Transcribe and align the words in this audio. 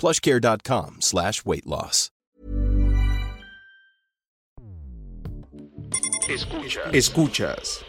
plushcare.com 0.00 0.96
slash 1.00 1.44
weight 1.44 1.66
loss. 1.66 2.10
Escuchas. 6.28 6.94
Escuchas. 6.94 7.84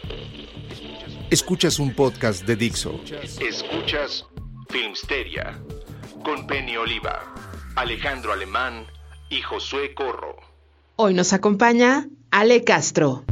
Escuchas 1.30 1.78
un 1.78 1.94
podcast 1.94 2.44
de 2.44 2.56
Dixo. 2.56 3.00
Escuchas 3.40 4.26
Filmsteria 4.68 5.58
con 6.24 6.46
Penny 6.46 6.76
Oliva, 6.76 7.34
Alejandro 7.76 8.32
Alemán 8.32 8.86
y 9.30 9.40
Josué 9.42 9.94
Corro. 9.94 10.36
Hoy 10.96 11.14
nos 11.14 11.32
acompaña 11.32 12.08
Ale 12.30 12.64
Castro. 12.64 13.24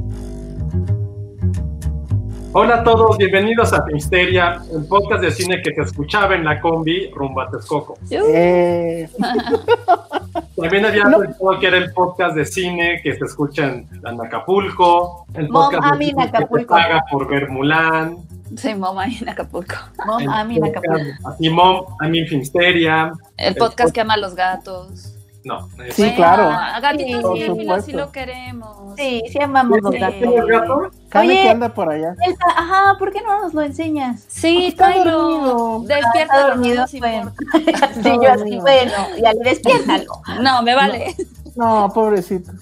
Hola 2.53 2.77
a 2.81 2.85
todos, 2.85 3.17
bienvenidos 3.17 3.73
a 3.73 3.85
Filmsteria, 3.85 4.61
el 4.75 4.85
podcast 4.87 5.23
de 5.23 5.31
cine 5.31 5.63
que 5.63 5.73
se 5.73 5.83
escuchaba 5.83 6.35
en 6.35 6.45
la 6.45 6.61
combi 6.61 7.09
rumbo 7.15 7.41
a 7.43 7.51
Texcoco. 7.51 7.97
Eh, 8.11 9.09
También 10.57 10.85
había 10.85 11.05
pensado 11.05 11.59
que 11.61 11.67
era 11.69 11.77
el 11.79 11.93
podcast 11.93 12.35
de 12.35 12.45
cine 12.45 13.01
que 13.05 13.15
se 13.17 13.25
escucha 13.25 13.67
en, 13.67 13.89
en 14.05 14.21
Acapulco, 14.21 15.27
el 15.35 15.49
Mom, 15.49 15.71
podcast 15.71 15.85
I'm 15.93 15.99
de 15.99 16.05
in 16.05 16.11
cine 16.11 16.23
que 16.25 16.31
se 16.31 16.37
Acapulco. 16.39 16.75
paga 16.75 17.05
por 17.11 17.29
ver 17.29 17.49
Mulan, 17.51 18.17
Sí, 18.57 18.75
mamá 18.75 19.07
en 19.07 19.29
Acapulco. 19.29 19.77
Mom, 20.07 20.19
el 20.21 20.27
I'm 20.27 20.51
in 20.51 20.59
podcast- 20.61 20.77
Acapulco. 20.79 21.29
así 21.29 21.51
Mom, 21.51 21.85
I'm 22.03 22.15
in 22.17 22.27
Filmsteria. 22.27 23.13
El 23.37 23.55
podcast 23.55 23.95
que 23.95 24.01
ama 24.01 24.15
a 24.15 24.17
los 24.17 24.35
gatos. 24.35 25.17
No, 25.45 25.69
Sí, 25.91 26.03
Bueno, 26.03 26.17
claro. 26.17 26.43
A 26.51 26.81
gatito 26.81 27.23
Por 27.23 27.39
cinéfilo 27.39 27.57
sí 27.77 27.93
supuesto. 27.93 27.97
lo 27.97 28.13
queremos. 28.13 28.95
Sí, 28.97 29.23
sí 29.31 29.39
amamos 29.41 29.79
los 29.81 29.95
Sí. 29.95 30.01
gatos. 30.01 30.93
Oye, 31.19 31.43
que 31.43 31.49
anda 31.51 31.75
por 31.75 31.91
allá. 31.91 32.15
Elsa, 32.25 32.45
ajá, 32.57 32.97
¿por 32.99 33.13
qué 33.13 33.21
no 33.23 33.41
nos 33.43 33.53
lo 33.55 33.63
enseñas? 33.63 34.25
Sí, 34.29 34.73
tráelo. 34.77 35.13
dormido. 35.21 35.81
Despierta, 35.87 36.49
dormido, 36.49 36.85
no 36.87 36.99
bueno. 37.01 37.33
importa. 37.51 37.91
Sí, 38.03 38.11
yo 38.23 38.33
así, 38.33 38.59
bueno, 38.61 38.93
ya 39.23 39.33
le 39.33 39.41
despiértalo. 39.51 40.13
No, 40.43 40.63
me 40.63 40.75
vale. 40.75 41.15
No, 41.57 41.91
pobrecito. 41.93 42.53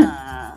Ah, 0.00 0.54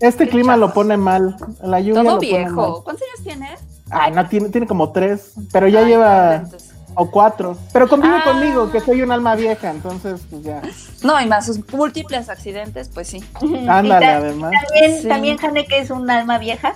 Este 0.00 0.28
clima 0.28 0.56
lo 0.56 0.66
chafas. 0.66 0.74
pone 0.74 0.96
mal. 0.96 1.36
La 1.62 1.80
lluvia 1.80 2.02
todo 2.02 2.14
lo 2.14 2.18
pone 2.18 2.32
mal. 2.32 2.38
viejo. 2.44 2.84
¿Cuántos 2.84 3.06
años 3.08 3.22
tienes? 3.24 3.60
Ay, 3.90 4.12
no, 4.12 4.26
tiene, 4.28 4.48
tiene 4.48 4.66
como 4.66 4.90
tres, 4.92 5.34
pero 5.52 5.68
ya 5.68 5.80
Ay, 5.80 5.86
lleva, 5.86 6.34
entonces- 6.36 6.63
o 6.94 7.10
cuatro. 7.10 7.56
Pero 7.72 7.88
convive 7.88 8.16
Ah. 8.18 8.24
conmigo, 8.24 8.70
que 8.70 8.80
soy 8.80 9.02
un 9.02 9.12
alma 9.12 9.34
vieja, 9.34 9.70
entonces, 9.70 10.20
pues 10.30 10.42
ya. 10.42 10.62
No, 11.02 11.20
y 11.20 11.26
más 11.26 11.46
sus 11.46 11.60
múltiples 11.72 12.28
accidentes, 12.28 12.88
pues 12.92 13.08
sí. 13.08 13.22
Ándale, 13.68 14.04
Y 14.06 14.08
ta- 14.08 14.16
además. 14.16 14.52
También, 14.68 15.02
Sí. 15.02 15.08
también 15.08 15.36
Jane, 15.38 15.66
que 15.66 15.78
es 15.78 15.90
un 15.90 16.08
alma 16.10 16.38
vieja. 16.38 16.74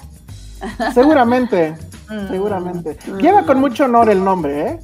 Seguramente, 0.94 1.76
Mm. 2.10 2.28
seguramente. 2.28 2.96
Lleva 3.20 3.44
con 3.44 3.60
mucho 3.60 3.84
honor 3.84 4.08
el 4.10 4.22
nombre, 4.24 4.60
¿eh? 4.68 4.80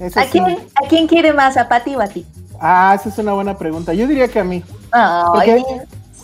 Ese 0.00 0.18
¿A 0.20 0.24
sí. 0.24 0.30
quién, 0.32 0.44
¿A 0.84 0.88
quién 0.88 1.06
quiere 1.06 1.32
más, 1.32 1.56
a 1.56 1.68
Pati 1.68 1.94
o 1.94 2.00
a 2.00 2.08
ti? 2.08 2.26
Ah, 2.60 2.96
esa 2.98 3.08
es 3.08 3.18
una 3.18 3.32
buena 3.32 3.56
pregunta. 3.56 3.94
Yo 3.94 4.06
diría 4.08 4.26
que 4.28 4.40
a 4.40 4.44
mí. 4.44 4.62
Ay, 4.90 5.22
Porque 5.32 5.62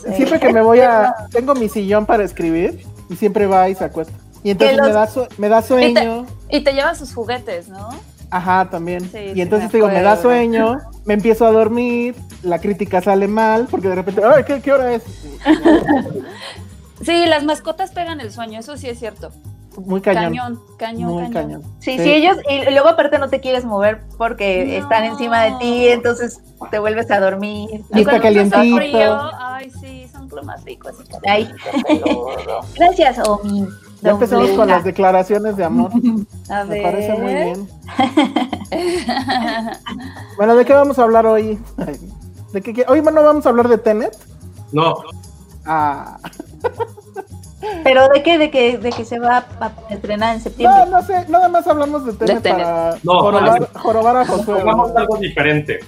sí. 0.09 0.15
siempre 0.17 0.41
que 0.41 0.53
me 0.53 0.61
voy 0.61 0.81
a... 0.81 1.15
Tengo 1.31 1.55
mi 1.55 1.69
sillón 1.69 2.05
para 2.07 2.25
escribir 2.25 2.85
y 3.09 3.17
siempre 3.17 3.47
va 3.47 3.69
y 3.69 3.75
se 3.75 3.85
acuesta. 3.85 4.13
Y 4.43 4.51
entonces 4.51 4.77
los- 4.79 4.87
me, 4.89 4.93
da 4.93 5.07
su- 5.07 5.27
me 5.39 5.49
da 5.49 5.63
sueño. 5.63 6.27
Y 6.49 6.63
te 6.65 6.73
llevas 6.73 6.99
sus 6.99 7.15
juguetes, 7.15 7.69
¿no? 7.69 7.91
Ajá, 8.31 8.69
también. 8.71 9.01
Sí, 9.11 9.19
y 9.19 9.35
sí 9.35 9.41
entonces 9.41 9.71
te 9.71 9.79
digo, 9.79 9.89
me 9.89 10.03
da 10.03 10.17
sueño, 10.17 10.79
me 11.05 11.15
empiezo 11.15 11.47
a 11.47 11.51
dormir, 11.53 12.15
la 12.43 12.59
crítica 12.61 13.01
sale 13.01 13.27
mal, 13.29 13.67
porque 13.71 13.89
de 13.89 13.95
repente, 13.97 14.23
ay, 14.25 14.45
¿qué, 14.45 14.61
qué 14.61 14.73
hora 14.73 14.93
es? 14.95 15.03
Sí, 17.03 17.25
las 17.27 17.45
mascotas 17.45 17.93
pegan 17.93 18.21
el 18.21 18.31
sueño, 18.31 18.61
eso 18.61 18.77
sí 18.77 18.89
es 18.89 18.99
cierto. 18.99 19.31
Muy 19.79 20.03
cañón. 20.03 20.23
Cañón, 20.35 20.61
cañón, 20.77 21.13
muy 21.13 21.23
cañón. 21.31 21.63
cañón. 21.63 21.63
Sí, 21.79 21.97
sí, 21.99 22.11
ellos, 22.13 22.37
y 22.49 22.71
luego 22.73 22.89
aparte 22.89 23.19
no 23.19 23.31
te 23.31 23.41
quieres 23.41 23.65
mover 23.65 24.03
porque 24.19 24.67
No. 24.67 24.85
están 24.85 25.05
encima 25.05 25.45
de 25.45 25.53
ti, 25.61 25.89
entonces 25.89 26.43
te 26.71 26.79
vuelves 26.79 27.11
a 27.11 27.21
dormir. 27.21 27.83
Y 27.95 28.01
está 28.01 28.21
calientito. 28.21 28.77
frío, 28.77 29.31
ay, 29.39 29.71
sí, 29.81 30.09
son 30.13 30.29
lo 30.29 30.43
más 30.43 30.63
rico. 30.65 30.89
Así 30.91 31.05
Ay. 31.27 31.49
Gracias, 32.77 33.27
Omi. 33.27 33.67
Ya 34.03 34.11
empezamos 34.13 34.51
con 34.51 34.69
las 34.69 34.83
declaraciones 34.85 35.57
de 35.57 35.65
amor. 35.65 35.91
A 36.51 36.65
Me 36.65 36.71
ver. 36.75 36.83
parece 36.83 37.13
muy 37.19 37.35
bien. 37.35 37.69
Bueno, 40.37 40.55
¿de 40.57 40.65
qué 40.65 40.73
vamos 40.73 40.99
a 40.99 41.03
hablar 41.03 41.27
hoy? 41.27 41.59
¿De 42.53 42.63
qué, 42.63 42.73
qué- 42.73 42.85
Hoy 42.89 43.03
no 43.03 43.23
vamos 43.23 43.47
a 43.47 43.51
hablar 43.51 43.69
de 43.69 43.79
Tenet. 43.79 44.17
No, 44.73 44.95
Ah, 45.67 46.19
¿Pero 47.85 48.09
de 48.09 48.23
qué? 48.23 48.39
¿De 48.39 48.51
que, 48.51 48.79
de 48.79 48.91
que 48.91 49.05
se 49.05 49.19
va 49.19 49.45
a 49.61 49.73
estrenar 49.91 50.35
en 50.35 50.41
septiembre? 50.41 50.85
no, 50.87 51.01
no 51.01 51.03
sé, 51.07 51.25
nada 51.29 51.49
más 51.49 51.67
hablamos 51.67 52.05
de 52.05 52.13
Tenet, 52.13 52.43
Tenet. 52.43 52.59
para 52.65 52.97
No, 53.03 53.21
jorobar, 53.21 53.61
no. 53.61 53.81
jorobar 53.81 54.17
a 54.19 54.27
Josué. 54.27 54.61
algo 54.97 55.17
diferente. 55.19 55.81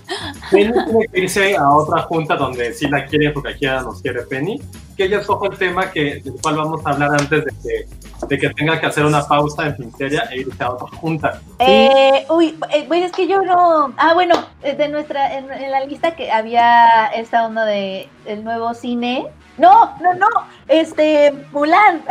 Penny 0.50 0.72
tiene 0.72 1.06
que 1.12 1.21
irse 1.21 1.56
a 1.56 1.71
otra 1.71 2.03
junta 2.03 2.37
donde 2.37 2.72
sí 2.72 2.88
la 2.88 3.04
quiere 3.06 3.31
porque 3.31 3.50
aquí 3.50 3.65
ya 3.66 3.81
nos 3.82 4.00
quiere 4.03 4.22
Penny. 4.22 4.60
Que 4.97 5.04
ella 5.04 5.21
escoja 5.21 5.47
el 5.50 5.56
tema 5.59 5.91
que, 5.91 6.21
del 6.21 6.34
cual 6.42 6.56
vamos 6.56 6.84
a 6.84 6.91
hablar 6.91 7.10
antes 7.12 7.44
de 7.44 7.50
que, 7.62 8.26
de 8.26 8.38
que 8.38 8.50
tenga 8.50 8.78
que 8.78 8.87
hacer 8.87 9.04
una 9.06 9.22
pausa 9.26 9.66
en 9.66 9.76
Finteria 9.76 10.28
e 10.31 10.41
irse 10.41 10.62
a 10.62 10.71
otra 10.71 10.87
junta. 10.98 11.41
Eh, 11.59 12.26
uy, 12.28 12.59
eh, 12.75 12.84
bueno, 12.88 13.06
es 13.06 13.12
que 13.12 13.26
yo 13.26 13.41
no. 13.42 13.92
Ah, 13.97 14.12
bueno, 14.12 14.34
de 14.62 14.88
nuestra, 14.88 15.38
en, 15.38 15.50
en 15.50 15.71
la 15.71 15.84
lista 15.84 16.15
que 16.15 16.31
había 16.31 17.06
esta 17.06 17.47
onda 17.47 17.65
de 17.65 18.09
el 18.26 18.44
nuevo 18.44 18.75
cine. 18.75 19.26
No, 19.58 19.96
no, 20.00 20.14
no. 20.14 20.26
Este, 20.68 21.32
Mulan. 21.52 22.02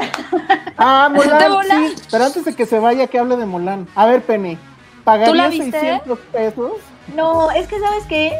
Ah, 0.78 1.10
¿De 1.12 1.18
Mulan, 1.18 1.52
Mulan? 1.52 1.90
sí. 1.90 2.04
Pero 2.12 2.26
antes 2.26 2.46
de 2.46 2.56
que 2.56 2.66
se 2.66 2.80
vaya, 2.80 3.08
que 3.08 3.20
hable 3.20 3.38
de 3.38 3.46
Mulan. 3.46 3.88
A 3.96 4.06
ver, 4.06 4.22
Penny, 4.22 4.58
¿pagarías 5.04 5.30
¿Tú 5.32 5.36
la 5.36 5.48
viste? 5.50 5.72
600 5.72 6.20
pesos? 6.32 6.72
No, 7.16 7.52
es 7.52 7.68
que 7.68 7.80
sabes 7.80 8.06
qué, 8.08 8.40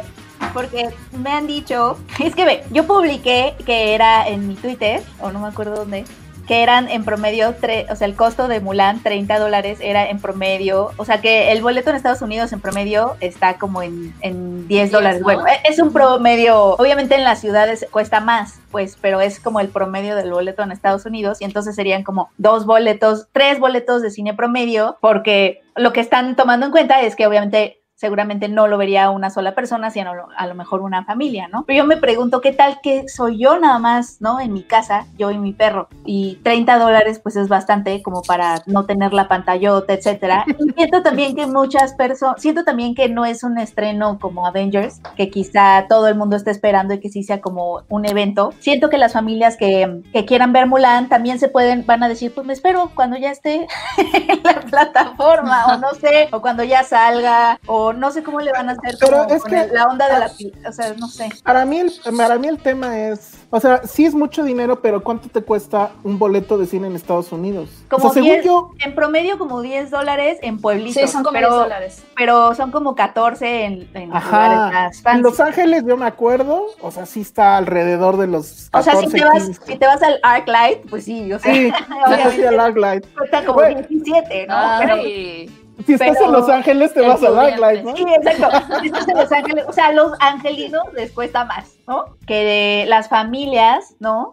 porque 0.52 0.90
me 1.12 1.30
han 1.30 1.46
dicho, 1.46 1.98
es 2.18 2.34
que 2.34 2.44
ve, 2.44 2.64
yo 2.70 2.86
publiqué 2.86 3.54
que 3.66 3.94
era 3.94 4.26
en 4.28 4.48
mi 4.48 4.54
Twitter, 4.54 5.02
o 5.20 5.30
no 5.30 5.40
me 5.40 5.48
acuerdo 5.48 5.76
dónde, 5.76 6.04
que 6.46 6.62
eran 6.62 6.88
en 6.88 7.04
promedio, 7.04 7.54
tre- 7.60 7.86
o 7.90 7.96
sea, 7.96 8.06
el 8.06 8.16
costo 8.16 8.48
de 8.48 8.60
Mulan, 8.60 9.02
30 9.02 9.38
dólares, 9.38 9.78
era 9.80 10.08
en 10.10 10.18
promedio, 10.20 10.90
o 10.96 11.04
sea, 11.04 11.20
que 11.20 11.52
el 11.52 11.62
boleto 11.62 11.90
en 11.90 11.96
Estados 11.96 12.22
Unidos 12.22 12.52
en 12.52 12.60
promedio 12.60 13.16
está 13.20 13.58
como 13.58 13.82
en, 13.82 14.12
en 14.20 14.66
10 14.68 14.90
dólares. 14.90 15.20
¿no? 15.20 15.24
Bueno, 15.24 15.46
e- 15.46 15.60
es 15.68 15.78
un 15.78 15.92
promedio, 15.92 16.74
obviamente 16.74 17.14
en 17.14 17.24
las 17.24 17.40
ciudades 17.40 17.86
cuesta 17.90 18.20
más, 18.20 18.60
pues, 18.70 18.96
pero 19.00 19.20
es 19.20 19.38
como 19.40 19.60
el 19.60 19.68
promedio 19.68 20.16
del 20.16 20.30
boleto 20.32 20.62
en 20.62 20.72
Estados 20.72 21.06
Unidos, 21.06 21.40
y 21.40 21.44
entonces 21.44 21.74
serían 21.76 22.02
como 22.02 22.30
dos 22.38 22.66
boletos, 22.66 23.28
tres 23.32 23.58
boletos 23.60 24.02
de 24.02 24.10
cine 24.10 24.34
promedio, 24.34 24.96
porque 25.00 25.60
lo 25.76 25.92
que 25.92 26.00
están 26.00 26.36
tomando 26.36 26.66
en 26.66 26.72
cuenta 26.72 27.02
es 27.02 27.16
que 27.16 27.26
obviamente 27.26 27.81
seguramente 28.02 28.48
no 28.48 28.66
lo 28.66 28.78
vería 28.78 29.10
una 29.10 29.30
sola 29.30 29.54
persona, 29.54 29.92
sino 29.92 30.10
a 30.36 30.46
lo 30.48 30.54
mejor 30.56 30.80
una 30.80 31.04
familia, 31.04 31.46
¿no? 31.46 31.62
Pero 31.64 31.76
yo 31.76 31.86
me 31.86 31.96
pregunto, 31.96 32.40
¿qué 32.40 32.52
tal 32.52 32.80
que 32.82 33.08
soy 33.08 33.38
yo 33.38 33.60
nada 33.60 33.78
más, 33.78 34.16
¿no? 34.18 34.40
En 34.40 34.52
mi 34.52 34.64
casa, 34.64 35.06
yo 35.16 35.30
y 35.30 35.38
mi 35.38 35.52
perro. 35.52 35.86
Y 36.04 36.40
30 36.42 36.80
dólares, 36.80 37.20
pues 37.22 37.36
es 37.36 37.46
bastante 37.46 38.02
como 38.02 38.22
para 38.22 38.60
no 38.66 38.86
tener 38.86 39.12
la 39.12 39.28
pantallota, 39.28 39.92
etcétera. 39.92 40.44
Y 40.62 40.72
siento 40.72 41.02
también 41.02 41.36
que 41.36 41.46
muchas 41.46 41.94
personas, 41.94 42.42
siento 42.42 42.64
también 42.64 42.96
que 42.96 43.08
no 43.08 43.24
es 43.24 43.44
un 43.44 43.56
estreno 43.58 44.18
como 44.20 44.46
Avengers, 44.48 45.00
que 45.16 45.30
quizá 45.30 45.86
todo 45.88 46.08
el 46.08 46.16
mundo 46.16 46.34
esté 46.34 46.50
esperando 46.50 46.94
y 46.94 47.00
que 47.00 47.08
sí 47.08 47.22
sea 47.22 47.40
como 47.40 47.82
un 47.88 48.04
evento. 48.04 48.52
Siento 48.58 48.90
que 48.90 48.98
las 48.98 49.12
familias 49.12 49.56
que, 49.56 50.02
que 50.12 50.24
quieran 50.24 50.52
ver 50.52 50.66
Mulan 50.66 51.08
también 51.08 51.38
se 51.38 51.48
pueden, 51.48 51.86
van 51.86 52.02
a 52.02 52.08
decir, 52.08 52.34
pues 52.34 52.46
me 52.46 52.52
espero 52.52 52.90
cuando 52.96 53.16
ya 53.16 53.30
esté 53.30 53.68
en 53.96 54.42
la 54.42 54.60
plataforma, 54.60 55.66
o 55.66 55.78
no 55.78 55.94
sé, 55.94 56.28
o 56.32 56.40
cuando 56.40 56.64
ya 56.64 56.82
salga, 56.82 57.60
o 57.66 57.91
pero 57.92 57.98
no 58.00 58.10
sé 58.10 58.22
cómo 58.22 58.40
le 58.40 58.52
van 58.52 58.68
a 58.68 58.72
hacer 58.72 58.96
Pero 59.00 59.18
como 59.22 59.34
es 59.34 59.42
con 59.42 59.50
que- 59.50 59.60
el- 59.60 59.72
la 59.74 59.84
onda 59.86 60.08
de 60.12 60.18
la 60.18 60.68
o 60.68 60.72
sea, 60.72 60.94
no 60.98 61.08
sé. 61.08 61.28
Para 61.44 61.64
mí, 61.64 61.78
el, 61.78 61.92
para 62.16 62.38
mí 62.38 62.48
el 62.48 62.58
tema 62.58 62.98
es, 62.98 63.32
o 63.50 63.60
sea, 63.60 63.82
sí 63.86 64.04
es 64.04 64.14
mucho 64.14 64.42
dinero, 64.44 64.80
pero 64.80 65.02
¿cuánto 65.02 65.28
te 65.28 65.42
cuesta 65.42 65.90
un 66.04 66.18
boleto 66.18 66.58
de 66.58 66.66
cine 66.66 66.86
en 66.86 66.96
Estados 66.96 67.32
Unidos? 67.32 67.70
Como 67.88 68.08
o 68.08 68.12
sea, 68.12 68.22
según 68.22 68.32
10, 68.36 68.44
yo, 68.44 68.70
en 68.84 68.94
promedio 68.94 69.38
como 69.38 69.60
10 69.60 69.90
dólares 69.90 70.38
en 70.42 70.60
pueblitos. 70.60 70.94
Sí, 71.02 71.08
son 71.08 71.22
como 71.22 71.34
pero, 71.34 71.48
10 71.50 71.60
dólares. 71.62 72.02
Pero 72.16 72.54
son 72.54 72.70
como 72.70 72.94
14 72.94 73.64
en, 73.64 73.72
en 73.94 74.08
lugares 74.08 74.24
ajá, 74.26 74.70
más 74.72 75.14
en. 75.16 75.22
Los 75.22 75.40
Ángeles 75.40 75.84
yo 75.86 75.96
me 75.96 76.06
acuerdo, 76.06 76.66
o 76.80 76.90
sea, 76.90 77.06
sí 77.06 77.20
está 77.20 77.56
alrededor 77.56 78.16
de 78.16 78.26
los 78.26 78.68
O 78.72 78.82
sea, 78.82 78.92
14, 78.94 79.06
si 79.10 79.16
te, 79.18 79.24
vas, 79.24 79.44
15. 79.44 79.60
si 79.66 79.76
te 79.78 79.86
vas 79.86 80.02
al 80.02 80.18
Arclight, 80.22 80.88
pues 80.88 81.04
sí, 81.04 81.32
o 81.32 81.38
sea, 81.38 81.52
Sí, 81.52 81.72
sí, 82.36 82.42
al 82.44 82.60
Arclight. 82.60 83.06
cuesta 83.16 83.40
como 83.44 83.54
Bueno. 83.54 83.80
17, 83.88 84.46
¿no? 84.46 84.54
Pero- 84.80 84.94
Ay, 84.94 85.58
Si 85.86 85.94
estás 85.94 86.10
Pero- 86.12 86.26
en 86.26 86.32
Los 86.32 86.48
Ángeles, 86.48 86.92
te 86.94 87.00
vas 87.00 87.22
estudiante. 87.22 87.52
Arclight, 87.52 87.84
¿no? 87.84 87.96
Sí, 87.96 88.04
exacto. 88.14 88.78
Si 88.80 88.86
estás 88.86 89.08
en 89.08 89.16
Los 89.16 89.32
Ángeles, 89.32 89.64
o 89.68 89.72
sea, 89.72 89.92
los 89.92 90.12
angelinos 90.20 90.82
les 90.94 91.12
cuesta 91.12 91.44
más, 91.44 91.74
¿no? 91.88 92.04
Que 92.26 92.44
de 92.82 92.86
las 92.88 93.08
familias, 93.08 93.94
¿no? 93.98 94.32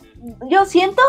Yo 0.50 0.66
siento 0.66 1.02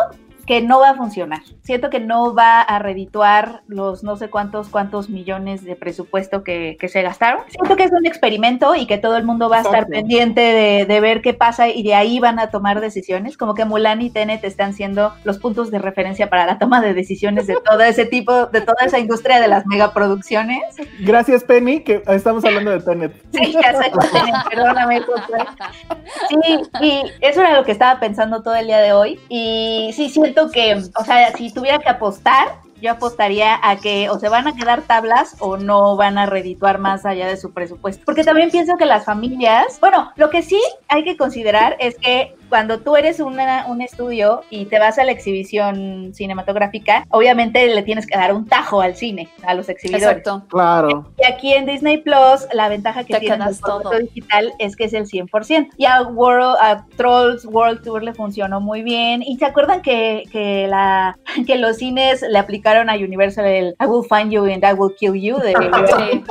que 0.46 0.62
no 0.62 0.80
va 0.80 0.90
a 0.90 0.94
funcionar. 0.94 1.40
Siento 1.62 1.90
que 1.90 2.00
no 2.00 2.34
va 2.34 2.60
a 2.60 2.78
redituar 2.78 3.62
los 3.66 4.02
no 4.02 4.16
sé 4.16 4.30
cuántos, 4.30 4.68
cuántos 4.68 5.10
millones 5.10 5.64
de 5.64 5.76
presupuesto 5.76 6.42
que, 6.44 6.76
que 6.78 6.88
se 6.88 7.02
gastaron. 7.02 7.42
Siento 7.48 7.76
que 7.76 7.84
es 7.84 7.92
un 7.92 8.06
experimento 8.06 8.74
y 8.74 8.86
que 8.86 8.98
todo 8.98 9.16
el 9.16 9.24
mundo 9.24 9.48
va 9.48 9.58
a 9.58 9.60
estar 9.60 9.82
Exacto. 9.82 9.92
pendiente 9.92 10.40
de, 10.40 10.86
de 10.86 11.00
ver 11.00 11.22
qué 11.22 11.34
pasa 11.34 11.68
y 11.68 11.82
de 11.82 11.94
ahí 11.94 12.18
van 12.18 12.38
a 12.38 12.50
tomar 12.50 12.80
decisiones. 12.80 13.36
Como 13.36 13.54
que 13.54 13.64
Mulan 13.64 14.02
y 14.02 14.10
Tenet 14.10 14.44
están 14.44 14.74
siendo 14.74 15.14
los 15.24 15.38
puntos 15.38 15.70
de 15.70 15.78
referencia 15.78 16.28
para 16.28 16.46
la 16.46 16.58
toma 16.58 16.80
de 16.80 16.94
decisiones 16.94 17.46
de 17.46 17.56
todo 17.64 17.80
ese 17.82 18.06
tipo, 18.06 18.46
de 18.46 18.60
toda 18.60 18.84
esa 18.84 18.98
industria 18.98 19.40
de 19.40 19.48
las 19.48 19.66
megaproducciones. 19.66 20.60
Gracias, 21.00 21.44
Penny, 21.44 21.80
que 21.80 22.02
estamos 22.06 22.44
hablando 22.44 22.70
de 22.70 22.80
Tenet. 22.80 23.14
Sí, 23.32 23.52
ya 23.52 23.72
sé, 23.80 23.90
perdóname. 24.50 25.00
Sí, 26.28 26.36
y 26.80 27.02
eso 27.20 27.40
era 27.40 27.56
lo 27.56 27.64
que 27.64 27.72
estaba 27.72 28.00
pensando 28.00 28.42
todo 28.42 28.54
el 28.54 28.66
día 28.66 28.78
de 28.78 28.92
hoy. 28.92 29.18
Y 29.28 29.90
sí, 29.94 30.08
siento 30.08 30.39
que, 30.48 30.80
o 30.96 31.04
sea, 31.04 31.36
si 31.36 31.52
tuviera 31.52 31.78
que 31.78 31.88
apostar, 31.88 32.60
yo 32.80 32.92
apostaría 32.92 33.58
a 33.62 33.76
que 33.76 34.08
o 34.08 34.18
se 34.18 34.28
van 34.28 34.48
a 34.48 34.54
quedar 34.54 34.82
tablas 34.82 35.36
o 35.40 35.56
no 35.56 35.96
van 35.96 36.16
a 36.16 36.26
redituar 36.26 36.78
más 36.78 37.04
allá 37.04 37.28
de 37.28 37.36
su 37.36 37.52
presupuesto. 37.52 38.04
Porque 38.06 38.24
también 38.24 38.50
pienso 38.50 38.76
que 38.76 38.86
las 38.86 39.04
familias, 39.04 39.78
bueno, 39.80 40.12
lo 40.16 40.30
que 40.30 40.42
sí 40.42 40.60
hay 40.88 41.04
que 41.04 41.16
considerar 41.16 41.76
es 41.78 41.96
que 41.96 42.34
cuando 42.50 42.80
tú 42.80 42.96
eres 42.96 43.18
una- 43.20 43.64
un 43.66 43.80
estudio 43.80 44.42
y 44.50 44.66
te 44.66 44.78
vas 44.78 44.98
a 44.98 45.04
la 45.04 45.12
exhibición 45.12 46.12
cinematográfica, 46.12 47.06
obviamente 47.08 47.66
le 47.74 47.82
tienes 47.82 48.06
que 48.06 48.16
dar 48.18 48.34
un 48.34 48.46
tajo 48.46 48.82
al 48.82 48.94
cine, 48.96 49.28
a 49.46 49.54
los 49.54 49.68
exhibidores. 49.70 50.04
exacto. 50.18 50.42
Claro. 50.48 51.10
Y 51.18 51.24
aquí 51.32 51.54
en 51.54 51.64
Disney 51.64 51.98
Plus, 51.98 52.46
la 52.52 52.68
ventaja 52.68 53.04
que 53.04 53.14
Te 53.14 53.20
tiene 53.20 53.44
el 53.44 53.58
todo. 53.60 53.90
digital 53.98 54.52
es 54.58 54.76
que 54.76 54.84
es 54.84 54.92
el 54.92 55.06
100%. 55.06 55.70
Y 55.78 55.86
a, 55.86 56.02
World, 56.02 56.56
a 56.60 56.84
Trolls 56.96 57.44
World 57.46 57.82
Tour 57.82 58.02
le 58.02 58.12
funcionó 58.12 58.60
muy 58.60 58.82
bien. 58.82 59.22
Y 59.22 59.38
se 59.38 59.46
acuerdan 59.46 59.80
que, 59.80 60.24
que, 60.32 60.66
la, 60.68 61.16
que 61.46 61.56
los 61.56 61.76
cines 61.78 62.22
le 62.22 62.38
aplicaron 62.38 62.90
a 62.90 62.94
Universal 62.94 63.46
el 63.46 63.76
I 63.80 63.86
will 63.86 64.04
find 64.08 64.30
you 64.32 64.44
and 64.44 64.64
I 64.64 64.72
will 64.74 64.94
kill 64.98 65.14
you 65.14 65.38
de 65.38 65.54
Sí. 66.10 66.22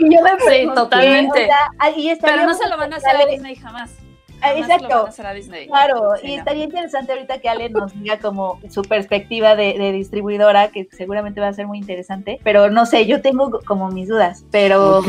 Y 0.00 0.14
yo 0.14 0.22
me 0.22 0.30
Sí, 0.50 0.68
totalmente. 0.74 1.42
o 1.44 1.46
sea, 1.46 1.56
ahí 1.78 2.10
estaría 2.10 2.36
Pero 2.36 2.48
no 2.48 2.54
se 2.54 2.68
lo 2.68 2.76
van 2.76 2.92
a 2.92 2.96
hacer 2.96 3.16
a 3.16 3.26
Disney 3.26 3.54
jamás. 3.54 3.94
Ah, 4.42 4.48
Jamás 4.48 4.54
se 4.54 4.58
lo 4.60 4.74
Exacto. 4.74 4.96
van 4.96 5.06
a 5.06 5.08
hacer 5.08 5.26
a 5.26 5.32
Disney. 5.34 5.66
Claro, 5.68 6.10
Sí, 6.20 6.26
y 6.26 6.32
no. 6.32 6.38
estaría 6.38 6.64
interesante 6.64 7.12
ahorita 7.12 7.38
que 7.38 7.48
Ale 7.48 7.70
nos 7.70 7.92
diga 7.98 8.18
como 8.18 8.60
su 8.70 8.82
perspectiva 8.82 9.54
de, 9.56 9.74
de 9.78 9.92
distribuidora, 9.92 10.68
que 10.68 10.88
seguramente 10.92 11.40
va 11.40 11.48
a 11.48 11.52
ser 11.52 11.66
muy 11.66 11.78
interesante, 11.78 12.40
pero 12.42 12.68
no 12.70 12.84
sé, 12.86 13.06
yo 13.06 13.22
tengo 13.22 13.60
como 13.64 13.88
mis 13.90 14.08
dudas, 14.08 14.44
pero 14.50 14.98
Ok. 14.98 15.06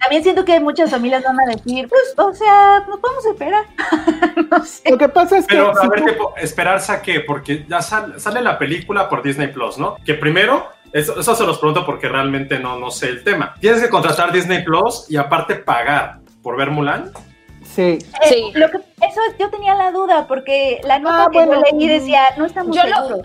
también 0.00 0.22
siento 0.22 0.44
que 0.44 0.58
muchas 0.60 0.90
familias 0.90 1.22
van 1.22 1.38
a 1.40 1.44
decir, 1.54 1.88
pues, 1.88 2.14
o 2.16 2.32
sea, 2.34 2.84
nos 2.88 2.98
podemos 2.98 3.26
esperar. 3.26 3.64
no 4.50 4.64
sé. 4.64 4.90
Lo 4.90 4.98
que 4.98 5.08
pasa 5.08 5.38
es 5.38 5.46
que 5.46 5.54
Pero 5.56 5.70
a 5.70 5.74
si 5.80 5.88
ver, 5.88 6.04
tipo, 6.04 6.34
esperarse 6.36 6.92
a 6.92 7.02
qué, 7.02 7.20
porque 7.20 7.64
ya 7.68 7.82
sal- 7.82 8.18
sale 8.20 8.40
la 8.40 8.58
película 8.58 9.08
por 9.08 9.22
Disney 9.22 9.48
Plus, 9.48 9.78
¿no? 9.78 9.96
Que 10.04 10.14
primero, 10.14 10.68
eso, 10.92 11.18
eso 11.20 11.34
se 11.34 11.44
los 11.46 11.58
pregunto 11.58 11.84
porque 11.86 12.08
realmente 12.08 12.58
no, 12.58 12.78
no 12.78 12.90
sé 12.90 13.08
el 13.08 13.22
tema. 13.24 13.54
Tienes 13.60 13.82
que 13.82 13.88
contratar 13.88 14.32
Disney 14.32 14.62
Plus 14.64 15.06
y 15.10 15.16
aparte 15.16 15.56
pagar 15.56 16.18
por 16.42 16.56
ver 16.56 16.70
Mulan. 16.70 17.10
Sí, 17.74 17.98
Eh, 18.22 18.28
Sí. 18.28 18.50
lo 18.54 18.70
que, 18.70 18.76
eso 18.78 19.20
yo 19.38 19.50
tenía 19.50 19.74
la 19.74 19.90
duda, 19.90 20.26
porque 20.26 20.80
la 20.84 20.98
nota 20.98 21.24
Ah, 21.24 21.28
que 21.30 21.38
bueno. 21.44 21.62
yo 21.70 21.76
leí 21.78 21.88
decía, 21.88 22.22
no 22.36 22.44
está 22.46 22.64
muy 22.64 22.76
Yo 22.76 22.82
lo-. 22.84 23.22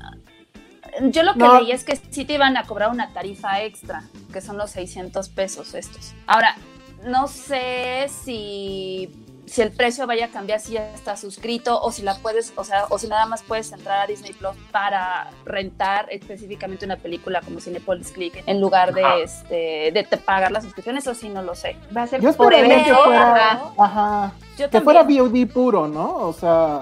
Yo 1.10 1.22
lo 1.24 1.34
que 1.34 1.40
No. 1.40 1.60
leí 1.60 1.72
es 1.72 1.84
que 1.84 1.96
sí 1.96 2.26
te 2.26 2.34
iban 2.34 2.58
a 2.58 2.64
cobrar 2.64 2.90
una 2.90 3.14
tarifa 3.14 3.62
extra, 3.62 4.04
que 4.34 4.42
son 4.42 4.58
los 4.58 4.72
600 4.72 5.30
pesos 5.30 5.76
estos. 5.76 6.16
Ahora, 6.26 6.56
no 7.04 7.28
sé 7.28 8.08
si, 8.24 9.10
si 9.48 9.62
el 9.62 9.72
precio 9.72 10.06
vaya 10.06 10.26
a 10.26 10.28
cambiar 10.28 10.60
si 10.60 10.74
ya 10.74 10.94
estás 10.94 11.22
suscrito 11.22 11.82
o 11.82 11.92
si 11.92 12.02
la 12.02 12.16
puedes, 12.18 12.52
o 12.58 12.64
sea, 12.66 12.86
o 12.90 13.00
si 13.00 13.08
nada 13.08 13.26
más 13.26 13.44
puedes 13.44 13.72
entrar 13.72 14.02
a 14.02 14.06
Disney 14.08 14.34
Plus 14.34 14.56
para 14.72 15.30
rentar 15.46 16.08
específicamente 16.12 16.86
una 16.86 16.98
película 16.98 17.42
como 17.42 17.62
Cinepolis 17.62 18.12
Click 18.12 18.44
en 18.46 18.60
lugar 18.60 18.90
Ajá. 18.90 19.16
de 19.16 19.24
este 19.24 19.92
de 19.94 20.04
te 20.04 20.18
pagar 20.18 20.52
las 20.52 20.64
suscripciones, 20.66 21.06
eso 21.08 21.16
sí 21.16 21.30
no 21.30 21.42
lo 21.42 21.56
sé. 21.56 21.78
Va 21.96 22.04
a 22.04 22.08
ser 22.08 22.22
yo 22.22 22.34
por 22.34 22.54
esperaría 22.54 22.84
que 22.84 22.90
evento. 22.90 23.06
fuera, 23.06 23.52
ajá. 23.52 23.72
ajá, 23.78 24.34
Yo 24.58 24.70
que 24.70 24.82
fuera 24.82 25.04
VOD 25.04 25.48
puro, 25.48 25.88
¿no? 25.88 26.18
O 26.18 26.34
sea, 26.34 26.82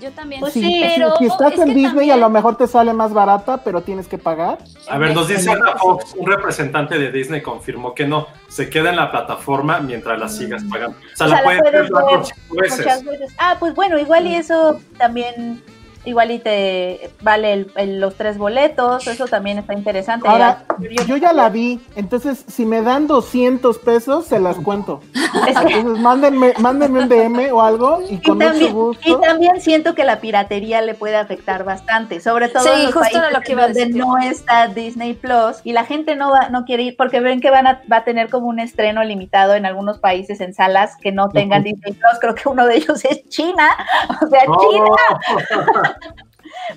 yo 0.00 0.10
también, 0.12 0.40
Pues 0.40 0.52
si, 0.52 0.62
sí, 0.62 0.82
pero 0.96 1.16
si 1.16 1.26
estás 1.26 1.52
es 1.52 1.60
en 1.60 1.74
Disney 1.74 2.10
a 2.10 2.16
lo 2.16 2.30
mejor 2.30 2.56
te 2.56 2.66
sale 2.66 2.92
más 2.92 3.12
barata, 3.12 3.58
pero 3.62 3.82
tienes 3.82 4.08
que 4.08 4.18
pagar. 4.18 4.58
A 4.88 4.98
ver, 4.98 5.14
nos 5.14 5.28
dice 5.28 5.50
Ana 5.50 5.76
Fox, 5.76 6.14
un 6.16 6.26
representante 6.26 6.98
de 6.98 7.12
Disney 7.12 7.42
confirmó 7.42 7.94
que 7.94 8.06
no, 8.06 8.26
se 8.48 8.68
queda 8.68 8.90
en 8.90 8.96
la 8.96 9.10
plataforma 9.10 9.80
mientras 9.80 10.18
la 10.18 10.28
sigas 10.28 10.64
pagando. 10.64 10.96
O 10.98 11.16
sea, 11.16 11.26
O 11.26 11.30
la 11.30 11.36
sea, 11.36 11.38
la 11.38 11.44
puedes 11.44 11.60
puedes 11.60 11.82
ver 11.82 11.90
cuatro 11.90 12.10
ver 12.10 12.20
o 12.20 12.24
cinco 12.24 12.56
veces. 12.56 12.78
Muchas 12.78 13.04
veces. 13.04 13.34
Ah, 13.38 13.56
pues 13.58 13.74
bueno, 13.74 13.98
igual 13.98 14.26
y 14.26 14.34
eso 14.34 14.80
también, 14.98 15.62
igual 16.04 16.30
y 16.30 16.38
te 16.38 17.10
vale 17.20 17.52
el- 17.52 17.72
el- 17.76 18.00
los 18.00 18.14
tres 18.16 18.38
boletos, 18.38 19.06
eso 19.06 19.26
también 19.26 19.58
está 19.58 19.74
interesante. 19.74 20.26
Ahora, 20.28 20.64
Ya- 20.78 21.04
yo 21.04 21.16
ya 21.16 21.32
la 21.32 21.48
vi, 21.50 21.80
entonces 21.96 22.44
si 22.48 22.64
me 22.64 22.80
dan 22.82 23.06
200 23.06 23.78
pesos, 23.78 24.26
se 24.26 24.40
las 24.40 24.56
cuento. 24.56 25.00
Entonces 25.46 25.84
mándenme, 26.00 26.54
mándenme 26.58 27.00
un 27.00 27.08
DM 27.08 27.52
o 27.52 27.62
algo 27.62 28.00
y 28.08 28.14
Y 28.14 28.18
con 28.18 28.38
también, 28.38 28.52
mucho 28.54 28.66
y 28.66 28.72
gusto. 28.72 29.20
también 29.20 29.60
siento 29.60 29.94
que 29.94 30.04
la 30.04 30.20
piratería 30.20 30.80
le 30.80 30.94
puede 30.94 31.16
afectar 31.16 31.64
bastante, 31.64 32.20
sobre 32.20 32.48
todo 32.48 32.64
Sí, 32.64 32.68
en 32.70 32.84
los 32.86 32.94
justo 32.94 33.00
países 33.00 33.32
lo 33.32 33.40
que 33.42 33.54
donde 33.54 33.86
no 33.90 34.18
está 34.18 34.66
Disney 34.68 35.14
Plus 35.14 35.58
y 35.64 35.72
la 35.72 35.84
gente 35.84 36.16
no 36.16 36.30
va, 36.32 36.48
no 36.48 36.64
quiere 36.64 36.82
ir 36.82 36.96
porque 36.96 37.20
ven 37.20 37.40
que 37.40 37.50
van 37.50 37.66
a, 37.66 37.82
va 37.90 37.98
a 37.98 38.04
tener 38.04 38.28
como 38.30 38.46
un 38.48 38.58
estreno 38.58 39.04
limitado 39.04 39.54
en 39.54 39.66
algunos 39.66 39.98
países 39.98 40.40
en 40.40 40.52
salas 40.54 40.96
que 41.00 41.12
no 41.12 41.28
tengan 41.28 41.62
Disney 41.62 41.92
Plus. 41.92 42.18
Creo 42.20 42.34
que 42.34 42.48
uno 42.48 42.66
de 42.66 42.76
ellos 42.76 43.04
es 43.04 43.28
China, 43.28 43.68
o 44.22 44.26
sea, 44.26 44.44
No. 44.46 44.56
China 44.58 45.89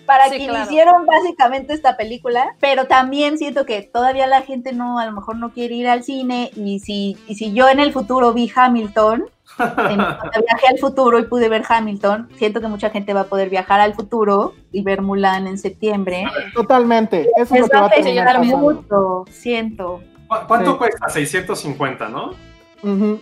para 0.06 0.26
Sí, 0.30 0.38
quien 0.38 0.50
claro. 0.50 0.66
hicieron 0.66 1.06
básicamente 1.06 1.74
esta 1.74 1.98
película, 1.98 2.56
pero 2.60 2.86
también 2.86 3.38
siento 3.38 3.66
que 3.66 3.82
todavía 3.82 4.28
la 4.28 4.42
gente 4.42 4.74
no, 4.74 5.00
a 5.00 5.06
lo 5.06 5.12
mejor 5.14 5.38
no 5.38 5.52
quiere 5.52 5.76
ir 5.76 5.88
al 5.88 6.04
cine 6.04 6.52
y 6.56 6.80
si, 6.80 7.18
y 7.28 7.36
si 7.36 7.54
yo 7.54 7.70
en 7.70 7.80
el 7.80 7.92
futuro 7.94 8.34
vi 8.34 8.52
Hamilton, 8.54 9.26
en- 9.60 9.98
viajé 10.48 10.68
al 10.70 10.78
futuro 10.80 11.20
y 11.20 11.24
pude 11.24 11.48
ver 11.50 11.64
Hamilton, 11.68 12.30
siento 12.38 12.60
que 12.62 12.68
mucha 12.68 12.90
gente 12.90 13.14
va 13.14 13.22
a 13.22 13.26
poder 13.26 13.50
viajar 13.50 13.80
al 13.80 13.94
futuro 13.94 14.54
y 14.72 14.82
ver 14.84 15.02
Mulan 15.02 15.48
en 15.48 15.58
septiembre. 15.58 16.26
Totalmente, 16.54 17.30
eso 17.38 17.56
es 17.56 17.62
lo 17.62 17.68
que 17.70 17.78
va 17.78 17.86
a 17.88 17.90
terminar 17.90 18.44
mucho, 18.44 19.26
siento. 19.30 20.02
¿Cu- 20.28 20.48
¿Cuánto 20.48 20.72
Sí. 20.74 20.78
cuesta? 20.78 21.10
650, 21.10 22.10
¿no? 22.10 22.32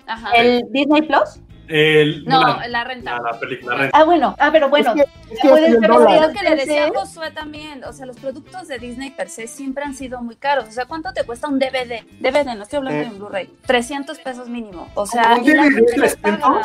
Ajá. 0.08 0.32
¿El 0.32 0.64
Disney 0.72 1.04
Plus? 1.04 1.40
El, 1.72 2.26
No, 2.26 2.40
Mulan, 2.42 2.72
la 2.72 2.84
renta. 2.84 3.12
la, 3.20 3.32
la 3.32 3.40
película, 3.40 3.76
la 3.76 3.82
renta. 3.84 3.98
Ah, 3.98 4.04
bueno, 4.04 4.36
ah, 4.40 4.50
pero 4.52 4.70
bueno. 4.70 4.94
es 4.96 5.04
que, 5.06 5.34
es 5.36 5.40
que 5.40 5.48
lo 5.48 5.56
que 5.56 6.44
le 6.44 6.56
decía 6.56 6.88
Entonces- 6.88 7.16
Josué 7.16 7.32
también, 7.32 7.84
o 7.86 7.94
sea, 7.94 8.06
los 8.06 8.18
productos 8.18 8.68
de 8.68 8.78
Disney 8.80 9.12
per 9.12 9.30
se 9.30 9.48
siempre 9.48 9.84
han 9.84 9.94
sido 9.94 10.22
muy 10.22 10.36
caros. 10.36 10.68
O 10.68 10.72
sea, 10.72 10.86
¿cuánto 10.86 11.14
te 11.14 11.24
cuesta 11.24 11.48
un 11.48 11.60
DVD? 11.60 12.04
DVD, 12.20 12.56
no 12.56 12.64
estoy 12.64 12.78
hablando 12.78 13.00
Eh. 13.00 13.04
de 13.06 13.10
un 13.12 13.18
Blu-ray. 13.20 13.50
300 13.66 14.20
pesos 14.20 14.50
mínimo. 14.50 14.90
O 14.96 15.06
sea, 15.06 15.36
¿Un 15.40 15.46
y 15.46 15.54
la 15.54 15.64
DVD 15.64 15.76
gente 15.76 15.98
lo 15.98 16.04
300? 16.04 16.40
paga. 16.42 16.64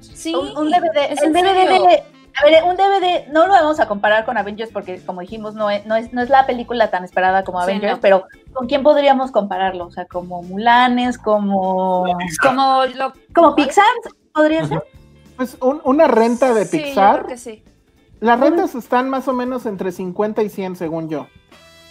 Sí, 0.00 0.34
un, 0.34 0.56
un 0.56 0.70
DVD, 0.70 1.12
es 1.12 1.22
el 1.22 1.32
DVD 1.32 1.66
de- 1.68 2.02
a 2.36 2.44
ver, 2.44 2.64
un 2.64 2.74
DVD 2.76 3.28
no 3.32 3.46
lo 3.46 3.52
vamos 3.52 3.78
a 3.78 3.86
comparar 3.86 4.24
con 4.24 4.36
Avengers 4.36 4.72
porque 4.72 5.00
como 5.06 5.20
dijimos 5.20 5.54
no 5.54 5.70
es, 5.70 5.86
no 5.86 5.94
es, 5.94 6.12
no 6.12 6.20
es 6.20 6.28
la 6.30 6.46
película 6.46 6.90
tan 6.90 7.04
esperada 7.04 7.44
como 7.44 7.60
Sí, 7.60 7.64
Avengers, 7.70 7.94
no. 7.94 8.00
pero 8.00 8.24
¿con 8.52 8.66
quién 8.66 8.82
podríamos 8.82 9.30
compararlo? 9.30 9.86
O 9.86 9.92
sea, 9.92 10.04
como 10.06 10.42
Mulanes, 10.42 11.16
como 11.16 12.04
Como 12.42 12.84
lo 12.96 13.12
como 13.32 13.54
Pixar, 13.54 13.84
podría 14.34 14.66
ser. 14.66 14.82
Pues 15.36 15.56
un- 15.60 15.80
una 15.84 16.06
renta 16.06 16.52
de 16.52 16.64
Sí, 16.66 16.78
yo 16.78 16.84
Pixar, 16.84 17.16
creo 17.20 17.28
que 17.28 17.36
sí. 17.38 17.62
las 18.20 18.38
rentas 18.38 18.74
están 18.74 19.08
más 19.08 19.26
o 19.28 19.32
menos 19.32 19.64
entre 19.66 19.90
50 19.92 20.42
y 20.42 20.48
100 20.48 20.76
según 20.76 21.08
yo. 21.08 21.28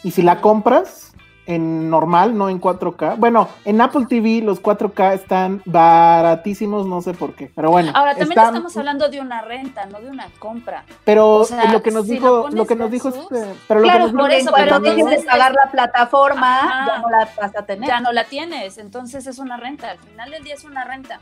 Y 0.04 0.12
si 0.12 0.22
la 0.22 0.42
compras, 0.42 1.10
en 1.46 1.90
normal, 1.90 2.38
no 2.38 2.48
en 2.48 2.58
4K. 2.60 3.16
Bueno, 3.18 3.50
en 3.66 3.82
Apple 3.82 4.06
TV 4.08 4.42
los 4.42 4.62
4K 4.62 5.14
están 5.14 5.62
baratísimos, 5.66 6.88
no 6.88 7.02
sé 7.02 7.14
por 7.14 7.36
qué. 7.36 7.52
Pero 7.54 7.70
bueno. 7.70 7.92
Ahora 7.94 8.12
también 8.12 8.30
están- 8.32 8.56
estamos 8.56 8.78
hablando 8.78 9.10
de 9.10 9.20
una 9.20 9.42
renta, 9.42 9.86
no 9.88 10.00
de 10.00 10.10
una 10.10 10.28
compra. 10.40 10.86
Pero 11.04 11.30
o 11.40 11.44
sea, 11.44 11.70
lo 11.74 11.84
que 11.84 11.92
nos 11.92 12.06
si 12.06 12.14
dijo, 12.14 12.48
lo 12.48 12.50
lo, 12.50 12.66
que 12.66 12.78
nos 12.78 12.90
dijo 12.90 13.10
este, 13.10 13.46
pero 13.68 13.82
lo 13.82 13.86
Claro, 13.88 14.06
que 14.08 14.12
nos 14.14 14.22
por 14.22 14.30
dijo- 14.32 14.42
eso, 14.42 14.52
pero 14.56 14.82
pero 14.82 14.96
dejes 14.96 15.20
de 15.22 15.26
pagar 15.28 15.52
la 15.54 15.70
plataforma, 15.70 16.60
Ajá. 16.60 16.86
ya 16.88 17.00
no 17.00 17.10
la 17.10 17.30
vas 17.38 17.56
a 17.58 17.66
tener. 17.66 17.90
Ya 17.90 18.00
no 18.00 18.14
la 18.14 18.24
tienes, 18.24 18.78
entonces 18.78 19.28
es 19.28 19.38
una 19.38 19.58
renta. 19.58 19.92
Al 19.92 20.00
final 20.00 20.32
del 20.32 20.44
día 20.46 20.54
es 20.54 20.64
una 20.64 20.86
renta. 20.86 21.20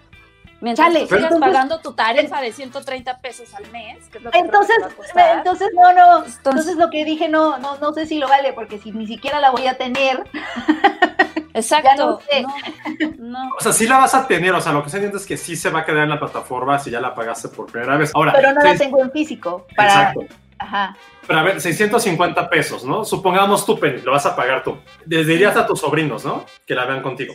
Mientras 0.62 0.88
Chale, 0.88 1.00
tú 1.02 1.08
sigas 1.08 1.24
entonces- 1.24 1.40
pagando 1.50 1.80
tu 1.82 1.94
tarifa 1.94 2.40
de 2.40 2.52
130 2.52 3.20
pesos 3.20 3.54
al 3.56 3.70
mes, 3.72 4.08
que 4.10 4.20
es 4.20 4.24
lo 4.24 4.30
que 4.32 4.40
creo 4.40 4.52
que 4.52 4.58
Entonces, 4.58 4.76
entonces 5.38 5.70
no, 5.76 5.92
no, 5.94 6.18
Entonces- 6.18 6.38
entonces 6.46 6.76
lo 6.78 6.90
que 6.92 7.04
dije 7.04 7.28
no, 7.30 7.58
no, 7.58 7.78
no 7.78 7.94
sé 7.94 8.06
si 8.06 8.20
lo 8.20 8.28
vale, 8.28 8.54
porque 8.54 8.78
si 8.78 8.92
ni 8.92 9.08
siquiera 9.08 9.40
la 9.40 9.50
voy 9.52 9.66
a 9.68 9.78
tener, 9.78 10.24
Exacto. 11.54 11.90
ya 11.90 11.96
no 11.96 12.20
sé. 12.22 12.42
no, 13.18 13.44
no. 13.44 13.50
O 13.58 13.62
sea, 13.62 13.74
sí 13.74 13.88
la 13.88 13.98
vas 13.98 14.14
a 14.14 14.28
tener, 14.28 14.54
o 14.54 14.62
sea, 14.62 14.72
lo 14.72 14.84
que 14.84 14.90
se 14.90 14.98
entiende 14.98 15.18
es 15.18 15.26
que 15.26 15.38
sí 15.38 15.56
se 15.56 15.70
va 15.70 15.80
a 15.80 15.86
quedar 15.86 16.04
en 16.04 16.10
la 16.10 16.20
plataforma 16.20 16.78
si 16.80 16.92
ya 16.92 17.00
la 17.02 17.16
pagaste 17.16 17.48
por 17.50 17.66
primera 17.72 17.98
vez. 17.98 18.12
Ahora, 18.14 18.32
pero 18.34 18.54
no 18.54 18.62
la 18.62 18.76
tengo 18.76 19.02
en 19.02 19.12
físico. 19.12 19.66
Para, 19.76 20.12
Exacto. 20.12 20.22
Ajá. 20.60 20.96
Pero 21.26 21.40
a 21.40 21.44
ver, 21.44 21.60
650 21.60 22.50
pesos, 22.50 22.84
¿no? 22.84 23.04
Supongamos 23.04 23.66
tú, 23.66 23.80
Penny, 23.80 24.02
lo 24.02 24.12
vas 24.12 24.26
a 24.28 24.36
pagar 24.36 24.64
tú. 24.64 24.78
Les 25.08 25.26
dirías 25.26 25.56
a 25.58 25.66
tus 25.66 25.80
sobrinos, 25.80 26.24
¿no? 26.24 26.46
Que 26.68 26.76
la 26.76 26.86
vean 26.86 27.02
contigo. 27.02 27.34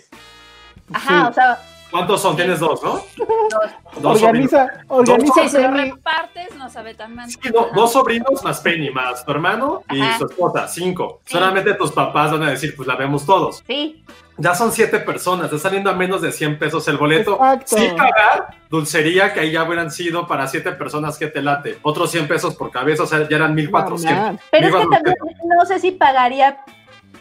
Ajá, 0.92 1.09
Sí. 1.25 1.30
o 1.30 1.33
sea, 1.33 1.59
¿Cuántos 1.90 2.21
son? 2.21 2.37
Tienes 2.37 2.59
dos, 2.59 2.83
¿no? 2.83 2.90
dos. 2.93 3.02
Dos 4.00 4.21
sobrinos. 4.21 4.52
organiza, 4.52 4.85
organiza 4.88 5.49
si 5.49 5.57
repartes, 5.57 6.55
no 6.57 6.69
sabe 6.69 6.95
tan 6.95 7.14
mal. 7.14 7.31
Sí, 7.31 7.38
no, 7.55 7.69
dos 7.75 7.93
sobrinos 7.93 8.43
más 8.43 8.61
Penny, 8.61 8.90
más 8.90 9.25
tu 9.25 9.31
hermano 9.31 9.83
y 9.90 10.00
Ajá. 10.00 10.19
su 10.19 10.26
esposa, 10.26 10.69
cinco. 10.69 11.21
Sí. 11.25 11.35
Solamente 11.35 11.75
tus 11.75 11.93
papás 11.93 12.33
van 12.33 12.43
a 12.43 12.50
decir, 12.50 12.75
pues 12.76 12.87
la 12.87 12.97
vemos 12.97 13.25
todos. 13.25 13.62
Sí, 13.66 14.05
Ya 14.37 14.55
son 14.55 14.73
siete 14.73 14.99
personas, 14.99 15.47
está 15.47 15.59
saliendo 15.59 15.88
a 15.88 15.95
menos 15.95 16.21
de 16.21 16.33
100 16.33 16.59
pesos 16.59 16.87
el 16.88 16.99
boleto. 16.99 17.35
Exacto. 17.35 17.76
Sin 17.78 17.97
pagar 17.97 18.49
dulcería, 18.69 19.33
que 19.33 19.40
ahí 19.40 19.52
ya 19.52 19.64
hubieran 19.64 19.90
sido 19.90 20.26
para 20.26 20.47
siete 20.49 20.73
personas 20.73 21.16
que 21.16 21.28
te 21.28 21.40
late. 21.40 21.78
Otros 21.83 22.11
100 22.11 22.28
pesos 22.28 22.55
por 22.57 22.71
cabeza, 22.71 23.05
o 23.05 23.07
sea, 23.07 23.26
ya 23.28 23.37
eran 23.37 23.55
1400. 23.55 24.12
Normal. 24.12 24.40
pero 24.50 24.66
es 24.66 24.73
que 24.73 24.78
1400. 24.78 25.14
también 25.14 25.49
no 25.59 25.64
sé 25.64 25.78
si 25.78 25.93
pagaría, 25.93 26.59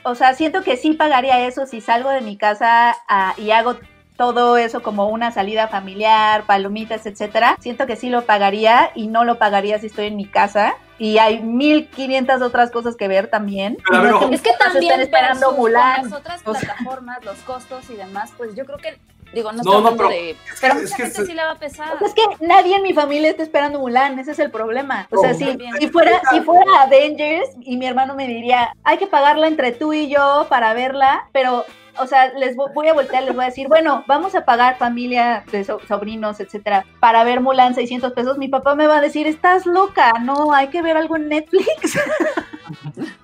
o 0.03 0.15
sea, 0.15 0.33
siento 0.33 0.63
que 0.63 0.75
sí 0.75 0.93
pagaría 0.93 1.47
eso 1.47 1.65
si 1.65 1.79
salgo 1.79 2.09
de 2.09 2.21
mi 2.21 2.37
casa 2.37 2.95
ah, 3.07 3.33
y 3.37 3.51
hago 3.51 3.77
todo 4.17 4.57
eso 4.57 4.81
como 4.81 5.07
una 5.09 5.31
salida 5.31 5.67
familiar, 5.67 6.43
palomitas, 6.45 7.05
etcétera. 7.05 7.57
Siento 7.59 7.85
que 7.85 7.95
sí 7.95 8.09
lo 8.09 8.23
pagaría 8.25 8.91
y 8.95 9.07
no 9.07 9.25
lo 9.25 9.37
pagaría 9.37 9.77
si 9.79 9.87
estoy 9.87 10.07
en 10.07 10.15
mi 10.15 10.25
casa. 10.25 10.75
Y 10.97 11.17
hay 11.17 11.41
1500 11.41 12.41
otras 12.41 12.71
cosas 12.71 12.95
que 12.95 13.07
ver 13.09 13.27
también. 13.29 13.77
Pero 13.89 14.21
No 14.21 14.31
Es 14.31 14.41
que 14.41 14.51
también 14.57 14.93
están 14.93 15.01
esperando 15.01 15.51
Mulan. 15.53 16.03
las 16.09 16.13
otras 16.19 16.41
O 16.45 16.53
sea- 16.53 16.61
plataformas, 16.75 17.25
los 17.25 17.37
costos 17.39 17.89
y 17.89 17.95
demás, 17.95 18.31
pues 18.37 18.55
yo 18.55 18.65
creo 18.65 18.77
que, 18.77 18.97
digo, 19.33 19.51
no 19.51 19.57
No, 19.57 19.61
estoy 19.63 19.71
no, 19.73 19.77
hablando 19.79 19.97
pero 19.97 20.09
de... 20.09 20.29
es 20.31 20.37
que- 20.37 20.43
pero 20.61 20.73
es 20.75 20.81
mucha 20.83 20.95
que 20.95 21.03
gente 21.03 21.15
se- 21.17 21.25
sí 21.25 21.33
le 21.33 21.43
va 21.43 21.51
a 21.51 21.55
pesar. 21.55 21.95
O 21.95 21.99
sea, 21.99 22.07
es 22.07 22.13
que 22.13 22.45
nadie 22.45 22.77
en 22.77 22.83
mi 22.83 22.93
familia 22.93 23.29
está 23.31 23.43
esperando 23.43 23.79
Mulan, 23.79 24.17
ese 24.19 24.31
es 24.31 24.39
el 24.39 24.51
problema. 24.51 25.05
O 25.11 25.17
sea, 25.19 25.33
No, 25.33 25.37
si, 25.37 25.57
si 25.79 25.87
fuera, 25.89 26.21
si 26.31 26.39
fuera 26.39 26.83
Avengers 26.83 27.49
y 27.59 27.75
mi 27.75 27.85
hermano 27.87 28.15
me 28.15 28.25
diría, 28.27 28.73
hay 28.85 28.97
que 28.97 29.07
pagarla 29.07 29.47
entre 29.47 29.73
tú 29.73 29.91
y 29.91 30.07
yo 30.07 30.45
para 30.47 30.73
verla, 30.73 31.27
pero, 31.33 31.65
o 31.99 32.07
sea, 32.07 32.33
les 32.33 32.55
vo- 32.55 32.71
voy 32.73 32.87
a 32.87 32.93
voltear, 32.93 33.23
les 33.23 33.33
voy 33.35 33.43
a 33.43 33.47
decir, 33.47 33.67
bueno, 33.67 34.03
vamos 34.07 34.35
a 34.35 34.45
pagar 34.45 34.77
familia 34.77 35.43
de 35.51 35.63
so- 35.63 35.79
sobrinos, 35.87 36.39
etcétera, 36.39 36.85
para 36.99 37.23
ver 37.23 37.41
Mulan 37.41 37.75
600 37.75 38.13
pesos. 38.13 38.37
Mi 38.37 38.47
papá 38.47 38.75
me 38.75 38.87
va 38.87 38.97
a 38.97 39.01
decir, 39.01 39.27
estás 39.27 39.65
loca, 39.65 40.11
no, 40.21 40.53
hay 40.53 40.67
que 40.69 40.81
ver 40.81 40.97
algo 40.97 41.15
en 41.15 41.29
Netflix. 41.29 41.97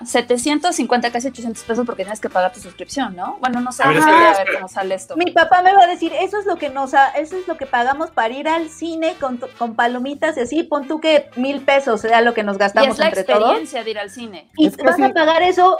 750, 0.06 1.12
casi 1.12 1.28
800 1.28 1.64
pesos 1.64 1.86
porque 1.86 2.04
tienes 2.04 2.20
que 2.20 2.30
pagar 2.30 2.52
tu 2.52 2.60
suscripción, 2.60 3.16
¿no? 3.16 3.38
Bueno, 3.40 3.60
no 3.62 3.72
sé, 3.72 3.84
A 3.84 3.88
ver, 3.90 4.02
a 4.02 4.34
ver 4.38 4.48
cómo 4.56 4.68
sale 4.68 4.96
esto. 4.96 5.16
Mi 5.16 5.32
papá 5.32 5.62
me 5.62 5.74
va 5.74 5.84
a 5.84 5.88
decir, 5.88 6.12
eso 6.20 6.40
es 6.40 6.46
lo 6.46 6.56
que 6.58 6.70
nos, 6.70 6.94
ha- 6.94 7.10
eso 7.12 7.38
es 7.38 7.48
lo 7.48 7.58
que 7.58 7.66
pagamos 7.66 8.10
para 8.12 8.34
ir 8.34 8.48
al 8.48 8.70
cine 8.70 9.16
con, 9.20 9.38
tu- 9.40 9.48
con 9.58 9.76
palomitas 9.76 10.38
y 10.38 10.42
así, 10.42 10.64
pon 10.64 10.88
tú 10.88 11.00
que 11.00 11.30
mil 11.36 11.62
pesos 11.62 12.02
sea 12.02 12.22
lo 12.22 12.34
que 12.34 12.44
nos 12.44 12.56
Y 12.56 12.60
gastamos 12.60 12.90
es 12.94 13.00
la 13.00 13.08
entre 13.10 13.24
todos. 13.24 13.40
experiencia 13.42 13.84
de 13.84 13.92
ir 13.92 14.00
al 14.00 14.10
cine. 14.10 14.50
Y 14.58 14.68
Es 14.68 14.78
que 14.78 14.84
vas 14.84 14.96
sí. 14.96 15.04
a 15.04 15.14
pagar 15.14 15.42
eso 15.44 15.78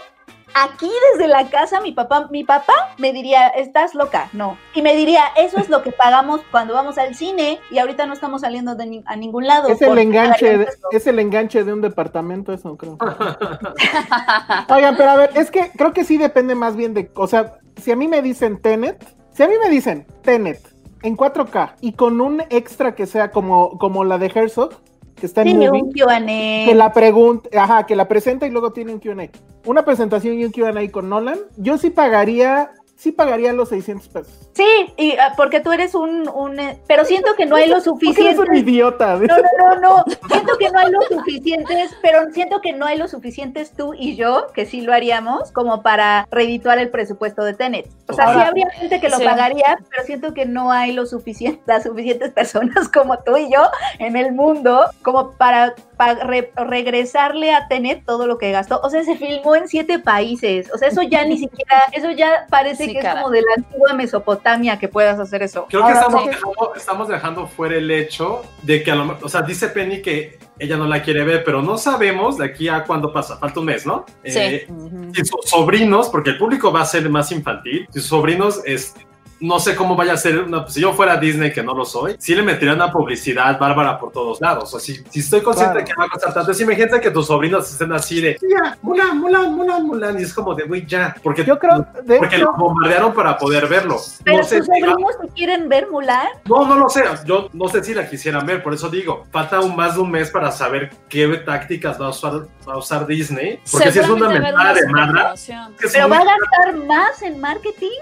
aquí 0.54 0.90
desde 1.12 1.28
la 1.28 1.50
casa, 1.50 1.82
mi 1.82 1.92
papá, 1.92 2.28
mi 2.32 2.44
papá 2.44 2.74
me 2.98 3.14
diría, 3.14 3.48
estás 3.48 3.96
loca, 3.96 4.30
no. 4.34 4.58
Y 4.74 4.82
me 4.82 4.96
diría, 4.96 5.24
eso 5.38 5.58
es 5.60 5.70
lo 5.70 5.82
que 5.84 5.92
pagamos 5.92 6.42
cuando 6.52 6.74
vamos 6.74 6.98
al 6.98 7.16
cine 7.16 7.60
y 7.70 7.80
ahorita 7.80 8.06
no 8.06 8.14
estamos 8.14 8.42
saliendo 8.42 8.76
de 8.76 8.86
ni- 8.86 9.04
a 9.06 9.16
ningún 9.16 9.48
lado. 9.48 9.70
Es 9.70 9.82
el 9.82 9.98
enganche, 9.98 10.58
de- 10.58 10.64
eso". 10.66 10.88
es 10.92 11.08
el 11.08 11.20
enganche 11.20 11.64
de 11.64 11.74
un 11.74 11.82
departamento, 11.82 12.54
eso 12.54 12.76
creo. 12.78 12.98
Oigan, 14.70 14.96
pero 14.98 15.10
a 15.12 15.16
ver, 15.16 15.32
es 15.36 15.52
que 15.52 15.72
creo 15.72 15.94
que 15.94 16.04
sí 16.04 16.18
depende 16.18 16.56
más 16.56 16.76
bien 16.76 16.94
de, 16.94 17.10
o 17.16 17.28
sea, 17.28 17.56
si 17.82 17.92
a 17.92 17.96
mí 17.96 18.08
me 18.08 18.22
dicen 18.22 18.62
Tenet, 18.62 19.04
si 19.34 19.44
a 19.44 19.48
mí 19.48 19.54
me 19.64 19.70
dicen 19.70 20.06
Tenet 20.24 20.62
en 21.04 21.18
4K 21.18 21.76
y 21.82 21.94
con 21.94 22.22
un 22.22 22.42
extra 22.50 22.94
que 22.96 23.06
sea 23.08 23.32
como, 23.32 23.78
como 23.80 24.04
la 24.04 24.18
de 24.18 24.28
Herzog, 24.34 24.74
que 25.22 25.28
está 25.28 25.44
en 25.44 25.50
Sí, 25.50 25.54
movie, 25.54 25.84
un 25.84 25.92
Q&A. 25.92 26.66
que 26.66 26.74
la 26.76 26.92
pregunta, 26.92 27.48
ajá, 27.58 27.86
que 27.86 27.96
la 27.96 28.08
presenta 28.08 28.48
y 28.48 28.50
luego 28.50 28.74
tiene 28.74 28.92
un 28.92 29.00
Q&A. 29.00 29.30
Una 29.66 29.86
presentación 29.86 30.34
y 30.40 30.46
un 30.46 30.52
Q&A 30.52 30.92
con 30.92 31.10
Nolan, 31.10 31.38
yo 31.58 31.78
sí 31.78 31.92
pagaría, 31.92 32.72
sí 33.02 33.12
pagaría 33.12 33.52
los 33.52 33.70
600 33.70 34.08
pesos. 34.10 34.32
Sí, 34.54 34.64
y, 34.96 35.14
ah, 35.18 35.34
porque 35.36 35.60
tú 35.60 35.72
eres 35.72 35.96
un, 35.96 36.30
un, 36.30 36.60
eh, 36.60 36.78
pero 36.88 37.04
siento 37.04 37.34
que 37.36 37.48
no 37.48 37.56
hay 37.56 37.68
lo 37.68 37.78
Porque 37.82 37.90
eres 38.12 38.36
suficiente. 38.36 38.42
un 38.42 38.56
idiota. 38.56 39.16
No, 39.16 39.38
no, 39.38 39.76
no, 39.76 39.82
no. 39.82 40.04
Siento 40.30 40.56
que 40.60 40.70
no 40.70 40.78
hay 40.80 40.92
los 40.92 41.06
suficientes, 41.08 41.96
pero 42.04 42.32
siento 42.32 42.62
que 42.62 42.74
no 42.74 42.86
hay 42.86 43.00
los 43.00 43.10
suficientes 43.10 43.72
tú 43.76 43.96
y 43.96 44.16
yo, 44.16 44.48
que 44.54 44.68
sí 44.68 44.82
lo 44.82 44.94
haríamos, 44.94 45.52
como 45.52 45.82
para 45.82 46.28
redituar 46.30 46.78
el 46.78 46.90
presupuesto 46.92 47.44
de 47.44 47.56
Tenet. 47.56 47.88
O 48.08 48.14
sea, 48.14 48.26
Ahora- 48.26 48.42
sí 48.42 48.48
habría 48.50 48.70
gente 48.70 49.00
que 49.02 49.10
lo 49.10 49.18
Sí. 49.18 49.24
pagaría, 49.26 49.80
pero 49.90 50.04
siento 50.04 50.34
que 50.36 50.46
no 50.46 50.72
hay 50.72 50.92
lo 50.92 51.08
suficiente, 51.08 51.60
las 51.66 51.82
suficientes 51.84 52.30
personas 52.32 52.88
como 52.94 53.18
tú 53.20 53.36
y 53.36 53.52
yo 53.52 53.64
en 53.98 54.16
el 54.16 54.32
mundo 54.34 54.86
como 55.02 55.32
para, 55.32 55.74
para 55.98 56.16
re- 56.26 56.52
regresarle 56.56 57.52
a 57.54 57.68
Tenet 57.68 58.06
todo 58.06 58.28
lo 58.28 58.38
que 58.38 58.52
gastó. 58.52 58.80
O 58.84 58.90
sea, 58.92 59.04
se 59.04 59.16
filmó 59.16 59.56
en 59.56 59.68
siete 59.68 59.98
países. 59.98 60.70
O 60.74 60.78
sea, 60.78 60.90
eso 60.90 61.02
ya 61.02 61.26
ni 61.26 61.38
siquiera, 61.38 61.84
eso 61.94 62.12
ya 62.12 62.46
parece 62.50 62.86
Sí, 62.86 62.91
es 62.98 63.04
cara. 63.04 63.22
como 63.22 63.34
de 63.34 63.42
la 63.42 63.54
antigua 63.58 63.94
Mesopotamia 63.94 64.80
que 64.80 64.88
puedas 64.88 65.20
hacer 65.20 65.44
eso. 65.44 65.68
Creo 65.70 65.86
que 65.86 65.94
estamos 65.94 66.24
sí. 66.24 66.30
dejando, 66.30 66.74
estamos 66.76 67.08
dejando 67.08 67.48
fuera 67.48 67.76
el 67.76 67.90
hecho 67.92 68.44
de 68.62 68.84
que 68.84 68.92
a 68.92 68.96
lo 68.96 69.06
mejor, 69.06 69.26
o 69.26 69.30
sea, 69.30 69.42
dice 69.42 69.68
Penny 69.68 70.02
que 70.02 70.40
ella 70.60 70.78
no 70.78 70.86
la 70.86 71.02
quiere 71.02 71.24
ver, 71.24 71.44
pero 71.44 71.62
no 71.62 71.78
sabemos 71.78 72.38
de 72.38 72.46
aquí 72.46 72.70
a 72.70 72.84
cuándo 72.84 73.12
pasa, 73.12 73.38
falta 73.38 73.60
un 73.60 73.66
mes, 73.66 73.86
¿no? 73.86 74.06
Sí. 74.24 74.40
Eh, 74.40 74.68
si 75.14 75.26
sus 75.26 75.42
sobrinos, 75.46 76.10
porque 76.10 76.32
el 76.32 76.38
público 76.38 76.72
va 76.72 76.82
a 76.82 76.86
ser 76.86 77.10
más 77.10 77.32
infantil, 77.32 77.88
si 77.90 78.00
sus 78.00 78.10
sobrinos, 78.10 78.62
es, 78.66 78.94
no 79.42 79.60
sé 79.60 79.76
cómo 79.76 79.96
vaya 79.96 80.14
a 80.14 80.18
ser, 80.18 80.40
una, 80.40 80.68
si 80.68 80.82
yo 80.82 80.94
fuera 80.94 81.18
Disney, 81.18 81.52
que 81.52 81.64
no 81.64 81.74
lo 81.74 81.84
soy, 81.84 82.16
sí 82.20 82.34
le 82.36 82.44
metería 82.44 82.74
una 82.74 82.92
publicidad 82.92 83.60
bárbara 83.60 84.00
por 84.00 84.12
todos 84.12 84.40
lados. 84.40 84.74
O 84.74 84.80
sea, 84.80 84.80
si, 84.80 85.04
si 85.10 85.20
estoy 85.20 85.42
consciente 85.42 85.72
Claro. 85.74 85.86
de 85.86 85.86
que 85.86 86.00
va 86.00 86.06
a 86.06 86.10
costar 86.10 86.34
tanto, 86.34 86.52
es 86.52 86.62
imagínate 86.62 87.02
que 87.02 87.12
tus 87.12 87.28
sobrinos 87.28 87.70
estén 87.72 87.92
así 87.94 88.22
de, 88.22 88.38
Mulan, 88.82 89.20
Mulan, 89.20 89.54
Mulan, 89.56 89.86
Mulan, 89.86 90.20
y 90.20 90.24
es 90.24 90.34
como 90.34 90.54
de, 90.56 90.64
güey, 90.64 90.86
ya, 90.86 91.16
porque, 91.24 91.44
Yo 91.44 91.58
creo, 91.60 91.86
de 92.04 92.18
porque 92.18 92.36
hecho, 92.38 92.46
lo 92.46 92.54
bombardearon 92.58 93.14
para 93.14 93.38
poder 93.38 93.68
verlo. 93.68 93.98
Pero 94.24 94.38
no 94.38 94.44
sé 94.44 94.58
tus 94.58 94.68
si 94.68 94.80
sobrinos 94.82 95.20
te 95.22 95.28
quieren 95.30 95.68
ver 95.70 95.88
Mulan. 95.90 96.28
no, 96.46 96.66
no 96.66 96.76
lo 96.76 96.90
sé. 96.90 97.04
Yo 97.26 97.50
no 97.54 97.68
sé 97.68 97.84
si 97.84 97.94
la 97.94 98.10
quisieran 98.10 98.46
ver, 98.46 98.62
por 98.64 98.74
eso 98.74 98.90
digo, 98.90 99.26
falta 99.32 99.60
un 99.60 99.76
más 99.76 99.96
de 99.96 100.02
un 100.02 100.12
mes 100.12 100.30
para 100.30 100.52
saber 100.52 100.92
qué 101.10 101.28
tácticas 101.46 102.00
va 102.00 102.08
a 102.08 102.10
usar, 102.10 102.48
va 102.68 102.74
a 102.74 102.78
usar 102.78 103.06
Disney. 103.08 103.60
Porque 103.72 103.92
si 103.92 104.00
es 104.00 104.10
una 104.10 104.30
mentada 104.30 104.74
de 104.74 104.82
es 104.82 105.92
Pero 105.94 106.10
va 106.10 106.18
a 106.18 106.26
gastar 106.26 106.76
más 106.86 107.22
en 107.22 107.40
marketing. 107.40 108.00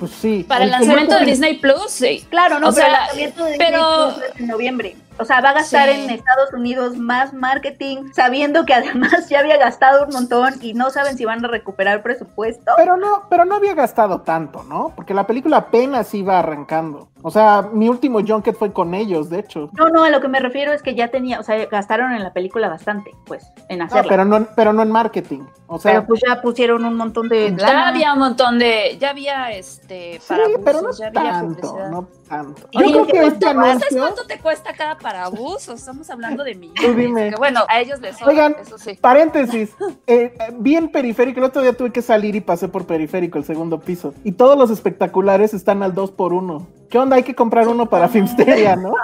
Pues 0.00 0.10
sí. 0.20 0.44
Para 0.48 0.64
el 0.64 0.70
el 0.70 0.72
lanzamiento 0.72 1.16
de 1.18 1.26
Disney 1.26 1.58
Plus, 1.58 1.90
sí. 1.90 2.24
Claro, 2.30 2.58
no, 2.58 2.70
O 2.70 2.72
pero 2.74 2.86
sea, 2.86 2.86
el 2.86 2.92
lanzamiento 2.94 3.44
de 3.44 3.50
Disney 3.52 3.68
pero- 3.70 4.14
Plus 4.14 4.24
es 4.34 4.40
en 4.40 4.46
noviembre. 4.48 4.96
O 5.18 5.24
sea, 5.24 5.40
va 5.42 5.50
a 5.50 5.54
gastar 5.54 5.88
Sí. 5.90 6.00
en 6.04 6.10
Estados 6.10 6.52
Unidos 6.54 6.96
más 6.96 7.34
marketing, 7.34 8.10
sabiendo 8.14 8.64
que 8.64 8.72
además 8.74 9.28
ya 9.28 9.40
había 9.40 9.58
gastado 9.58 10.06
un 10.06 10.12
montón 10.14 10.54
y 10.62 10.72
no 10.72 10.90
saben 10.90 11.18
si 11.18 11.24
van 11.26 11.44
a 11.44 11.48
recuperar 11.48 12.02
presupuesto. 12.02 12.72
Pero 12.76 12.96
no, 12.96 13.24
pero 13.28 13.44
no 13.44 13.56
había 13.56 13.74
gastado 13.74 14.22
tanto, 14.22 14.62
¿no? 14.64 14.92
Porque 14.96 15.12
la 15.12 15.26
película 15.26 15.58
apenas 15.58 16.14
iba 16.14 16.38
arrancando. 16.38 17.08
O 17.22 17.30
sea, 17.30 17.68
mi 17.70 17.88
último 17.90 18.20
junket 18.26 18.56
fue 18.56 18.72
con 18.72 18.94
ellos, 18.94 19.28
de 19.28 19.40
hecho. 19.40 19.68
No, 19.76 19.90
no, 19.90 20.04
a 20.04 20.10
lo 20.10 20.22
que 20.22 20.28
me 20.28 20.40
refiero 20.40 20.72
es 20.72 20.80
que 20.82 20.94
ya 20.94 21.08
tenía, 21.08 21.38
o 21.38 21.42
sea, 21.42 21.66
gastaron 21.66 22.12
en 22.12 22.22
la 22.22 22.32
película 22.32 22.68
bastante, 22.70 23.10
pues, 23.26 23.46
en 23.68 23.82
hacerla. 23.82 24.08
pero 24.08 24.24
no, 24.24 24.46
pero 24.56 24.72
no 24.72 24.82
en 24.82 24.90
marketing. 24.90 25.40
O 25.66 25.78
sea, 25.78 25.92
Pero 25.92 26.06
pues 26.06 26.22
ya 26.26 26.40
pusieron 26.40 26.84
un 26.84 26.96
montón 26.96 27.28
de 27.28 27.54
Ya 27.56 27.66
lana. 27.66 27.88
había 27.88 28.12
un 28.14 28.18
montón 28.20 28.58
de, 28.58 28.96
ya 28.98 29.10
había 29.10 29.52
este 29.52 30.14
sí, 30.20 30.26
para 30.28 30.44
pero 30.64 30.82
no 30.82 30.92
ya 30.92 31.06
había 31.08 31.22
tanto, 31.32 31.60
publicidad. 31.60 31.90
no 31.90 32.08
Yo 32.30 32.80
oye, 32.80 32.92
creo 32.92 33.06
¿qué 33.06 33.12
que 33.12 33.26
este 33.26 33.46
anuncio, 33.46 33.98
cuánto 33.98 34.26
te 34.26 34.38
cuesta 34.38 34.72
cada 34.72 34.96
parabús? 34.96 35.68
O 35.68 35.74
estamos 35.74 36.08
hablando 36.10 36.44
de 36.44 36.54
millones. 36.54 36.82
Tú 36.82 36.94
dime. 36.94 37.30
Que 37.30 37.36
bueno, 37.36 37.64
a 37.68 37.80
ellos 37.80 38.00
les 38.00 38.16
sobra, 38.16 38.32
Oigan, 38.32 38.56
eso 38.60 38.78
sí. 38.78 38.96
paréntesis, 39.00 39.70
eh, 40.06 40.34
eh, 40.38 40.52
vi 40.54 40.76
en 40.76 40.90
periférico, 40.90 41.40
el 41.40 41.46
otro 41.46 41.62
día 41.62 41.72
tuve 41.72 41.92
que 41.92 42.02
salir 42.02 42.36
y 42.36 42.40
pasé 42.40 42.68
por 42.68 42.86
periférico, 42.86 43.38
el 43.38 43.44
segundo 43.44 43.80
piso, 43.80 44.14
y 44.22 44.32
todos 44.32 44.56
los 44.56 44.70
espectaculares 44.70 45.54
están 45.54 45.82
al 45.82 45.94
2 45.94 46.12
por 46.12 46.32
1 46.32 46.80
¿Qué 46.90 46.98
onda? 46.98 47.16
Hay 47.16 47.22
que 47.22 47.34
comprar 47.36 47.68
uno 47.68 47.88
para 47.88 48.08
Filmsteria, 48.08 48.74
¿no? 48.74 48.94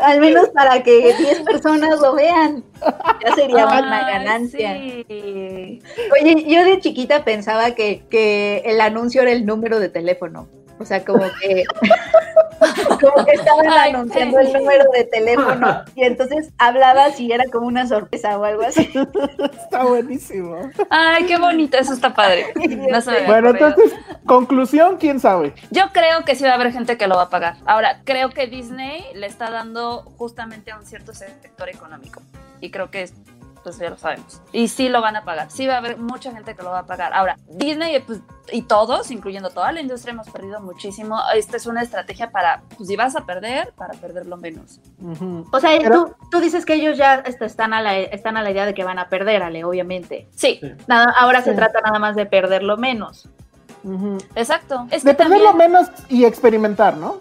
Al 0.00 0.20
menos 0.20 0.50
para 0.50 0.82
que 0.82 1.14
10 1.16 1.40
personas 1.40 1.98
lo 1.98 2.14
vean. 2.14 2.62
Ya 3.24 3.34
sería 3.34 3.66
una 3.66 4.10
ganancia. 4.10 4.74
sí. 4.74 5.82
Oye, 6.20 6.44
yo 6.46 6.62
de 6.62 6.78
chiquita 6.80 7.24
pensaba 7.24 7.70
que, 7.70 8.04
que 8.10 8.62
el 8.66 8.82
anuncio 8.82 9.22
era 9.22 9.32
el 9.32 9.46
número 9.46 9.80
de 9.80 9.88
teléfono. 9.88 10.46
O 10.78 10.84
sea, 10.84 11.04
como 11.04 11.24
que, 11.40 11.64
como 13.00 13.24
que 13.24 13.32
estaban 13.32 13.66
Ay, 13.68 13.92
anunciando 13.92 14.38
el 14.40 14.52
número 14.52 14.84
de 14.92 15.04
teléfono 15.04 15.84
y 15.94 16.02
entonces 16.04 16.50
hablabas 16.58 17.18
y 17.20 17.32
era 17.32 17.44
como 17.52 17.66
una 17.66 17.86
sorpresa 17.86 18.36
o 18.38 18.44
algo 18.44 18.62
así. 18.62 18.90
Está 19.62 19.84
buenísimo. 19.84 20.70
Ay, 20.90 21.26
qué 21.26 21.38
bonito, 21.38 21.76
eso 21.78 21.92
está 21.94 22.12
padre. 22.14 22.46
No 22.90 23.00
se 23.00 23.10
me 23.10 23.16
había 23.18 23.28
Bueno, 23.28 23.48
ocurrido. 23.50 23.68
entonces, 23.68 23.98
conclusión, 24.26 24.96
quién 24.98 25.20
sabe. 25.20 25.54
Yo 25.70 25.84
creo 25.92 26.24
que 26.24 26.34
sí 26.34 26.44
va 26.44 26.50
a 26.50 26.54
haber 26.54 26.72
gente 26.72 26.96
que 26.96 27.06
lo 27.06 27.16
va 27.16 27.22
a 27.24 27.30
pagar. 27.30 27.56
Ahora, 27.66 28.00
creo 28.04 28.30
que 28.30 28.46
Disney 28.46 29.04
le 29.14 29.26
está 29.26 29.50
dando 29.50 30.02
justamente 30.18 30.70
a 30.70 30.78
un 30.78 30.84
cierto 30.86 31.14
sector 31.14 31.68
económico. 31.68 32.20
Y 32.60 32.70
creo 32.70 32.90
que 32.90 33.08
pues 33.64 33.78
ya 33.78 33.90
lo 33.90 33.96
sabemos. 33.98 34.40
Y 34.52 34.68
sí 34.68 34.88
lo 34.88 35.00
van 35.00 35.16
a 35.16 35.24
pagar. 35.24 35.50
Sí 35.50 35.66
va 35.66 35.74
a 35.74 35.78
haber 35.78 35.96
mucha 35.98 36.30
gente 36.30 36.54
que 36.54 36.62
lo 36.62 36.70
va 36.70 36.80
a 36.80 36.86
pagar. 36.86 37.12
Ahora, 37.14 37.36
Disney 37.48 37.98
pues, 38.00 38.20
y 38.52 38.62
todos, 38.62 39.10
incluyendo 39.10 39.50
toda 39.50 39.72
la 39.72 39.80
industria, 39.80 40.12
hemos 40.12 40.28
perdido 40.30 40.60
muchísimo. 40.60 41.18
Esta 41.34 41.56
es 41.56 41.66
una 41.66 41.82
estrategia 41.82 42.30
para, 42.30 42.62
pues 42.76 42.88
si 42.88 42.94
vas 42.94 43.16
a 43.16 43.24
perder, 43.24 43.72
para 43.72 43.94
perderlo 43.94 44.36
menos. 44.36 44.80
O 45.50 45.58
sea, 45.58 45.70
Pero- 45.80 46.04
tú, 46.06 46.14
tú 46.30 46.40
dices 46.40 46.64
que 46.64 46.74
ellos 46.74 46.96
ya 46.96 47.14
este, 47.26 47.46
están, 47.46 47.72
a 47.74 47.80
la, 47.82 47.96
están 47.98 48.36
a 48.36 48.42
la 48.42 48.50
idea 48.50 48.66
de 48.66 48.74
que 48.74 48.84
van 48.84 48.98
a 49.00 49.08
perder, 49.08 49.42
Ale, 49.42 49.64
obviamente. 49.64 50.28
Sí, 50.36 50.60
Nada, 50.86 51.12
ahora 51.18 51.42
se 51.42 51.54
trata 51.54 51.80
nada 51.80 51.98
más 51.98 52.14
de 52.14 52.26
perderlo 52.26 52.76
menos. 52.76 53.28
Exacto. 54.34 54.86
Es 54.90 55.04
De 55.04 55.14
perderlo 55.14 55.48
también- 55.50 55.72
menos 55.72 55.90
y 56.08 56.24
experimentar, 56.24 56.96
¿no? 56.96 57.16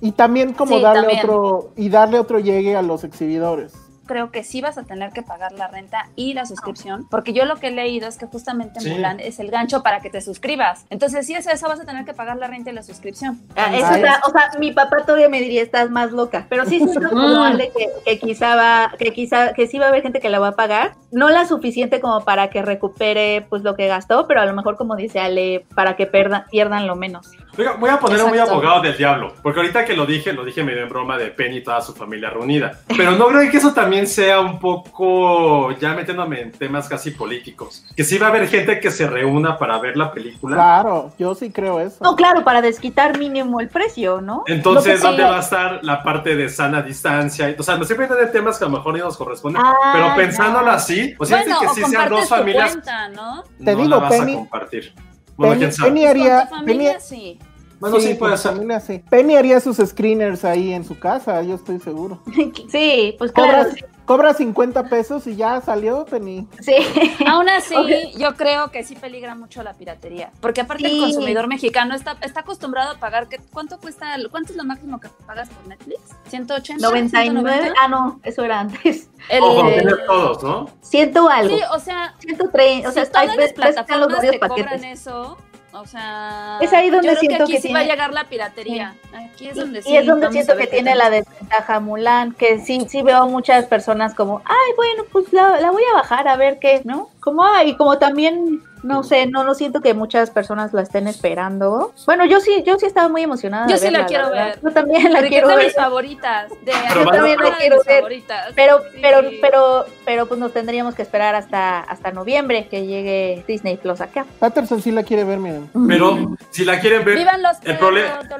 Y 0.00 0.12
también 0.12 0.52
como 0.52 0.76
Sí, 0.76 0.82
darle 0.82 1.02
también. 1.02 1.20
otro, 1.24 1.72
y 1.76 1.88
darle 1.88 2.18
otro 2.18 2.38
llegue 2.38 2.76
a 2.76 2.82
los 2.82 3.02
exhibidores. 3.04 3.74
Creo 4.06 4.30
que 4.30 4.44
sí 4.44 4.60
vas 4.60 4.78
a 4.78 4.84
tener 4.84 5.12
que 5.12 5.22
pagar 5.22 5.52
la 5.52 5.68
renta 5.68 6.08
y 6.16 6.34
la 6.34 6.46
suscripción, 6.46 7.06
porque 7.10 7.32
yo 7.32 7.44
lo 7.44 7.56
que 7.56 7.68
he 7.68 7.70
leído 7.70 8.08
es 8.08 8.16
que 8.18 8.26
justamente 8.26 8.80
Sí. 8.80 8.90
Mulan 8.90 9.20
es 9.20 9.38
el 9.38 9.50
gancho 9.50 9.82
para 9.82 10.00
que 10.00 10.10
te 10.10 10.20
suscribas. 10.20 10.86
Entonces, 10.90 11.26
si 11.26 11.34
es 11.34 11.46
eso, 11.46 11.68
vas 11.68 11.80
a 11.80 11.84
tener 11.84 12.04
que 12.04 12.14
pagar 12.14 12.36
la 12.36 12.46
renta 12.46 12.70
y 12.70 12.72
la 12.72 12.82
suscripción. 12.82 13.40
Ah, 13.56 13.74
eso 13.74 13.92
está- 13.94 14.20
o 14.26 14.30
sea, 14.30 14.50
mi 14.58 14.72
papá 14.72 14.98
todavía 15.04 15.28
me 15.28 15.40
diría, 15.40 15.62
estás 15.62 15.90
más 15.90 16.12
loca. 16.12 16.46
Pero 16.48 16.64
sí 16.66 16.78
siento 16.78 17.08
como 17.10 17.18
Ale 17.44 17.70
que, 17.76 17.88
que 18.04 18.18
quizá 18.18 18.54
va, 18.56 18.92
que 18.98 19.12
quizá, 19.12 19.52
que 19.54 19.66
sí 19.66 19.78
va 19.78 19.86
a 19.86 19.88
haber 19.88 20.02
gente 20.02 20.20
que 20.20 20.28
la 20.30 20.38
va 20.38 20.48
a 20.48 20.52
pagar. 20.56 20.94
No 21.12 21.30
la 21.30 21.46
suficiente 21.46 22.00
como 22.00 22.24
para 22.24 22.48
que 22.50 22.62
recupere 22.62 23.44
pues 23.48 23.62
lo 23.62 23.74
que 23.76 23.86
gastó, 23.88 24.26
pero 24.26 24.40
a 24.40 24.46
lo 24.46 24.52
mejor 24.54 24.76
como 24.76 24.96
dice 24.96 25.18
Ale, 25.20 25.64
para 25.74 25.96
que 25.96 26.06
perda- 26.10 26.46
pierdan 26.50 26.86
lo 26.86 26.96
menos. 26.96 27.30
Voy 27.56 27.90
a 27.90 27.98
poner 27.98 28.24
muy 28.26 28.38
abogado 28.38 28.82
del 28.82 28.96
diablo, 28.96 29.32
porque 29.42 29.60
ahorita 29.60 29.84
que 29.84 29.94
lo 29.96 30.04
dije, 30.06 30.32
lo 30.32 30.44
dije 30.44 30.62
medio 30.62 30.82
en 30.82 30.88
broma 30.88 31.16
de 31.16 31.26
Penny 31.28 31.58
y 31.58 31.62
toda 31.64 31.80
su 31.80 31.94
familia 31.94 32.30
reunida. 32.30 32.80
Pero 32.96 33.12
no 33.12 33.28
creo 33.28 33.50
que 33.50 33.56
eso 33.56 33.72
también 33.72 34.06
sea 34.06 34.40
un 34.40 34.58
poco, 34.58 35.70
ya 35.78 35.94
metiéndome 35.94 36.40
en 36.40 36.52
temas 36.52 36.88
casi 36.88 37.10
políticos, 37.12 37.84
que 37.96 38.04
sí 38.04 38.18
va 38.18 38.26
a 38.26 38.30
haber 38.30 38.48
gente 38.48 38.78
que 38.80 38.90
se 38.90 39.06
reúna 39.06 39.56
para 39.58 39.78
ver 39.78 39.96
la 39.96 40.12
película. 40.12 40.56
Claro, 40.56 41.12
yo 41.18 41.34
sí 41.34 41.50
creo 41.50 41.80
eso. 41.80 41.98
No, 42.02 42.14
claro, 42.16 42.44
para 42.44 42.60
desquitar 42.60 43.18
mínimo 43.18 43.60
el 43.60 43.68
precio, 43.68 44.20
¿no? 44.20 44.44
Entonces, 44.46 45.00
¿dónde 45.02 45.22
sí- 45.22 45.28
va 45.28 45.36
a 45.36 45.40
estar 45.40 45.80
la 45.82 46.02
parte 46.02 46.36
de 46.36 46.48
sana 46.48 46.82
distancia? 46.82 47.54
O 47.58 47.62
sea, 47.62 47.76
me 47.76 47.82
estoy 47.82 47.96
metiendo 47.98 48.22
en 48.24 48.32
temas 48.32 48.58
que 48.58 48.64
a 48.64 48.68
lo 48.68 48.76
mejor 48.76 48.94
ni 48.94 49.00
nos 49.00 49.16
corresponden, 49.16 49.62
Ah, 49.64 49.74
pero 49.94 50.14
pensándolo 50.16 50.66
ya. 50.66 50.74
así, 50.74 51.14
o 51.18 51.24
sea, 51.24 51.38
bueno, 51.42 51.60
que 51.60 51.68
sí 51.68 51.84
sean 51.84 52.08
dos 52.08 52.28
familias, 52.28 52.72
cuenta, 52.72 53.08
¿no? 53.08 53.42
Te 53.64 53.72
no 53.72 53.76
digo, 53.82 53.88
la 53.88 53.96
vas 53.98 54.10
Penny- 54.10 54.32
a 54.32 54.36
compartir. 54.36 54.92
Bueno, 55.36 55.52
Penny, 55.54 55.58
quién 55.60 55.72
sabe. 55.72 55.88
Penny 55.90 56.04
haría, 56.06 56.46
familia, 56.46 56.92
Penny- 56.94 57.00
sí. 57.00 57.38
Bueno, 57.78 58.00
sí, 58.00 58.08
con 58.10 58.18
puede 58.18 58.36
ser. 58.38 58.52
familia, 58.52 58.80
sí. 58.80 59.02
Penny 59.10 59.36
haría 59.36 59.60
sus 59.60 59.76
screeners 59.76 60.44
ahí 60.44 60.72
en 60.72 60.84
su 60.84 60.98
casa, 60.98 61.42
yo 61.42 61.54
estoy 61.56 61.78
seguro. 61.80 62.22
Sí, 62.70 63.14
pues 63.18 63.32
claro. 63.32 63.68
Cobra, 63.68 63.76
cobra 64.06 64.32
50 64.32 64.84
pesos 64.84 65.26
y 65.26 65.36
ya 65.36 65.60
salió 65.60 66.04
Penny. 66.06 66.46
Sí. 66.60 66.74
Aún 67.26 67.48
así, 67.48 67.74
Ok. 67.76 68.16
yo 68.18 68.34
creo 68.36 68.70
que 68.70 68.82
sí 68.84 68.94
peligra 68.96 69.34
mucho 69.34 69.62
la 69.62 69.74
piratería. 69.74 70.30
Porque 70.40 70.62
aparte 70.62 70.88
Sí. 70.88 70.94
el 70.94 71.00
consumidor 71.02 71.48
mexicano 71.48 71.94
está, 71.94 72.16
está 72.22 72.40
acostumbrado 72.40 72.92
a 72.92 72.98
pagar. 72.98 73.28
¿qué- 73.28 73.40
¿Cuánto 73.52 73.78
cuesta? 73.78 74.06
¿Cuánto 74.30 74.52
es 74.52 74.56
lo 74.56 74.64
máximo 74.64 74.98
que 75.00 75.08
pagas 75.26 75.48
por 75.50 75.66
Netflix? 75.66 76.00
¿180? 76.30 76.78
99. 76.80 77.52
190? 77.52 77.74
Ah, 77.82 77.88
no, 77.88 78.20
eso 78.22 78.42
era 78.44 78.60
antes. 78.60 79.10
El- 79.28 79.42
Ojo, 79.42 79.68
tener 79.68 80.06
todos, 80.06 80.42
¿no? 80.42 80.70
Ciento 80.80 81.28
algo. 81.28 81.56
sí, 81.56 81.62
o 81.72 81.78
sea, 81.80 82.14
130. 82.20 82.88
O 82.88 82.92
sea, 82.92 83.04
si 83.04 83.10
todas 83.10 83.22
hay 83.22 83.26
las 83.28 83.36
que 83.36 83.44
están 83.44 83.64
los 83.66 83.74
plataformas 83.74 84.16
varios 84.18 84.32
te 84.32 84.38
cobran 84.40 84.64
paquetes. 84.68 85.00
eso, 85.00 85.36
o 85.80 85.86
sea, 85.86 86.58
Es 86.60 86.72
ahí 86.72 86.90
donde 86.90 87.06
yo 87.08 87.12
creo 87.12 87.20
siento 87.20 87.36
que 87.38 87.42
aquí 87.44 87.52
que 87.52 87.58
sí 87.58 87.62
tiene- 87.68 87.80
va 87.80 87.84
a 87.84 87.88
llegar 87.88 88.12
la 88.12 88.24
piratería. 88.24 88.94
Aquí 89.14 89.48
es 89.48 89.56
donde 89.56 89.80
Y- 89.80 89.82
sí. 89.82 89.90
y 89.90 89.96
es 89.96 90.06
donde 90.06 90.32
siento 90.32 90.56
que 90.56 90.66
tiene 90.66 90.94
la 90.94 91.10
desventaja 91.10 91.80
Mulan, 91.80 92.32
que 92.32 92.58
sí, 92.60 92.86
sí 92.88 93.02
veo 93.02 93.26
muchas 93.28 93.66
personas 93.66 94.14
como, 94.14 94.42
ay, 94.44 94.72
bueno, 94.76 95.04
pues 95.12 95.32
la, 95.32 95.60
la 95.60 95.70
voy 95.70 95.82
a 95.92 95.94
bajar 95.94 96.28
a 96.28 96.36
ver 96.36 96.58
qué, 96.58 96.82
¿no? 96.84 97.08
Como, 97.26 97.42
ay, 97.42 97.74
como 97.74 97.98
también, 97.98 98.62
no 98.84 99.02
sé, 99.02 99.26
no 99.26 99.42
lo 99.42 99.54
siento 99.56 99.80
que 99.80 99.94
muchas 99.94 100.30
personas 100.30 100.72
la 100.72 100.82
estén 100.82 101.08
esperando. 101.08 101.92
Bueno, 102.06 102.24
yo 102.24 102.38
sí, 102.38 102.62
yo 102.64 102.78
sí 102.78 102.86
estaba 102.86 103.08
muy 103.08 103.22
emocionada. 103.24 103.66
Yo 103.66 103.72
de 103.72 103.78
sí 103.80 103.90
la 103.90 104.06
quiero 104.06 104.30
ver. 104.30 104.60
Yo 104.62 104.70
también 104.70 105.12
la 105.12 105.18
Porque 105.18 105.28
quiero 105.30 105.48
es 105.48 105.50
de 105.50 105.56
ver. 105.56 105.66
mis 105.66 105.74
favoritas. 105.74 106.50
De, 106.50 106.72
Pero 106.88 107.02
yo 107.04 107.10
también 107.10 107.38
la 107.42 107.56
quiero 107.56 107.76
ver. 107.84 107.96
favoritas. 107.96 108.52
Pero, 108.54 108.78
Sí. 108.92 108.98
pero, 109.02 109.20
pero, 109.40 109.86
pero, 110.04 110.26
pues 110.26 110.38
nos 110.38 110.52
tendríamos 110.52 110.94
que 110.94 111.02
esperar 111.02 111.34
hasta, 111.34 111.80
hasta 111.80 112.12
noviembre 112.12 112.68
que 112.68 112.86
llegue 112.86 113.42
Disney 113.48 113.76
Plus 113.76 114.00
acá. 114.00 114.24
Patterson 114.38 114.80
sí 114.80 114.92
la 114.92 115.02
quiere 115.02 115.24
ver, 115.24 115.38
miren. 115.40 115.68
Pero 115.88 116.36
si 116.50 116.64
la 116.64 116.78
quieren 116.78 117.04
ver, 117.04 117.18
Vivan 117.18 117.42
los 117.42 117.56
el, 117.64 117.76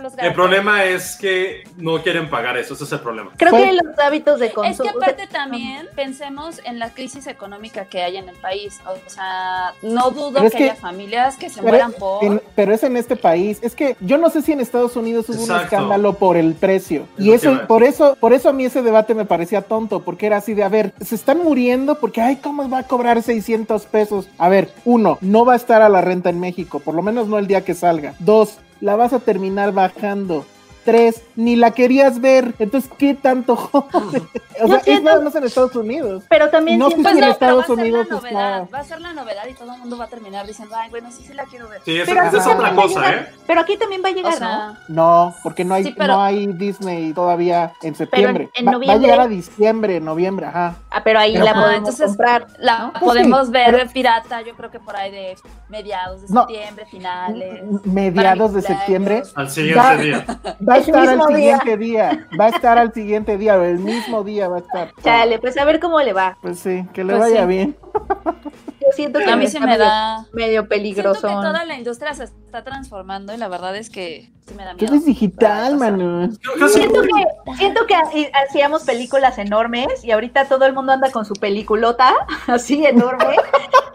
los 0.01 0.13
el 0.17 0.33
problema 0.33 0.85
es 0.85 1.17
que 1.17 1.65
no 1.77 2.01
quieren 2.05 2.31
pagar 2.31 2.57
eso, 2.57 2.75
ese 2.75 2.85
es 2.85 2.93
el 2.93 3.01
problema. 3.01 3.33
Creo 3.37 3.51
Fue- 3.51 3.65
que 3.65 3.73
los 3.73 3.99
hábitos 3.99 4.39
de 4.39 4.47
Es 4.47 4.53
consumo. 4.55 4.93
que 4.93 4.97
aparte 4.97 5.27
también 5.27 5.89
pensemos 5.97 6.61
en 6.65 6.79
la 6.79 6.91
crisis 6.91 7.27
económica 7.27 7.87
que 7.87 8.05
hay 8.05 8.17
en 8.19 8.29
el 8.29 8.37
país. 8.37 8.76
O 8.87 9.11
sea, 9.11 9.73
no 9.83 10.11
dudo 10.11 10.41
que, 10.43 10.51
que- 10.51 10.65
haya 10.65 10.75
familias 10.77 11.37
que 11.37 11.49
se 11.49 11.57
Pero, 11.61 11.69
mueran 11.69 11.93
por. 11.93 12.25
en- 12.25 12.43
pero 12.55 12.73
es 12.75 12.83
en 12.83 12.97
este 12.97 13.17
país. 13.17 13.59
Es 13.63 13.75
que 13.75 13.97
yo 14.01 14.19
no 14.19 14.31
sé 14.31 14.43
si 14.43 14.53
en 14.53 14.61
Estados 14.61 14.97
Unidos 14.97 15.29
hubo 15.29 15.43
un 15.43 15.61
escándalo 15.61 16.15
por 16.15 16.37
el 16.37 16.55
precio. 16.55 17.07
Es 17.19 17.25
Y 17.25 17.33
eso, 17.33 17.67
por 17.67 17.83
eso, 17.83 18.17
por 18.21 18.33
eso 18.33 18.49
a 18.49 18.53
mí 18.53 18.65
ese 18.65 18.83
debate 18.83 19.15
me 19.15 19.25
parecía 19.25 19.63
tonto, 19.63 20.01
porque 20.03 20.27
era 20.27 20.37
así 20.39 20.55
de, 20.55 20.65
a 20.65 20.69
ver, 20.69 20.93
se 21.01 21.15
están 21.15 21.43
muriendo 21.43 21.99
porque, 22.01 22.21
ay, 22.21 22.37
¿cómo 22.37 22.69
va 22.69 22.79
a 22.79 22.83
cobrar 22.85 23.23
600 23.23 23.83
pesos? 23.87 24.29
A 24.39 24.49
ver, 24.49 24.71
uno, 24.85 25.19
no 25.21 25.45
va 25.45 25.55
a 25.55 25.57
estar 25.57 25.83
a 25.83 25.89
la 25.89 26.01
renta 26.01 26.31
en 26.31 26.41
México, 26.41 26.81
por 26.81 26.95
lo 26.95 27.03
menos 27.03 27.29
no 27.29 27.39
el 27.39 27.47
día 27.47 27.65
que 27.65 27.75
salga. 27.75 28.15
Dos, 28.19 28.59
la 28.81 28.97
vas 28.97 29.13
a 29.13 29.19
terminar 29.21 29.73
bajando. 29.73 30.45
Tres, 30.87 31.21
ni 31.35 31.57
la 31.57 31.73
querías 31.73 32.21
ver. 32.21 32.55
Entonces, 32.59 32.91
¿qué 32.97 33.13
tanto 33.15 33.57
jode? 33.57 34.23
O 34.63 34.69
sea, 34.69 34.81
es 34.87 35.03
nada 35.03 35.21
más 35.21 35.35
en 35.35 35.45
Estados 35.45 35.77
Unidos. 35.77 36.25
Pero 36.31 36.49
también 36.49 36.79
No 36.79 36.87
sé 36.89 36.93
siento 36.95 37.11
Pues 37.11 37.19
si 37.19 37.23
en 37.23 37.29
no, 37.29 37.37
pero 37.39 37.57
va 37.57 37.61
a 37.61 37.61
Estados 37.61 37.67
ser 37.67 37.75
Unidos 37.79 38.07
la 38.09 38.15
novedad. 38.17 38.63
está- 38.63 38.77
Va 38.77 38.81
a 38.81 38.85
ser 38.85 39.01
la 39.03 39.13
novedad 39.13 39.43
y 39.51 39.53
todo 39.53 39.75
el 39.75 39.81
mundo 39.81 39.99
va 39.99 40.05
a 40.05 40.09
terminar 40.09 40.47
diciendo, 40.47 40.75
ay, 40.79 40.89
bueno, 40.89 41.11
sí, 41.13 41.25
sí 41.27 41.35
la 41.35 41.45
quiero 41.45 41.69
ver. 41.69 41.83
Sí, 41.85 41.95
eso, 41.99 42.07
Pero 42.07 42.21
esa 42.21 42.29
aquí 42.29 42.37
es 42.39 42.43
otra 42.47 42.57
también 42.57 42.79
va 42.79 42.81
a 42.81 42.87
cosa, 42.87 43.01
llegar- 43.01 43.15
¿eh? 43.19 43.29
Pero 43.47 43.61
aquí 43.61 43.77
también 43.77 44.03
va 44.03 44.09
a 44.09 44.13
llegar, 44.13 44.33
¿no? 44.33 44.39
sea, 44.39 44.79
No, 44.89 45.35
porque 45.43 45.63
no 45.67 45.75
hay, 45.75 45.85
Sí, 45.85 45.95
pero- 45.99 46.15
no 46.15 46.23
hay 46.23 46.47
Disney 46.47 47.13
todavía 47.13 47.75
en 47.83 47.95
septiembre. 47.97 48.49
en 48.55 48.65
Va- 48.67 48.71
va, 48.71 48.77
a 48.77 48.79
noviembre- 48.79 48.99
llegar 49.07 49.21
a 49.21 49.29
diciembre, 49.29 50.01
noviembre, 50.01 50.47
ajá. 50.47 50.77
Ah, 50.91 51.03
pero 51.05 51.19
ahí 51.19 51.35
Pero 51.35 51.45
la 51.45 51.53
podemos 51.53 51.77
entonces, 51.77 52.07
comprar. 52.07 52.47
la 52.59 52.79
¿no? 52.79 52.93
Pues 52.93 53.03
podemos 53.05 53.47
sí, 53.49 53.53
ver 53.53 53.89
pirata, 53.93 54.41
yo 54.41 54.55
creo 54.57 54.71
que 54.71 54.81
por 54.81 54.97
ahí 54.97 55.11
de 55.11 55.37
mediados 55.69 56.23
de 56.23 56.29
No. 56.33 56.47
septiembre, 56.47 56.87
finales. 56.91 57.63
Mediados 57.85 58.55
de 58.55 58.63
septiembre. 58.63 59.23
Al 59.35 59.51
siguiente 59.51 59.97
día. 59.99 60.25
Va 60.67 60.76
a 60.77 60.81
estar 60.81 61.09
al 61.09 61.19
día. 61.35 61.59
siguiente 61.59 61.77
día. 61.77 62.29
Va 62.39 62.45
a 62.47 62.49
estar 62.49 62.79
al 62.79 62.93
siguiente 62.93 63.37
día, 63.39 63.55
el 63.57 63.79
mismo 63.79 64.23
día 64.25 64.49
va 64.49 64.57
a 64.57 64.61
estar. 64.61 64.93
Chale, 65.03 65.39
pues 65.39 65.57
a 65.59 65.65
ver 65.65 65.81
cómo 65.81 66.01
le 66.01 66.13
va. 66.13 66.37
Pues 66.43 66.59
sí, 66.59 66.87
que 66.93 67.05
le 67.05 67.15
Pues 67.17 67.31
vaya 67.31 67.43
sí. 67.43 67.47
bien. 67.49 67.77
Yo 68.81 68.93
siento 68.93 69.19
que 69.19 69.31
A 69.31 69.37
mí 69.37 69.47
se 69.49 69.59
me 69.59 69.67
medio, 69.67 69.79
da... 69.81 70.27
medio 70.33 70.47
Siento 70.63 70.69
peligroso. 70.69 71.21
que 71.27 71.35
toda 71.35 71.65
la 71.65 71.75
industria 71.77 72.15
se 72.15 72.25
está 72.25 72.63
transformando 72.63 73.35
y 73.35 73.37
la 73.37 73.49
verdad 73.49 73.75
es 73.77 73.91
que 73.91 74.31
sí 74.47 74.55
me 74.55 74.65
da 74.65 74.73
Todo 74.77 74.81
miedo. 74.83 74.95
es 74.95 75.05
digital. 75.07 75.77
Manu. 75.77 76.31
Siento 76.69 77.03
que, 77.03 77.55
siento 77.57 77.87
que 77.87 77.95
ha- 77.97 78.43
hacíamos 78.49 78.85
películas 78.85 79.39
enormes 79.39 80.05
y 80.05 80.13
ahorita 80.13 80.45
todo 80.45 80.67
el 80.67 80.73
mundo 80.73 80.93
anda 80.93 81.11
con 81.11 81.25
su 81.25 81.35
peliculota 81.35 82.15
así 82.47 82.87
enorme 82.87 83.35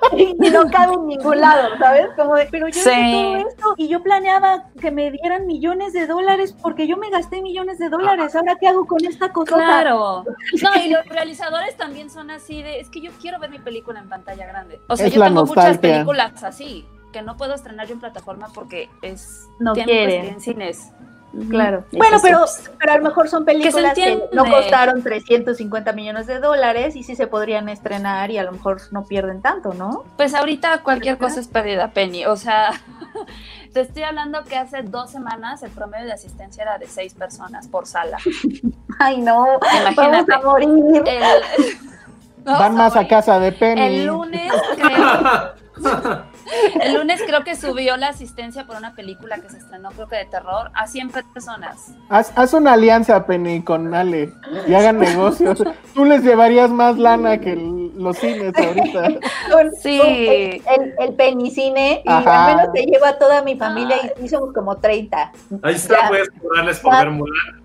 y 0.18 0.34
no 0.50 0.70
cabe 0.70 0.94
en 0.96 1.08
ningún 1.08 1.40
lado, 1.40 1.70
¿sabes? 1.78 2.08
Como 2.16 2.36
de, 2.36 2.48
pero 2.52 2.68
yo 2.68 2.74
Sí. 2.74 2.90
hice 2.90 3.12
todo 3.12 3.36
esto 3.36 3.74
y 3.78 3.88
yo 3.88 4.02
planeaba 4.04 4.70
que 4.80 4.92
me 4.92 5.12
dieran 5.12 5.46
millones 5.48 5.94
de 5.94 6.08
dólares 6.08 6.56
porque 6.62 6.88
yo 6.88 6.98
me 6.98 7.10
gasté 7.10 7.42
millones 7.42 7.78
de 7.78 7.90
dólares. 7.90 8.36
¿Ahora 8.36 8.56
qué 8.60 8.68
hago 8.68 8.86
con 8.88 9.04
esta 9.06 9.32
cosa? 9.32 9.56
Claro. 9.56 10.24
No, 10.62 10.70
y 10.84 10.90
los 10.90 11.06
realizadores 11.06 11.76
también 11.78 12.10
son 12.10 12.30
así 12.32 12.62
de, 12.62 12.80
es 12.80 12.90
que 12.90 13.02
yo 13.02 13.12
quiero 13.22 13.40
ver 13.40 13.50
mi 13.50 13.60
película 13.60 14.00
en 14.00 14.10
pantalla 14.10 14.46
grande. 14.48 14.80
O 14.88 14.96
sea, 14.96 15.08
Es 15.08 15.14
yo 15.14 15.20
la 15.20 15.28
tengo 15.28 15.46
muchas 15.46 15.78
películas 15.78 16.44
así 16.44 16.86
que 17.12 17.22
no 17.22 17.36
puedo 17.38 17.54
estrenar 17.54 17.88
yo 17.88 17.94
en 17.94 18.00
plataforma 18.00 18.48
porque 18.54 18.90
es 19.02 19.48
No 19.60 19.74
tiempo 19.74 19.92
esté 19.92 20.30
en 20.30 20.40
cines. 20.42 20.92
Claro. 21.50 21.86
Bueno, 21.94 22.18
eso 22.18 22.24
pero, 22.26 22.46
pero 22.78 22.92
a 22.94 22.98
lo 22.98 23.04
mejor 23.04 23.30
son 23.30 23.46
películas 23.46 23.94
que, 23.94 24.22
no 24.34 24.46
costaron 24.46 25.02
350 25.02 25.94
millones 25.94 26.28
de 26.28 26.40
dólares 26.40 26.96
y 26.96 27.04
sí 27.04 27.16
se 27.16 27.28
podrían 27.28 27.70
estrenar 27.70 28.32
y 28.32 28.38
a 28.38 28.44
lo 28.44 28.52
mejor 28.52 28.82
no 28.92 29.06
pierden 29.06 29.42
tanto, 29.42 29.74
¿no? 29.74 30.04
Pues 30.18 30.34
ahorita 30.34 30.84
cualquier 30.84 31.18
cosa 31.18 31.40
es 31.40 31.48
pérdida, 31.48 31.92
Penny. 31.92 32.26
O 32.26 32.36
sea, 32.36 32.72
Te 33.74 33.80
estoy 33.80 34.04
hablando 34.04 34.44
que 34.44 34.58
hace 34.58 34.84
dos 34.84 35.12
semanas 35.12 35.64
el 35.64 35.72
promedio 35.72 36.06
de 36.06 36.12
asistencia 36.12 36.64
era 36.64 36.78
de 36.78 36.88
seis 36.88 37.14
personas 37.14 37.70
por 37.70 37.88
sala. 37.88 38.18
Ay, 39.00 39.22
no, 39.22 39.48
Imagínate. 39.62 39.96
vamos 39.96 40.30
a 40.30 40.42
morir. 40.42 41.04
El- 41.06 41.78
Van 42.44 42.76
más 42.76 42.92
a 42.94 42.96
morir. 42.96 43.10
casa 43.10 43.40
de 43.40 43.52
Penny. 43.54 43.82
El 44.00 44.06
lunes 44.08 44.52
creo. 44.76 45.54
El 46.82 46.94
lunes 46.96 47.22
creo 47.26 47.44
que 47.44 47.56
subió 47.56 47.98
la 47.98 48.10
asistencia 48.10 48.66
por 48.66 48.78
una 48.78 48.94
película 48.96 49.38
que 49.40 49.50
se 49.50 49.58
estrenó, 49.58 49.90
creo 49.92 50.08
que 50.08 50.16
de 50.18 50.26
terror, 50.26 50.72
a 50.74 50.88
100 50.88 51.12
personas. 51.34 51.94
Haz, 52.10 52.32
haz 52.36 52.54
una 52.54 52.74
alianza, 52.74 53.26
Penny, 53.26 53.62
con 53.64 53.94
Ale 53.94 54.32
y 54.68 54.74
hagan 54.74 55.00
negocios. 55.00 55.64
Tú 55.94 56.06
les 56.06 56.24
llevarías 56.24 56.70
más 56.70 56.98
lana 56.98 57.40
que 57.40 57.54
el- 57.54 57.82
los 57.98 58.18
cines 58.18 58.54
ahorita. 58.58 59.10
Sí. 59.82 60.00
el, 60.02 60.94
el, 61.00 61.14
penicine 61.16 62.02
y 62.06 62.10
Ajá. 62.10 62.46
al 62.48 62.56
menos 62.56 62.74
te 62.74 62.84
llevo 62.86 63.06
a 63.06 63.18
toda 63.18 63.42
mi 63.44 63.56
familia 63.58 63.98
y 64.24 64.28
somos 64.28 64.54
como 64.54 64.78
30. 64.78 65.32
Ahí 65.64 65.76
está, 65.76 66.04
Ya. 66.04 66.08
puedes 66.10 66.30
cobrarles 66.32 66.80
por 66.80 66.96
ver 66.96 67.10
Mulan. 67.12 67.62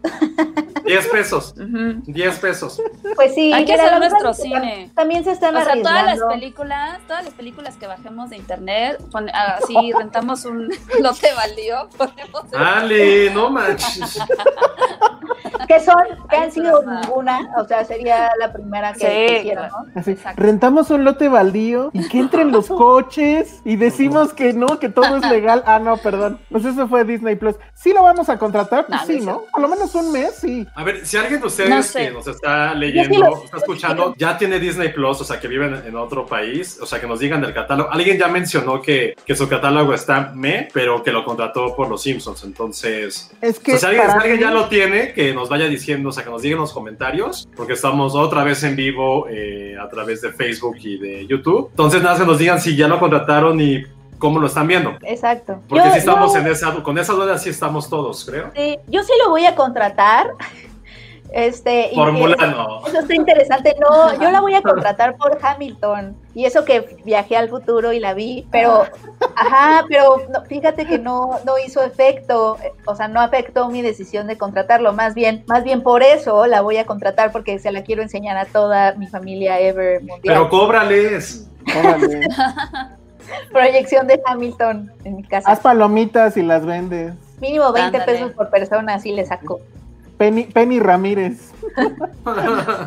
10 0.84 1.06
pesos. 1.08 1.54
Ujú. 1.56 2.02
10 2.06 2.38
pesos. 2.38 2.80
Pues 3.14 3.34
sí, 3.34 3.52
Hay 3.52 3.64
que 3.64 3.74
hacer 3.74 3.98
nuestro 3.98 4.34
cine. 4.34 4.90
También 4.94 5.24
se 5.24 5.32
están 5.32 5.56
O 5.56 5.64
sea, 5.64 5.74
todas 5.82 6.04
las 6.04 6.20
películas, 6.22 6.98
todas 7.06 7.24
las 7.24 7.34
películas 7.34 7.76
que 7.76 7.86
bajemos 7.86 8.30
de 8.30 8.36
internet, 8.36 8.75
pon- 9.10 9.30
así 9.30 9.92
rentamos 9.98 10.44
un 10.44 10.68
lote 11.02 11.28
baldío, 11.34 11.88
ponemos 11.96 12.44
el- 12.52 12.62
Ale, 12.62 13.30
no 13.30 13.50
manches. 13.50 14.18
que 15.68 15.80
son, 15.80 15.96
que 16.28 16.36
Ay, 16.36 16.42
han 16.44 16.52
sido 16.52 16.82
ninguna, 16.82 17.40
o 17.58 17.64
sea, 17.66 17.84
sería 17.84 18.30
la 18.38 18.52
primera 18.52 18.92
que, 18.92 18.98
Sí, 19.00 19.06
que 19.06 19.38
hicieron. 19.40 19.68
¿no? 19.68 20.00
Así, 20.00 20.16
rentamos 20.36 20.90
un 20.90 21.04
lote 21.04 21.28
baldío 21.28 21.90
y 21.92 22.06
que 22.08 22.18
entren 22.18 22.52
los 22.52 22.68
coches 22.68 23.60
y 23.64 23.76
decimos 23.76 24.32
que 24.32 24.52
no, 24.52 24.78
que 24.78 24.88
todo 24.88 25.16
es 25.16 25.28
legal. 25.28 25.62
Ah, 25.66 25.78
no, 25.78 25.96
perdón. 25.96 26.38
Pues 26.50 26.64
eso 26.64 26.86
fue 26.88 27.04
Disney 27.04 27.36
Plus. 27.36 27.56
Sí 27.74 27.92
lo 27.92 28.02
vamos 28.02 28.28
a 28.28 28.38
contratar, 28.38 28.86
pues 28.86 29.00
No, 29.00 29.06
sí, 29.06 29.20
no. 29.20 29.42
Por 29.52 29.60
lo 29.60 29.68
menos 29.68 29.94
un 29.94 30.12
mes, 30.12 30.36
sí. 30.36 30.66
A 30.74 30.84
ver, 30.84 31.04
si 31.06 31.16
alguien 31.16 31.40
de 31.40 31.46
ustedes 31.46 31.70
No 31.70 31.82
sé. 31.82 32.06
que 32.06 32.10
nos 32.12 32.26
está 32.26 32.74
leyendo, 32.74 33.14
sí 33.14 33.20
lo- 33.20 33.44
está 33.44 33.56
escuchando, 33.58 34.14
ya 34.16 34.38
tiene 34.38 34.58
Disney 34.60 34.92
Plus, 34.92 35.20
o 35.20 35.24
sea, 35.24 35.40
que 35.40 35.48
viven 35.48 35.82
en 35.86 35.96
otro 35.96 36.26
país, 36.26 36.78
o 36.80 36.86
sea, 36.86 37.00
que 37.00 37.06
nos 37.06 37.18
digan 37.18 37.40
del 37.40 37.54
catálogo. 37.54 37.90
Alguien 37.90 38.18
ya 38.18 38.28
mencionó 38.28 38.65
que, 38.82 39.14
que 39.24 39.34
su 39.36 39.48
catálogo 39.48 39.94
está 39.94 40.32
me, 40.34 40.68
pero 40.72 41.02
que 41.02 41.12
lo 41.12 41.24
contrató 41.24 41.74
por 41.74 41.88
los 41.88 42.02
Simpsons. 42.02 42.44
Entonces, 42.44 43.30
Es 43.40 43.58
o 43.58 43.62
que 43.62 43.78
sea, 43.78 43.90
si 43.90 43.96
alguien, 43.96 44.10
alguien 44.10 44.40
ya 44.40 44.48
mí- 44.48 44.54
lo 44.54 44.68
tiene, 44.68 45.12
que 45.12 45.32
nos 45.32 45.48
vaya 45.48 45.66
diciendo, 45.68 46.08
o 46.08 46.12
sea, 46.12 46.24
que 46.24 46.30
nos 46.30 46.42
diga 46.42 46.54
en 46.54 46.60
los 46.60 46.72
comentarios, 46.72 47.48
porque 47.56 47.72
estamos 47.74 48.14
otra 48.14 48.44
vez 48.44 48.62
en 48.64 48.76
vivo 48.76 49.26
eh, 49.30 49.76
a 49.80 49.88
través 49.88 50.20
de 50.22 50.32
Facebook 50.32 50.76
y 50.80 50.98
de 50.98 51.26
YouTube. 51.26 51.68
Entonces, 51.70 52.02
nada, 52.02 52.18
que 52.18 52.26
nos 52.26 52.38
digan 52.38 52.60
si 52.60 52.76
ya 52.76 52.88
lo 52.88 52.98
contrataron 53.00 53.60
y 53.60 53.84
cómo 54.18 54.38
lo 54.40 54.46
están 54.46 54.66
viendo. 54.66 54.96
Exacto. 55.02 55.60
Porque 55.68 55.84
Yo- 55.86 55.92
si 55.92 55.98
estamos 55.98 56.32
yo- 56.32 56.40
en 56.40 56.46
esa, 56.46 56.82
con 56.82 56.98
esa 56.98 57.12
duda, 57.12 57.38
sí 57.38 57.50
estamos 57.50 57.88
todos, 57.90 58.24
creo. 58.24 58.50
Sí, 58.56 58.78
yo 58.88 59.02
sí 59.02 59.12
lo 59.22 59.30
voy 59.30 59.44
a 59.46 59.54
contratar. 59.54 60.28
Este, 61.32 61.90
no. 61.94 62.86
Eso 62.86 63.00
está 63.00 63.14
interesante. 63.14 63.74
No, 63.80 64.14
yo 64.14 64.30
la 64.30 64.40
voy 64.40 64.54
a 64.54 64.62
contratar 64.62 65.16
por 65.16 65.38
Hamilton. 65.40 66.16
Y 66.34 66.44
eso 66.44 66.64
que 66.64 66.98
viajé 67.04 67.36
al 67.36 67.48
futuro 67.48 67.92
y 67.92 68.00
la 68.00 68.14
vi, 68.14 68.46
pero, 68.50 68.84
ajá, 69.34 69.84
pero 69.88 70.22
no, 70.30 70.44
fíjate 70.44 70.86
que 70.86 70.98
no, 70.98 71.38
no 71.44 71.58
hizo 71.58 71.82
efecto, 71.82 72.58
o 72.84 72.94
sea, 72.94 73.08
no 73.08 73.20
afectó 73.20 73.68
mi 73.70 73.82
decisión 73.82 74.26
de 74.26 74.36
contratarlo. 74.36 74.92
Más 74.92 75.14
bien, 75.14 75.44
más 75.46 75.64
bien 75.64 75.82
por 75.82 76.02
eso 76.02 76.46
la 76.46 76.60
voy 76.60 76.76
a 76.76 76.84
contratar 76.84 77.32
porque 77.32 77.58
se 77.58 77.72
la 77.72 77.82
quiero 77.82 78.02
enseñar 78.02 78.36
a 78.36 78.44
toda 78.44 78.94
mi 78.94 79.06
familia 79.06 79.60
ever 79.60 80.00
mundial. 80.00 80.20
Pero 80.22 80.48
cóbrales. 80.48 81.48
Órale. 81.78 82.28
Proyección 83.52 84.06
de 84.06 84.20
Hamilton 84.24 84.92
en 85.04 85.16
mi 85.16 85.24
casa. 85.24 85.50
Haz 85.50 85.60
palomitas 85.60 86.36
y 86.36 86.42
las 86.42 86.64
vendes. 86.64 87.14
Mínimo 87.40 87.72
20 87.72 87.98
Ándale. 87.98 88.04
pesos 88.12 88.32
por 88.32 88.50
persona, 88.50 88.94
así 88.94 89.12
le 89.12 89.26
saco. 89.26 89.60
Penny, 90.16 90.44
Penny 90.44 90.80
Ramírez. 90.80 91.52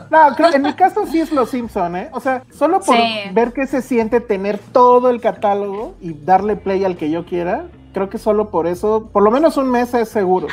No, 0.10 0.36
creo, 0.36 0.54
en 0.54 0.62
mi 0.64 0.74
caso 0.74 1.06
sí 1.06 1.20
es 1.22 1.32
Los 1.32 1.52
Simpson, 1.52 1.96
¿eh? 1.96 2.10
O 2.12 2.20
sea, 2.20 2.44
solo 2.52 2.80
por 2.80 2.96
Sí. 2.96 3.04
ver 3.34 3.54
qué 3.54 3.68
se 3.68 3.82
siente 3.82 4.20
tener 4.20 4.58
todo 4.58 5.10
el 5.10 5.22
catálogo 5.22 5.96
y 6.02 6.14
darle 6.14 6.56
play 6.56 6.84
al 6.84 6.98
que 6.98 7.10
yo 7.10 7.26
quiera, 7.26 7.66
creo 7.94 8.10
que 8.10 8.18
solo 8.18 8.50
por 8.50 8.68
eso, 8.68 9.10
por 9.14 9.24
lo 9.24 9.32
menos 9.32 9.58
un 9.58 9.70
mes 9.70 9.94
es 9.94 10.10
seguro. 10.10 10.48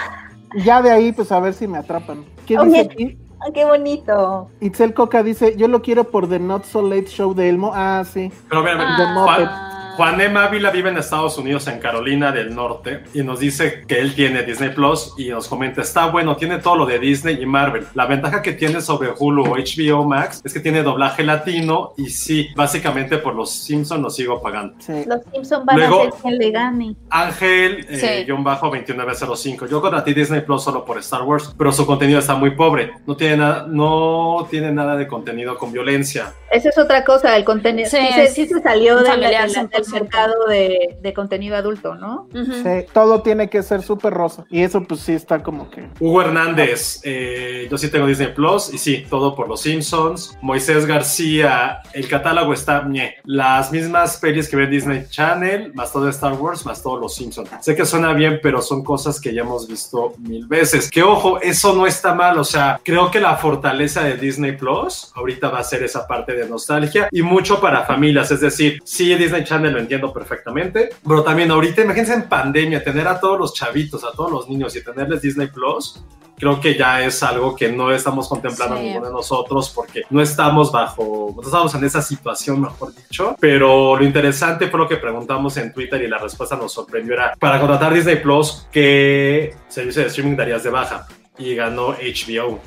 Ya 0.64 0.82
de 0.82 0.90
ahí, 0.90 1.12
pues 1.12 1.32
a 1.32 1.40
ver 1.40 1.54
si 1.54 1.66
me 1.66 1.78
atrapan. 1.78 2.24
¿Qué 2.46 2.58
Oye. 2.58 2.68
dice 2.68 2.80
aquí? 2.80 3.18
Ah, 3.40 3.50
qué 3.52 3.64
bonito. 3.64 4.48
Itzel 4.60 4.94
Coca 4.94 5.22
dice, 5.22 5.56
yo 5.56 5.68
lo 5.68 5.82
quiero 5.82 6.04
por 6.04 6.28
The 6.28 6.38
Not 6.38 6.64
So 6.64 6.82
Late 6.82 7.06
Show 7.06 7.34
de 7.34 7.48
Elmo. 7.48 7.72
Ah, 7.74 8.02
sí. 8.10 8.30
Pero 8.48 8.62
mira, 8.62 8.76
mira, 8.76 8.96
The 8.96 9.02
Ah. 9.02 9.75
Juan, 9.96 10.20
M. 10.20 10.38
Ávila 10.38 10.70
vive 10.70 10.90
en 10.90 10.98
Estados 10.98 11.38
Unidos, 11.38 11.66
en 11.68 11.78
Carolina 11.78 12.30
del 12.30 12.54
Norte, 12.54 13.04
y 13.14 13.22
nos 13.22 13.40
dice 13.40 13.82
que 13.88 13.98
él 13.98 14.14
tiene 14.14 14.42
Disney 14.42 14.70
Plus 14.70 15.14
y 15.16 15.28
nos 15.30 15.48
comenta, 15.48 15.80
está 15.80 16.06
bueno, 16.06 16.36
tiene 16.36 16.58
todo 16.58 16.76
lo 16.76 16.86
de 16.86 16.98
Disney 16.98 17.38
y 17.40 17.46
Marvel. 17.46 17.86
La 17.94 18.04
ventaja 18.06 18.42
que 18.42 18.52
tiene 18.52 18.82
sobre 18.82 19.08
Hulu 19.18 19.44
o 19.44 19.56
HBO 19.56 20.04
Max 20.04 20.42
es 20.44 20.52
que 20.52 20.60
tiene 20.60 20.82
doblaje 20.82 21.22
latino 21.22 21.94
y 21.96 22.10
sí, 22.10 22.48
básicamente 22.54 23.16
por 23.16 23.34
los 23.34 23.50
Simpsons 23.50 24.02
lo 24.02 24.10
sigo 24.10 24.42
pagando. 24.42 24.74
sí. 24.80 24.92
Los 25.06 25.20
Simpson 25.32 25.64
van 25.64 25.76
Luego- 25.78 26.00
a 26.00 26.04
ser 26.04 26.12
quien 26.20 26.38
le 26.38 26.50
gane. 26.50 26.96
Ángel, 27.08 27.86
eh, 27.88 27.96
Sí. 28.18 28.24
guion 28.26 28.44
bajo 28.44 28.66
2905. 28.68 29.66
Yo 29.66 29.80
contraté 29.80 30.12
Disney 30.12 30.42
Plus 30.42 30.62
solo 30.62 30.84
por 30.84 30.98
Star 30.98 31.22
Wars, 31.22 31.54
pero 31.56 31.72
su 31.72 31.86
contenido 31.86 32.18
está 32.18 32.34
muy 32.34 32.50
pobre. 32.50 32.92
No 33.06 33.16
tiene 33.16 33.38
nada, 33.38 33.66
no 33.68 34.46
tiene 34.50 34.72
nada 34.72 34.96
de 34.96 35.06
contenido 35.06 35.56
con 35.56 35.72
violencia. 35.72 36.34
Esa 36.56 36.68
es 36.70 36.78
otra 36.78 37.04
cosa, 37.04 37.36
el 37.36 37.44
contenido. 37.44 37.88
Sí, 37.90 37.96
Sí, 37.96 38.12
se, 38.14 38.24
es 38.24 38.34
sí 38.34 38.46
se 38.46 38.60
salió 38.60 38.96
del, 38.96 39.06
familiar 39.06 39.50
del- 39.50 39.68
del 39.68 39.84
100%. 39.84 39.92
mercado 39.92 40.34
de, 40.48 40.96
de 41.00 41.14
contenido 41.14 41.56
adulto, 41.56 41.94
¿no? 41.94 42.28
Sí, 42.32 42.86
todo 42.92 43.22
tiene 43.22 43.48
que 43.50 43.62
ser 43.62 43.82
súper 43.82 44.12
rosa. 44.14 44.44
Y 44.50 44.62
eso 44.62 44.82
pues 44.82 45.00
sí 45.00 45.12
está 45.12 45.42
como 45.42 45.70
que... 45.70 45.88
Hugo 46.00 46.22
Hernández, 46.22 47.00
eh, 47.04 47.66
yo 47.70 47.76
sí 47.78 47.88
tengo 47.90 48.06
Disney 48.06 48.32
Plus 48.32 48.72
y 48.72 48.78
sí, 48.78 49.04
todo 49.10 49.34
por 49.34 49.48
los 49.48 49.60
Simpsons. 49.62 50.36
Moisés 50.40 50.86
García, 50.86 51.80
el 51.92 52.08
catálogo 52.08 52.52
está 52.52 52.82
ñe. 52.84 53.16
Las 53.24 53.72
mismas 53.72 54.16
pelis 54.18 54.48
que 54.48 54.56
ve 54.56 54.64
en 54.64 54.70
Disney 54.70 55.04
Channel, 55.08 55.72
más 55.74 55.92
todo 55.92 56.08
Star 56.08 56.34
Wars, 56.34 56.64
más 56.66 56.82
todos 56.82 57.00
los 57.00 57.14
Simpsons. 57.14 57.48
Sé 57.60 57.74
que 57.74 57.84
suena 57.84 58.12
bien, 58.12 58.40
pero 58.42 58.60
son 58.62 58.84
cosas 58.84 59.20
que 59.20 59.32
ya 59.34 59.42
hemos 59.42 59.66
visto 59.68 60.14
mil 60.18 60.46
veces. 60.46 60.90
Que 60.90 61.02
ojo, 61.02 61.40
eso 61.40 61.74
no 61.74 61.86
está 61.86 62.14
mal. 62.14 62.38
O 62.38 62.44
sea, 62.44 62.80
creo 62.84 63.10
que 63.10 63.20
la 63.20 63.36
fortaleza 63.36 64.02
de 64.04 64.16
Disney 64.16 64.52
Plus 64.56 65.12
ahorita 65.14 65.48
va 65.48 65.60
a 65.60 65.64
ser 65.64 65.82
esa 65.82 66.06
parte 66.06 66.34
de 66.34 66.45
nostalgia 66.48 67.08
y 67.10 67.22
mucho 67.22 67.60
para 67.60 67.84
familias. 67.84 68.30
Es 68.30 68.40
decir, 68.40 68.80
sí, 68.84 69.14
Disney 69.14 69.44
Channel 69.44 69.72
lo 69.72 69.78
entiendo 69.78 70.12
perfectamente, 70.12 70.90
pero 71.06 71.22
también 71.22 71.50
ahorita, 71.50 71.82
imagínense 71.82 72.14
en 72.14 72.28
pandemia, 72.28 72.82
tener 72.82 73.06
a 73.08 73.18
todos 73.20 73.38
los 73.38 73.54
chavitos, 73.54 74.04
a 74.04 74.12
todos 74.12 74.30
los 74.30 74.48
niños 74.48 74.74
y 74.76 74.82
tenerles 74.84 75.22
Disney 75.22 75.48
Plus, 75.48 76.02
creo 76.38 76.60
que 76.60 76.76
ya 76.76 77.02
es 77.02 77.22
algo 77.22 77.56
que 77.56 77.70
no 77.72 77.90
estamos 77.90 78.28
contemplando 78.28 78.76
Sí. 78.76 78.82
ninguno 78.82 79.06
de 79.06 79.12
nosotros 79.12 79.72
porque 79.74 80.02
no 80.10 80.20
estamos 80.20 80.70
bajo, 80.70 81.32
no 81.34 81.42
estamos 81.42 81.74
en 81.74 81.84
esa 81.84 82.02
situación, 82.02 82.60
mejor 82.60 82.94
dicho. 82.94 83.34
Pero 83.40 83.96
lo 83.96 84.04
interesante 84.04 84.68
fue 84.68 84.80
lo 84.80 84.86
que 84.88 84.96
preguntamos 84.96 85.56
en 85.56 85.72
Twitter 85.72 86.02
y 86.02 86.08
la 86.08 86.18
respuesta 86.18 86.54
nos 86.56 86.72
sorprendió. 86.72 87.14
Era 87.14 87.34
para 87.38 87.58
contratar 87.58 87.94
Disney 87.94 88.16
Plus, 88.16 88.66
¿qué 88.70 89.54
servicio 89.68 90.02
de 90.02 90.08
streaming 90.08 90.36
darías 90.36 90.62
de 90.62 90.70
baja? 90.70 91.06
Y 91.38 91.54
ganó 91.54 91.94
HBO. 91.94 92.60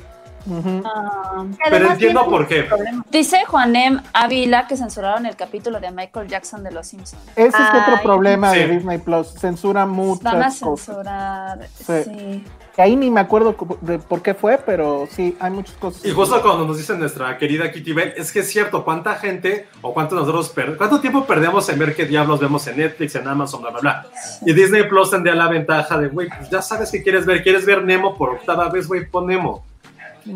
Ah, 0.84 1.44
Pero 1.70 1.90
entiendo 1.92 2.28
por 2.28 2.46
qué. 2.46 2.68
Dice 3.10 3.44
Juanem 3.46 4.00
Ávila 4.12 4.66
que 4.66 4.76
censuraron 4.76 5.26
el 5.26 5.36
capítulo 5.36 5.80
de 5.80 5.90
Michael 5.90 6.28
Jackson 6.28 6.62
de 6.64 6.70
Los 6.72 6.86
Simpsons. 6.88 7.22
Ese 7.36 7.48
es 7.56 7.82
otro 7.82 8.02
problema 8.02 8.52
de. 8.52 8.66
Disney 8.68 8.98
Plus. 8.98 9.28
Censura 9.34 9.80
Van 9.84 9.90
a 9.90 9.92
muchas 9.92 10.60
cosas. 10.60 10.86
censurar. 10.86 11.68
Sí. 11.74 12.04
Sí. 12.04 12.44
Ahí 12.78 12.96
ni 12.96 13.10
me 13.10 13.20
acuerdo 13.20 13.56
cu- 13.56 13.76
de 13.82 13.98
por 13.98 14.22
qué 14.22 14.32
fue, 14.32 14.56
pero 14.64 15.06
sí, 15.10 15.36
hay 15.40 15.50
muchas 15.50 15.74
cosas. 15.76 16.02
Y 16.04 16.12
justo 16.12 16.40
cuando 16.40 16.64
nos 16.66 16.78
dice 16.78 16.96
nuestra 16.96 17.36
querida 17.36 17.70
Kitty 17.70 17.92
Bell, 17.92 18.14
es 18.16 18.32
que 18.32 18.38
es 18.40 18.48
cierto, 18.48 18.84
cuánta 18.84 19.16
gente 19.16 19.66
o 19.82 19.92
cuánto 19.92 20.14
nosotros 20.14 20.54
cuánto 20.78 21.00
tiempo 21.00 21.26
perdemos 21.26 21.68
en 21.68 21.78
ver 21.78 21.94
qué 21.94 22.06
diablos 22.06 22.40
vemos 22.40 22.66
en 22.68 22.78
Netflix, 22.78 23.16
en 23.16 23.28
Amazon, 23.28 23.60
bla, 23.60 23.70
bla, 23.72 23.80
bla. 23.80 24.06
Y 24.46 24.52
Disney 24.54 24.84
Plus 24.88 25.10
tendría 25.10 25.34
la 25.34 25.48
ventaja 25.48 25.98
de, 25.98 26.08
güey, 26.08 26.28
pues 26.28 26.48
ya 26.48 26.62
sabes 26.62 26.90
que 26.90 27.02
quieres 27.02 27.26
ver, 27.26 27.42
quieres 27.42 27.66
ver 27.66 27.84
Nemo 27.84 28.16
por 28.16 28.30
octava 28.30 28.68
vez, 28.70 28.86
güey, 28.88 29.04
pon 29.04 29.26
Nemo. 29.26 29.64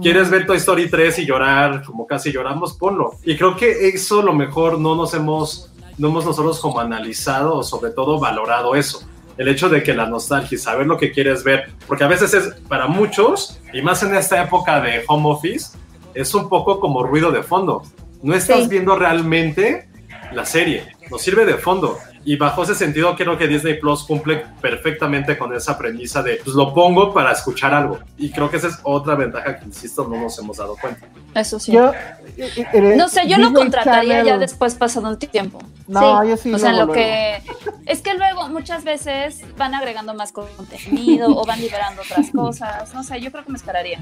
¿Quieres 0.02 0.30
ver 0.30 0.46
Toy 0.46 0.56
Story 0.58 0.88
3 0.90 1.18
y 1.20 1.26
llorar 1.26 1.82
como 1.84 2.06
casi 2.06 2.32
lloramos? 2.32 2.72
Ponlo. 2.74 3.12
Y 3.24 3.36
creo 3.36 3.56
que 3.56 3.88
eso 3.88 4.22
lo 4.22 4.32
mejor 4.32 4.78
no 4.78 4.94
nos 4.96 5.14
hemos, 5.14 5.70
no 5.98 6.08
hemos 6.08 6.24
nosotros 6.24 6.58
como 6.60 6.80
analizado 6.80 7.56
o 7.58 7.62
sobre 7.62 7.90
todo 7.90 8.18
valorado 8.18 8.74
eso. 8.74 9.02
El 9.36 9.48
hecho 9.48 9.68
de 9.68 9.82
que 9.82 9.94
la 9.94 10.06
nostalgia 10.06 10.54
y 10.56 10.58
saber 10.58 10.86
lo 10.86 10.96
que 10.96 11.10
quieres 11.10 11.42
ver, 11.42 11.72
porque 11.88 12.04
a 12.04 12.08
veces 12.08 12.32
es 12.34 12.54
para 12.68 12.86
muchos, 12.86 13.58
y 13.72 13.82
más 13.82 14.02
en 14.02 14.14
esta 14.14 14.42
época 14.42 14.80
de 14.80 15.02
home 15.08 15.28
office, 15.30 15.76
es 16.14 16.32
un 16.34 16.48
poco 16.48 16.78
como 16.78 17.02
ruido 17.02 17.32
de 17.32 17.42
fondo. 17.42 17.82
No 18.22 18.34
estás 18.34 18.62
Sí. 18.64 18.68
viendo 18.68 18.94
realmente 18.96 19.88
la 20.32 20.46
serie, 20.46 20.84
nos 21.10 21.20
sirve 21.20 21.44
de 21.44 21.54
fondo. 21.54 21.98
Y 22.24 22.36
bajo 22.36 22.62
ese 22.62 22.74
sentido, 22.74 23.14
creo 23.16 23.36
que 23.36 23.46
Disney 23.46 23.74
Plus 23.74 24.04
cumple 24.04 24.44
perfectamente 24.60 25.36
con 25.36 25.54
esa 25.54 25.76
premisa 25.76 26.22
de, 26.22 26.40
pues 26.42 26.56
lo 26.56 26.72
pongo 26.72 27.12
para 27.12 27.32
escuchar 27.32 27.74
algo. 27.74 27.98
Y 28.16 28.30
creo 28.30 28.50
que 28.50 28.56
esa 28.56 28.68
es 28.68 28.78
otra 28.82 29.14
ventaja 29.14 29.58
que, 29.58 29.66
insisto, 29.66 30.08
no 30.08 30.16
nos 30.22 30.38
hemos 30.38 30.56
dado 30.56 30.76
cuenta. 30.80 31.06
Eso 31.34 31.58
sí. 31.58 31.72
Yo, 31.72 31.92
eh, 32.36 32.50
eh, 32.72 32.94
no 32.96 33.08
sé, 33.08 33.28
yo 33.28 33.38
lo 33.38 33.52
contrataría 33.52 34.22
ya 34.22 34.38
después 34.38 34.74
pasado 34.74 35.08
un 35.08 35.18
tiempo. 35.18 35.58
No, 35.86 36.24
yo 36.24 36.36
sí 36.36 36.52
O 36.52 36.58
sea, 36.58 36.72
luego, 36.72 36.86
lo 36.86 36.92
que 36.92 37.42
es 37.86 38.00
que 38.00 38.14
luego 38.14 38.48
muchas 38.48 38.84
veces 38.84 39.42
van 39.58 39.74
agregando 39.74 40.14
más 40.14 40.32
contenido 40.32 41.36
o 41.36 41.44
van 41.44 41.60
liberando 41.60 42.02
otras 42.02 42.30
cosas. 42.30 42.94
No 42.94 43.02
sé, 43.02 43.20
yo 43.20 43.30
creo 43.30 43.44
que 43.44 43.52
me 43.52 43.58
esperaría. 43.58 43.98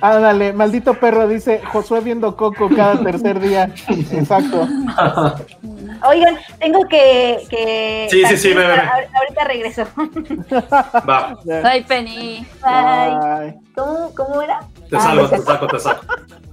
Ándale, 0.00 0.52
maldito 0.52 0.94
perro, 0.94 1.26
dice 1.26 1.60
Josué 1.72 2.00
viendo 2.00 2.36
Coco 2.36 2.68
cada 2.68 3.02
tercer 3.02 3.40
día. 3.40 3.72
Exacto. 4.12 4.68
Oigan, 6.08 6.36
tengo 6.60 6.86
que. 6.88 7.38
que 7.48 8.08
Sí, 8.10 8.24
sí, 8.26 8.36
sí. 8.36 8.52
Ahor- 8.52 9.08
Ahorita 9.14 9.44
regreso. 9.44 9.84
Va, 11.08 11.36
Ay, 11.64 11.84
Penny. 11.84 12.46
Bye. 12.62 13.54
¿Cómo, 13.74 14.14
¿Cómo 14.14 14.42
era? 14.42 14.60
te 14.88 15.00
salgo, 15.00 15.28
te 15.28 15.38
saco, 15.38 15.66
te 15.66 15.80
saco. 15.80 16.04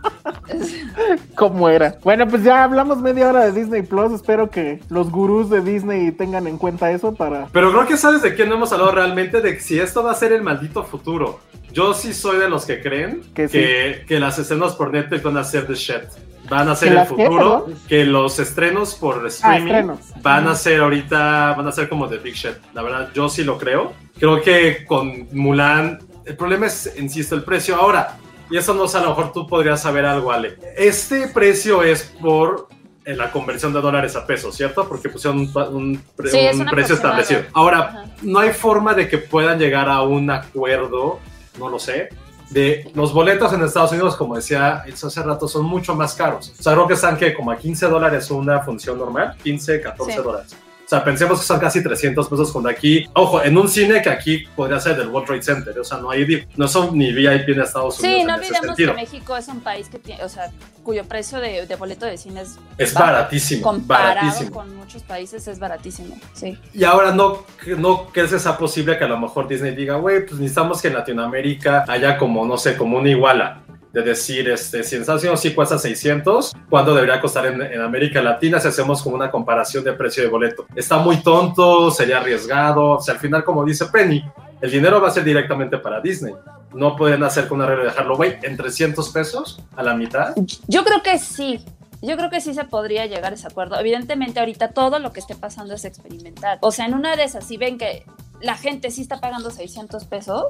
¿Cómo 1.35 1.69
era? 1.69 1.95
Bueno, 2.03 2.27
pues 2.27 2.43
ya 2.43 2.63
hablamos 2.63 2.97
media 2.99 3.29
hora 3.29 3.45
de 3.45 3.51
Disney 3.51 3.81
Plus. 3.83 4.13
Espero 4.13 4.49
que 4.49 4.79
los 4.89 5.09
gurús 5.11 5.49
de 5.49 5.61
Disney 5.61 6.11
tengan 6.11 6.47
en 6.47 6.57
cuenta 6.57 6.91
eso 6.91 7.13
para. 7.13 7.47
Pero 7.51 7.71
creo 7.71 7.87
que 7.87 7.97
sabes 7.97 8.21
de 8.21 8.35
quién 8.35 8.49
no 8.49 8.55
hemos 8.55 8.71
hablado 8.73 8.91
realmente, 8.91 9.41
de 9.41 9.59
si 9.59 9.79
esto 9.79 10.03
va 10.03 10.11
a 10.11 10.15
ser 10.15 10.33
el 10.33 10.41
maldito 10.41 10.83
futuro. 10.83 11.39
Yo 11.71 11.93
sí 11.93 12.13
soy 12.13 12.37
de 12.37 12.49
los 12.49 12.65
que 12.65 12.81
creen 12.81 13.21
Que 13.33 13.47
que, 13.47 14.05
que, 14.07 14.19
las 14.19 14.37
escenas 14.37 14.73
por 14.75 14.91
Netflix 14.91 15.23
van 15.23 15.37
a 15.37 15.43
ser 15.43 15.65
the 15.65 15.73
shit. 15.73 16.03
Van 16.49 16.67
a 16.67 16.75
ser 16.75 16.89
¿Que 16.89 16.95
el 16.95 17.01
qué, 17.01 17.07
futuro, 17.07 17.63
perdón? 17.65 17.79
que 17.87 18.03
los 18.05 18.37
estrenos 18.39 18.95
por 18.95 19.25
streaming 19.27 19.61
estrenos. 19.67 19.99
van 20.21 20.47
a 20.47 20.55
ser 20.55 20.81
ahorita, 20.81 21.53
van 21.55 21.67
a 21.67 21.71
ser 21.71 21.87
como 21.89 22.07
the 22.09 22.17
big 22.17 22.33
shit. 22.35 22.55
La 22.73 22.81
verdad, 22.81 23.09
yo 23.13 23.29
sí 23.29 23.43
lo 23.43 23.57
creo. 23.57 23.93
Creo 24.19 24.41
que 24.41 24.85
con 24.85 25.27
Mulan, 25.31 25.99
el 26.25 26.35
problema 26.35 26.65
es, 26.67 26.93
insisto, 26.97 27.35
el 27.35 27.43
precio. 27.43 27.75
Ahora, 27.75 28.17
y 28.49 28.57
eso 28.57 28.73
no 28.73 28.87
sé, 28.87 28.97
a 28.97 29.01
lo 29.01 29.09
mejor 29.09 29.31
tú 29.31 29.47
podrías 29.47 29.81
saber 29.81 30.05
algo, 30.05 30.31
Ale. 30.31 30.57
Este 30.77 31.27
precio 31.29 31.81
es 31.81 32.03
por 32.21 32.67
en 33.05 33.17
la 33.17 33.31
conversión 33.31 33.73
de 33.73 33.81
dólares 33.81 34.15
a 34.15 34.25
pesos, 34.25 34.55
¿cierto? 34.55 34.87
Porque 34.87 35.09
pusieron 35.09 35.39
un, 35.39 35.51
un 35.73 36.03
Sí, 36.29 36.37
es 36.37 36.55
un 36.55 36.61
un 36.61 36.67
precio 36.67 36.95
establecido. 36.95 37.41
Ahora, 37.53 37.79
Ajá. 37.79 38.05
no 38.21 38.39
hay 38.39 38.51
forma 38.51 38.93
de 38.93 39.09
que 39.09 39.17
puedan 39.17 39.59
llegar 39.59 39.89
a 39.89 40.01
un 40.03 40.29
acuerdo, 40.29 41.19
no 41.59 41.67
lo 41.69 41.79
sé, 41.79 42.09
de 42.53 42.91
los 42.93 43.11
boletos 43.13 43.51
en 43.53 43.63
Estados 43.63 43.91
Unidos, 43.91 44.15
como 44.15 44.35
decía 44.35 44.83
hace 45.07 45.23
rato, 45.23 45.47
son 45.47 45.65
mucho 45.65 45.95
más 45.95 46.13
caros. 46.13 46.53
O 46.59 46.63
sea, 46.63 46.73
creo 46.73 46.87
que 46.87 46.93
están 46.93 47.17
que 47.17 47.33
como 47.33 47.51
a 47.51 47.57
15 47.57 47.87
dólares 47.87 48.29
una 48.31 48.59
función 48.61 48.97
normal, 48.97 49.35
15, 49.43 49.81
14 49.81 50.11
Sí. 50.13 50.17
dólares. 50.21 50.55
O 50.93 50.95
sea, 50.95 51.03
pensemos 51.03 51.39
que 51.39 51.45
son 51.47 51.59
casi 51.59 51.81
300 51.81 52.29
pesos 52.29 52.51
cuando 52.51 52.69
aquí, 52.69 53.09
ojo, 53.15 53.41
en 53.43 53.57
un 53.57 53.67
cine 53.67 53.99
que 54.03 54.11
aquí 54.11 54.45
podría 54.55 54.79
ser 54.79 54.95
del 54.95 55.07
World 55.07 55.25
Trade 55.25 55.41
Center, 55.41 55.79
o 55.79 55.83
sea, 55.83 55.97
no 55.97 56.11
hay, 56.11 56.45
no 56.55 56.67
son 56.67 56.95
ni 56.95 57.11
VIP 57.11 57.49
en 57.49 57.61
Estados 57.61 57.99
Unidos. 57.99 58.19
Sí, 58.21 58.23
no 58.27 58.35
olvidemos 58.35 58.75
que 58.75 58.93
México 58.93 59.35
es 59.35 59.47
un 59.47 59.61
país 59.61 59.89
que 59.89 59.97
tiene, 59.97 60.23
o 60.23 60.29
sea, 60.29 60.51
cuyo 60.83 61.03
precio 61.05 61.39
de, 61.39 61.65
de 61.65 61.75
boleto 61.77 62.05
de 62.05 62.15
cine 62.15 62.41
es, 62.41 62.59
Es 62.77 62.93
ba- 62.93 63.05
baratísimo, 63.05 63.63
comparado 63.63 64.15
baratísimo. 64.17 64.51
con 64.51 64.75
muchos 64.75 65.01
países 65.01 65.47
es 65.47 65.57
baratísimo. 65.57 66.15
Sí. 66.33 66.59
Y 66.75 66.83
ahora 66.83 67.11
no, 67.11 67.43
no 67.79 68.09
crees 68.11 68.29
que 68.29 68.37
sea 68.37 68.55
posible 68.55 68.95
que 68.99 69.03
a 69.05 69.07
lo 69.07 69.17
mejor 69.17 69.47
Disney 69.47 69.73
diga, 69.73 69.95
güey, 69.95 70.27
pues 70.27 70.39
necesitamos 70.39 70.79
que 70.79 70.89
en 70.89 70.93
Latinoamérica 70.93 71.85
haya 71.87 72.19
como, 72.19 72.45
no 72.45 72.57
sé, 72.57 72.77
como 72.77 72.99
una 72.99 73.09
iguala. 73.09 73.62
De 73.93 74.01
decir, 74.01 74.49
este, 74.49 74.83
si 74.83 74.95
en 74.95 75.01
Estados 75.01 75.21
Unidos 75.21 75.39
sí 75.39 75.53
cuesta 75.53 75.77
600, 75.77 76.53
¿cuánto 76.67 76.95
debería 76.95 77.21
costar 77.21 77.45
en, 77.45 77.61
en 77.61 77.79
América 77.79 78.23
Latina 78.23 78.59
si 78.59 78.67
hacemos 78.67 79.03
como 79.03 79.15
una 79.15 79.29
comparación 79.29 79.83
de 79.83 79.93
precio 79.93 80.23
de 80.23 80.29
boleto? 80.29 80.65
Está 80.75 80.97
muy 80.97 81.17
tonto, 81.17 81.91
sería 81.91 82.17
arriesgado. 82.17 82.93
O 82.93 83.01
sea, 83.01 83.13
al 83.13 83.19
final, 83.19 83.43
como 83.43 83.63
dice 83.63 83.85
Penny, 83.85 84.23
el 84.63 84.71
dinero 84.71 85.01
va 85.01 85.09
a 85.09 85.11
ser 85.11 85.25
directamente 85.25 85.77
para 85.77 85.99
Disney. 85.99 86.33
No 86.73 86.95
pueden 86.95 87.21
hacer 87.21 87.49
con 87.49 87.59
una 87.59 87.67
regla 87.67 87.83
de 87.83 87.89
dejarlo, 87.89 88.15
güey, 88.15 88.37
en 88.43 88.55
300 88.55 89.09
pesos 89.09 89.61
a 89.75 89.83
la 89.83 89.93
mitad. 89.93 90.33
Yo 90.67 90.85
creo 90.85 91.03
que 91.03 91.19
sí. 91.19 91.63
Yo 92.01 92.15
creo 92.15 92.29
que 92.29 92.39
sí 92.39 92.53
se 92.53 92.63
podría 92.63 93.05
llegar 93.05 93.33
a 93.33 93.35
ese 93.35 93.45
acuerdo. 93.45 93.77
Evidentemente, 93.77 94.39
ahorita 94.39 94.69
todo 94.69 94.99
lo 94.99 95.11
que 95.11 95.19
esté 95.19 95.35
pasando 95.35 95.73
es 95.73 95.83
experimental. 95.83 96.59
O 96.61 96.71
sea, 96.71 96.85
en 96.85 96.93
una 96.93 97.17
de 97.17 97.25
esas, 97.25 97.45
si 97.45 97.57
ven 97.57 97.77
que 97.77 98.05
la 98.41 98.55
gente 98.55 98.89
sí 98.89 99.01
está 99.01 99.19
pagando 99.19 99.51
600 99.51 100.05
pesos, 100.05 100.45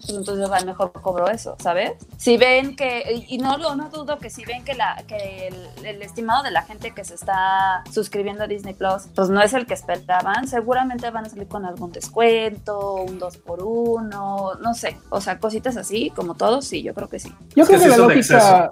pues 0.00 0.16
entonces 0.16 0.50
va 0.50 0.60
mejor 0.60 0.92
cobro 0.92 1.28
eso, 1.28 1.56
¿sabes? 1.60 1.92
Si 2.16 2.36
ven 2.36 2.74
que, 2.76 3.24
y 3.28 3.38
no, 3.38 3.58
lo- 3.58 3.74
no 3.76 3.90
dudo 3.90 4.18
que 4.18 4.30
si 4.30 4.44
ven 4.44 4.64
que, 4.64 4.74
la, 4.74 5.02
que 5.06 5.48
el, 5.48 5.86
el 5.86 6.02
estimado 6.02 6.42
de 6.42 6.50
la 6.50 6.62
gente 6.62 6.92
que 6.94 7.04
se 7.04 7.14
está 7.14 7.82
suscribiendo 7.92 8.44
a 8.44 8.46
Disney 8.46 8.74
Plus, 8.74 9.04
pues 9.14 9.28
no 9.28 9.40
es 9.42 9.52
el 9.54 9.66
que 9.66 9.74
esperaban, 9.74 10.48
seguramente 10.48 11.10
van 11.10 11.26
a 11.26 11.28
salir 11.28 11.48
con 11.48 11.64
algún 11.66 11.92
descuento, 11.92 12.94
un 12.96 13.18
2 13.18 13.36
por 13.38 13.62
1 13.62 14.54
no 14.60 14.74
sé, 14.74 14.98
o 15.10 15.20
sea, 15.20 15.38
cositas 15.38 15.76
así, 15.76 16.10
como 16.10 16.34
todos, 16.34 16.64
sí, 16.66 16.82
yo 16.82 16.94
creo 16.94 17.08
que 17.08 17.18
sí. 17.20 17.32
Yo 17.54 17.62
Es 17.64 17.68
creo 17.68 17.78
que 17.80 17.84
que, 17.84 17.90
la 17.90 17.96
lógica. 17.96 18.70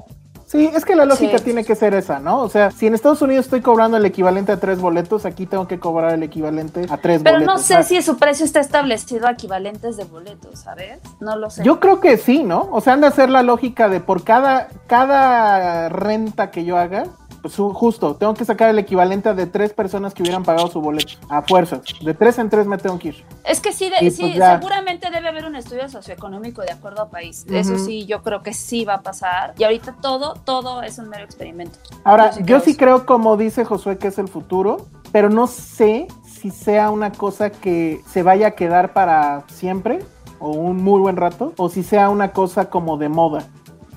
Sí, 0.50 0.70
es 0.74 0.84
que 0.86 0.96
la 0.96 1.04
lógica 1.04 1.36
Sí. 1.38 1.44
tiene 1.44 1.62
que 1.62 1.74
ser 1.74 1.92
esa, 1.92 2.20
¿no? 2.20 2.40
O 2.40 2.48
sea, 2.48 2.70
si 2.70 2.86
en 2.86 2.94
Estados 2.94 3.20
Unidos 3.20 3.44
estoy 3.44 3.60
cobrando 3.60 3.98
el 3.98 4.06
equivalente 4.06 4.50
a 4.52 4.56
tres 4.58 4.80
boletos, 4.80 5.26
aquí 5.26 5.44
tengo 5.44 5.68
que 5.68 5.78
cobrar 5.78 6.14
el 6.14 6.22
equivalente 6.22 6.86
a 6.88 6.96
tres 6.96 7.22
Pero 7.22 7.36
boletos. 7.36 7.54
no 7.54 7.58
sé 7.62 7.82
si 7.84 8.00
su 8.00 8.16
precio 8.16 8.46
está 8.46 8.60
establecido 8.60 9.26
a 9.26 9.32
equivalentes 9.32 9.98
de 9.98 10.04
boletos, 10.04 10.60
¿sabes? 10.60 10.98
No 11.20 11.36
lo 11.36 11.50
sé. 11.50 11.62
Yo 11.64 11.80
creo 11.80 12.00
que 12.00 12.16
sí, 12.16 12.42
¿no? 12.44 12.66
O 12.72 12.80
sea, 12.80 12.94
han 12.94 13.02
de 13.02 13.08
hacer 13.08 13.28
la 13.28 13.42
lógica 13.42 13.88
de 13.90 14.00
por 14.00 14.24
cada, 14.24 14.68
cada 14.86 15.88
renta 15.90 16.50
que 16.50 16.64
yo 16.64 16.78
haga, 16.78 17.04
su- 17.48 17.72
justo, 17.74 18.14
tengo 18.16 18.34
que 18.34 18.44
sacar 18.44 18.68
el 18.70 18.78
equivalente 18.78 19.32
de 19.34 19.46
tres 19.46 19.72
personas 19.72 20.14
que 20.14 20.22
hubieran 20.22 20.42
pagado 20.44 20.68
su 20.68 20.80
boleto, 20.80 21.14
a 21.28 21.42
fuerzas. 21.42 21.80
De 22.02 22.14
tres 22.14 22.38
en 22.38 22.50
tres 22.50 22.66
me 22.66 22.78
tengo 22.78 22.98
que 22.98 23.08
ir. 23.08 23.24
Es 23.44 23.60
que 23.60 23.72
sí, 23.72 23.90
de- 23.90 24.04
Y 24.06 24.10
sí 24.10 24.22
pues 24.36 24.48
seguramente 24.60 25.10
debe 25.10 25.28
haber 25.28 25.44
un 25.44 25.56
estudio 25.56 25.88
socioeconómico 25.88 26.62
de 26.62 26.72
acuerdo 26.72 27.02
a 27.02 27.08
país. 27.10 27.44
Eso 27.50 27.78
sí, 27.78 28.06
yo 28.06 28.22
creo 28.22 28.42
que 28.42 28.52
sí 28.54 28.84
va 28.84 28.94
a 28.94 29.00
pasar. 29.02 29.54
Y 29.58 29.64
ahorita 29.64 29.96
todo, 30.00 30.34
todo 30.44 30.82
es 30.82 30.98
un 30.98 31.08
mero 31.08 31.24
experimento. 31.24 31.78
Ahora, 32.04 32.30
Yo 32.30 32.32
sí 32.32 32.40
yo 32.40 32.44
creo 32.46 32.60
sí 32.60 32.76
creo, 32.76 33.06
como 33.06 33.36
dice 33.36 33.64
Josué, 33.64 33.98
que 33.98 34.08
es 34.08 34.18
el 34.18 34.28
futuro, 34.28 34.86
pero 35.12 35.30
no 35.30 35.46
sé 35.46 36.06
si 36.24 36.50
sea 36.50 36.90
una 36.90 37.10
cosa 37.12 37.50
que 37.50 38.00
se 38.08 38.22
vaya 38.22 38.48
a 38.48 38.50
quedar 38.52 38.92
para 38.92 39.44
siempre 39.48 40.00
o 40.38 40.50
un 40.50 40.76
muy 40.82 41.00
buen 41.00 41.16
rato, 41.16 41.52
o 41.56 41.68
si 41.68 41.82
sea 41.82 42.10
una 42.10 42.32
cosa 42.32 42.70
como 42.70 42.96
de 42.96 43.08
moda. 43.08 43.44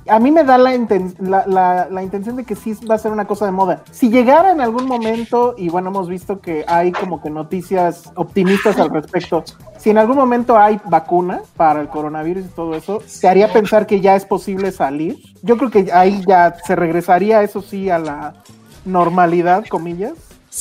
A 0.09 0.19
mí 0.19 0.31
me 0.31 0.43
da 0.43 0.57
la, 0.57 0.75
inten- 0.75 1.15
la, 1.19 1.45
la- 1.47 1.87
la 1.89 2.03
intención 2.03 2.35
de 2.35 2.43
que 2.43 2.55
sí 2.55 2.73
va 2.89 2.95
a 2.95 2.97
ser 2.97 3.11
una 3.11 3.25
cosa 3.25 3.45
de 3.45 3.51
moda. 3.51 3.83
Si 3.91 4.09
llegara 4.09 4.51
en 4.51 4.59
algún 4.59 4.87
momento, 4.87 5.53
y 5.57 5.69
bueno, 5.69 5.89
hemos 5.89 6.07
visto 6.09 6.39
que 6.41 6.65
hay 6.67 6.91
como 6.91 7.21
que 7.21 7.29
noticias 7.29 8.11
optimistas 8.15 8.77
al 8.79 8.89
respecto, 8.89 9.43
si 9.77 9.91
en 9.91 9.97
algún 9.99 10.15
momento 10.17 10.57
hay 10.57 10.79
vacuna 10.85 11.41
para 11.55 11.81
el 11.81 11.87
coronavirus 11.87 12.45
y 12.45 12.49
todo 12.49 12.75
eso, 12.75 12.99
te 13.21 13.27
haría 13.27 13.53
pensar 13.53 13.85
que 13.85 14.01
ya 14.01 14.15
es 14.15 14.25
posible 14.25 14.71
salir. 14.71 15.17
Yo 15.43 15.57
creo 15.57 15.69
que 15.69 15.91
ahí 15.93 16.23
ya 16.27 16.55
se 16.65 16.75
regresaría, 16.75 17.43
eso 17.43 17.61
sí, 17.61 17.89
a 17.89 17.99
la 17.99 18.33
normalidad, 18.85 19.65
comillas, 19.67 20.13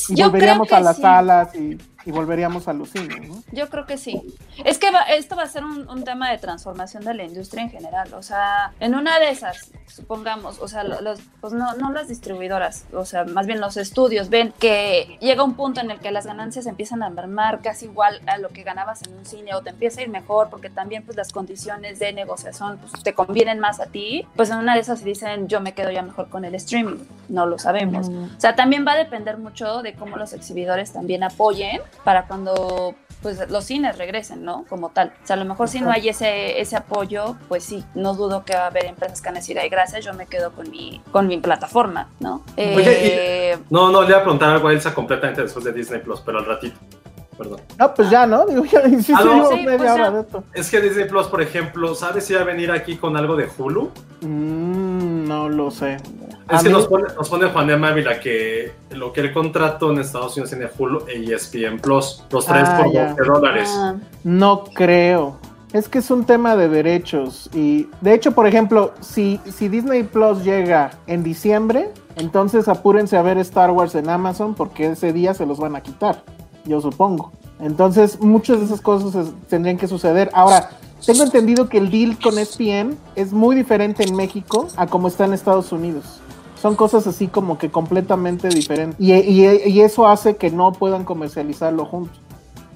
y 0.07 0.15
Yo 0.15 0.25
volveríamos 0.27 0.71
a 0.71 0.79
las 0.79 0.95
sí. 0.97 1.01
salas 1.01 1.55
y, 1.55 1.77
y 2.05 2.11
volveríamos 2.11 2.67
a 2.67 2.73
los 2.73 2.89
cines. 2.89 3.27
¿no? 3.29 3.43
Yo 3.51 3.69
creo 3.69 3.85
que 3.85 3.97
sí. 3.97 4.21
Es 4.63 4.77
que 4.77 4.91
va- 4.91 5.03
esto 5.03 5.35
va 5.35 5.43
a 5.43 5.47
ser 5.47 5.63
un, 5.63 5.87
un 5.89 6.03
tema 6.03 6.31
de 6.31 6.37
transformación 6.37 7.03
de 7.03 7.13
la 7.13 7.23
industria 7.23 7.63
en 7.63 7.69
general. 7.69 8.13
O 8.13 8.23
sea, 8.23 8.73
en 8.79 8.95
una 8.95 9.19
de 9.19 9.29
esas, 9.29 9.71
supongamos, 9.87 10.59
o 10.59 10.67
sea, 10.67 10.83
lo- 10.83 11.01
los, 11.01 11.19
pues 11.41 11.53
no, 11.53 11.73
no 11.75 11.91
las 11.91 12.07
distribuidoras, 12.07 12.85
o 12.93 13.05
sea, 13.05 13.23
más 13.25 13.45
bien 13.45 13.59
los 13.59 13.77
estudios 13.77 14.29
ven 14.29 14.53
que 14.59 15.17
llega 15.21 15.43
un 15.43 15.53
punto 15.55 15.81
en 15.81 15.91
el 15.91 15.99
que 15.99 16.11
las 16.11 16.25
ganancias 16.25 16.65
empiezan 16.65 17.03
a 17.03 17.09
mermar 17.09 17.61
casi 17.61 17.85
igual 17.85 18.21
a 18.27 18.37
lo 18.37 18.49
que 18.49 18.63
ganabas 18.63 19.01
en 19.03 19.13
un 19.17 19.25
cine 19.25 19.53
o 19.53 19.61
te 19.61 19.69
empieza 19.69 19.99
a 19.99 20.03
ir 20.03 20.09
mejor 20.09 20.49
porque 20.49 20.69
también 20.69 21.03
pues 21.03 21.17
las 21.17 21.31
condiciones 21.31 21.99
de 21.99 22.13
negociación 22.13 22.77
pues, 22.79 23.03
te 23.03 23.13
convienen 23.13 23.59
más 23.59 23.79
a 23.79 23.85
ti. 23.87 24.25
Pues 24.35 24.49
en 24.49 24.57
una 24.57 24.73
de 24.75 24.81
esas 24.81 25.03
dicen 25.03 25.47
yo 25.47 25.61
me 25.61 25.73
quedo 25.73 25.91
ya 25.91 26.01
mejor 26.01 26.29
con 26.29 26.45
el 26.45 26.55
streaming. 26.55 26.97
No 27.29 27.45
lo 27.45 27.57
sabemos. 27.59 28.09
O 28.09 28.39
sea, 28.39 28.55
también 28.55 28.85
va 28.87 28.93
a 28.93 28.97
depender 28.97 29.37
mucho 29.37 29.81
de 29.81 29.93
cómo 29.93 30.17
los 30.17 30.33
exhibidores 30.33 30.91
también 30.93 31.23
apoyen 31.23 31.81
para 32.03 32.25
cuando 32.27 32.95
pues 33.21 33.37
los 33.51 33.65
cines 33.65 33.99
regresen, 33.99 34.43
¿no? 34.43 34.65
Como 34.67 34.89
tal. 34.89 35.13
O 35.23 35.27
sea, 35.27 35.35
a 35.35 35.39
lo 35.39 35.45
mejor 35.45 35.67
si 35.69 35.79
no 35.79 35.91
hay 35.91 36.09
ese, 36.09 36.59
ese 36.59 36.75
apoyo, 36.75 37.35
pues 37.49 37.63
sí, 37.63 37.83
no 37.93 38.15
dudo 38.15 38.43
que 38.45 38.55
va 38.55 38.63
a 38.63 38.67
haber 38.67 38.85
empresas 38.85 39.21
que 39.21 39.27
van 39.29 39.35
a 39.35 39.39
decir, 39.41 39.59
ay, 39.59 39.69
gracias, 39.69 40.03
yo 40.03 40.11
me 40.15 40.25
quedo 40.25 40.51
con 40.53 40.71
mi, 40.71 41.01
con 41.11 41.27
mi 41.27 41.37
plataforma, 41.37 42.09
¿no? 42.19 42.43
Oye, 42.57 43.51
Eh, 43.53 43.57
No, 43.69 43.91
no, 43.91 44.01
le 44.01 44.09
iba 44.09 44.17
a 44.17 44.21
preguntar 44.23 44.49
algo 44.49 44.69
a 44.69 44.73
Elsa 44.73 44.95
completamente 44.95 45.43
después 45.43 45.63
de 45.63 45.71
Disney 45.71 46.01
Plus, 46.01 46.19
pero 46.21 46.39
al 46.39 46.45
ratito. 46.45 46.79
Perdón. 47.37 47.61
No, 47.77 47.93
pues 47.93 48.09
ya, 48.09 48.25
¿no? 48.25 48.43
Digo, 48.47 48.65
ya, 48.65 48.81
sí, 49.01 49.13
Ah, 49.15 49.21
no. 49.23 49.29
seguimos 49.29 49.49
Sí, 49.49 49.55
media 49.65 49.77
pues 49.77 49.91
hora 49.91 50.03
ya. 50.05 50.11
de 50.11 50.21
esto. 50.21 50.43
Es 50.53 50.69
que 50.71 50.81
Disney 50.81 51.07
Plus, 51.07 51.27
por 51.27 51.41
ejemplo, 51.43 51.93
¿sabes 51.93 52.25
si 52.25 52.33
va 52.33 52.41
a 52.41 52.43
venir 52.43 52.71
aquí 52.71 52.97
con 52.97 53.15
algo 53.17 53.35
de 53.35 53.47
Hulu? 53.55 53.91
Mm, 54.21 55.27
no 55.27 55.47
lo 55.47 55.69
sé. 55.69 55.97
Es 56.57 56.63
que 56.63 56.69
mí- 56.69 56.73
nos 56.75 56.87
pone, 56.87 57.07
nos 57.15 57.29
pone 57.29 57.47
Juan 57.49 57.67
de 57.67 57.77
Mávila 57.77 58.19
que 58.19 58.71
lo 58.91 59.11
que 59.13 59.21
el 59.21 59.33
contrato 59.33 59.91
en 59.91 59.99
Estados 59.99 60.35
Unidos 60.37 60.49
tiene 60.49 60.67
Hulu 60.77 61.05
e 61.07 61.23
ESPN 61.33 61.79
Plus, 61.79 62.23
los 62.29 62.45
tres 62.45 62.63
Ah, 62.67 62.81
por 62.83 62.93
ya. 62.93 63.09
12 63.13 63.23
dólares. 63.29 63.69
ah, 63.73 63.95
No 64.23 64.63
creo. 64.65 65.37
Es 65.73 65.87
que 65.87 65.99
es 65.99 66.11
un 66.11 66.25
tema 66.25 66.57
de 66.57 66.67
derechos. 66.67 67.49
Y 67.53 67.87
de 68.01 68.13
hecho, 68.13 68.33
por 68.33 68.45
ejemplo, 68.45 68.93
si, 68.99 69.39
si 69.55 69.69
Disney 69.69 70.03
Plus 70.03 70.43
llega 70.43 70.91
en 71.07 71.23
diciembre, 71.23 71.91
entonces 72.17 72.67
apúrense 72.67 73.15
a 73.15 73.21
ver 73.21 73.37
Star 73.37 73.71
Wars 73.71 73.95
en 73.95 74.09
Amazon 74.09 74.53
porque 74.53 74.87
ese 74.91 75.13
día 75.13 75.33
se 75.33 75.45
los 75.45 75.59
van 75.59 75.75
a 75.77 75.81
quitar. 75.81 76.23
yo 76.65 76.79
supongo. 76.79 77.31
Entonces, 77.59 78.19
muchas 78.21 78.59
de 78.59 78.65
esas 78.65 78.81
cosas 78.81 79.15
es- 79.15 79.33
tendrían 79.47 79.77
que 79.77 79.87
suceder. 79.87 80.29
Ahora, 80.33 80.69
tengo 81.05 81.23
entendido 81.23 81.67
que 81.69 81.79
el 81.79 81.89
deal 81.89 82.19
con 82.19 82.37
ESPN 82.37 82.95
es 83.15 83.33
muy 83.33 83.55
diferente 83.55 84.03
en 84.03 84.15
México 84.15 84.67
a 84.77 84.85
como 84.85 85.07
está 85.07 85.25
en 85.25 85.33
Estados 85.33 85.71
Unidos. 85.71 86.20
Son 86.61 86.75
cosas 86.75 87.07
así 87.07 87.27
como 87.27 87.57
que 87.57 87.71
completamente 87.71 88.49
diferentes. 88.49 88.99
Y, 88.99 89.13
y- 89.13 89.67
y 89.67 89.81
eso 89.81 90.07
hace 90.07 90.35
que 90.35 90.51
no 90.51 90.71
puedan 90.73 91.03
comercializarlo 91.05 91.85
juntos. 91.85 92.21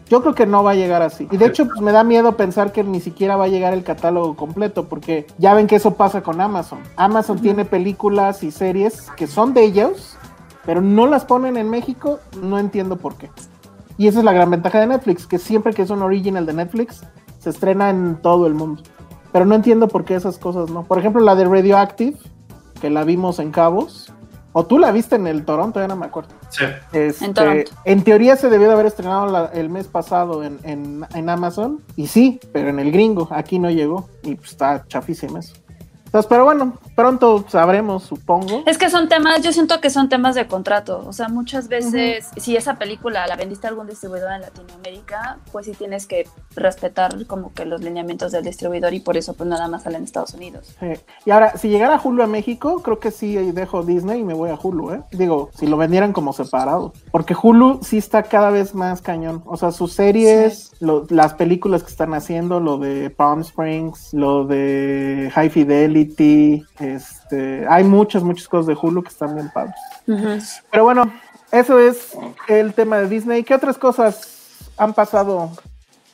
Yo 0.09 0.21
creo 0.21 0.35
que 0.35 0.45
no 0.45 0.63
va 0.63 0.71
a 0.71 0.75
llegar 0.75 1.01
así. 1.01 1.27
Y 1.31 1.37
de 1.37 1.45
hecho, 1.47 1.65
pues, 1.67 1.81
me 1.81 1.91
da 1.91 2.03
miedo 2.03 2.35
pensar 2.37 2.71
que 2.71 2.83
ni 2.83 2.99
siquiera 2.99 3.35
va 3.35 3.45
a 3.45 3.47
llegar 3.47 3.73
el 3.73 3.83
catálogo 3.83 4.35
completo, 4.35 4.85
porque 4.85 5.25
ya 5.39 5.53
ven 5.55 5.65
que 5.67 5.75
eso 5.77 5.95
pasa 5.95 6.21
con 6.21 6.41
Amazon. 6.41 6.79
Amazon 6.95 7.39
tiene 7.39 7.65
películas 7.65 8.43
y 8.43 8.51
series 8.51 9.09
que 9.17 9.25
son 9.27 9.53
de 9.55 9.63
ellos, 9.63 10.15
pero 10.65 10.81
no 10.81 11.07
las 11.07 11.25
ponen 11.25 11.57
en 11.57 11.69
México, 11.71 12.19
no 12.41 12.59
entiendo 12.59 12.97
por 12.97 13.15
qué. 13.15 13.29
Y 13.97 14.07
esa 14.07 14.19
es 14.19 14.25
la 14.25 14.33
gran 14.33 14.51
ventaja 14.51 14.79
de 14.79 14.87
Netflix, 14.87 15.25
que 15.25 15.39
siempre 15.39 15.73
que 15.73 15.81
es 15.83 15.89
un 15.89 16.01
original 16.03 16.45
de 16.45 16.53
Netflix, 16.53 17.01
se 17.39 17.49
estrena 17.49 17.89
en 17.89 18.17
todo 18.21 18.45
el 18.45 18.53
mundo. 18.53 18.83
Pero 19.31 19.45
no 19.45 19.55
entiendo 19.55 19.87
por 19.87 20.05
qué 20.05 20.15
esas 20.15 20.37
cosas 20.37 20.69
no. 20.69 20.83
Por 20.83 20.99
ejemplo, 20.99 21.21
la 21.21 21.33
de 21.35 21.45
Radioactive, 21.45 22.17
que 22.79 22.89
la 22.89 23.03
vimos 23.03 23.39
en 23.39 23.51
Cabos, 23.51 24.11
o 24.53 24.65
tú 24.65 24.79
la 24.79 24.91
viste 24.91 25.15
en 25.17 25.27
el 25.27 25.43
Toronto, 25.43 25.79
ya 25.81 25.87
no 25.87 25.95
me 25.97 26.05
acuerdo. 26.05 26.29
Sí. 26.49 26.63
Este, 26.93 27.25
En 27.25 27.33
Toronto. 27.33 27.71
en 27.83 28.03
teoría 28.03 28.37
se 28.37 28.49
debió 28.49 28.67
de 28.67 28.73
haber 28.73 28.85
estrenado 28.85 29.27
la- 29.27 29.45
el 29.53 29.69
mes 29.69 29.87
pasado 29.87 30.43
en, 30.43 30.59
en- 30.63 31.05
en 31.13 31.29
Amazon. 31.29 31.81
Y 31.97 32.07
sí, 32.07 32.39
pero 32.53 32.69
en 32.69 32.79
el 32.79 32.91
gringo. 32.91 33.27
Aquí 33.31 33.59
no 33.59 33.69
llegó. 33.69 34.07
Y 34.23 34.35
pues 34.35 34.51
está 34.51 34.85
chafísimo 34.87 35.37
eso. 35.39 35.55
Entonces, 36.05 36.27
pero 36.29 36.45
bueno, 36.45 36.73
pronto 36.95 37.45
sabremos, 37.47 38.03
supongo. 38.03 38.63
Es 38.65 38.77
que 38.77 38.89
son 38.89 39.09
temas, 39.09 39.41
yo 39.41 39.51
siento 39.51 39.81
que 39.81 39.89
son 39.89 40.09
temas 40.09 40.35
de 40.35 40.47
contrato. 40.47 41.03
O 41.05 41.13
sea, 41.13 41.27
muchas 41.27 41.67
veces, 41.67 42.29
si 42.37 42.55
esa 42.55 42.75
película 42.75 43.27
la 43.27 43.35
vendiste 43.35 43.67
a 43.67 43.69
algún 43.69 43.87
distribuidor 43.87 44.31
en 44.31 44.41
Latinoamérica, 44.41 45.39
pues 45.51 45.65
sí 45.65 45.73
tienes 45.73 46.07
que 46.07 46.27
respetar 46.55 47.25
como 47.27 47.53
que 47.53 47.65
los 47.65 47.81
lineamientos 47.81 48.31
del 48.31 48.43
distribuidor 48.43 48.93
y 48.93 48.99
por 49.01 49.17
eso 49.17 49.33
pues 49.33 49.49
nada 49.49 49.67
más 49.67 49.83
sale 49.83 49.97
en 49.97 50.03
Estados 50.05 50.33
Unidos. 50.33 50.75
Sí. 50.79 50.87
Y 51.25 51.31
ahora, 51.31 51.57
si 51.57 51.69
llegara 51.69 51.99
Hulu 52.01 52.23
a 52.23 52.27
México, 52.27 52.81
creo 52.81 52.99
que 52.99 53.11
sí 53.11 53.35
dejo 53.35 53.83
Disney 53.83 54.21
y 54.21 54.23
me 54.23 54.33
voy 54.33 54.49
a 54.49 54.55
Hulu, 54.61 54.91
¿eh? 54.91 55.01
Digo, 55.11 55.49
si 55.53 55.67
lo 55.67 55.77
vendieran 55.77 56.13
como 56.13 56.33
separado. 56.33 56.93
Porque 57.11 57.35
Hulu 57.39 57.79
sí 57.83 57.97
está 57.97 58.23
cada 58.23 58.49
vez 58.51 58.73
más 58.73 59.01
cañón. 59.01 59.43
O 59.45 59.57
sea, 59.57 59.71
sus 59.71 59.93
series, 59.93 60.71
lo- 60.79 61.05
las 61.09 61.33
películas 61.33 61.83
que 61.83 61.89
están 61.89 62.13
haciendo, 62.13 62.59
lo 62.59 62.77
de 62.77 63.09
Palm 63.09 63.41
Springs, 63.41 64.13
lo 64.13 64.45
de 64.45 65.29
High 65.33 65.49
Fidelity, 65.49 66.63
este, 66.93 67.65
hay 67.69 67.83
muchas, 67.83 68.23
muchas 68.23 68.47
cosas 68.47 68.67
de 68.67 68.77
Hulu 68.79 69.03
que 69.03 69.09
están 69.09 69.35
bien 69.35 69.49
padres. 69.53 69.75
Pero 70.71 70.83
bueno, 70.83 71.11
eso 71.51 71.79
es 71.79 72.11
el 72.47 72.73
tema 72.73 72.97
de 72.99 73.09
Disney. 73.09 73.43
¿Qué 73.43 73.53
otras 73.55 73.77
cosas 73.77 74.57
han 74.77 74.93
pasado 74.93 75.51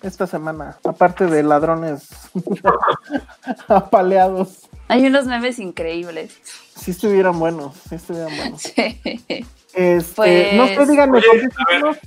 esta 0.01 0.27
semana? 0.27 0.77
Aparte 0.83 1.25
de 1.27 1.43
ladrones 1.43 2.07
apaleados. 3.67 4.67
Hay 4.87 5.05
unos 5.05 5.25
memes 5.25 5.59
increíbles. 5.59 6.33
Sí 6.75 6.91
estuvieran 6.91 7.37
buenos, 7.39 7.75
sí 7.89 7.95
estuvieran 7.95 8.35
buenos. 8.35 8.61
Sí. 9.71 9.79
Este, 9.79 10.13
Pues- 10.17 10.53
no 10.53 10.67
sé, 10.67 10.85
díganme, 10.91 11.19
Oye, 11.19 11.27
¿por 11.27 11.39
qué 11.39 11.75
a 11.77 11.81
ver. 11.81 11.97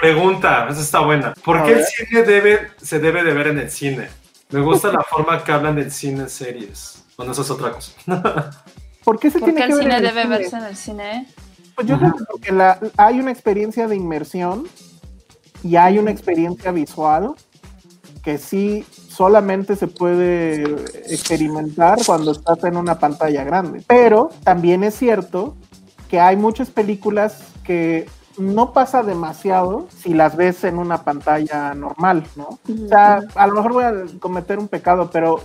Pregunta, 0.00 0.66
esa 0.68 0.80
está 0.80 0.98
buena. 1.00 1.34
¿Por 1.44 1.58
A 1.58 1.64
qué 1.64 1.74
el 1.74 1.84
cine 1.84 2.22
debe, 2.24 2.70
se 2.82 2.98
debe 2.98 3.22
de 3.22 3.32
ver 3.32 3.46
en 3.46 3.58
el 3.60 3.70
cine? 3.70 4.08
Me 4.50 4.60
gusta 4.60 4.88
la 4.92 5.02
forma 5.02 5.44
que 5.44 5.52
hablan 5.52 5.76
del 5.76 5.92
cine 5.92 6.22
en 6.22 6.28
series. 6.28 6.95
Bueno, 7.16 7.32
eso 7.32 7.42
es 7.42 7.50
otra 7.50 7.72
cosa. 7.72 7.92
¿Por 9.04 9.18
qué 9.18 9.30
se 9.30 9.38
¿Por 9.38 9.48
qué 9.48 9.54
tiene 9.54 9.66
que 9.66 9.72
el 9.72 9.78
ver 9.78 9.82
cine 9.84 9.96
en 9.98 10.04
el 10.04 10.14
debe 10.14 10.22
cine? 10.22 10.38
verse 10.38 10.56
en 10.56 10.64
el 10.64 10.76
cine? 10.76 11.28
Pues 11.74 11.86
yo 11.86 11.98
creo 11.98 12.14
que 12.16 12.24
porque 12.24 12.52
la- 12.52 12.78
hay 12.96 13.20
una 13.20 13.30
experiencia 13.30 13.86
de 13.88 13.96
inmersión 13.96 14.66
y 15.62 15.76
hay 15.76 15.98
una 15.98 16.10
experiencia 16.10 16.70
visual 16.72 17.34
que 18.22 18.38
sí 18.38 18.84
solamente 19.08 19.76
se 19.76 19.86
puede 19.86 20.62
experimentar 21.12 21.98
cuando 22.04 22.32
estás 22.32 22.62
en 22.64 22.76
una 22.76 22.98
pantalla 22.98 23.44
grande. 23.44 23.82
Pero 23.86 24.30
también 24.42 24.82
es 24.84 24.94
cierto 24.96 25.54
que 26.10 26.18
hay 26.20 26.36
muchas 26.36 26.70
películas 26.70 27.38
que 27.62 28.08
no 28.38 28.72
pasa 28.72 29.02
demasiado 29.02 29.86
si 30.02 30.12
las 30.12 30.36
ves 30.36 30.64
en 30.64 30.78
una 30.78 31.02
pantalla 31.04 31.72
normal, 31.74 32.26
¿no? 32.36 32.58
O 32.68 32.88
sea, 32.88 33.20
a 33.34 33.46
lo 33.46 33.54
mejor 33.54 33.72
voy 33.72 33.84
a 33.84 33.94
cometer 34.18 34.58
un 34.58 34.68
pecado, 34.68 35.10
pero 35.10 35.40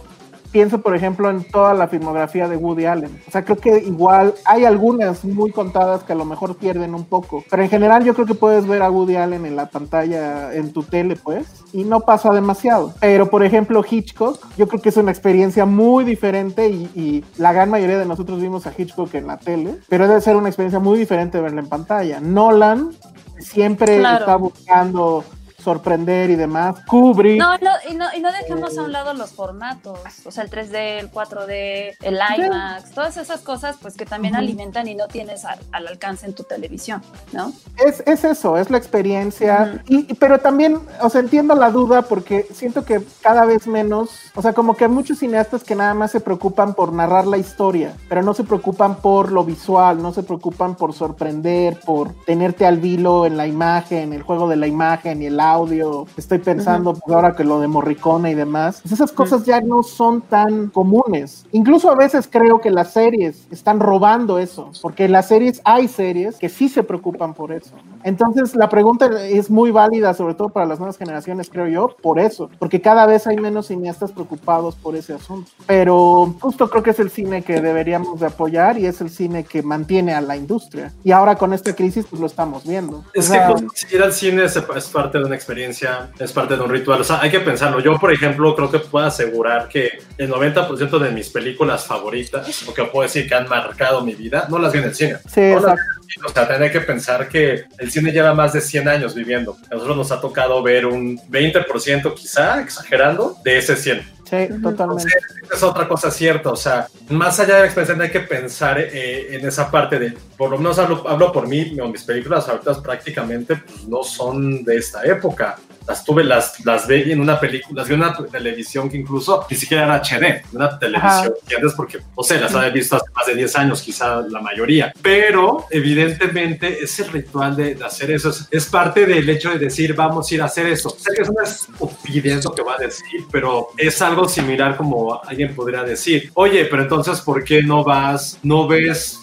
pienso, 0.51 0.81
por 0.81 0.95
ejemplo, 0.95 1.29
en 1.29 1.43
toda 1.43 1.73
la 1.73 1.87
filmografía 1.87 2.47
de 2.47 2.57
Woody 2.57 2.85
Allen. 2.85 3.11
O 3.27 3.31
sea, 3.31 3.43
creo 3.43 3.57
que 3.57 3.77
igual 3.79 4.33
hay 4.45 4.65
algunas 4.65 5.23
muy 5.25 5.51
contadas 5.51 6.03
que 6.03 6.13
a 6.13 6.15
lo 6.15 6.25
mejor 6.25 6.55
pierden 6.57 6.93
un 6.93 7.05
poco. 7.05 7.43
Pero 7.49 7.63
en 7.63 7.69
general 7.69 8.03
yo 8.03 8.13
creo 8.13 8.25
que 8.25 8.35
puedes 8.35 8.67
ver 8.67 8.81
a 8.81 8.91
Woody 8.91 9.15
Allen 9.15 9.45
en 9.45 9.55
la 9.55 9.67
pantalla, 9.69 10.53
en 10.53 10.73
tu 10.73 10.83
tele, 10.83 11.15
pues, 11.15 11.47
y 11.73 11.83
no 11.83 12.01
pasa 12.01 12.31
demasiado. 12.31 12.93
Pero, 12.99 13.29
por 13.29 13.43
ejemplo, 13.43 13.83
Hitchcock, 13.89 14.39
yo 14.57 14.67
creo 14.67 14.81
que 14.81 14.89
es 14.89 14.97
una 14.97 15.11
experiencia 15.11 15.65
muy 15.65 16.03
diferente 16.05 16.67
y, 16.69 16.89
y 16.95 17.25
la 17.37 17.53
gran 17.53 17.69
mayoría 17.69 17.97
de 17.97 18.05
nosotros 18.05 18.41
vimos 18.41 18.67
a 18.67 18.73
Hitchcock 18.77 19.13
en 19.15 19.27
la 19.27 19.37
tele, 19.37 19.75
pero 19.89 20.07
debe 20.07 20.21
ser 20.21 20.35
una 20.35 20.49
experiencia 20.49 20.79
muy 20.79 20.97
diferente 20.99 21.39
verla 21.39 21.61
en 21.61 21.69
pantalla. 21.69 22.19
Nolan 22.19 22.91
siempre 23.39 23.97
Claro. 23.99 24.19
está 24.19 24.35
buscando 24.35 25.23
sorprender 25.61 26.29
y 26.29 26.35
demás. 26.35 26.75
Kubrick. 26.87 27.39
No, 27.39 27.57
no, 27.57 27.71
y 27.89 27.93
no, 27.93 28.05
y 28.15 28.19
no 28.19 28.31
dejemos 28.31 28.77
a 28.77 28.83
un 28.83 28.91
lado 28.91 29.13
los 29.13 29.31
formatos, 29.31 29.99
o 30.25 30.31
sea, 30.31 30.43
el 30.43 30.49
3D, 30.49 30.99
el 30.99 31.11
4D, 31.11 31.95
el 32.01 32.15
IMAX, 32.37 32.91
todas 32.91 33.17
esas 33.17 33.41
cosas 33.41 33.77
pues 33.81 33.95
que 33.95 34.05
también 34.05 34.33
Ujú. 34.33 34.43
alimentan 34.43 34.87
y 34.87 34.95
no 34.95 35.07
tienes 35.07 35.45
al, 35.45 35.59
al 35.71 35.87
alcance 35.87 36.25
en 36.25 36.33
tu 36.33 36.43
televisión, 36.43 37.01
¿no? 37.31 37.51
Es, 37.85 38.03
es 38.05 38.23
eso, 38.23 38.57
es 38.57 38.69
la 38.69 38.77
experiencia. 38.77 39.83
y, 39.87 40.11
y- 40.11 40.13
pero 40.15 40.39
también, 40.39 40.79
o 41.01 41.09
sea, 41.09 41.21
entiendo 41.21 41.55
la 41.55 41.69
duda 41.71 42.01
porque 42.03 42.47
siento 42.53 42.85
que 42.85 43.01
cada 43.21 43.45
vez 43.45 43.67
menos, 43.67 44.09
o 44.35 44.41
sea, 44.41 44.53
como 44.53 44.75
que 44.75 44.85
hay 44.85 44.89
muchos 44.91 45.19
cineastas 45.19 45.63
que 45.63 45.75
nada 45.75 45.93
más 45.93 46.11
se 46.11 46.19
preocupan 46.19 46.73
por 46.73 46.93
narrar 46.93 47.27
la 47.27 47.37
historia, 47.37 47.93
pero 48.09 48.21
no 48.23 48.33
se 48.33 48.43
preocupan 48.43 48.95
por 48.95 49.31
lo 49.31 49.43
visual, 49.43 50.01
no 50.01 50.13
se 50.13 50.23
preocupan 50.23 50.75
por 50.75 50.93
sorprender, 50.93 51.79
por 51.81 52.13
tenerte 52.25 52.65
al 52.65 52.77
vilo 52.77 53.25
en 53.25 53.37
la 53.37 53.47
imagen, 53.47 54.13
el 54.13 54.23
juego 54.23 54.47
de 54.47 54.55
la 54.55 54.67
imagen 54.67 55.21
y 55.21 55.25
el 55.27 55.39
audio. 55.53 56.05
Estoy 56.17 56.39
pensando 56.39 56.93
pues, 56.93 57.15
ahora 57.15 57.35
que 57.35 57.43
lo 57.43 57.59
de 57.59 57.67
Morricone 57.67 58.31
y 58.31 58.35
demás, 58.35 58.79
pues 58.81 58.93
esas 58.93 59.11
cosas 59.11 59.45
ya 59.45 59.61
no 59.61 59.83
son 59.83 60.21
tan 60.21 60.67
comunes. 60.67 61.45
Incluso 61.51 61.89
a 61.89 61.95
veces 61.95 62.27
creo 62.29 62.61
que 62.61 62.69
las 62.69 62.93
series 62.93 63.47
están 63.51 63.79
robando 63.79 64.39
eso, 64.39 64.71
porque 64.81 65.07
las 65.07 65.27
series 65.27 65.61
hay 65.63 65.87
series 65.87 66.37
que 66.37 66.49
sí 66.49 66.69
se 66.69 66.83
preocupan 66.83 67.33
por 67.33 67.51
eso. 67.51 67.71
Entonces 68.03 68.55
la 68.55 68.69
pregunta 68.69 69.09
es 69.23 69.49
muy 69.49 69.71
válida, 69.71 70.13
sobre 70.13 70.33
todo 70.33 70.49
para 70.49 70.65
las 70.65 70.79
nuevas 70.79 70.97
generaciones, 70.97 71.49
creo 71.49 71.67
yo, 71.67 71.95
por 72.01 72.19
eso, 72.19 72.49
porque 72.59 72.81
cada 72.81 73.05
vez 73.05 73.27
hay 73.27 73.37
menos 73.37 73.67
cineastas 73.67 74.11
preocupados 74.11 74.75
por 74.75 74.95
ese 74.95 75.13
asunto. 75.13 75.51
Pero 75.67 76.33
justo 76.39 76.69
creo 76.69 76.83
que 76.83 76.91
es 76.91 76.99
el 76.99 77.09
cine 77.09 77.43
que 77.43 77.61
deberíamos 77.61 78.19
de 78.19 78.27
apoyar 78.27 78.77
y 78.77 78.85
es 78.85 79.01
el 79.01 79.09
cine 79.09 79.43
que 79.43 79.61
mantiene 79.61 80.13
a 80.13 80.21
la 80.21 80.35
industria. 80.35 80.91
Y 81.03 81.11
ahora 81.11 81.35
con 81.35 81.53
esta 81.53 81.75
crisis 81.75 82.05
pues 82.09 82.19
lo 82.19 82.27
estamos 82.27 82.65
viendo. 82.65 83.03
Es 83.13 83.29
O 83.29 83.33
que 83.33 83.37
sea, 83.37 83.53
pues, 83.53 83.93
ir 83.93 84.01
al 84.01 84.13
cine 84.13 84.45
es, 84.45 84.55
es 84.55 84.85
parte 84.87 85.17
de 85.17 85.25
una 85.25 85.35
experiencia, 85.41 86.09
es 86.19 86.31
parte 86.31 86.55
de 86.55 86.61
un 86.61 86.69
ritual. 86.69 87.01
O 87.01 87.03
sea, 87.03 87.19
hay 87.21 87.31
que 87.31 87.39
pensarlo. 87.39 87.79
Yo, 87.79 87.97
por 87.99 88.13
ejemplo, 88.13 88.55
creo 88.55 88.71
que 88.71 88.79
puedo 88.79 89.05
asegurar 89.05 89.67
que 89.67 89.99
el 90.17 90.29
90% 90.29 90.99
de 90.99 91.11
mis 91.11 91.29
películas 91.29 91.85
favoritas, 91.85 92.67
o 92.67 92.73
que 92.73 92.85
puedo 92.85 93.03
decir 93.03 93.27
que 93.27 93.35
han 93.35 93.47
marcado 93.47 94.01
mi 94.01 94.13
vida, 94.13 94.47
no 94.49 94.59
las 94.59 94.71
vi 94.71 94.79
en 94.79 94.85
el 94.85 94.95
cine. 94.95 95.17
sí, 95.27 95.41
No 95.41 95.59
las. 95.59 95.79
O 96.25 96.29
sea, 96.29 96.45
tener 96.47 96.71
que 96.71 96.81
pensar 96.81 97.29
que 97.29 97.63
el 97.77 97.89
cine 97.89 98.11
lleva 98.11 98.33
más 98.33 98.51
de 98.51 98.59
100 98.59 98.87
años 98.89 99.15
viviendo. 99.15 99.57
A 99.71 99.75
nosotros 99.75 99.95
nos 99.95 100.11
ha 100.11 100.19
tocado 100.19 100.61
ver 100.61 100.85
un 100.85 101.17
20% 101.29 102.13
quizá, 102.13 102.61
exagerando, 102.61 103.37
de 103.43 103.57
ese 103.57 103.77
100. 103.77 104.20
Sí, 104.31 104.47
totalmente. 104.63 105.11
Es 105.53 105.61
otra 105.61 105.89
cosa 105.89 106.09
cierta, 106.09 106.51
o 106.51 106.55
sea, 106.55 106.87
más 107.09 107.37
allá 107.41 107.55
de 107.55 107.59
la 107.59 107.65
experiencia 107.65 108.01
hay 108.01 108.11
que 108.11 108.21
pensar 108.21 108.79
eh, 108.79 109.35
en 109.35 109.45
esa 109.45 109.69
parte 109.69 109.99
de, 109.99 110.17
por 110.37 110.49
lo 110.49 110.57
menos 110.57 110.79
hablo, 110.79 111.03
hablo 111.05 111.33
por 111.33 111.49
mí, 111.49 111.75
mis 111.91 112.03
películas 112.05 112.45
favoritas 112.45 112.79
prácticamente 112.79 113.57
pues, 113.57 113.85
no 113.89 114.03
son 114.03 114.63
de 114.63 114.77
esta 114.77 115.03
época. 115.03 115.57
Las 115.91 116.05
tuve, 116.05 116.23
las, 116.23 116.65
las 116.65 116.87
vi 116.87 117.11
en 117.11 117.19
una 117.19 117.37
película, 117.37 117.81
las 117.81 117.89
vi 117.89 117.95
en 117.95 117.99
una 117.99 118.15
televisión 118.15 118.89
que 118.89 118.95
incluso 118.95 119.45
ni 119.49 119.57
siquiera 119.57 119.83
era 119.83 119.97
HD, 119.97 120.41
una 120.53 120.79
televisión, 120.79 121.33
¿entiendes? 121.41 121.73
Porque, 121.75 121.99
no 122.15 122.23
sé, 122.23 122.39
las 122.39 122.55
había 122.55 122.69
visto 122.69 122.95
hace 122.95 123.11
más 123.13 123.25
de 123.25 123.35
10 123.35 123.55
años, 123.57 123.81
quizá 123.81 124.21
la 124.21 124.39
mayoría. 124.39 124.93
Pero, 125.01 125.65
evidentemente, 125.69 126.81
ese 126.81 127.03
ritual 127.03 127.57
de, 127.57 127.75
de 127.75 127.83
hacer 127.83 128.09
eso 128.11 128.29
es, 128.29 128.47
es 128.49 128.65
parte 128.67 129.05
del 129.05 129.29
hecho 129.29 129.49
de 129.49 129.59
decir, 129.59 129.93
vamos 129.93 130.31
a 130.31 130.35
ir 130.35 130.41
a 130.41 130.45
hacer 130.45 130.67
eso. 130.67 130.91
Sé 130.91 131.11
que 131.13 131.23
es 131.23 131.29
una 131.29 131.43
estupidez 131.43 132.45
lo 132.45 132.55
que 132.55 132.63
va 132.63 132.75
a 132.75 132.77
decir, 132.77 133.25
pero 133.29 133.67
es 133.77 134.01
algo 134.01 134.29
similar 134.29 134.77
como 134.77 135.21
alguien 135.21 135.53
podría 135.53 135.83
decir, 135.83 136.31
oye, 136.35 136.63
pero 136.65 136.83
entonces, 136.83 137.19
¿por 137.19 137.43
qué 137.43 137.61
no 137.61 137.83
vas, 137.83 138.39
no 138.43 138.65
ves 138.65 139.21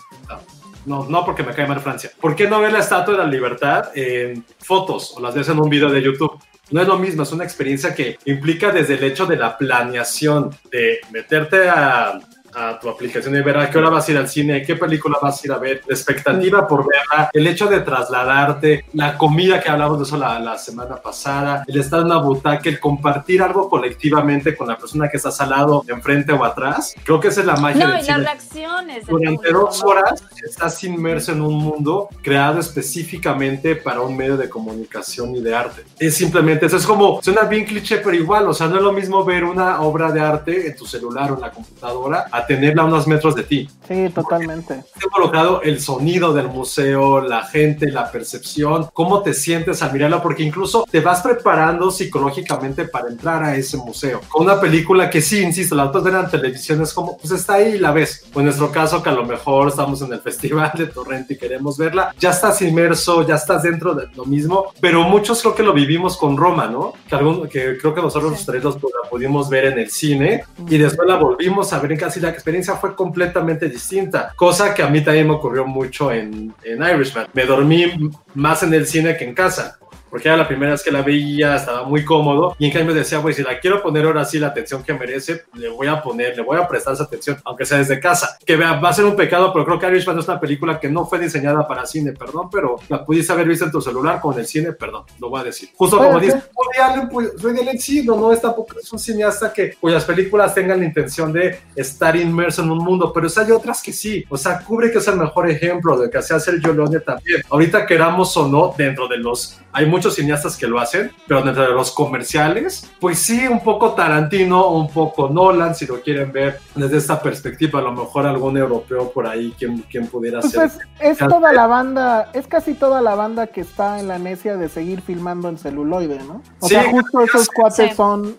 no, 0.88 1.04
no 1.04 1.24
porque 1.24 1.42
me 1.42 1.52
cae 1.52 1.66
mal 1.66 1.81
Francia. 1.81 2.11
¿Por 2.20 2.35
qué 2.35 2.48
no 2.48 2.61
ves 2.61 2.72
la 2.72 2.81
Estatua 2.81 3.14
de 3.14 3.18
la 3.18 3.26
Libertad 3.26 3.90
en 3.94 4.44
fotos 4.59 5.14
o 5.16 5.20
las 5.20 5.35
ves 5.35 5.48
en 5.48 5.61
un 5.61 5.68
video 5.68 5.90
de 5.90 6.02
YouTube? 6.02 6.40
No 6.70 6.83
es 6.83 6.88
lo 6.88 6.98
mismo, 6.98 7.22
es 7.22 7.33
una 7.33 7.44
experiencia 7.44 7.94
que 7.94 8.18
implica 8.26 8.70
desde 8.70 8.94
el 8.94 9.04
hecho 9.04 9.26
de 9.26 9.37
la 9.37 9.57
planeación, 9.57 10.50
de 10.70 11.00
meterte 11.11 11.68
a, 11.68 12.20
a 12.59 12.79
tu 12.81 12.88
aplicación 12.88 13.35
y 13.37 13.40
ver 13.40 13.57
a 13.59 13.71
qué 13.71 13.79
hora 13.79 13.88
vas 13.90 14.09
a 14.09 14.12
ir 14.12 14.18
al 14.18 14.29
cine, 14.29 14.62
qué 14.62 14.77
película 14.77 15.18
vas 15.21 15.42
a 15.42 15.47
ir 15.47 15.53
a 15.53 15.59
ver, 15.59 15.83
la 15.87 15.94
expectativa 15.94 16.66
por 16.66 16.87
verla, 16.87 17.31
el 17.33 17.47
hecho 17.47 17.66
de 17.66 17.81
trasladarte, 17.81 18.85
la 18.94 19.17
comida 19.17 19.61
que 19.61 19.69
hablamos 19.71 19.98
de 19.98 20.04
eso 20.04 20.17
la, 20.17 20.38
la 20.38 20.59
semana 20.59 20.96
pasada, 20.96 21.65
el 21.67 21.79
estar 21.79 22.00
en 22.00 22.06
una 22.06 22.19
butaca, 22.19 22.69
el 22.69 22.81
compartir 22.81 23.42
algo 23.42 23.69
colectivamente 23.69 24.56
con 24.56 24.69
la 24.69 24.77
persona 24.77 25.09
que 25.09 25.17
estás 25.17 25.40
al 25.40 25.50
lado, 25.50 25.85
enfrente 25.88 26.33
o 26.33 26.44
atrás, 26.44 26.94
creo 27.04 27.21
que 27.21 27.29
esa 27.29 27.40
es 27.40 27.46
la 27.46 27.56
magia 27.56 27.87
No, 27.87 27.92
del 27.92 28.00
y 28.00 28.04
cine. 28.04 28.19
las 28.19 28.25
reacciones. 28.27 29.06
Durante 29.06 29.52
dos 29.52 29.83
¿no? 29.83 29.90
horas 29.90 30.25
estás 30.44 30.83
inmerso 30.85 31.33
en 31.33 31.42
un 31.42 31.54
mundo 31.54 32.09
creado 32.23 32.61
específicamente 32.61 33.77
para 33.77 34.00
un 34.00 34.17
medio 34.17 34.37
de 34.37 34.48
comunicación 34.48 35.35
y 35.37 35.40
de 35.40 35.54
arte. 35.54 35.85
Es 35.98 36.17
simplemente 36.17 36.67
eso, 36.67 36.77
es 36.77 36.87
como, 36.87 37.23
suena 37.23 37.42
bien 37.42 37.65
cliché, 37.65 37.98
pero 37.98 38.15
igual, 38.17 38.48
o 38.48 38.54
sea, 38.54 38.67
no 38.69 38.77
es 38.77 38.83
lo 38.83 38.92
mismo 38.92 39.25
ver 39.25 39.44
una 39.44 39.81
obra 39.83 40.11
de 40.11 40.21
arte 40.21 40.67
en 40.69 40.77
tu 40.77 40.87
celular 40.87 41.33
o 41.33 41.35
en 41.37 41.40
la 41.42 41.50
computadora 41.50 42.27
a 42.31 42.46
tenerla 42.49 42.83
a 42.83 42.87
unos 42.87 43.07
metros 43.07 43.35
de 43.37 43.44
ti. 43.44 43.69
Sí, 43.87 44.09
totalmente. 44.15 44.75
Está 44.75 45.01
involucrado 45.05 45.63
el 45.63 45.81
sonido 45.81 46.33
del 46.35 46.49
museo, 46.49 47.21
la 47.21 47.44
gente, 47.44 47.90
la 47.92 48.11
percepción, 48.11 48.88
cómo 48.92 49.23
te 49.23 49.33
sientes 49.35 49.83
al 49.83 49.92
mirarla, 49.92 50.21
porque 50.23 50.42
incluso 50.42 50.85
te 50.90 51.01
vas 51.01 51.21
preparando 51.23 51.90
psicológicamente 51.90 52.85
para 52.87 53.09
entrar 53.09 53.42
a 53.44 53.55
ese 53.55 53.77
museo. 53.77 54.21
Con 54.29 54.44
una 54.44 54.61
película 54.61 55.09
que 55.09 55.21
sí, 55.21 55.40
insisto, 55.42 55.75
la 55.75 55.85
otras 55.87 56.05
ven 56.05 56.17
en 56.17 56.29
televisión 56.29 56.83
es 56.83 56.92
como, 56.92 57.17
pues 57.17 57.31
está 57.33 57.55
ahí 57.55 57.75
y 57.75 57.79
la 57.79 57.92
ves. 57.92 58.25
O 58.35 58.40
en 58.40 58.46
nuestro 58.46 58.71
caso, 58.73 59.03
que 59.03 59.11
a 59.11 59.13
lo 59.13 59.25
mejor 59.25 59.69
estamos 59.69 60.03
en 60.03 60.13
el 60.13 60.21
festival 60.29 60.73
de 60.75 60.87
Torrente 60.87 61.35
y 61.35 61.38
queremos 61.38 61.79
verla, 61.79 62.15
ya 62.19 62.31
estás 62.31 62.61
inmerso, 62.63 63.27
ya 63.27 63.35
estás 63.37 63.63
dentro 63.63 63.94
de 63.94 64.07
lo 64.17 64.25
mismo, 64.25 64.73
pero 64.81 65.03
muchos 65.05 65.40
creo 65.42 65.55
que 65.55 65.63
lo 65.63 65.73
vivimos 65.73 66.17
con 66.17 66.37
Roma, 66.37 66.67
¿no? 66.67 66.94
Que, 67.09 67.15
algún, 67.15 67.49
que 67.49 67.77
creo 67.79 67.94
que 67.94 68.03
nosotros 68.03 68.33
los 68.33 68.44
tres 68.46 68.65
los- 68.65 68.77
la 68.77 69.09
pudimos 69.11 69.49
ver 69.51 69.67
en 69.67 69.79
el 69.79 69.90
cine 69.90 70.44
y 70.69 70.79
después 70.79 71.07
la 71.09 71.17
volvimos 71.17 71.73
a 71.73 71.79
ver 71.79 71.92
en 71.92 71.99
casa 71.99 72.19
y 72.19 72.23
la 72.29 72.35
experiencia 72.35 72.74
fue 72.74 72.94
completamente 72.94 73.68
distinta, 73.68 74.33
cosa 74.37 74.74
que 74.74 74.83
a 74.83 74.88
mí 74.88 75.00
también 75.02 75.26
me 75.26 75.35
ocurrió 75.35 75.66
mucho 75.66 76.12
en, 76.12 76.54
en 76.62 76.83
Irishman. 76.83 77.26
Me 77.33 77.44
dormí 77.44 78.10
más 78.35 78.62
en 78.62 78.74
el 78.74 78.87
cine 78.87 79.16
que 79.16 79.24
en 79.24 79.35
casa. 79.35 79.79
Porque 80.11 80.29
era 80.29 80.37
la 80.37 80.48
primera 80.48 80.73
vez 80.73 80.83
que 80.83 80.90
la 80.90 81.02
veía, 81.02 81.56
estaba 81.56 81.85
muy 81.85 82.04
cómodo. 82.04 82.56
Y 82.59 82.67
en 82.67 82.73
cambio 82.73 82.94
decía, 82.94 83.19
güey, 83.19 83.35
si 83.35 83.42
la 83.42 83.59
quiero 83.61 83.83
poner 83.83 84.06
ahora 84.06 84.25
sí 84.25 84.38
la 84.38 84.48
atención 84.48 84.83
que 84.83 84.94
merece, 84.94 85.44
le 85.54 85.69
voy 85.69 85.87
a 85.87 86.02
poner, 86.02 86.37
le 86.37 86.42
voy 86.42 86.59
a 86.59 86.67
prestar 86.67 86.94
esa 86.94 87.04
atención, 87.04 87.38
aunque 87.44 87.65
sea 87.65 87.79
desde 87.79 88.00
casa. 88.00 88.38
Que 88.44 88.56
va 88.56 88.88
a 88.88 88.92
ser 88.92 89.04
un 89.04 89.17
pecado, 89.17 89.52
pero 89.52 89.65
creo 89.65 89.79
que 89.79 89.87
Irishman 89.88 90.19
es 90.19 90.27
una 90.27 90.40
película 90.40 90.79
que 90.79 90.88
no 90.88 91.06
fue 91.06 91.19
diseñada 91.19 91.67
para 91.67 91.87
cine, 91.87 92.13
perdón, 92.13 92.48
pero 92.50 92.77
la 92.88 93.04
pudiste 93.04 93.33
haber 93.33 93.48
visto 93.48 93.65
en 93.65 93.71
tu 93.71 93.81
celular 93.81 94.21
con 94.21 94.38
el 94.38 94.46
cine, 94.46 94.73
perdón, 94.73 95.04
lo 95.19 95.31
voy 95.31 95.40
a 95.40 95.44
decir. 95.44 95.71
Justo 95.75 95.98
como 95.98 96.19
dice. 96.19 96.42
Woody 96.54 96.79
Allen, 96.81 97.09
pues, 97.09 97.42
Woody 97.42 97.61
Allen 97.61 97.79
sí, 97.79 98.02
no, 98.04 98.17
no 98.17 98.33
es 98.33 98.40
tampoco 98.40 98.79
es 98.79 98.92
un 98.92 98.98
cineasta 98.98 99.52
que 99.52 99.75
cuyas 99.75 100.04
películas 100.04 100.54
tengan 100.54 100.81
la 100.81 100.85
intención 100.85 101.33
de 101.33 101.59
estar 101.75 102.17
inmerso 102.17 102.63
en 102.63 102.71
un 102.71 102.79
mundo, 102.79 103.13
pero 103.13 103.29
hay 103.37 103.50
otras 103.52 103.83
que 103.83 103.92
sí. 103.92 104.25
O 104.29 104.37
sea, 104.37 104.61
Kubrick 104.61 104.96
es 104.96 105.09
el 105.09 105.17
mejor 105.17 105.48
ejemplo 105.50 105.98
de 105.98 106.11
que 106.11 106.19
hacía 106.19 106.40
Sergio 106.40 106.73
Leone 106.73 107.00
también. 107.00 107.42
Ahorita 107.50 107.87
queramos 107.87 108.37
o 108.37 108.48
no, 108.48 108.75
dentro 108.77 109.09
de 109.09 109.19
los, 109.19 109.61
hay 109.73 109.87
muchos 109.87 109.98
cineastas 110.03 110.57
que 110.57 110.67
lo 110.67 110.79
hacen, 110.79 111.11
pero 111.27 111.42
dentro 111.42 111.63
de 111.63 111.73
los 111.75 111.90
comerciales, 111.92 112.90
pues 113.01 113.19
sí, 113.19 113.46
un 113.49 113.61
poco 113.63 113.92
Tarantino, 113.92 114.69
un 114.71 114.88
poco 114.88 115.29
Nolan, 115.29 115.75
si 115.75 115.87
lo 115.87 116.01
quieren 116.01 116.33
ver 116.33 116.59
desde 116.75 116.96
esta 116.99 117.21
perspectiva, 117.21 117.79
a 117.81 117.83
lo 117.83 117.92
mejor 117.92 118.27
algún 118.27 118.57
europeo 118.57 119.11
por 119.11 119.27
ahí, 119.27 119.55
quien, 119.59 119.79
quien 119.83 120.07
pudiera 120.07 120.40
Pues 120.40 120.53
ser. 120.53 120.65
es, 121.01 121.19
es 121.19 121.19
toda 121.19 121.53
la 121.53 121.67
banda, 121.67 122.31
es 122.33 122.46
casi 122.46 122.75
toda 122.75 123.01
la 123.03 123.15
banda 123.15 123.46
que 123.49 123.61
está 123.61 123.99
en 124.01 124.09
la 124.09 124.19
necia 124.19 124.57
de 124.57 124.69
seguir 124.69 125.01
filmando 125.03 125.49
en 125.49 125.59
celuloide, 125.59 126.19
¿no? 126.25 126.42
O 126.61 126.69
Sí, 126.69 126.75
sea, 126.75 126.90
justo 126.90 127.21
esos 127.23 127.49
cuates 127.49 127.90
Sí. 127.90 127.96
son 127.96 128.37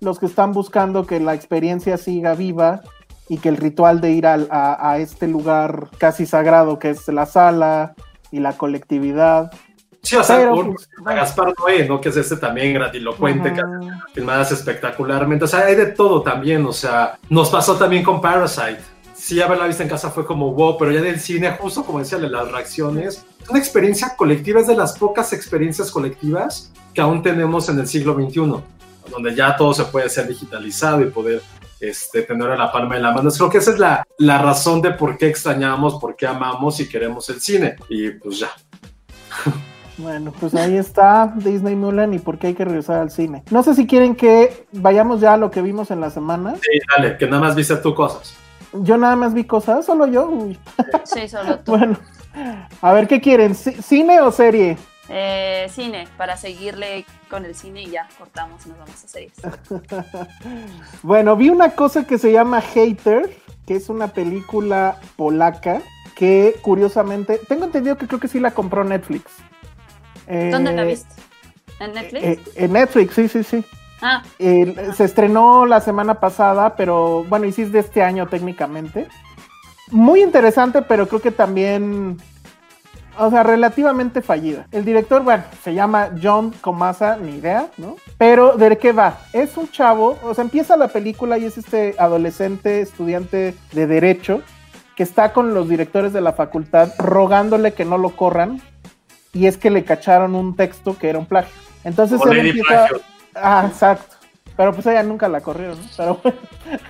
los 0.00 0.18
que 0.18 0.26
están 0.26 0.52
buscando 0.52 1.06
que 1.06 1.18
la 1.20 1.34
experiencia 1.34 1.96
siga 1.96 2.34
viva 2.34 2.82
y 3.28 3.38
que 3.38 3.48
el 3.48 3.56
ritual 3.56 4.00
de 4.00 4.12
ir 4.12 4.26
al- 4.26 4.48
a, 4.50 4.90
a 4.92 4.98
este 4.98 5.26
lugar 5.28 5.88
casi 5.98 6.24
sagrado 6.24 6.78
que 6.78 6.90
es 6.90 7.06
la 7.08 7.26
sala 7.26 7.94
y 8.30 8.40
la 8.40 8.52
colectividad. 8.56 9.50
Sí, 10.08 10.16
o 10.16 10.24
sea, 10.24 10.50
un- 10.50 10.74
pues, 10.74 10.88
Gaspar 11.04 11.52
Noé, 11.58 11.86
¿no? 11.86 12.00
Que 12.00 12.08
es 12.08 12.16
este 12.16 12.36
también 12.38 12.72
grandilocuente, 12.72 13.52
que 13.52 13.60
filmadas 14.14 14.52
espectacularmente. 14.52 15.44
O 15.44 15.48
sea, 15.48 15.66
hay 15.66 15.74
de 15.74 15.86
todo 15.86 16.22
también. 16.22 16.64
O 16.64 16.72
sea, 16.72 17.18
nos 17.28 17.50
pasó 17.50 17.76
también 17.76 18.02
con 18.02 18.18
Parasite. 18.20 18.78
Sí, 19.14 19.42
haberla 19.42 19.66
visto 19.66 19.82
en 19.82 19.88
casa 19.90 20.10
fue 20.10 20.24
como 20.24 20.52
wow, 20.52 20.78
pero 20.78 20.92
ya 20.92 21.02
del 21.02 21.20
cine, 21.20 21.50
justo 21.60 21.84
como 21.84 21.98
decía, 21.98 22.16
de 22.18 22.30
las 22.30 22.50
reacciones, 22.50 23.26
es 23.42 23.50
una 23.50 23.58
experiencia 23.58 24.14
colectiva, 24.16 24.60
es 24.60 24.66
de 24.66 24.76
las 24.76 24.96
pocas 24.96 25.34
experiencias 25.34 25.90
colectivas 25.90 26.72
que 26.94 27.02
aún 27.02 27.22
tenemos 27.22 27.68
en 27.68 27.78
el 27.80 27.86
siglo 27.86 28.14
XXI, 28.14 28.62
donde 29.10 29.34
ya 29.34 29.56
todo 29.56 29.74
se 29.74 29.84
puede 29.84 30.08
ser 30.08 30.26
digitalizado 30.26 31.02
y 31.02 31.10
poder 31.10 31.42
este, 31.80 32.22
tener 32.22 32.50
a 32.50 32.56
la 32.56 32.72
palma 32.72 32.94
de 32.94 33.02
la 33.02 33.12
mano. 33.12 33.28
Creo 33.30 33.50
que 33.50 33.58
esa 33.58 33.72
es 33.72 33.78
la, 33.78 34.04
la 34.18 34.38
razón 34.38 34.80
de 34.80 34.92
por 34.92 35.18
qué 35.18 35.26
extrañamos, 35.28 35.96
por 36.00 36.16
qué 36.16 36.26
amamos 36.26 36.80
y 36.80 36.88
queremos 36.88 37.28
el 37.28 37.40
cine. 37.42 37.76
Y 37.90 38.10
pues 38.12 38.38
ya. 38.38 38.50
Bueno, 39.98 40.32
pues 40.38 40.54
ahí 40.54 40.76
está 40.76 41.32
Disney 41.36 41.74
Mulan 41.74 42.14
y 42.14 42.18
por 42.20 42.38
qué 42.38 42.48
hay 42.48 42.54
que 42.54 42.64
regresar 42.64 43.00
al 43.00 43.10
cine. 43.10 43.42
No 43.50 43.62
sé 43.62 43.74
si 43.74 43.86
quieren 43.86 44.14
que 44.14 44.66
vayamos 44.72 45.20
ya 45.20 45.34
a 45.34 45.36
lo 45.36 45.50
que 45.50 45.60
vimos 45.60 45.90
en 45.90 46.00
la 46.00 46.10
semana. 46.10 46.54
Sí, 46.56 46.78
dale, 46.96 47.16
que 47.16 47.26
nada 47.26 47.40
más 47.42 47.56
viste 47.56 47.74
tú 47.76 47.94
cosas. 47.94 48.34
Yo 48.72 48.96
nada 48.96 49.16
más 49.16 49.34
vi 49.34 49.44
cosas, 49.44 49.84
solo 49.86 50.06
yo. 50.06 50.28
Uy. 50.28 50.58
Sí, 51.04 51.28
solo 51.28 51.58
tú. 51.60 51.72
Bueno, 51.76 51.96
a 52.82 52.92
ver 52.92 53.08
qué 53.08 53.20
quieren, 53.20 53.52
¿ci- 53.54 53.80
cine 53.82 54.20
o 54.20 54.30
serie. 54.30 54.76
Eh, 55.08 55.66
cine, 55.70 56.06
para 56.16 56.36
seguirle 56.36 57.04
con 57.30 57.44
el 57.44 57.54
cine 57.54 57.82
y 57.82 57.90
ya 57.90 58.06
cortamos 58.18 58.64
y 58.66 58.68
nos 58.68 58.78
vamos 58.78 59.04
a 59.04 59.08
series. 59.08 59.32
Bueno, 61.02 61.34
vi 61.36 61.50
una 61.50 61.70
cosa 61.70 62.06
que 62.06 62.18
se 62.18 62.30
llama 62.30 62.60
Hater, 62.60 63.30
que 63.66 63.76
es 63.76 63.88
una 63.88 64.08
película 64.08 64.98
polaca 65.16 65.80
que 66.14 66.56
curiosamente, 66.62 67.40
tengo 67.48 67.64
entendido 67.64 67.96
que 67.96 68.06
creo 68.06 68.20
que 68.20 68.28
sí 68.28 68.38
la 68.40 68.50
compró 68.50 68.84
Netflix. 68.84 69.30
Eh, 70.28 70.50
¿Dónde 70.52 70.72
la 70.72 70.84
viste? 70.84 71.08
¿En 71.80 71.92
Netflix? 71.94 72.24
eh, 72.24 72.40
en 72.56 72.72
Netflix, 72.72 73.14
sí, 73.14 73.28
sí, 73.28 73.42
sí. 73.44 73.64
ah, 74.02 74.22
El- 74.38 74.94
se 74.94 75.04
estrenó 75.04 75.64
la 75.66 75.80
semana 75.80 76.14
pasada, 76.20 76.76
pero 76.76 77.24
bueno, 77.24 77.46
y 77.46 77.52
sí 77.52 77.62
es 77.62 77.72
de 77.72 77.78
este 77.80 78.02
año 78.02 78.26
técnicamente. 78.26 79.06
Muy 79.90 80.22
interesante, 80.22 80.82
pero 80.82 81.08
creo 81.08 81.20
que 81.22 81.30
también, 81.30 82.18
o 83.18 83.30
sea, 83.30 83.42
relativamente 83.42 84.20
fallida. 84.20 84.66
El 84.70 84.84
director, 84.84 85.22
bueno, 85.22 85.44
se 85.64 85.72
llama 85.72 86.10
John 86.22 86.52
Comasa, 86.60 87.16
ni 87.16 87.36
idea, 87.36 87.68
¿no? 87.78 87.96
Pero 88.18 88.56
¿de 88.56 88.76
qué 88.76 88.92
va? 88.92 89.18
Es 89.32 89.56
un 89.56 89.70
chavo, 89.70 90.18
o 90.22 90.34
sea, 90.34 90.44
empieza 90.44 90.76
la 90.76 90.88
película 90.88 91.38
y 91.38 91.46
es 91.46 91.56
este 91.56 91.94
adolescente 91.98 92.80
estudiante 92.82 93.54
de 93.72 93.86
derecho 93.86 94.42
que 94.96 95.04
está 95.04 95.32
con 95.32 95.54
los 95.54 95.68
directores 95.68 96.12
de 96.12 96.20
la 96.20 96.32
facultad 96.32 96.90
rogándole 96.98 97.72
que 97.72 97.84
no 97.84 97.96
lo 97.98 98.10
corran 98.16 98.60
y 99.32 99.46
es 99.46 99.56
que 99.56 99.70
le 99.70 99.84
cacharon 99.84 100.34
un 100.34 100.56
texto 100.56 100.96
que 100.98 101.08
era 101.08 101.18
un 101.18 101.26
plagio. 101.26 101.52
Entonces 101.84 102.20
él 102.24 102.38
empieza... 102.38 102.86
Plagio. 102.86 103.00
Ah, 103.34 103.66
exacto. 103.68 104.16
Pero 104.56 104.72
pues 104.72 104.86
ella 104.86 105.04
nunca 105.04 105.28
la 105.28 105.40
corrió, 105.40 105.70
¿no? 105.70 105.76
Pero 105.96 106.20
bueno, 106.22 106.38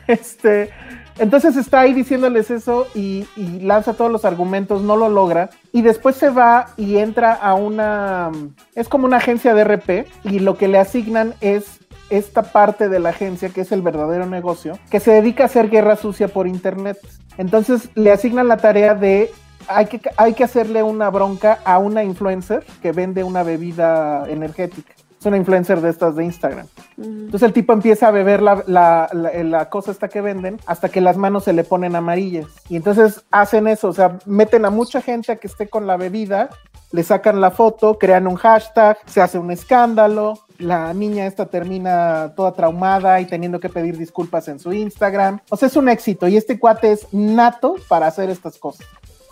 este, 0.06 0.70
entonces 1.18 1.56
está 1.56 1.80
ahí 1.80 1.92
diciéndoles 1.92 2.50
eso 2.50 2.86
y, 2.94 3.26
y 3.36 3.60
lanza 3.60 3.92
todos 3.92 4.10
los 4.10 4.24
argumentos, 4.24 4.82
no 4.82 4.96
lo 4.96 5.08
logra 5.08 5.50
y 5.72 5.82
después 5.82 6.16
se 6.16 6.30
va 6.30 6.68
y 6.76 6.96
entra 6.96 7.34
a 7.34 7.54
una, 7.54 8.30
es 8.74 8.88
como 8.88 9.04
una 9.04 9.18
agencia 9.18 9.52
de 9.52 9.64
RP 9.64 10.06
y 10.24 10.38
lo 10.38 10.56
que 10.56 10.68
le 10.68 10.78
asignan 10.78 11.34
es 11.40 11.80
esta 12.10 12.42
parte 12.42 12.88
de 12.88 13.00
la 13.00 13.10
agencia 13.10 13.50
que 13.50 13.60
es 13.60 13.72
el 13.72 13.82
verdadero 13.82 14.26
negocio, 14.26 14.78
que 14.90 15.00
se 15.00 15.10
dedica 15.10 15.42
a 15.42 15.46
hacer 15.46 15.68
guerra 15.68 15.96
sucia 15.96 16.28
por 16.28 16.46
internet. 16.46 16.98
Entonces 17.36 17.90
le 17.94 18.12
asignan 18.12 18.48
la 18.48 18.56
tarea 18.56 18.94
de 18.94 19.30
hay 19.68 19.86
que, 19.86 20.00
hay 20.16 20.34
que 20.34 20.44
hacerle 20.44 20.82
una 20.82 21.10
bronca 21.10 21.58
a 21.64 21.78
una 21.78 22.02
influencer 22.02 22.64
que 22.82 22.92
vende 22.92 23.24
una 23.24 23.42
bebida 23.42 24.28
energética. 24.28 24.94
Es 25.18 25.26
una 25.26 25.36
influencer 25.36 25.80
de 25.80 25.90
estas 25.90 26.14
de 26.14 26.24
Instagram. 26.24 26.66
Entonces 26.96 27.42
el 27.42 27.52
tipo 27.52 27.72
empieza 27.72 28.06
a 28.06 28.10
beber 28.12 28.40
la, 28.40 28.62
la, 28.68 29.08
la, 29.12 29.32
la 29.42 29.68
cosa 29.68 29.90
esta 29.90 30.08
que 30.08 30.20
venden 30.20 30.60
hasta 30.66 30.88
que 30.88 31.00
las 31.00 31.16
manos 31.16 31.44
se 31.44 31.52
le 31.52 31.64
ponen 31.64 31.96
amarillas. 31.96 32.46
Y 32.68 32.76
entonces 32.76 33.24
hacen 33.32 33.66
eso, 33.66 33.88
o 33.88 33.92
sea, 33.92 34.18
meten 34.26 34.64
a 34.64 34.70
mucha 34.70 35.00
gente 35.00 35.32
a 35.32 35.36
que 35.36 35.48
esté 35.48 35.68
con 35.68 35.88
la 35.88 35.96
bebida, 35.96 36.50
le 36.92 37.02
sacan 37.02 37.40
la 37.40 37.50
foto, 37.50 37.98
crean 37.98 38.28
un 38.28 38.36
hashtag, 38.36 38.96
se 39.06 39.20
hace 39.20 39.38
un 39.38 39.50
escándalo, 39.50 40.34
la 40.58 40.92
niña 40.94 41.26
esta 41.26 41.46
termina 41.46 42.32
toda 42.36 42.52
traumada 42.52 43.20
y 43.20 43.26
teniendo 43.26 43.60
que 43.60 43.68
pedir 43.68 43.96
disculpas 43.98 44.48
en 44.48 44.58
su 44.58 44.72
Instagram. 44.72 45.40
O 45.50 45.56
sea, 45.56 45.68
es 45.68 45.76
un 45.76 45.88
éxito 45.88 46.28
y 46.28 46.36
este 46.36 46.58
cuate 46.58 46.92
es 46.92 47.12
nato 47.12 47.76
para 47.88 48.06
hacer 48.06 48.30
estas 48.30 48.56
cosas. 48.58 48.86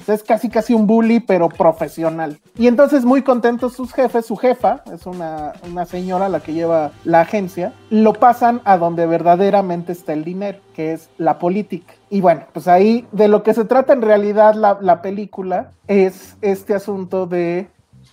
Sea, 0.06 0.14
es 0.14 0.22
casi 0.22 0.48
casi 0.48 0.72
un 0.72 0.86
bully, 0.86 1.18
pero 1.18 1.48
profesional. 1.48 2.38
Y 2.56 2.68
entonces 2.68 3.04
muy 3.04 3.22
contentos 3.22 3.72
sus 3.72 3.92
jefes, 3.92 4.24
su 4.24 4.36
jefa, 4.36 4.84
es 4.92 5.04
una, 5.04 5.54
una 5.68 5.84
señora 5.84 6.28
la 6.28 6.38
que 6.38 6.52
lleva 6.52 6.92
la 7.02 7.22
agencia, 7.22 7.72
lo 7.90 8.12
pasan 8.12 8.60
a 8.64 8.78
donde 8.78 9.04
verdaderamente 9.06 9.90
está 9.90 10.12
el 10.12 10.22
dinero, 10.22 10.60
que 10.76 10.92
es 10.92 11.10
la 11.18 11.40
política. 11.40 11.94
Y 12.08 12.20
bueno, 12.20 12.42
pues 12.52 12.68
ahí 12.68 13.04
de 13.10 13.26
lo 13.26 13.42
que 13.42 13.52
se 13.52 13.64
trata 13.64 13.94
en 13.94 14.02
realidad 14.02 14.54
la, 14.54 14.78
la 14.80 15.02
película 15.02 15.72
es 15.88 16.36
este 16.40 16.74
asunto 16.74 17.26
de 17.26 17.68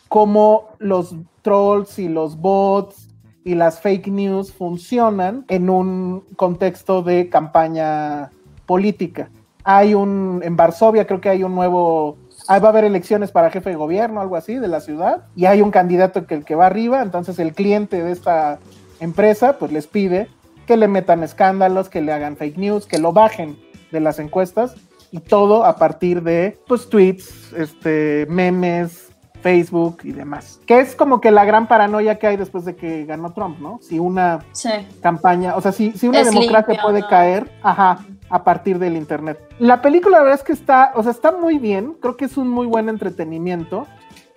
cómo 0.10 0.70
los 0.80 1.16
trolls 1.44 2.00
y 2.00 2.10
los 2.10 2.38
bots 2.38 3.08
y 3.44 3.54
las 3.54 3.82
fake 3.82 4.08
news 4.08 4.52
funcionan 4.52 5.46
en 5.48 5.70
un 5.70 6.24
contexto 6.38 7.04
de 7.04 7.30
campaña 7.30 8.32
política. 8.66 9.30
Hay 9.64 9.94
un, 9.94 10.42
en 10.44 10.56
Varsovia 10.56 11.08
creo 11.08 11.22
que 11.22 11.30
hay 11.30 11.44
un 11.44 11.56
nuevo, 11.56 12.18
ahí 12.48 12.60
va 12.60 12.68
a 12.68 12.72
haber 12.72 12.84
elecciones 12.86 13.32
para 13.32 13.50
jefe 13.50 13.70
de 13.70 13.76
gobierno, 13.76 14.20
algo 14.22 14.36
así, 14.36 14.56
de 14.56 14.68
la 14.68 14.82
ciudad, 14.82 15.24
y 15.36 15.46
hay 15.46 15.62
un 15.62 15.72
candidato 15.72 16.26
que 16.26 16.36
el 16.36 16.44
que 16.46 16.56
va 16.56 16.66
arriba, 16.66 17.02
entonces 17.02 17.40
el 17.40 17.54
cliente 17.54 18.04
de 18.04 18.12
esta 18.12 18.60
empresa 19.00 19.58
pues 19.60 19.72
les 19.72 19.88
pide 19.88 20.28
que 20.68 20.78
le 20.78 20.88
metan 20.88 21.24
escándalos, 21.24 21.90
que 21.90 22.02
le 22.02 22.12
hagan 22.14 22.38
fake 22.38 22.58
news, 22.58 22.86
que 22.86 22.98
lo 23.00 23.14
bajen 23.14 23.58
de 23.92 24.00
las 24.00 24.20
encuestas 24.20 24.76
y 25.12 25.20
todo 25.20 25.66
a 25.66 25.76
partir 25.76 26.24
de 26.24 26.58
pues 26.68 26.90
tweets, 26.90 27.54
este, 27.54 28.26
memes, 28.30 29.10
Facebook 29.42 30.00
y 30.04 30.14
demás. 30.14 30.60
Que 30.66 30.80
es 30.80 30.96
como 30.96 31.20
que 31.20 31.30
la 31.32 31.44
gran 31.44 31.68
paranoia 31.68 32.18
que 32.18 32.28
hay 32.28 32.38
después 32.38 32.64
de 32.64 32.76
que 32.78 33.04
ganó 33.06 33.34
Trump, 33.34 33.60
¿no? 33.60 33.78
Si 33.82 34.00
una 34.00 34.40
Sí. 34.54 34.70
campaña, 35.02 35.56
o 35.58 35.62
sea, 35.62 35.74
si, 35.74 35.92
si 35.92 36.08
una 36.08 36.22
Es 36.22 36.28
democracia 36.28 36.70
limpio, 36.74 36.84
puede 36.90 37.02
¿no? 37.02 37.08
caer, 37.10 37.52
ajá, 37.62 38.00
a 38.30 38.44
partir 38.44 38.80
del 38.80 38.96
internet. 38.96 39.40
La 39.60 39.82
película 39.82 40.18
la 40.18 40.24
verdad 40.24 40.40
es 40.40 40.46
que 40.46 40.54
está, 40.54 40.92
o 40.96 41.04
sea, 41.04 41.12
está 41.12 41.32
muy 41.32 41.58
bien, 41.58 41.96
creo 42.00 42.18
que 42.18 42.26
es 42.26 42.38
un 42.38 42.50
muy 42.50 42.66
buen 42.66 42.90
entretenimiento, 42.90 43.88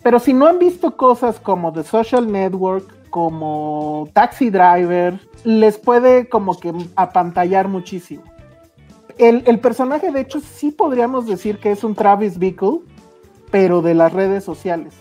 pero 0.03 0.19
si 0.19 0.33
no 0.33 0.47
han 0.47 0.59
visto 0.59 0.97
cosas 0.97 1.41
como 1.41 1.73
The 1.73 1.83
Social 1.83 2.31
Network, 2.31 3.11
como 3.11 4.09
Taxi 4.13 4.51
Driver, 4.51 5.19
les 5.45 5.79
puede 5.79 6.29
como 6.29 6.59
que 6.59 6.73
apantallar 6.95 7.69
muchísimo. 7.69 8.23
El, 9.19 9.43
el 9.47 9.59
personaje, 9.59 10.13
de 10.13 10.21
hecho, 10.21 10.41
sí 10.41 10.71
podríamos 10.71 11.27
decir 11.27 11.59
que 11.59 11.71
es 11.71 11.83
un 11.83 11.95
Travis 11.95 12.39
Bickle, 12.39 12.81
pero 13.51 13.81
de 13.81 13.95
las 13.95 14.13
redes 14.13 14.45
sociales. 14.45 14.95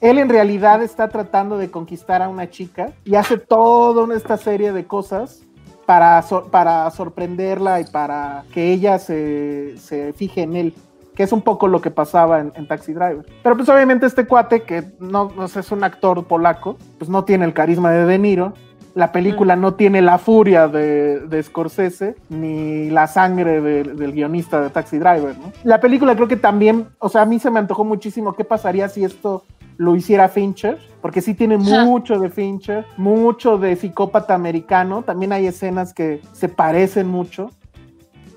Él 0.00 0.18
en 0.18 0.28
realidad 0.28 0.82
está 0.82 1.08
tratando 1.08 1.58
de 1.58 1.70
conquistar 1.70 2.22
a 2.22 2.28
una 2.28 2.48
chica 2.50 2.92
y 3.04 3.14
hace 3.16 3.36
toda 3.36 4.14
esta 4.16 4.36
serie 4.38 4.72
de 4.72 4.86
cosas 4.86 5.46
para, 5.90 6.22
sor- 6.22 6.50
para 6.52 6.88
sorprenderla 6.92 7.80
y 7.80 7.84
para 7.84 8.44
que 8.54 8.72
ella 8.72 9.00
se, 9.00 9.74
se 9.76 10.12
fije 10.12 10.42
en 10.42 10.54
él, 10.54 10.74
que 11.16 11.24
es 11.24 11.32
un 11.32 11.42
poco 11.42 11.66
lo 11.66 11.80
que 11.80 11.90
pasaba 11.90 12.38
en, 12.38 12.52
en 12.54 12.68
Taxi 12.68 12.92
Driver. 12.92 13.26
Pero 13.42 13.56
pues 13.56 13.68
obviamente 13.68 14.06
este 14.06 14.24
cuate, 14.24 14.62
que 14.62 14.84
no, 15.00 15.32
no 15.36 15.48
sé, 15.48 15.58
es 15.58 15.72
un 15.72 15.82
actor 15.82 16.24
polaco, 16.28 16.76
pues 16.98 17.10
no 17.10 17.24
tiene 17.24 17.44
el 17.44 17.54
carisma 17.54 17.90
de 17.90 18.06
De 18.06 18.18
Niro. 18.20 18.52
La 18.94 19.10
película 19.10 19.56
no 19.56 19.74
tiene 19.74 20.00
la 20.00 20.18
furia 20.18 20.68
de, 20.68 21.18
de 21.26 21.42
Scorsese 21.42 22.14
ni 22.28 22.88
la 22.90 23.08
sangre 23.08 23.60
de- 23.60 23.82
del 23.82 24.12
guionista 24.12 24.60
de 24.60 24.70
Taxi 24.70 24.96
Driver, 24.98 25.36
¿no? 25.38 25.50
La 25.64 25.80
película 25.80 26.14
creo 26.14 26.28
que 26.28 26.36
también, 26.36 26.86
o 27.00 27.08
sea, 27.08 27.22
a 27.22 27.26
mí 27.26 27.40
se 27.40 27.50
me 27.50 27.58
antojó 27.58 27.82
muchísimo 27.82 28.34
qué 28.34 28.44
pasaría 28.44 28.88
si 28.88 29.02
esto 29.02 29.42
lo 29.80 29.96
hiciera 29.96 30.28
Fincher, 30.28 30.78
porque 31.00 31.22
sí 31.22 31.32
tiene 31.32 31.56
mucho 31.56 32.18
de 32.18 32.28
Fincher, 32.28 32.84
mucho 32.98 33.56
de 33.56 33.76
psicópata 33.76 34.34
americano, 34.34 35.00
también 35.00 35.32
hay 35.32 35.46
escenas 35.46 35.94
que 35.94 36.20
se 36.34 36.50
parecen 36.50 37.08
mucho. 37.08 37.50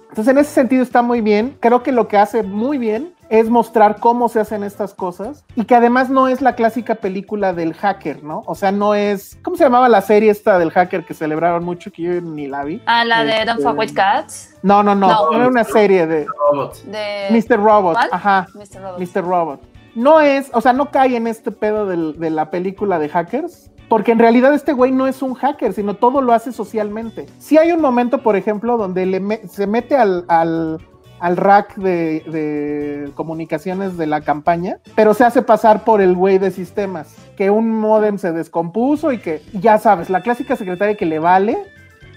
Entonces, 0.08 0.32
en 0.32 0.38
ese 0.38 0.52
sentido 0.52 0.84
está 0.84 1.02
muy 1.02 1.20
bien. 1.20 1.58
Creo 1.60 1.84
que 1.84 1.92
lo 1.92 2.08
que 2.08 2.18
hace 2.18 2.44
muy 2.44 2.78
bien 2.78 3.14
es 3.28 3.50
mostrar 3.50 4.00
cómo 4.00 4.30
se 4.30 4.40
hacen 4.40 4.64
estas 4.64 4.94
cosas 4.94 5.44
y 5.56 5.66
que 5.66 5.76
además 5.76 6.10
no 6.10 6.30
es 6.30 6.40
la 6.40 6.56
clásica 6.56 6.96
película 6.96 7.52
del 7.52 7.74
hacker, 7.74 8.24
¿no? 8.24 8.44
O 8.46 8.56
sea, 8.56 8.72
no 8.72 8.96
es. 8.96 9.38
¿Cómo 9.42 9.58
se 9.58 9.66
llamaba 9.66 9.90
la 9.90 10.02
serie 10.02 10.32
esta 10.32 10.58
del 10.58 10.72
hacker 10.72 11.04
que 11.04 11.14
celebraron 11.14 11.66
mucho 11.66 11.92
que 11.92 12.04
yo 12.04 12.22
ni 12.22 12.48
la 12.48 12.64
vi? 12.64 12.82
Ah, 12.86 13.04
la 13.04 13.26
de 13.26 13.32
Este, 13.34 13.46
Don't 13.48 13.62
Fuck 13.62 13.78
With 13.78 13.94
Cats. 13.94 14.56
No, 14.62 14.82
no, 14.82 14.96
no. 14.96 15.10
No. 15.10 15.34
Era 15.34 15.48
una 15.50 15.66
serie 15.66 16.08
de 16.08 16.26
Robot. 16.26 16.84
De 16.84 17.28
Mr. 17.32 17.58
Robot. 17.58 17.96
¿Cuál? 17.96 18.10
Ajá. 18.14 18.48
Mr. 18.54 18.82
Robot. 18.82 19.00
Mr. 19.00 19.24
Robot. 19.26 19.73
No 19.96 20.22
es, 20.22 20.50
o 20.54 20.62
sea, 20.62 20.74
no 20.74 20.92
cae 20.92 21.16
en 21.16 21.28
este 21.28 21.52
pedo 21.52 21.86
de 21.86 22.30
la 22.30 22.50
película 22.50 23.00
de 23.00 23.10
hackers, 23.10 23.70
porque 23.90 24.12
en 24.12 24.20
realidad 24.20 24.54
este 24.54 24.74
güey 24.74 24.92
no 24.92 25.08
es 25.08 25.22
un 25.22 25.36
hacker, 25.36 25.74
sino 25.74 25.94
todo 25.94 26.22
lo 26.22 26.34
hace 26.34 26.52
socialmente. 26.52 27.28
Sí 27.38 27.58
hay 27.58 27.72
un 27.72 27.82
momento, 27.82 28.24
por 28.24 28.36
ejemplo, 28.36 28.78
donde 28.78 29.40
se 29.50 29.68
mete 29.68 29.96
al 29.96 30.80
rack 31.22 31.76
de, 31.76 32.24
de 32.28 33.12
comunicaciones 33.14 33.96
de 33.96 34.08
la 34.08 34.22
campaña, 34.22 34.80
pero 34.96 35.14
se 35.14 35.26
hace 35.26 35.44
pasar 35.44 35.84
por 35.84 36.02
el 36.02 36.16
güey 36.16 36.40
de 36.40 36.50
sistemas, 36.50 37.16
que 37.38 37.52
un 37.52 37.70
modem 37.70 38.18
se 38.18 38.32
descompuso 38.32 39.12
y 39.12 39.20
que, 39.20 39.44
ya 39.54 39.78
sabes, 39.78 40.10
la 40.10 40.22
clásica 40.22 40.56
secretaria 40.56 40.98
que 40.98 41.06
le 41.06 41.20
vale, 41.20 41.58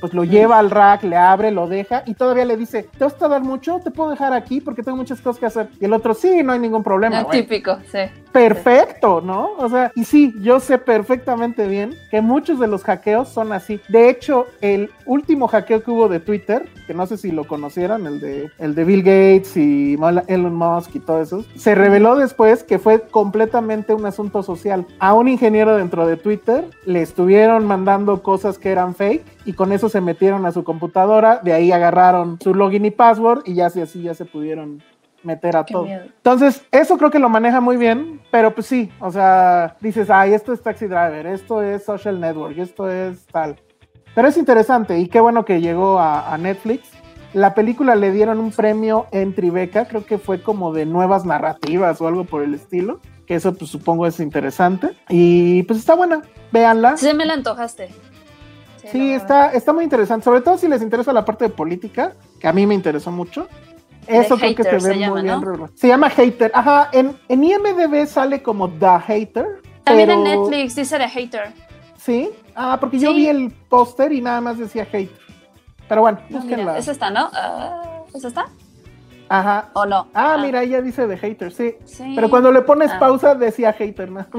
pues 0.01 0.15
lo 0.15 0.25
lleva 0.25 0.59
al 0.59 0.71
rack, 0.71 1.05
le 1.05 1.17
abre, 1.17 1.51
lo 1.51 1.69
deja 1.69 2.03
y 2.07 2.15
todavía 2.15 2.45
le 2.45 2.57
dice, 2.57 2.89
¿te 2.97 3.05
vas 3.05 3.15
a 3.15 3.19
tardar 3.19 3.43
mucho? 3.43 3.81
¿Te 3.83 3.91
puedo 3.91 4.11
dejar 4.11 4.33
aquí? 4.33 4.61
Porque 4.61 4.83
tengo 4.83 4.97
muchas 4.97 5.21
cosas 5.21 5.41
que 5.41 5.47
hacer. 5.47 5.69
Y 5.81 5.85
el 5.85 5.93
otro, 5.93 6.15
sí, 6.15 6.43
no 6.43 6.53
hay 6.53 6.59
ningún 6.59 6.83
problema. 6.83 7.21
No, 7.21 7.27
güey". 7.27 7.43
típico, 7.43 7.79
sí. 7.91 8.01
Perfecto, 8.33 9.21
¿no? 9.23 9.53
O 9.59 9.69
sea, 9.69 9.93
y 9.95 10.05
sí, 10.05 10.35
yo 10.41 10.61
sé 10.61 10.79
perfectamente 10.79 11.67
bien 11.67 11.95
que 12.11 12.21
muchos 12.21 12.61
de 12.61 12.67
los 12.67 12.85
hackeos 12.85 13.29
son 13.29 13.53
así. 13.53 13.81
De 13.89 14.11
hecho, 14.11 14.47
el 14.61 14.91
último 15.07 15.49
hackeo 15.49 15.83
que 15.83 15.91
hubo 15.91 16.09
de 16.09 16.21
Twitter, 16.21 16.69
que 16.87 16.95
no 16.95 17.07
sé 17.07 17.17
si 17.17 17.31
lo 17.31 17.45
conocieron, 17.45 18.07
el 18.07 18.21
de, 18.21 18.51
el 18.59 18.75
de 18.75 18.85
Bill 18.85 19.03
Gates 19.03 19.57
y 19.57 19.97
Elon 20.27 20.55
Musk 20.55 20.97
y 20.97 21.01
todo 21.01 21.23
eso, 21.23 21.45
se 21.57 21.75
reveló 21.75 22.15
después 22.17 22.63
que 22.63 22.79
fue 22.79 23.01
completamente 23.09 23.95
un 23.95 24.05
asunto 24.05 24.43
social. 24.43 24.87
A 24.99 25.15
un 25.15 25.29
ingeniero 25.29 25.77
dentro 25.77 26.07
de 26.07 26.17
Twitter 26.17 26.65
le 26.85 27.03
estuvieron 27.03 27.67
mandando 27.67 28.23
cosas 28.23 28.59
que 28.59 28.71
eran 28.71 28.95
fake 28.95 29.25
y 29.47 29.55
con 29.55 29.73
eso 29.73 29.89
se 29.89 30.01
metieron 30.01 30.45
a 30.45 30.53
su 30.53 30.65
computadora, 30.65 31.41
de 31.43 31.53
ahí 31.53 31.73
agarraron 31.73 32.39
su 32.43 32.55
login 32.55 32.85
y 32.85 32.91
password 32.91 33.43
y 33.47 33.55
ya 33.55 33.67
así, 33.67 33.81
así 33.81 34.03
ya 34.03 34.15
se 34.15 34.25
pudieron 34.25 34.83
meter 35.27 35.57
a 35.57 35.65
Qué 35.65 35.75
todo. 35.75 35.85
miedo. 35.85 36.05
Entonces, 36.07 36.65
eso 36.71 36.97
creo 36.97 37.11
que 37.11 37.19
lo 37.19 37.29
maneja 37.29 37.61
muy 37.61 37.77
bien, 37.77 38.21
pero 38.31 38.55
pues 38.55 38.67
sí, 38.67 38.91
o 39.01 39.11
sea, 39.11 39.77
dices, 39.81 40.09
ay, 40.09 40.33
esto 40.33 40.53
es 40.53 40.63
Taxi 40.63 40.87
Driver, 40.87 41.27
esto 41.27 41.61
es 41.63 41.85
Social 41.85 42.19
Network, 42.21 42.57
esto 42.59 42.89
es 42.91 43.27
tal. 43.27 43.57
Pero 44.15 44.29
es 44.29 44.37
interesante 44.39 44.99
y 44.99 45.09
qué 45.09 45.21
bueno 45.21 45.45
que 45.45 45.61
llegó 45.61 45.99
a, 45.99 46.33
a 46.33 46.39
Netflix. 46.39 46.89
La 47.35 47.53
película 47.55 47.97
le 47.97 48.13
dieron 48.13 48.39
un 48.39 48.51
premio 48.51 49.07
en 49.11 49.35
Tribeca, 49.35 49.87
creo 49.87 50.07
que 50.07 50.17
fue 50.17 50.43
como 50.43 50.73
de 50.73 50.87
nuevas 50.87 51.27
narrativas 51.27 52.01
o 52.01 52.09
algo 52.09 52.25
por 52.25 52.43
el 52.43 52.55
estilo, 52.55 53.01
que 53.27 53.35
eso 53.35 53.53
pues 53.55 53.71
supongo 53.71 54.07
es 54.07 54.21
interesante. 54.21 54.97
Y 55.11 55.65
pues 55.65 55.81
está 55.81 55.95
buena, 55.95 56.23
véanla. 56.51 56.97
Sí, 56.97 57.13
me 57.13 57.27
la 57.27 57.35
antojaste. 57.35 57.89
Sí, 58.91 59.01
ver. 59.09 59.17
está, 59.21 59.53
está 59.53 59.73
muy 59.73 59.85
interesante, 59.85 60.25
sobre 60.25 60.41
todo 60.41 60.57
si 60.57 60.69
les 60.69 60.81
interesa 60.81 61.13
la 61.13 61.25
parte 61.25 61.45
de 61.45 61.51
política, 61.51 62.13
que 62.41 62.47
a 62.49 62.53
mí 62.53 62.67
me 62.67 62.75
interesó 62.75 63.11
mucho. 63.11 63.49
Eso 64.07 64.37
creo 64.37 64.55
que 64.55 64.63
se 64.65 64.73
ve 64.73 64.81
se 64.81 64.99
llama, 64.99 65.15
muy 65.15 65.23
bien. 65.23 65.41
¿no? 65.41 65.69
Se 65.75 65.89
llama 65.89 66.11
Hater. 66.11 66.51
Ajá, 66.55 66.89
en, 66.93 67.17
en 67.29 67.45
IMDB 67.45 68.07
sale 68.07 68.43
como 68.43 68.69
The 68.71 68.99
Hater. 69.07 69.47
También 69.85 70.09
pero- 70.09 70.13
en 70.13 70.25
Netflix 70.25 70.77
dice 70.77 70.99
The 70.99 71.09
Hater. 71.09 71.53
Sí. 71.97 72.31
Ah, 72.55 72.77
porque 72.81 72.99
yo 72.99 73.13
vi 73.13 73.29
el 73.29 73.51
póster 73.69 74.13
y 74.13 74.21
nada 74.21 74.41
más 74.41 74.59
decía 74.59 74.85
Hater. 74.85 75.19
Pero 75.89 76.01
bueno, 76.03 76.19
No, 76.31 76.39
búsquenla. 76.39 76.79
es 76.79 76.89
esta, 76.89 77.11
¿no? 77.11 77.29
Ah, 77.33 77.83
¿Es 78.15 78.25
esta? 78.25 78.47
Ajá. 79.29 79.71
¿O 79.73 79.85
no? 79.87 80.07
Ah, 80.15 80.37
mira, 80.41 80.63
ella 80.63 80.81
dice 80.81 81.07
The 81.09 81.17
Hater, 81.17 81.53
sí. 81.53 81.75
Sí. 81.85 82.13
Pero 82.15 82.31
cuando 82.31 82.53
le 82.53 82.63
pones 82.63 82.91
Ah. 82.93 82.99
pausa 83.01 83.35
decía 83.35 83.73
Hater, 83.73 84.09
¿no? 84.11 84.25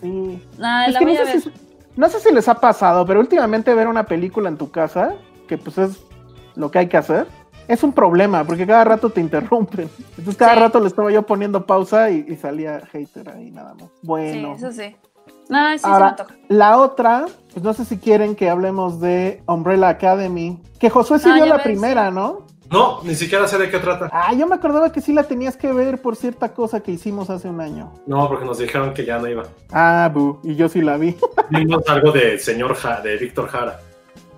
sí. 0.00 0.42
Ah, 0.62 0.86
Es 0.88 0.96
que 0.96 1.04
no 1.04 1.14
sé, 1.14 1.40
si, 1.40 1.52
no 1.96 2.08
sé 2.08 2.20
si 2.20 2.32
les 2.32 2.48
ha 2.48 2.54
pasado, 2.54 3.04
pero 3.06 3.20
últimamente 3.20 3.74
ver 3.74 3.88
una 3.88 4.04
película 4.04 4.48
en 4.48 4.56
tu 4.56 4.70
casa, 4.70 5.14
que 5.48 5.58
pues 5.58 5.78
es 5.78 5.98
lo 6.60 6.70
que 6.70 6.78
hay 6.78 6.86
que 6.88 6.96
hacer, 6.96 7.26
es 7.66 7.82
un 7.82 7.92
problema, 7.92 8.44
porque 8.44 8.66
cada 8.66 8.84
rato 8.84 9.10
te 9.10 9.20
interrumpen. 9.20 9.88
Entonces 10.10 10.36
cada 10.36 10.54
Sí. 10.54 10.60
rato 10.60 10.80
le 10.80 10.86
estaba 10.88 11.10
yo 11.10 11.22
poniendo 11.22 11.66
pausa 11.66 12.10
y, 12.10 12.24
y 12.28 12.36
salía 12.36 12.80
hater 12.92 13.28
ahí 13.30 13.50
nada 13.50 13.74
más. 13.74 13.84
Sí, 13.84 13.98
Bueno. 14.02 14.54
eso 14.56 14.70
sí. 14.72 14.94
No, 15.48 15.72
sí 15.72 15.78
se 15.80 15.86
me 15.88 15.92
Ahora, 15.94 16.08
antoja. 16.10 16.34
la 16.48 16.76
otra, 16.78 17.26
pues 17.52 17.64
no 17.64 17.72
sé 17.74 17.84
si 17.84 17.98
quieren 17.98 18.36
que 18.36 18.48
hablemos 18.50 19.00
de 19.00 19.42
Umbrella 19.46 19.88
Academy, 19.88 20.60
que 20.78 20.90
Josué 20.90 21.18
sí 21.18 21.30
vio 21.32 21.46
la 21.46 21.56
ves, 21.56 21.64
primera, 21.64 22.08
sí. 22.08 22.14
¿no? 22.14 22.46
No, 22.70 23.02
ni 23.02 23.16
siquiera 23.16 23.48
sé 23.48 23.58
de 23.58 23.68
qué 23.68 23.80
trata. 23.80 24.08
Ah, 24.12 24.32
yo 24.32 24.46
me 24.46 24.54
acordaba 24.54 24.92
que 24.92 25.00
sí 25.00 25.12
la 25.12 25.24
tenías 25.24 25.56
que 25.56 25.72
ver 25.72 26.00
por 26.00 26.14
cierta 26.14 26.50
cosa 26.54 26.78
que 26.80 26.92
hicimos 26.92 27.28
hace 27.28 27.48
un 27.48 27.60
año. 27.60 27.92
No, 28.06 28.28
porque 28.28 28.44
nos 28.44 28.58
dijeron 28.58 28.94
que 28.94 29.04
ya 29.04 29.18
no 29.18 29.26
iba. 29.26 29.42
Ah, 29.72 30.08
bu, 30.14 30.38
y 30.44 30.54
yo 30.54 30.68
sí 30.68 30.80
la 30.80 30.96
vi. 30.96 31.16
Vimos 31.50 31.82
algo 31.88 32.12
de 32.12 32.38
señor 32.38 32.74
Ja- 32.76 33.00
de 33.00 33.16
Víctor 33.16 33.48
Jara. 33.48 33.80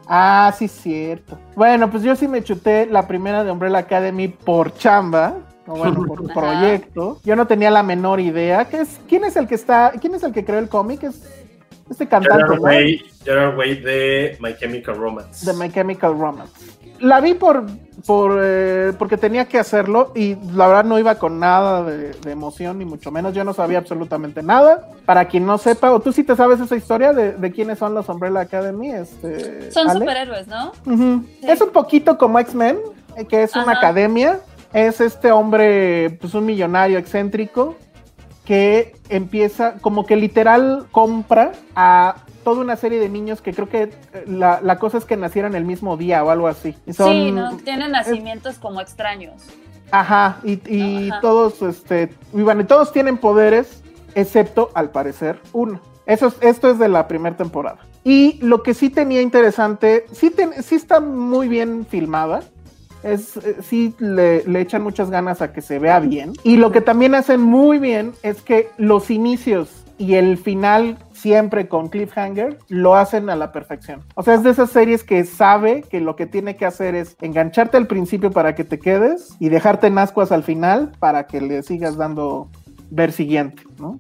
Ah, 0.07 0.53
sí, 0.59 0.68
cierto. 0.68 1.38
Bueno, 1.55 1.90
pues 1.90 2.03
yo 2.03 2.14
sí 2.16 2.26
me 2.28 2.42
chuté 2.42 2.86
la 2.86 3.07
primera 3.07 3.44
de 3.44 3.50
Umbrella 3.50 3.78
Academy 3.78 4.28
por 4.28 4.74
chamba. 4.74 5.34
O 5.66 5.76
bueno, 5.76 6.05
por 6.07 6.18
Ajá. 6.30 6.34
proyecto. 6.34 7.20
Yo 7.24 7.36
no 7.36 7.46
tenía 7.46 7.70
la 7.70 7.82
menor 7.82 8.18
idea. 8.20 8.64
¿Qué 8.64 8.80
es, 8.80 9.00
¿Quién 9.09 9.24
es 9.24 9.36
el 9.36 9.46
que 9.46 9.55
está? 9.55 9.92
¿Quién 10.00 10.14
es 10.14 10.22
el 10.24 10.32
que 10.32 10.44
creó 10.44 10.59
el 10.59 10.68
cómic? 10.68 11.05
Es 11.05 11.22
este 11.88 12.09
cantante, 12.09 12.44
Gerard 12.44 12.61
¿no? 12.61 12.68
Gerard 13.24 13.57
Way 13.59 13.74
de 13.80 14.36
My 14.40 14.57
Chemical 14.57 14.96
Romance. 14.96 15.46
de 15.46 15.53
My 15.57 15.70
Chemical 15.72 16.18
Romance. 16.18 16.53
La 17.03 17.20
vi 17.20 17.34
por, 17.34 17.66
por 18.07 18.38
eh, 18.40 18.92
porque 18.96 19.16
tenía 19.16 19.46
que 19.46 19.59
hacerlo 19.59 20.12
y 20.14 20.36
la 20.55 20.68
verdad 20.68 20.84
no 20.84 20.98
iba 21.00 21.16
con 21.16 21.40
nada 21.40 21.82
de, 21.82 22.12
de 22.12 22.30
emoción 22.30 22.78
ni 22.78 22.84
mucho 22.84 23.11
menos. 23.11 23.34
Yo 23.34 23.42
no 23.42 23.53
sabía 23.55 23.78
absolutamente 23.78 24.40
nada. 24.42 24.88
Para 25.05 25.26
quien 25.26 25.44
no 25.44 25.59
sepa, 25.59 25.92
o 25.92 25.98
tú 25.98 26.12
sí 26.12 26.22
te 26.22 26.36
sabes 26.36 26.61
esa 26.61 26.76
historia 26.76 27.12
de, 27.12 27.32
de 27.32 27.50
quiénes 27.50 27.80
son 27.80 27.92
los 27.94 28.09
Umbrella 28.09 28.40
Academy, 28.40 28.92
este, 28.92 29.72
Son 29.72 29.90
Ale? 29.90 29.98
superhéroes, 29.98 30.46
¿no? 30.46 30.72
Sí. 30.84 31.40
Es 31.42 31.61
un 31.61 31.70
poquito 31.70 32.16
como 32.16 32.38
X-Men, 32.38 32.78
eh, 33.16 33.24
que 33.26 33.42
es 33.42 33.55
una 33.57 33.72
academia. 33.72 34.38
Es 34.72 35.00
este 35.00 35.32
hombre, 35.32 36.16
pues 36.20 36.32
un 36.34 36.46
millonario 36.46 36.98
excéntrico, 36.98 37.74
que 38.45 38.97
empieza, 39.09 39.74
como 39.80 40.05
que 40.05 40.16
literal 40.16 40.86
compra 40.90 41.53
a 41.76 42.16
toda 42.43 42.61
una 42.61 42.74
serie 42.76 42.99
de 42.99 43.09
niños 43.09 43.40
que 43.40 43.53
creo 43.55 43.68
que 43.68 43.82
eh, 43.82 44.24
la, 44.26 44.61
la 44.62 44.78
cosa 44.78 44.99
es 44.99 45.05
que 45.05 45.16
nacieron 45.16 45.55
el 45.55 45.64
mismo 45.64 45.97
día 45.97 46.24
o 46.24 46.30
algo 46.30 46.49
así. 46.49 46.74
Son- 46.93 47.12
sí, 47.12 47.30
¿no? 47.30 47.57
Tienen 47.59 47.93
nacimientos 47.93 48.59
como 48.59 48.80
extraños. 48.80 49.43
Ajá, 49.93 50.38
y, 50.43 50.59
y 50.68 51.11
Ajá. 51.11 51.20
todos, 51.20 51.62
este, 51.62 52.12
y 52.32 52.40
bueno, 52.43 52.66
todos 52.66 52.93
tienen 52.93 53.18
poderes, 53.18 53.82
excepto, 54.14 54.70
al 54.74 54.90
parecer, 54.90 55.38
uno. 55.53 55.80
Eso 56.07 56.26
es- 56.28 56.36
esto 56.40 56.70
es 56.70 56.78
de 56.80 56.88
la 56.88 57.07
primera 57.07 57.36
temporada. 57.36 57.78
Y 58.03 58.38
lo 58.45 58.64
que 58.64 58.74
sí 58.74 58.90
tenía 58.90 59.22
interesante, 59.22 60.07
sí, 60.11 60.30
ten- 60.30 60.61
sí 60.64 60.74
está 60.74 60.99
muy 60.99 61.47
bien 61.47 61.86
filmada. 61.88 62.43
Es, 63.03 63.38
sí 63.62 63.94
le, 63.98 64.44
le 64.44 64.61
echan 64.61 64.82
muchas 64.82 65.11
ganas 65.11 65.42
a 65.42 65.53
que 65.53 65.61
se 65.61 65.78
vea 65.78 66.00
bien. 66.00 66.32
Y 66.44 66.57
lo 66.57 66.72
que 66.72 66.80
también 66.80 67.14
hacen 67.14 67.40
muy 67.40 67.78
bien 67.78 68.12
es 68.22 68.42
que 68.42 68.68
los 68.76 69.11
inicios 69.11 69.82
y 69.98 70.14
el 70.14 70.36
final 70.36 70.98
siempre 71.12 71.68
con 71.68 71.88
cliffhanger 71.88 72.59
lo 72.68 72.96
hacen 72.96 73.30
a 73.30 73.36
la 73.36 73.53
perfección. 73.53 74.03
O 74.16 74.22
sea, 74.24 74.34
es 74.34 74.42
de 74.42 74.50
esas 74.50 74.70
series 74.70 75.05
que 75.05 75.24
sabe 75.24 75.82
que 75.82 76.00
lo 76.00 76.16
que 76.16 76.26
tiene 76.26 76.57
que 76.57 76.66
hacer 76.66 76.96
es 76.96 77.16
engancharte 77.20 77.76
al 77.76 77.86
principio 77.86 78.32
para 78.32 78.57
que 78.57 78.64
te 78.64 78.80
quedes 78.80 79.36
y 79.38 79.48
dejarte 79.48 79.86
en 79.86 79.98
ascuas 79.98 80.32
al 80.32 80.42
final 80.42 80.90
para 80.98 81.28
que 81.28 81.40
le 81.40 81.62
sigas 81.62 81.96
dando 81.96 82.50
ver 82.95 83.11
siguiente, 83.12 83.62
¿no? 83.78 83.99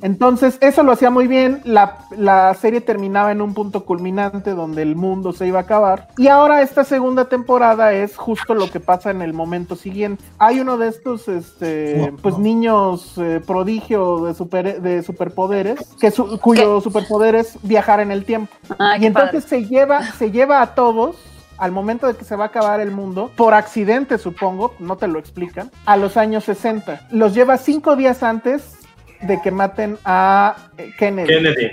Entonces, 0.00 0.56
eso 0.62 0.82
lo 0.82 0.92
hacía 0.92 1.10
muy 1.10 1.26
bien. 1.26 1.60
La, 1.64 1.98
la 2.16 2.54
serie 2.54 2.80
terminaba 2.80 3.32
en 3.32 3.42
un 3.42 3.52
punto 3.52 3.84
culminante 3.84 4.52
donde 4.54 4.80
el 4.80 4.96
mundo 4.96 5.32
se 5.34 5.46
iba 5.46 5.58
a 5.58 5.62
acabar. 5.62 6.08
Y 6.16 6.28
ahora 6.28 6.62
esta 6.62 6.84
segunda 6.84 7.26
temporada 7.26 7.92
es 7.92 8.16
justo 8.16 8.54
lo 8.54 8.70
que 8.70 8.80
pasa 8.80 9.10
en 9.10 9.20
el 9.20 9.34
momento 9.34 9.76
siguiente. 9.76 10.24
Hay 10.38 10.58
uno 10.60 10.78
de 10.78 10.88
estos, 10.88 11.28
este, 11.28 12.14
pues 12.22 12.38
niños 12.38 13.12
eh, 13.18 13.42
prodigio 13.46 14.24
de, 14.24 14.32
super, 14.34 14.80
de 14.80 15.02
superpoderes, 15.02 15.78
que 16.00 16.10
su- 16.10 16.38
cuyo 16.40 16.80
superpoder 16.80 17.34
es 17.34 17.58
viajar 17.62 18.00
en 18.00 18.10
el 18.10 18.24
tiempo. 18.24 18.52
Ay, 18.78 18.96
y 18.96 19.00
qué 19.00 19.06
entonces 19.08 19.44
se 19.44 19.66
lleva, 19.66 20.02
se 20.12 20.30
lleva 20.30 20.62
a 20.62 20.74
todos 20.74 21.16
al 21.60 21.72
momento 21.72 22.06
de 22.06 22.14
que 22.16 22.24
se 22.24 22.34
va 22.34 22.44
a 22.44 22.46
acabar 22.48 22.80
el 22.80 22.90
mundo, 22.90 23.30
por 23.36 23.52
accidente 23.54 24.16
supongo, 24.18 24.74
no 24.78 24.96
te 24.96 25.06
lo 25.06 25.18
explican, 25.18 25.70
a 25.84 25.96
los 25.96 26.16
años 26.16 26.44
60. 26.44 27.08
Los 27.10 27.34
lleva 27.34 27.58
cinco 27.58 27.96
días 27.96 28.22
antes 28.22 28.78
de 29.20 29.40
que 29.42 29.50
maten 29.50 29.98
a 30.04 30.56
eh, 30.78 30.90
Kennedy. 30.98 31.28
Kennedy. 31.28 31.70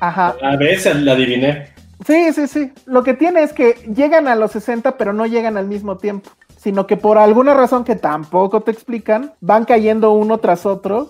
Ajá. 0.00 0.36
A 0.42 0.56
veces 0.56 0.96
la 0.96 1.12
adiviné. 1.12 1.72
Sí, 2.06 2.32
sí, 2.32 2.46
sí. 2.46 2.72
Lo 2.84 3.02
que 3.02 3.14
tiene 3.14 3.42
es 3.42 3.52
que 3.52 3.74
llegan 3.94 4.28
a 4.28 4.36
los 4.36 4.52
60, 4.52 4.98
pero 4.98 5.12
no 5.12 5.24
llegan 5.24 5.56
al 5.56 5.66
mismo 5.66 5.96
tiempo, 5.96 6.30
sino 6.62 6.86
que 6.86 6.96
por 6.96 7.18
alguna 7.18 7.54
razón 7.54 7.82
que 7.82 7.96
tampoco 7.96 8.60
te 8.60 8.70
explican, 8.70 9.32
van 9.40 9.64
cayendo 9.64 10.12
uno 10.12 10.38
tras 10.38 10.64
otro 10.64 11.08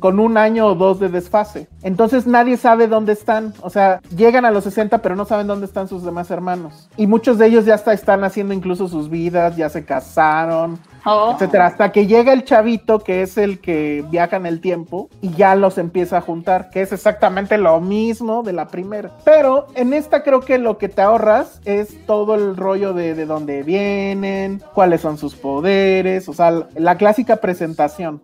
con 0.00 0.18
un 0.18 0.38
año 0.38 0.66
o 0.66 0.74
dos 0.74 0.98
de 0.98 1.08
desfase. 1.08 1.68
Entonces 1.82 2.26
nadie 2.26 2.56
sabe 2.56 2.88
dónde 2.88 3.12
están. 3.12 3.52
O 3.60 3.70
sea, 3.70 4.00
llegan 4.16 4.44
a 4.44 4.50
los 4.50 4.64
60, 4.64 4.98
pero 4.98 5.14
no 5.14 5.24
saben 5.24 5.46
dónde 5.46 5.66
están 5.66 5.88
sus 5.88 6.04
demás 6.04 6.30
hermanos. 6.30 6.88
Y 6.96 7.06
muchos 7.06 7.38
de 7.38 7.46
ellos 7.46 7.64
ya 7.64 7.74
están 7.74 8.24
haciendo 8.24 8.54
incluso 8.54 8.88
sus 8.88 9.08
vidas, 9.08 9.56
ya 9.56 9.68
se 9.68 9.84
casaron, 9.84 10.80
Oh. 11.10 11.32
etcétera, 11.32 11.66
hasta 11.66 11.90
que 11.90 12.06
llega 12.06 12.32
el 12.32 12.44
chavito 12.44 12.98
que 12.98 13.22
es 13.22 13.38
el 13.38 13.60
que 13.60 14.04
viaja 14.10 14.36
en 14.36 14.46
el 14.46 14.60
tiempo 14.60 15.08
y 15.22 15.30
ya 15.34 15.54
los 15.54 15.78
empieza 15.78 16.18
a 16.18 16.20
juntar, 16.20 16.68
que 16.70 16.82
es 16.82 16.92
exactamente 16.92 17.56
lo 17.56 17.80
mismo 17.80 18.42
de 18.42 18.52
la 18.52 18.68
primera. 18.68 19.10
Pero 19.24 19.68
en 19.74 19.94
esta 19.94 20.22
creo 20.22 20.40
que 20.40 20.58
lo 20.58 20.76
que 20.76 20.88
te 20.88 21.00
ahorras 21.00 21.60
es 21.64 22.04
todo 22.06 22.34
el 22.34 22.56
rollo 22.56 22.92
de, 22.92 23.14
de 23.14 23.24
dónde 23.24 23.62
vienen, 23.62 24.62
cuáles 24.74 25.00
son 25.00 25.16
sus 25.16 25.34
poderes, 25.34 26.28
o 26.28 26.34
sea, 26.34 26.66
la 26.74 26.96
clásica 26.96 27.36
presentación. 27.36 28.20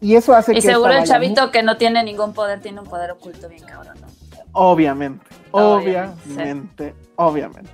Y 0.00 0.16
eso 0.16 0.34
hace 0.34 0.52
Y 0.52 0.56
que 0.56 0.62
seguro 0.62 0.92
el 0.92 1.04
chavito 1.04 1.50
que 1.50 1.62
no 1.62 1.76
tiene 1.76 2.02
ningún 2.02 2.32
poder 2.32 2.60
tiene 2.60 2.80
un 2.80 2.86
poder 2.86 3.10
oculto 3.10 3.48
bien 3.48 3.62
cabrón, 3.64 3.96
¿no? 4.00 4.06
Obviamente, 4.52 5.24
Obviamente, 5.52 6.14
obviamente, 6.26 6.94
obviamente. 7.16 7.70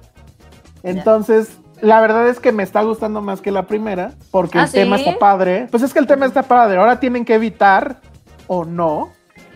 Entonces, 0.82 1.48
la 1.80 2.00
verdad 2.00 2.28
es 2.28 2.40
que 2.40 2.52
me 2.52 2.62
está 2.62 2.82
gustando 2.82 3.20
más 3.20 3.40
que 3.40 3.50
la 3.50 3.66
primera, 3.66 4.12
porque 4.30 4.58
¿Ah, 4.58 4.64
el 4.64 4.70
tema 4.70 4.96
sí? 4.96 5.04
está 5.04 5.18
padre. 5.18 5.68
Pues 5.70 5.82
es 5.82 5.92
que 5.92 5.98
el 5.98 6.06
tema 6.06 6.26
está 6.26 6.42
padre. 6.42 6.78
Ahora 6.78 7.00
tienen 7.00 7.24
que 7.24 7.34
evitar 7.34 8.00
o 8.46 8.64
no 8.64 9.12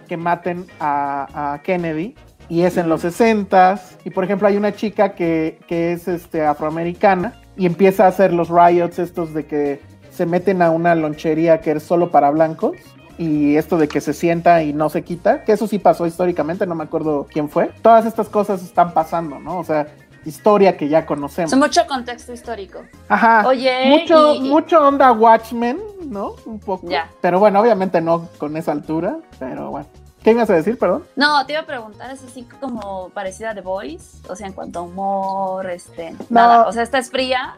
que 0.09 0.17
maten 0.17 0.67
a, 0.81 1.53
a 1.55 1.63
Kennedy. 1.63 2.15
Y 2.49 2.63
es 2.63 2.77
en 2.77 2.89
los 2.89 3.03
60 3.03 3.81
Y 4.05 4.11
por 4.11 4.25
ejemplo, 4.25 4.49
hay 4.49 4.57
una 4.57 4.75
chica 4.75 5.15
que, 5.15 5.61
que 5.69 5.93
es 5.93 6.09
este, 6.09 6.45
afroamericana 6.45 7.35
y 7.57 7.65
empieza 7.65 8.07
a 8.07 8.09
hacer 8.09 8.33
los 8.33 8.49
riots 8.49 8.99
estos 8.99 9.33
de 9.33 9.47
que 9.47 9.81
se 10.11 10.27
meten 10.27 10.61
a 10.61 10.71
una 10.71 10.95
lonchería 10.97 11.61
que 11.61 11.71
es 11.73 11.83
solo 11.85 12.11
para 12.11 12.31
blancos 12.31 12.77
y 13.19 13.57
esto 13.57 13.77
de 13.77 13.87
que 13.87 14.01
se 14.01 14.15
sienta 14.15 14.63
y 14.63 14.73
no 14.73 14.89
se 14.89 15.03
quita, 15.03 15.45
que 15.45 15.53
eso 15.53 15.67
sí 15.67 15.79
pasó 15.79 16.07
históricamente, 16.07 16.67
no 16.67 16.75
me 16.75 16.85
acuerdo 16.85 17.27
quién 17.31 17.51
fue. 17.51 17.71
Todas 17.83 18.07
estas 18.07 18.31
cosas 18.31 18.63
están 18.63 18.95
pasando, 18.95 19.39
¿no? 19.39 19.59
O 19.59 19.65
sea, 19.65 19.87
historia 20.25 20.77
que 20.77 20.89
ya 20.89 21.07
conocemos. 21.07 21.55
Mucho 21.57 21.87
contexto 21.87 22.33
histórico. 22.33 22.81
Ajá. 23.09 23.47
Oye, 23.47 23.87
mucho, 23.89 24.35
y- 24.35 24.41
mucho 24.41 24.81
onda 24.87 25.13
Watchmen, 25.13 25.81
¿no? 26.07 26.35
Un 26.47 26.59
poco. 26.61 26.89
Ya. 26.89 27.09
Pero 27.21 27.39
bueno, 27.39 27.61
obviamente 27.61 28.01
no 28.01 28.29
con 28.39 28.57
esa 28.57 28.73
altura, 28.73 29.19
pero 29.39 29.71
bueno. 29.71 29.87
¿Qué 30.23 30.33
ibas 30.33 30.51
a 30.51 30.55
decir, 30.55 30.79
perdón? 30.79 31.05
No, 31.17 31.47
te 31.47 31.55
iba 31.55 31.63
a 31.63 31.67
preguntar, 31.67 32.11
¿es 32.11 32.23
así 32.23 32.47
como 32.61 33.09
parecida 33.15 33.51
a 33.53 33.55
The 33.55 33.63
Voice? 33.63 34.19
O 34.29 34.37
sea, 34.37 34.47
en 34.47 34.53
cuanto 34.53 34.81
a 34.81 34.83
humor, 34.83 35.71
este, 35.71 36.11
No. 36.11 36.19
nada. 36.29 36.67
O 36.69 36.73
sea, 36.73 36.83
esta 36.83 36.99
es 36.99 37.11
fría. 37.11 37.55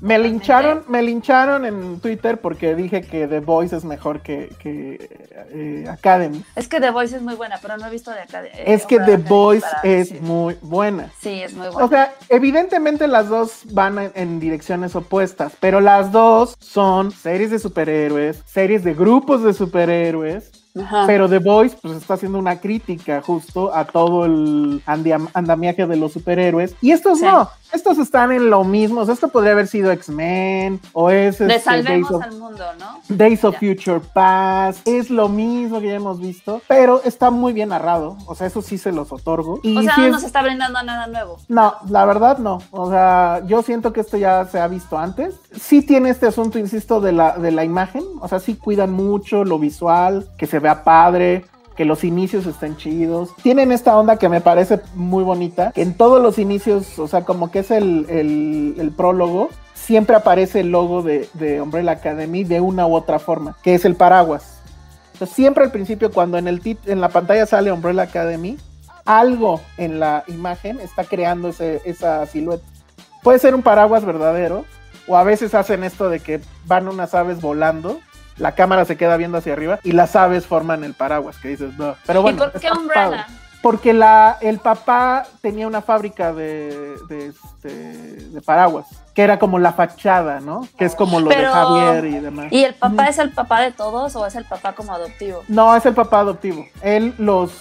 Me 0.00 0.18
lincharon, 0.18 0.84
me 0.88 1.02
lincharon 1.02 1.64
en 1.66 2.00
Twitter 2.00 2.40
porque 2.40 2.74
dije 2.74 3.02
que 3.02 3.26
The 3.28 3.40
Voice 3.40 3.76
es 3.76 3.84
mejor 3.84 4.20
que, 4.22 4.48
que 4.58 4.98
eh, 5.52 5.84
Academy. 5.90 6.42
Es 6.56 6.68
que 6.68 6.80
The 6.80 6.90
Voice 6.90 7.16
es 7.16 7.22
muy 7.22 7.34
buena, 7.34 7.58
pero 7.60 7.76
no 7.76 7.86
he 7.86 7.90
visto 7.90 8.10
de 8.10 8.20
acá. 8.20 8.42
eh, 8.44 8.50
es 8.66 8.86
que 8.86 8.96
The 8.96 9.02
Academy 9.02 9.28
Voice 9.28 9.66
es 9.82 10.08
decir. 10.10 10.22
muy 10.22 10.56
buena. 10.62 11.10
Sí, 11.20 11.42
es 11.42 11.52
muy 11.54 11.68
buena. 11.68 11.84
O 11.84 11.88
sea, 11.88 12.14
evidentemente 12.30 13.06
las 13.08 13.28
dos 13.28 13.62
van 13.72 13.98
en, 13.98 14.12
en 14.14 14.40
direcciones 14.40 14.96
opuestas, 14.96 15.52
pero 15.60 15.80
las 15.80 16.10
dos 16.12 16.56
son 16.60 17.10
series 17.12 17.50
de 17.50 17.58
superhéroes, 17.58 18.42
series 18.46 18.82
de 18.84 18.94
grupos 18.94 19.42
de 19.42 19.52
superhéroes. 19.52 20.50
Ajá. 20.80 21.02
Pero 21.06 21.28
The 21.28 21.40
Voice 21.40 21.76
pues 21.82 21.96
está 21.96 22.14
haciendo 22.14 22.38
una 22.38 22.60
crítica 22.60 23.20
justo 23.22 23.74
a 23.74 23.84
todo 23.86 24.24
el 24.24 24.80
andamiaje 24.86 25.84
de 25.84 25.96
los 25.96 26.12
superhéroes 26.12 26.76
y 26.80 26.92
estos 26.92 27.18
Sí. 27.18 27.24
no, 27.24 27.50
estos 27.72 27.98
están 27.98 28.32
en 28.32 28.50
lo 28.50 28.64
mismo, 28.64 29.00
o 29.00 29.04
sea, 29.04 29.14
esto 29.14 29.28
podría 29.28 29.52
haber 29.52 29.66
sido 29.66 29.90
X-Men 29.92 30.80
o 30.92 31.10
es 31.10 31.40
este, 31.40 31.58
salvemos 31.60 32.10
Days 32.10 32.22
of, 32.22 32.22
al 32.22 32.38
mundo, 32.38 32.64
¿no? 32.78 33.00
Days 33.08 33.44
of. 33.44 33.56
Future 33.58 34.00
Past, 34.12 34.86
es 34.88 35.10
lo 35.10 35.28
mismo 35.28 35.80
que 35.80 35.88
ya 35.88 35.94
hemos 35.94 36.18
visto, 36.20 36.60
pero 36.68 37.00
está 37.04 37.30
muy 37.30 37.52
bien 37.52 37.68
narrado, 37.70 38.16
o 38.26 38.34
sea, 38.34 38.46
eso 38.46 38.62
sí 38.62 38.78
se 38.78 38.92
los 38.92 39.12
otorgo. 39.12 39.60
Y 39.62 39.76
O 39.78 39.82
sea, 39.82 39.96
no 39.98 40.04
es- 40.06 40.12
nos 40.12 40.22
está 40.24 40.42
brindando 40.42 40.82
nada 40.82 41.06
nuevo. 41.06 41.36
no, 41.48 41.74
la 41.88 42.04
verdad 42.04 42.38
no. 42.38 42.60
O 42.70 42.90
sea, 42.90 43.42
yo 43.46 43.62
siento 43.62 43.92
que 43.92 44.00
esto 44.00 44.16
ya 44.16 44.44
se 44.46 44.58
ha 44.60 44.68
visto 44.68 44.98
antes. 44.98 45.34
Sí 45.58 45.82
tiene 45.82 46.10
este 46.10 46.26
asunto, 46.26 46.58
insisto, 46.58 47.00
de 47.00 47.12
la, 47.12 47.36
de 47.38 47.50
la 47.50 47.64
imagen. 47.64 48.02
O 48.20 48.28
sea, 48.28 48.38
sí 48.40 48.54
cuidan 48.54 48.92
mucho 48.92 49.44
lo 49.44 49.58
visual, 49.58 50.28
que 50.38 50.46
se 50.46 50.58
vea 50.58 50.82
padre, 50.84 51.44
que 51.76 51.84
los 51.84 52.04
inicios 52.04 52.46
estén 52.46 52.76
chidos. 52.76 53.30
Tienen 53.42 53.72
esta 53.72 53.96
onda 53.98 54.16
que 54.16 54.28
me 54.28 54.40
parece 54.40 54.80
muy 54.94 55.24
bonita, 55.24 55.72
que 55.72 55.82
en 55.82 55.94
todos 55.94 56.22
los 56.22 56.38
inicios, 56.38 56.98
o 56.98 57.08
sea, 57.08 57.24
como 57.24 57.50
que 57.50 57.60
es 57.60 57.70
el, 57.70 58.06
el- 58.08 58.74
prólogo, 58.92 59.48
siempre 59.74 60.14
aparece 60.16 60.60
el 60.60 60.70
logo 60.70 61.02
de, 61.02 61.28
de 61.34 61.60
Umbrella 61.62 61.92
Academy 61.92 62.44
de 62.44 62.60
una 62.60 62.86
u 62.86 62.94
otra 62.94 63.18
forma, 63.18 63.56
que 63.62 63.74
es 63.74 63.84
el 63.84 63.94
paraguas. 63.96 64.58
Siempre 65.26 65.64
al 65.64 65.70
principio, 65.70 66.10
cuando 66.10 66.38
en, 66.38 66.48
el 66.48 66.60
en 66.86 67.00
la 67.00 67.08
pantalla 67.10 67.46
sale 67.46 67.70
Umbrella 67.72 68.02
Academy, 68.02 68.56
algo 69.04 69.60
en 69.78 70.00
la 70.00 70.24
imagen 70.28 70.80
está 70.80 71.04
creando 71.04 71.48
ese- 71.48 71.80
esa 71.84 72.26
silueta. 72.26 72.64
Puede 73.22 73.38
ser 73.38 73.54
un 73.54 73.62
paraguas 73.62 74.04
verdadero, 74.04 74.64
o 75.08 75.16
a 75.16 75.22
veces 75.24 75.54
hacen 75.54 75.82
esto 75.84 76.08
de 76.08 76.20
que 76.20 76.40
van 76.66 76.88
unas 76.88 77.14
aves 77.14 77.40
volando, 77.40 77.98
la 78.40 78.52
cámara 78.54 78.84
se 78.86 78.96
queda 78.96 79.16
viendo 79.16 79.38
hacia 79.38 79.52
arriba 79.52 79.78
y 79.84 79.92
las 79.92 80.16
aves 80.16 80.46
forman 80.46 80.82
el 80.82 80.94
paraguas, 80.94 81.36
que 81.36 81.48
dices, 81.48 81.76
no. 81.78 81.94
Pero 82.06 82.22
bueno, 82.22 82.38
¿Y 82.38 82.40
por 82.50 82.60
qué 82.60 82.70
Umbrella? 82.72 83.26
Porque 83.62 83.92
la, 83.92 84.38
el 84.40 84.58
papá 84.58 85.26
tenía 85.42 85.66
una 85.66 85.82
fábrica 85.82 86.32
de, 86.32 86.96
de, 87.10 87.26
este, 87.26 87.68
de 87.68 88.40
paraguas, 88.40 88.86
que 89.14 89.20
era 89.20 89.38
como 89.38 89.58
la 89.58 89.74
fachada, 89.74 90.40
¿no? 90.40 90.66
Que 90.78 90.86
es 90.86 90.94
como 90.94 91.20
lo 91.20 91.28
de 91.28 91.44
Javier 91.44 92.06
y 92.06 92.20
demás. 92.20 92.46
¿Y 92.50 92.64
el 92.64 92.72
papá 92.72 93.08
es 93.08 93.18
el 93.18 93.30
papá 93.32 93.60
de 93.60 93.72
todos 93.72 94.16
o 94.16 94.24
es 94.24 94.34
el 94.34 94.46
papá 94.46 94.72
como 94.72 94.94
adoptivo? 94.94 95.42
No, 95.46 95.76
es 95.76 95.84
el 95.84 95.92
papá 95.92 96.20
adoptivo. 96.20 96.64
Él 96.80 97.14
los 97.18 97.52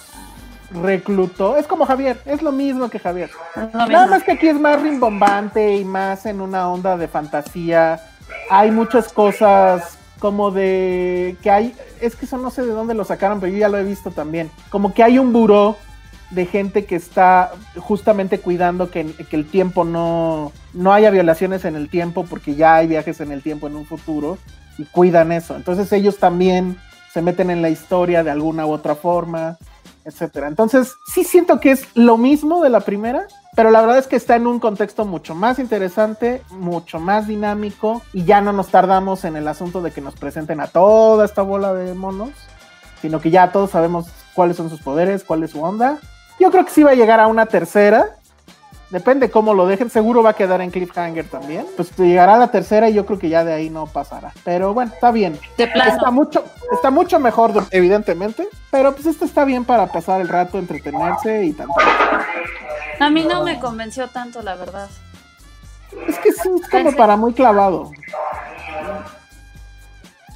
reclutó. 0.71 1.57
Es 1.57 1.67
como 1.67 1.85
Javier, 1.85 2.21
es 2.25 2.41
lo 2.41 2.53
mismo 2.53 2.89
que 2.89 2.99
Javier. 2.99 3.31
Nada 3.57 3.85
mismo. 3.87 4.07
más 4.07 4.23
que 4.23 4.31
aquí 4.31 4.47
es 4.47 4.57
más 4.57 4.81
rimbombante 4.81 5.75
y 5.75 5.83
más 5.83 6.25
en 6.25 6.39
una 6.39 6.69
onda 6.69 6.95
de 6.95 7.09
fantasía. 7.09 7.99
Hay 8.49 8.71
muchas 8.71 9.11
cosas 9.11 9.98
como 10.19 10.51
de 10.51 11.37
que 11.41 11.49
hay, 11.49 11.75
es 12.01 12.15
que 12.15 12.25
eso 12.25 12.37
no 12.37 12.49
sé 12.49 12.61
de 12.65 12.73
dónde 12.73 12.93
lo 12.93 13.05
sacaron, 13.05 13.39
pero 13.39 13.51
yo 13.51 13.59
ya 13.59 13.69
lo 13.69 13.77
he 13.77 13.83
visto 13.83 14.11
también. 14.11 14.51
Como 14.69 14.93
que 14.93 15.03
hay 15.03 15.17
un 15.17 15.33
buró 15.33 15.77
de 16.29 16.45
gente 16.45 16.85
que 16.85 16.95
está 16.95 17.51
justamente 17.77 18.39
cuidando 18.39 18.91
que, 18.91 19.05
que 19.13 19.35
el 19.35 19.47
tiempo 19.47 19.83
no, 19.83 20.51
no 20.73 20.93
haya 20.93 21.09
violaciones 21.09 21.65
en 21.65 21.75
el 21.75 21.89
tiempo, 21.89 22.25
porque 22.29 22.55
ya 22.55 22.75
hay 22.75 22.87
viajes 22.87 23.19
en 23.21 23.31
el 23.31 23.41
tiempo 23.41 23.67
en 23.67 23.75
un 23.75 23.85
futuro 23.85 24.37
y 24.77 24.85
cuidan 24.85 25.31
eso. 25.31 25.55
Entonces 25.55 25.91
ellos 25.91 26.17
también 26.17 26.77
se 27.11 27.21
meten 27.21 27.49
en 27.49 27.61
la 27.61 27.69
historia 27.69 28.23
de 28.23 28.29
alguna 28.29 28.65
u 28.65 28.71
otra 28.71 28.95
forma, 28.95 29.57
etcétera. 30.09 30.47
Entonces, 30.47 30.95
sí 31.13 31.23
siento 31.23 31.59
que 31.59 31.71
es 31.71 31.85
lo 31.95 32.17
mismo 32.17 32.61
de 32.61 32.69
la 32.69 32.81
primera, 32.81 33.27
pero 33.55 33.71
la 33.71 33.81
verdad 33.81 33.97
es 33.97 34.07
que 34.07 34.15
está 34.15 34.35
en 34.35 34.47
un 34.47 34.59
contexto 34.59 35.05
mucho 35.05 35.35
más 35.35 35.59
interesante, 35.59 36.43
mucho 36.49 36.99
más 36.99 37.27
dinámico, 37.27 38.01
y 38.13 38.25
ya 38.25 38.41
no 38.41 38.51
nos 38.51 38.67
tardamos 38.67 39.23
en 39.23 39.35
el 39.35 39.47
asunto 39.47 39.81
de 39.81 39.91
que 39.91 40.01
nos 40.01 40.15
presenten 40.15 40.59
a 40.59 40.67
toda 40.67 41.25
esta 41.25 41.41
bola 41.41 41.73
de 41.73 41.93
monos, 41.93 42.31
sino 43.01 43.21
que 43.21 43.31
ya 43.31 43.51
todos 43.51 43.71
sabemos 43.71 44.07
cuáles 44.33 44.57
son 44.57 44.69
sus 44.69 44.81
poderes, 44.81 45.23
cuál 45.23 45.43
es 45.43 45.51
su 45.51 45.63
onda. 45.63 45.99
Yo 46.39 46.51
creo 46.51 46.65
que 46.65 46.71
sí 46.71 46.83
va 46.83 46.91
a 46.91 46.95
llegar 46.95 47.19
a 47.19 47.27
una 47.27 47.45
tercera. 47.47 48.15
Depende 48.89 49.29
cómo 49.29 49.53
lo 49.53 49.67
dejen, 49.67 49.89
seguro 49.91 50.23
va 50.23 50.31
a 50.31 50.33
quedar 50.33 50.61
en 50.61 50.71
cliffhanger 50.71 51.27
también. 51.29 51.65
Pues 51.75 51.95
llegará 51.95 52.37
la 52.37 52.49
tercera 52.49 52.89
y 52.89 52.93
yo 52.95 53.05
creo 53.05 53.19
que 53.19 53.29
ya 53.29 53.43
de 53.43 53.53
ahí 53.53 53.69
no 53.69 53.85
pasará. 53.85 54.31
Pero 54.43 54.73
bueno, 54.73 54.91
está 54.93 55.11
bien. 55.11 55.39
De 55.57 55.67
plano. 55.67 55.91
Está 55.91 56.09
mucho, 56.09 56.43
está 56.71 56.89
mucho 56.89 57.19
mejor, 57.19 57.51
evidentemente. 57.69 58.47
Pero 58.71 58.93
pues 58.95 59.05
esto 59.05 59.25
está 59.25 59.45
bien 59.45 59.63
para 59.63 59.85
pasar 59.87 60.21
el 60.21 60.27
rato, 60.27 60.57
entretenerse 60.57 61.45
y 61.45 61.53
tanto. 61.53 61.75
A 62.99 63.09
mí 63.11 63.23
no 63.25 63.43
me 63.43 63.59
convenció 63.59 64.07
tanto, 64.07 64.41
la 64.41 64.55
verdad. 64.55 64.89
Es 66.07 66.17
que 66.19 66.31
sí, 66.31 66.49
es 66.61 66.69
como 66.69 66.91
para 66.95 67.15
muy 67.15 67.33
clavado. 67.33 67.91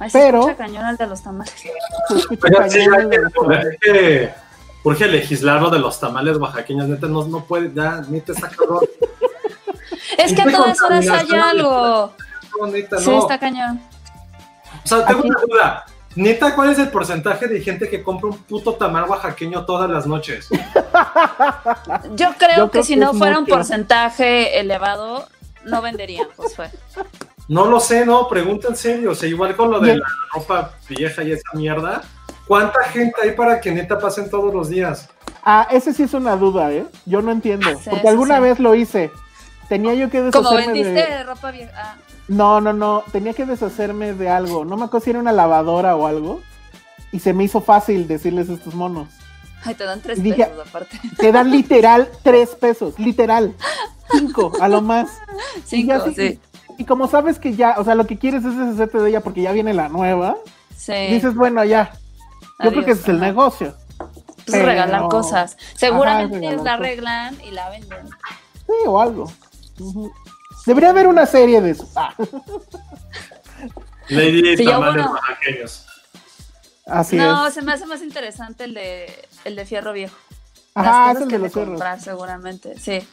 Ay, 0.00 0.10
se 0.10 0.18
Pero- 0.18 0.40
escucha 0.40 0.56
cañón 0.56 0.96
de 0.96 1.06
los 1.06 1.22
tamales. 1.22 1.54
Se 2.08 2.14
escucha 2.16 2.48
cañón 2.50 3.10
de 3.10 3.18
los 3.18 3.32
urge 4.84 5.08
legislar 5.08 5.60
lo 5.60 5.70
de 5.70 5.78
los 5.80 5.98
tamales 5.98 6.36
oaxaqueños, 6.36 6.86
neta, 6.88 7.08
no, 7.08 7.24
no 7.26 7.44
puede, 7.44 7.72
ya, 7.74 8.02
neta, 8.08 8.32
está 8.32 8.48
cabrón. 8.50 8.80
Es 10.18 10.32
que 10.32 10.42
a 10.42 10.50
todas 10.50 10.80
horas 10.82 11.08
hay 11.08 11.28
algo. 11.36 12.12
No, 12.60 12.66
neta, 12.68 12.98
Sí, 12.98 13.10
no. 13.10 13.18
está 13.20 13.38
cañón. 13.38 13.80
O 14.84 14.86
sea, 14.86 15.04
tengo 15.06 15.20
Aquí- 15.20 15.28
una 15.28 15.40
duda. 15.40 15.84
Neta, 16.16 16.54
¿cuál 16.54 16.70
es 16.70 16.78
el 16.78 16.88
porcentaje 16.90 17.48
de 17.48 17.60
gente 17.60 17.90
que 17.90 18.00
compra 18.02 18.30
un 18.30 18.38
puto 18.38 18.74
tamal 18.74 19.08
oaxaqueño 19.10 19.64
todas 19.64 19.90
las 19.90 20.06
noches? 20.06 20.48
Yo 22.14 22.28
creo 22.38 22.56
Yo 22.56 22.64
que 22.66 22.70
creo 22.70 22.84
si 22.84 22.94
que 22.94 23.00
no 23.00 23.12
fuera 23.14 23.38
un 23.38 23.46
porcentaje 23.46 24.60
elevado, 24.60 25.26
no 25.64 25.82
venderían, 25.82 26.28
Josué. 26.36 26.70
No 27.48 27.66
lo 27.66 27.80
sé, 27.80 28.06
no, 28.06 28.28
pregunta 28.28 28.68
en 28.68 28.76
serio. 28.76 29.10
O 29.10 29.14
sea, 29.14 29.28
igual 29.28 29.56
con 29.56 29.70
lo 29.72 29.80
de 29.80 29.86
Bien. 29.86 29.98
la 30.00 30.06
ropa 30.34 30.72
vieja 30.88 31.22
y 31.24 31.32
esa 31.32 31.50
mierda. 31.54 32.02
¿Cuánta 32.46 32.82
gente 32.84 33.14
hay 33.22 33.32
para 33.32 33.60
que 33.60 33.70
neta 33.72 33.98
pasen 33.98 34.28
todos 34.30 34.52
los 34.52 34.68
días? 34.68 35.08
Ah, 35.44 35.66
ese 35.70 35.92
sí 35.92 36.02
es 36.02 36.14
una 36.14 36.36
duda, 36.36 36.72
¿eh? 36.72 36.86
Yo 37.06 37.22
no 37.22 37.30
entiendo. 37.32 37.68
Sí, 37.82 37.90
porque 37.90 38.08
alguna 38.08 38.36
sí. 38.36 38.42
vez 38.42 38.58
lo 38.60 38.74
hice. 38.74 39.10
Tenía 39.68 39.94
yo 39.94 40.10
que 40.10 40.18
Como 40.30 40.50
deshacerme 40.50 40.66
vendiste 40.82 41.10
de... 41.10 41.22
ropa 41.24 41.50
vieja. 41.50 41.72
Ah, 41.74 41.96
No, 42.28 42.60
no, 42.60 42.72
no. 42.72 43.02
Tenía 43.12 43.32
que 43.32 43.46
deshacerme 43.46 44.12
de 44.12 44.28
algo. 44.28 44.64
No 44.64 44.76
me 44.76 44.84
acuerdo 44.84 45.04
si 45.04 45.10
era 45.10 45.18
una 45.20 45.32
lavadora 45.32 45.96
o 45.96 46.06
algo. 46.06 46.40
Y 47.12 47.20
se 47.20 47.32
me 47.32 47.44
hizo 47.44 47.60
fácil 47.60 48.06
decirles 48.08 48.50
a 48.50 48.54
estos 48.54 48.74
monos. 48.74 49.08
ay, 49.64 49.74
te 49.74 49.84
dan 49.84 50.00
tres 50.00 50.22
Dije- 50.22 50.44
pesos 50.46 50.68
aparte. 50.68 51.00
Te 51.18 51.32
dan 51.32 51.50
literal 51.50 52.08
tres 52.22 52.50
pesos. 52.54 52.98
Literal. 52.98 53.54
Cinco, 54.10 54.52
a 54.60 54.68
lo 54.68 54.82
más. 54.82 55.08
Y 55.70 55.86
ya 55.86 56.00
Cinco, 56.00 56.14
sí-. 56.14 56.38
Y 56.76 56.84
como 56.84 57.06
sabes 57.08 57.38
que 57.38 57.54
ya, 57.54 57.76
o 57.78 57.84
sea, 57.84 57.94
lo 57.94 58.06
que 58.06 58.18
quieres 58.18 58.44
es 58.44 58.56
deshacerte 58.56 58.98
de 58.98 59.08
ella 59.10 59.20
porque 59.22 59.42
ya 59.42 59.52
viene 59.52 59.72
la 59.72 59.88
nueva, 59.88 60.36
Sí. 60.76 60.92
dices, 61.10 61.34
bueno, 61.34 61.64
ya. 61.64 61.92
Yo 62.62 62.70
creo 62.70 62.84
que 62.84 62.90
ese 62.92 63.02
es 63.02 63.08
el 63.08 63.16
Ajá. 63.16 63.26
negocio. 63.26 63.74
Pues 63.98 64.46
pero- 64.46 64.66
regalan 64.66 65.08
cosas. 65.08 65.56
Seguramente 65.76 66.38
ellos 66.38 66.62
la 66.62 66.74
arreglan 66.74 67.40
y 67.42 67.50
la 67.50 67.70
venden. 67.70 68.08
Sí, 68.66 68.72
o 68.86 69.00
algo. 69.00 69.30
Debería 70.66 70.90
haber 70.90 71.06
una 71.06 71.26
serie 71.26 71.60
de 71.60 71.70
eso. 71.72 71.88
Ah, 71.96 72.14
Lady 74.08 74.56
Sí, 74.56 74.64
tamales 74.64 74.94
bueno. 75.04 75.12
oaxaqueños. 75.12 75.86
así 76.86 77.16
no, 77.16 77.46
es. 77.46 77.54
se 77.54 77.62
me 77.62 77.72
hace 77.72 77.86
más 77.86 78.02
interesante 78.02 78.64
el 78.64 78.74
de 78.74 79.28
el 79.44 79.56
de 79.56 79.64
fierro 79.64 79.92
viejo. 79.92 80.14
Ajá, 80.74 81.06
Las 81.12 81.16
es 81.16 81.22
el 81.22 81.28
de 81.28 81.32
que 81.34 81.38
los 81.38 81.42
de 81.44 81.50
cerros. 81.54 81.68
comprar, 81.68 82.00
seguramente. 82.00 82.78
Sí. 82.78 83.06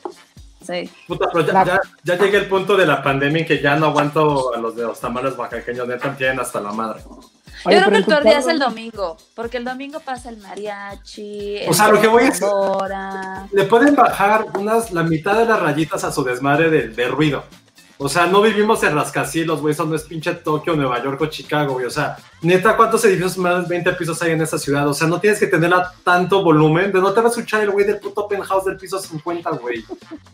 Sí. 0.66 0.92
Puta, 1.08 1.28
pero 1.32 1.46
ya, 1.48 1.54
La- 1.54 1.66
ya, 1.66 1.82
ya 2.04 2.16
llegué 2.18 2.38
al 2.38 2.48
punto 2.48 2.76
de 2.78 2.86
la 2.86 3.02
pandemia 3.02 3.42
en 3.42 3.48
que 3.48 3.62
ya 3.62 3.76
no 3.78 3.88
aguanto 3.88 4.54
a 4.54 4.58
los 4.60 4.76
de 4.76 4.84
los 4.84 5.00
tamales 5.00 5.36
oaxaqueños, 5.38 5.88
neta, 5.88 6.16
tienen 6.16 6.40
hasta 6.40 6.60
la 6.60 6.72
madre. 6.72 7.02
Oye, 7.66 7.76
Yo 7.76 7.82
creo 7.84 7.92
que 7.92 7.98
el 7.98 8.06
peor 8.06 8.24
día 8.24 8.40
es 8.40 8.48
el 8.48 8.60
domingo, 8.60 9.18
porque 9.36 9.58
el 9.58 9.66
domingo 9.66 10.00
pasa 10.00 10.30
el 10.30 10.38
mariachi, 10.38 11.60
O 11.68 11.74
sea, 11.74 11.90
lo 11.90 12.02
que 12.02 12.08
voy 12.08 12.24
es-. 12.24 12.42
Le 13.52 13.64
pueden 13.66 13.96
bajar 13.96 14.46
unas, 14.58 14.92
la 14.92 15.04
mitad 15.04 15.38
de 15.38 15.46
las 15.46 15.60
rayitas 15.60 16.04
a 16.04 16.12
su 16.12 16.24
desmadre 16.24 16.70
de, 16.70 16.88
de 16.90 17.08
ruido. 17.08 17.44
O 18.04 18.10
sea, 18.10 18.26
no 18.26 18.42
vivimos 18.42 18.82
en 18.82 18.96
rascacielos, 18.96 19.62
güey. 19.62 19.74
Eso 19.74 19.86
no 19.86 19.96
es 19.96 20.02
pinche 20.02 20.34
Tokio, 20.34 20.76
Nueva 20.76 21.04
York 21.04 21.22
o 21.22 21.28
Chicago, 21.28 21.74
güey. 21.74 21.86
O 21.86 21.92
sea, 21.92 22.18
neta, 22.42 22.76
¿cuántos 22.76 23.06
edificios 23.06 23.38
más 23.38 23.62
de 23.62 23.70
20 23.70 23.94
pisos 23.94 24.20
hay 24.24 24.32
en 24.32 24.42
esa 24.42 24.58
ciudad? 24.58 24.88
O 24.88 24.94
sea, 24.96 25.08
no 25.08 25.20
tienes 25.20 25.40
que 25.40 25.46
tener 25.46 25.72
a 25.72 25.92
tanto 26.04 26.44
volumen. 26.44 26.92
De 26.92 27.00
no 27.00 27.14
te 27.14 27.22
va 27.22 27.28
a 27.28 27.30
escuchar 27.30 27.62
el 27.62 27.70
güey 27.70 27.86
del 27.86 28.00
puto 28.00 28.28
penthouse 28.28 28.66
del 28.66 28.78
piso 28.78 28.98
50, 28.98 29.52
güey. 29.52 29.86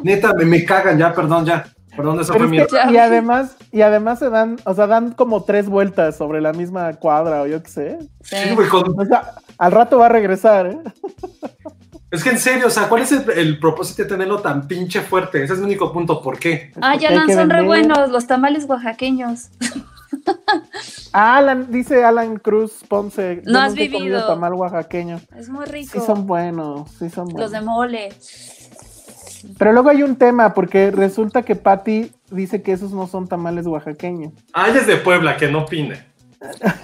Neta, 0.02 0.34
me, 0.34 0.46
me 0.46 0.64
cagan 0.64 0.98
ya, 0.98 1.14
perdón, 1.14 1.46
ya. 1.46 1.70
Perdón, 1.98 2.20
Pero 2.26 2.40
fue 2.40 2.48
mi... 2.48 2.58
y 2.94 2.98
además, 2.98 3.58
y 3.72 3.82
además 3.82 4.20
se 4.20 4.30
dan, 4.30 4.56
o 4.64 4.74
sea, 4.74 4.88
dan 4.88 5.12
como 5.12 5.44
tres 5.44 5.68
vueltas 5.68 6.16
sobre 6.16 6.40
la 6.40 6.54
misma 6.54 6.94
cuadra 6.94 7.42
o 7.42 7.48
yo 7.48 7.62
qué 7.62 7.70
sé. 7.70 7.98
Sí. 8.22 8.36
Sí, 8.48 8.56
güey, 8.56 8.70
con- 8.70 8.98
O 8.98 9.06
sea, 9.06 9.34
al 9.58 9.72
rato 9.74 9.98
va 9.98 10.06
a 10.06 10.10
regresar, 10.10 10.68
¿eh? 10.68 10.78
Es 12.10 12.24
que 12.24 12.30
en 12.30 12.40
serio, 12.40 12.68
o 12.68 12.70
sea, 12.70 12.88
¿cuál 12.88 13.02
es 13.02 13.12
el, 13.12 13.30
el 13.32 13.60
propósito 13.60 14.04
de 14.04 14.08
tenerlo 14.10 14.40
tan 14.40 14.66
pinche 14.66 15.02
fuerte? 15.02 15.44
Ese 15.44 15.54
es 15.54 15.60
mi 15.60 15.66
único 15.66 15.92
punto. 15.92 16.22
¿Por 16.22 16.40
qué? 16.40 16.72
Ah, 16.82 16.96
ya 16.96 17.12
no 17.12 17.28
son 17.28 17.50
re 17.50 17.64
buenos 17.64 18.10
los 18.10 18.26
tamales 18.28 18.64
oaxaqueños. 18.64 19.50
Ah, 21.12 21.38
Alan, 21.38 21.68
dice 21.70 22.04
Alan 22.06 22.38
Cruz 22.38 22.84
Ponce. 22.88 23.42
No 23.46 23.60
has 23.60 23.74
vivido. 23.74 24.26
tamal 24.26 24.54
oaxaqueño. 24.54 25.20
Es 25.36 25.50
muy 25.50 25.66
rico. 25.66 26.00
Sí 26.00 26.06
son 26.06 26.26
buenos, 26.26 26.90
sí 26.92 27.10
son 27.10 27.26
buenos. 27.26 27.42
Los 27.42 27.52
de 27.52 27.62
mole. 27.62 28.10
Pero 29.58 29.74
luego 29.74 29.90
hay 29.90 30.04
un 30.04 30.16
tema, 30.16 30.54
porque 30.54 30.92
resulta 30.92 31.44
que 31.44 31.56
Patty 31.56 32.12
dice 32.32 32.62
que 32.62 32.72
esos 32.74 32.92
no 32.92 33.08
son 33.08 33.28
tamales 33.28 33.66
oaxaqueños. 33.68 34.34
Ah, 34.54 34.68
ella 34.70 34.80
es 34.82 34.88
de 34.88 34.98
Puebla, 34.98 35.38
que 35.38 35.50
no 35.50 35.60
opine. 35.64 36.06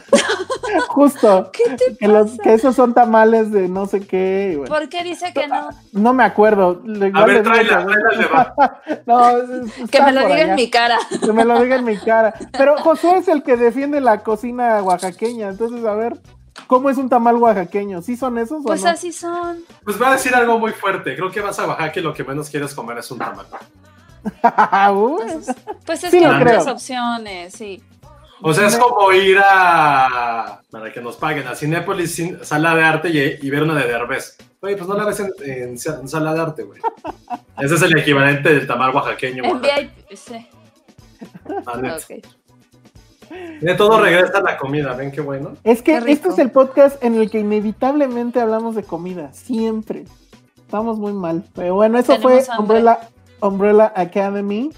Justo. 0.89 1.51
¿Qué 1.51 1.75
te 1.75 1.95
Que, 1.97 2.07
los- 2.07 2.37
que 2.39 2.53
esos 2.53 2.75
son 2.75 2.93
tamales 2.93 3.51
de 3.51 3.67
no 3.67 3.85
sé 3.85 4.01
qué. 4.01 4.51
y 4.53 4.55
bueno. 4.57 4.73
¿Por 4.73 4.89
qué 4.89 5.03
dice 5.03 5.33
que 5.33 5.47
no? 5.47 5.69
No 5.91 6.13
me 6.13 6.23
acuerdo. 6.23 6.81
le- 6.85 7.11
A 7.13 7.25
ver, 7.25 7.43
tráela, 7.43 7.85
que- 7.85 7.91
tráela 8.25 9.01
no, 9.05 9.87
Que 9.89 10.01
me 10.01 10.11
lo 10.11 10.21
diga 10.21 10.33
allá. 10.35 10.43
en 10.49 10.55
mi 10.55 10.69
cara. 10.69 10.97
Que 11.23 11.31
me 11.33 11.45
lo 11.45 11.61
diga 11.61 11.75
en 11.75 11.85
mi 11.85 11.97
cara. 11.97 12.33
Pero 12.57 12.77
Josué 12.77 13.17
es 13.17 13.27
el 13.27 13.43
que 13.43 13.57
defiende 13.57 14.01
la 14.01 14.19
cocina 14.19 14.81
oaxaqueña. 14.81 15.49
Entonces, 15.49 15.85
a 15.85 15.93
ver, 15.93 16.17
¿cómo 16.73 16.89
es 16.89 16.97
un 16.97 17.07
tamal 17.07 17.35
oaxaqueño? 17.37 18.01
¿Sí 18.01 18.17
son 18.17 18.37
esos 18.39 18.63
Pues 18.63 18.81
o 18.81 18.85
no? 18.85 18.91
así 18.91 19.11
son. 19.11 19.59
Pues 19.83 19.97
voy 19.97 20.07
a 20.07 20.11
decir 20.13 20.33
algo 20.33 20.57
muy 20.57 20.71
fuerte. 20.71 21.15
Creo 21.15 21.29
que 21.31 21.39
vas 21.41 21.59
a 21.59 21.65
bajar 21.67 21.91
que 21.91 22.01
lo 22.01 22.13
que 22.13 22.23
menos 22.23 22.49
quieres 22.49 22.73
comer 22.73 22.97
es 22.97 23.11
un 23.11 23.19
tamal. 23.19 23.45
Entonces, 24.43 25.55
pues 25.85 26.03
es 26.03 26.11
Sí, 26.11 26.19
que 26.19 26.25
hay 26.25 26.39
muchas 26.39 26.67
opciones, 26.67 27.53
sí. 27.53 27.83
O 28.41 28.53
sea, 28.53 28.67
es 28.67 28.75
como 28.77 29.11
ir 29.13 29.37
a. 29.39 30.59
Para 30.71 30.91
que 30.91 30.99
nos 31.01 31.15
paguen 31.15 31.47
a 31.47 31.55
Cinépolis, 31.55 32.13
sin- 32.15 32.43
sala 32.43 32.75
de 32.75 32.83
arte 32.83 33.09
y, 33.09 33.45
y 33.45 33.49
ver 33.49 33.63
una 33.63 33.75
de 33.75 33.87
Derbez. 33.87 34.37
Güey, 34.59 34.75
pues 34.75 34.87
no 34.87 34.95
la 34.97 35.05
ves 35.05 35.19
en, 35.19 35.31
en 35.45 35.77
sa- 35.77 35.99
en 36.01 36.07
sala 36.09 36.33
de 36.33 36.41
arte, 36.41 36.63
güey. 36.63 36.81
Ese 37.59 37.75
es 37.75 37.81
el 37.83 37.97
equivalente 37.97 38.49
del 38.53 38.65
tamal 38.67 38.93
oaxaqueño. 38.95 39.43
En 39.43 39.51
Oaxaca, 39.51 39.79
VIP, 39.81 40.17
sí. 40.17 40.47
la 41.45 41.75
neta. 41.81 41.97
De 43.61 43.75
todo 43.75 43.99
regresa 43.99 44.41
la 44.41 44.57
comida, 44.57 44.93
¿ven 44.93 45.11
qué 45.11 45.21
bueno? 45.21 45.53
Es 45.63 45.81
que 45.81 45.97
este 45.97 46.29
es 46.29 46.39
el 46.39 46.51
podcast 46.51 47.01
en 47.03 47.15
el 47.15 47.29
que 47.29 47.39
inevitablemente 47.39 48.39
hablamos 48.41 48.75
de 48.75 48.83
comida. 48.83 49.31
Siempre. 49.33 50.05
Estamos 50.57 50.97
muy 50.97 51.13
mal. 51.13 51.43
Pero 51.53 51.75
bueno, 51.75 51.97
eso 51.99 52.17
fue. 52.17 52.43
Umbrella, 52.57 52.99
Umbrella 53.39 53.93
Academy. 53.95 54.71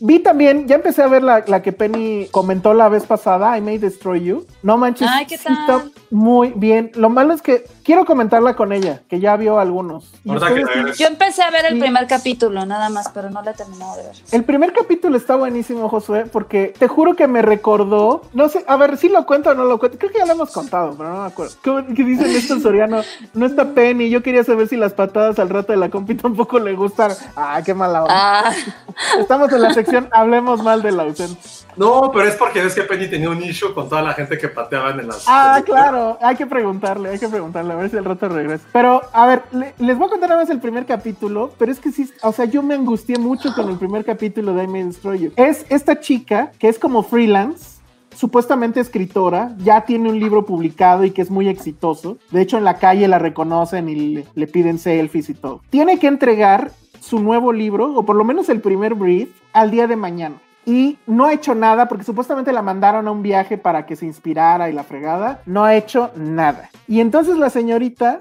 Vi 0.00 0.20
también, 0.20 0.68
ya 0.68 0.76
empecé 0.76 1.02
a 1.02 1.08
ver 1.08 1.24
la, 1.24 1.42
la 1.48 1.60
que 1.60 1.72
Penny 1.72 2.28
comentó 2.30 2.72
la 2.72 2.88
vez 2.88 3.04
pasada, 3.04 3.58
I 3.58 3.60
May 3.60 3.78
Destroy 3.78 4.22
You. 4.22 4.46
No 4.62 4.78
manches, 4.78 5.08
Ay, 5.10 5.26
¿qué 5.26 5.36
sí 5.36 5.44
tal? 5.44 5.56
está 5.58 6.00
muy 6.10 6.52
bien. 6.56 6.90
Lo 6.94 7.08
malo 7.10 7.32
es 7.34 7.42
que 7.42 7.64
quiero 7.84 8.04
comentarla 8.04 8.54
con 8.54 8.72
ella, 8.72 9.00
que 9.08 9.20
ya 9.20 9.36
vio 9.36 9.58
algunos. 9.58 10.12
Yo 10.24 11.06
empecé 11.06 11.42
a 11.42 11.50
ver 11.50 11.66
el 11.66 11.74
Sí. 11.74 11.80
primer 11.80 12.06
capítulo, 12.06 12.64
nada 12.66 12.88
más, 12.88 13.08
pero 13.10 13.30
no 13.30 13.42
lo 13.42 13.50
he 13.50 13.54
terminado 13.54 13.96
de 13.96 14.02
ver. 14.04 14.12
El 14.32 14.44
primer 14.44 14.72
capítulo 14.72 15.16
está 15.16 15.36
buenísimo, 15.36 15.88
Josué, 15.88 16.26
porque 16.26 16.72
te 16.78 16.88
juro 16.88 17.14
que 17.14 17.26
me 17.28 17.42
recordó. 17.42 18.22
No 18.32 18.48
sé, 18.48 18.64
a 18.66 18.76
ver 18.76 18.96
si 18.96 19.08
lo 19.08 19.24
cuento 19.26 19.50
o 19.50 19.54
no 19.54 19.64
lo 19.64 19.78
cuento. 19.78 19.98
Creo 19.98 20.12
que 20.12 20.18
ya 20.18 20.26
lo 20.26 20.32
hemos 20.32 20.50
contado, 20.50 20.94
pero 20.96 21.10
no 21.12 21.20
me 21.22 21.26
acuerdo. 21.28 21.54
¿Cómo 21.64 21.86
que 21.86 22.04
dice 22.04 22.26
Néstor 22.26 22.60
Soriano? 22.62 23.02
No 23.34 23.46
está 23.46 23.66
Penny. 23.74 24.10
Yo 24.10 24.22
quería 24.22 24.44
saber 24.44 24.68
si 24.68 24.76
las 24.76 24.92
patadas 24.92 25.38
al 25.38 25.48
rato 25.48 25.72
de 25.72 25.78
la 25.78 25.88
compi 25.90 26.14
tampoco 26.14 26.58
le 26.58 26.74
gustan. 26.74 27.12
Ah, 27.36 27.60
qué 27.64 27.74
mala 27.74 28.02
onda. 28.02 28.14
Ah, 28.16 28.52
Estamos 29.18 29.52
en 29.52 29.62
la 29.62 29.72
sección 29.74 30.08
Hablemos 30.12 30.62
mal 30.62 30.82
del 30.82 30.98
ausente. 31.00 31.40
No, 31.76 32.10
pero 32.12 32.28
es 32.28 32.34
porque 32.34 32.60
ves 32.62 32.74
que 32.74 32.82
Penny 32.82 33.06
tenía 33.08 33.30
un 33.30 33.40
issue 33.42 33.72
con 33.72 33.88
toda 33.88 34.02
la 34.02 34.12
gente 34.14 34.36
que 34.36 34.48
pateaban 34.48 34.98
en 34.98 35.06
las. 35.06 35.24
Ah, 35.28 35.62
claro. 35.64 35.97
Hay 36.20 36.36
que 36.36 36.46
preguntarle, 36.46 37.10
hay 37.10 37.18
que 37.18 37.28
preguntarle, 37.28 37.72
a 37.72 37.76
ver 37.76 37.90
si 37.90 37.96
al 37.96 38.04
rato 38.04 38.28
regresa. 38.28 38.64
Pero, 38.72 39.02
a 39.12 39.26
ver, 39.26 39.42
le- 39.52 39.74
les 39.78 39.96
voy 39.98 40.06
a 40.06 40.10
contar 40.10 40.28
nada 40.30 40.42
más 40.42 40.50
el 40.50 40.60
primer 40.60 40.86
capítulo, 40.86 41.50
pero 41.58 41.70
es 41.72 41.80
que 41.80 41.90
sí, 41.92 42.08
o 42.22 42.32
sea, 42.32 42.44
yo 42.44 42.62
me 42.62 42.74
angustié 42.74 43.18
mucho 43.18 43.52
con 43.54 43.68
el 43.68 43.76
primer 43.78 44.04
capítulo 44.04 44.54
de 44.54 44.64
I 44.64 44.68
May 44.68 44.82
Destroy 44.84 45.18
You. 45.18 45.32
Es 45.36 45.66
esta 45.68 46.00
chica 46.00 46.52
que 46.58 46.68
es 46.68 46.78
como 46.78 47.02
freelance, 47.02 47.78
supuestamente 48.14 48.80
escritora, 48.80 49.54
ya 49.58 49.82
tiene 49.82 50.08
un 50.10 50.18
libro 50.18 50.44
publicado 50.44 51.04
y 51.04 51.10
que 51.12 51.22
es 51.22 51.30
muy 51.30 51.48
exitoso. 51.48 52.18
De 52.30 52.40
hecho, 52.42 52.58
en 52.58 52.64
la 52.64 52.78
calle 52.78 53.06
la 53.06 53.18
reconocen 53.18 53.88
y 53.88 53.94
le, 53.94 54.26
le 54.34 54.46
piden 54.46 54.78
selfies 54.78 55.28
y 55.30 55.34
todo. 55.34 55.60
Tiene 55.70 55.98
que 55.98 56.08
entregar 56.08 56.72
su 57.00 57.20
nuevo 57.20 57.52
libro, 57.52 57.94
o 57.94 58.02
por 58.04 58.16
lo 58.16 58.24
menos 58.24 58.48
el 58.48 58.60
primer 58.60 58.94
brief, 58.94 59.30
al 59.52 59.70
día 59.70 59.86
de 59.86 59.94
mañana. 59.96 60.34
Y 60.66 60.98
no 61.06 61.24
ha 61.24 61.32
hecho 61.32 61.54
nada 61.54 61.88
porque 61.88 62.04
supuestamente 62.04 62.52
la 62.52 62.62
mandaron 62.62 63.08
a 63.08 63.10
un 63.10 63.22
viaje 63.22 63.56
para 63.56 63.86
que 63.86 63.96
se 63.96 64.06
inspirara 64.06 64.68
y 64.68 64.72
la 64.72 64.84
fregada. 64.84 65.40
No 65.46 65.64
ha 65.64 65.74
hecho 65.74 66.10
nada. 66.14 66.70
Y 66.86 67.00
entonces 67.00 67.38
la 67.38 67.48
señorita 67.48 68.20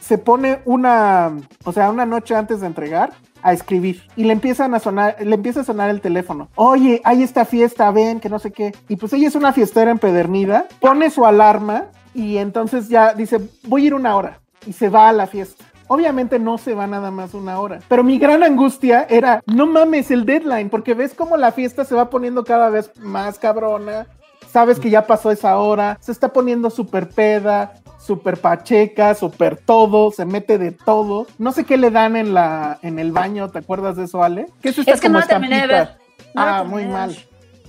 se 0.00 0.18
pone 0.18 0.60
una, 0.64 1.32
o 1.64 1.72
sea, 1.72 1.90
una 1.90 2.06
noche 2.06 2.34
antes 2.34 2.60
de 2.60 2.66
entregar 2.66 3.12
a 3.42 3.52
escribir 3.52 4.02
y 4.16 4.24
le 4.24 4.32
empiezan 4.32 4.74
a 4.74 4.80
sonar, 4.80 5.16
le 5.20 5.34
empieza 5.34 5.60
a 5.60 5.64
sonar 5.64 5.90
el 5.90 6.00
teléfono. 6.00 6.48
Oye, 6.56 7.00
hay 7.04 7.22
esta 7.22 7.44
fiesta, 7.44 7.90
ven, 7.90 8.20
que 8.20 8.28
no 8.28 8.38
sé 8.38 8.50
qué. 8.50 8.74
Y 8.88 8.96
pues 8.96 9.12
ella 9.12 9.28
es 9.28 9.34
una 9.34 9.52
fiestera 9.52 9.90
empedernida, 9.90 10.66
pone 10.80 11.10
su 11.10 11.24
alarma 11.24 11.86
y 12.14 12.38
entonces 12.38 12.88
ya 12.88 13.14
dice, 13.14 13.40
voy 13.64 13.84
a 13.84 13.86
ir 13.86 13.94
una 13.94 14.16
hora 14.16 14.40
y 14.66 14.72
se 14.72 14.88
va 14.88 15.08
a 15.08 15.12
la 15.12 15.26
fiesta. 15.26 15.64
Obviamente 15.92 16.38
no 16.38 16.56
se 16.56 16.72
va 16.72 16.86
nada 16.86 17.10
más 17.10 17.34
una 17.34 17.58
hora, 17.58 17.80
pero 17.88 18.04
mi 18.04 18.16
gran 18.16 18.44
angustia 18.44 19.08
era, 19.10 19.42
no 19.46 19.66
mames 19.66 20.12
el 20.12 20.24
deadline, 20.24 20.70
porque 20.70 20.94
ves 20.94 21.14
cómo 21.14 21.36
la 21.36 21.50
fiesta 21.50 21.84
se 21.84 21.96
va 21.96 22.10
poniendo 22.10 22.44
cada 22.44 22.70
vez 22.70 22.92
más 23.00 23.40
cabrona, 23.40 24.06
sabes 24.48 24.78
que 24.78 24.88
ya 24.88 25.08
pasó 25.08 25.32
esa 25.32 25.58
hora, 25.58 25.98
se 26.00 26.12
está 26.12 26.32
poniendo 26.32 26.70
súper 26.70 27.08
peda, 27.08 27.72
súper 27.98 28.36
pacheca, 28.36 29.16
súper 29.16 29.56
todo, 29.56 30.12
se 30.12 30.24
mete 30.24 30.58
de 30.58 30.70
todo. 30.70 31.26
No 31.38 31.50
sé 31.50 31.64
qué 31.64 31.76
le 31.76 31.90
dan 31.90 32.14
en 32.14 32.34
la 32.34 32.78
en 32.82 33.00
el 33.00 33.10
baño, 33.10 33.48
¿te 33.48 33.58
acuerdas 33.58 33.96
de 33.96 34.04
eso, 34.04 34.22
Ale? 34.22 34.46
¿Qué 34.62 34.68
es, 34.68 34.78
esta 34.78 34.92
Es 34.92 35.00
que 35.00 35.08
como 35.08 35.18
no 35.18 35.26
terminé 35.26 35.62
de 35.62 35.66
ver. 35.66 35.88
No 36.36 36.42
ah, 36.42 36.62
muy 36.62 36.86
mal. 36.86 37.16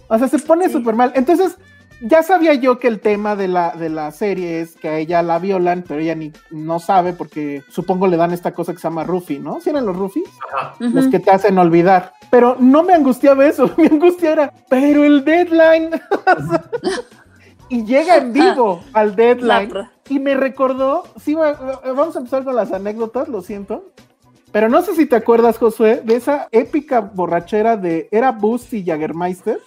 O 0.08 0.20
sea, 0.20 0.28
se 0.28 0.38
pone 0.38 0.70
súper 0.70 0.94
mal. 0.94 1.12
Entonces, 1.16 1.58
ya 2.02 2.24
sabía 2.24 2.54
yo 2.56 2.80
que 2.80 2.88
el 2.88 3.00
tema 3.00 3.36
de 3.36 3.48
la, 3.48 3.72
de 3.76 3.90
la 3.90 4.12
serie 4.12 4.62
es 4.62 4.76
que 4.76 4.90
a 4.90 4.98
ella 4.98 5.22
la 5.22 5.40
violan, 5.40 5.84
pero 5.88 6.02
ella 6.02 6.16
ni 6.16 6.32
no 6.50 6.80
sabe 6.80 7.14
porque 7.14 7.64
supongo 7.70 8.08
le 8.08 8.18
dan 8.18 8.32
esta 8.32 8.54
cosa 8.54 8.74
que 8.74 8.80
se 8.80 8.88
llama 8.88 9.04
Rufi, 9.04 9.40
¿no? 9.40 9.62
¿Sí 9.62 9.70
eran 9.70 9.86
los 9.86 9.96
Rufis? 9.96 10.24
Ajá. 10.54 10.76
Los 10.80 11.08
que 11.08 11.20
te 11.20 11.32
hacen 11.32 11.58
olvidar. 11.58 12.14
Pero 12.30 12.58
no 12.60 12.84
me 12.84 12.94
angustiaba 12.94 13.46
eso. 13.46 13.70
Mi 13.78 13.86
angustia 13.86 14.32
era, 14.32 14.54
pero 14.70 15.04
el 15.04 15.24
deadline. 15.24 15.92
y 17.70 17.86
llega 17.86 18.18
en 18.18 18.34
vivo 18.34 18.84
al 18.94 19.10
La 19.10 19.16
deadline. 19.16 19.74
Y 20.10 20.20
me 20.20 20.36
recordó, 20.36 21.04
sí, 21.24 21.34
va- 21.36 21.54
vamos 21.86 22.16
a 22.16 22.20
empezar 22.20 22.44
con 22.44 22.56
las 22.56 22.72
anécdotas, 22.74 23.28
lo 23.30 23.42
siento. 23.42 23.86
Pero 24.52 24.68
no 24.68 24.82
sé 24.82 24.96
si 24.96 25.06
te 25.06 25.16
acuerdas, 25.16 25.58
Josué, 25.58 26.02
de 26.04 26.16
esa 26.18 26.50
épica 26.52 27.00
borrachera 27.00 27.78
de 27.78 28.10
era 28.12 28.34
Boost 28.34 28.74
y 28.74 28.84
Jaggermeister, 28.84 29.60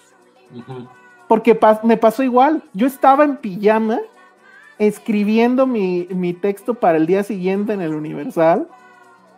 Ujú. 0.55 0.87
Porque 1.27 1.59
pas- 1.59 1.83
me 1.83 1.97
pasó 1.97 2.23
igual. 2.23 2.63
Yo 2.73 2.87
estaba 2.87 3.23
en 3.23 3.37
pijama 3.37 3.99
escribiendo 4.77 5.65
mi, 5.65 6.07
mi 6.11 6.33
texto 6.33 6.73
para 6.73 6.97
el 6.97 7.05
día 7.05 7.23
siguiente 7.23 7.73
en 7.73 7.81
el 7.81 7.95
Universal 7.95 8.67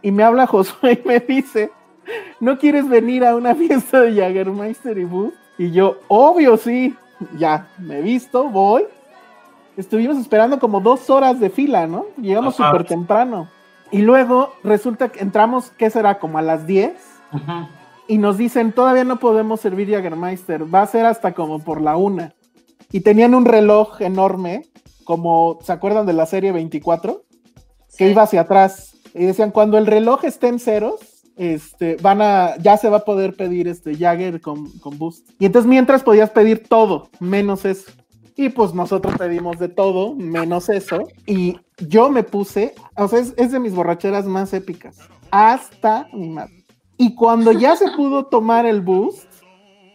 y 0.02 0.12
me 0.12 0.24
habla 0.24 0.48
Josué 0.48 1.02
y 1.04 1.08
me 1.08 1.20
dice, 1.20 1.72
¿no 2.40 2.58
quieres 2.58 2.88
venir 2.88 3.24
a 3.26 3.36
una 3.36 3.54
fiesta 3.56 4.02
de 4.02 4.16
Jaggermeister 4.16 4.98
y 4.98 5.04
Boost? 5.04 5.36
Y 5.58 5.72
yo, 5.72 5.98
obvio, 6.08 6.58
sí. 6.58 6.96
Ya, 7.38 7.68
me 7.80 8.00
he 8.00 8.02
visto, 8.04 8.48
voy. 8.48 8.84
Estuvimos 9.76 10.18
esperando 10.18 10.60
como 10.60 10.80
dos 10.82 11.10
horas 11.10 11.40
de 11.40 11.50
fila, 11.50 11.88
¿no? 11.88 12.06
Llegamos 12.18 12.60
Ajá. 12.60 12.70
súper 12.72 12.86
temprano. 12.88 13.48
Y 13.92 14.00
luego 14.04 14.54
resulta 14.64 15.10
que 15.10 15.22
entramos, 15.22 15.72
¿qué 15.78 15.90
será? 15.90 16.20
Como 16.20 16.38
a 16.38 16.42
las 16.42 16.68
10 16.68 16.94
Ujú. 17.32 17.68
Y 18.08 18.18
nos 18.18 18.38
dicen, 18.38 18.72
todavía 18.72 19.04
no 19.04 19.20
podemos 19.20 19.60
servir 19.62 19.90
Jagermeister, 19.92 20.74
va 20.74 20.82
a 20.82 20.88
ser 20.88 21.06
hasta 21.06 21.34
como 21.34 21.60
por 21.60 21.82
la 21.82 21.98
una. 21.98 22.34
Y 22.92 23.02
tenían 23.02 23.36
un 23.36 23.46
reloj 23.46 24.02
enorme, 24.02 24.66
como, 25.04 25.60
¿se 25.62 25.72
acuerdan 25.72 26.06
de 26.06 26.14
la 26.14 26.26
serie 26.26 26.52
24? 26.52 27.24
Que 27.98 28.06
Sí. 28.06 28.12
iba 28.12 28.24
hacia 28.24 28.42
atrás. 28.42 28.96
Y 29.14 29.26
decían, 29.26 29.52
cuando 29.52 29.78
el 29.78 29.86
reloj 29.88 30.24
esté 30.26 30.48
en 30.48 30.60
ceros, 30.60 31.00
este, 31.38 31.98
van 32.02 32.22
a, 32.22 32.56
ya 32.58 32.78
se 32.78 32.90
va 32.90 32.98
a 32.98 33.06
poder 33.06 33.36
pedir 33.36 33.68
este 33.68 33.96
Jagger 33.96 34.42
con, 34.42 34.72
con 34.80 34.98
Boost. 34.98 35.30
Y 35.40 35.46
entonces 35.46 35.68
mientras 35.70 36.04
podías 36.04 36.30
pedir 36.30 36.64
todo, 36.68 37.10
menos 37.20 37.66
eso. 37.66 37.92
Y 38.36 38.50
pues 38.50 38.74
nosotros 38.74 39.16
pedimos 39.18 39.58
de 39.60 39.68
todo, 39.70 40.14
menos 40.16 40.70
eso. 40.70 41.08
Y 41.26 41.60
yo 41.80 42.10
me 42.10 42.24
puse, 42.24 42.76
o 42.96 43.08
sea, 43.08 43.20
es, 43.20 43.34
es 43.38 43.52
de 43.52 43.60
mis 43.60 43.74
borracheras 43.74 44.26
más 44.26 44.54
épicas. 44.54 44.98
Hasta 45.32 46.08
mi 46.14 46.30
madre. 46.30 46.57
Y 46.98 47.16
cuando 47.16 47.52
ya 47.52 47.76
se 47.76 47.92
pudo 47.92 48.26
tomar 48.26 48.66
el 48.66 48.82
boost, 48.82 49.28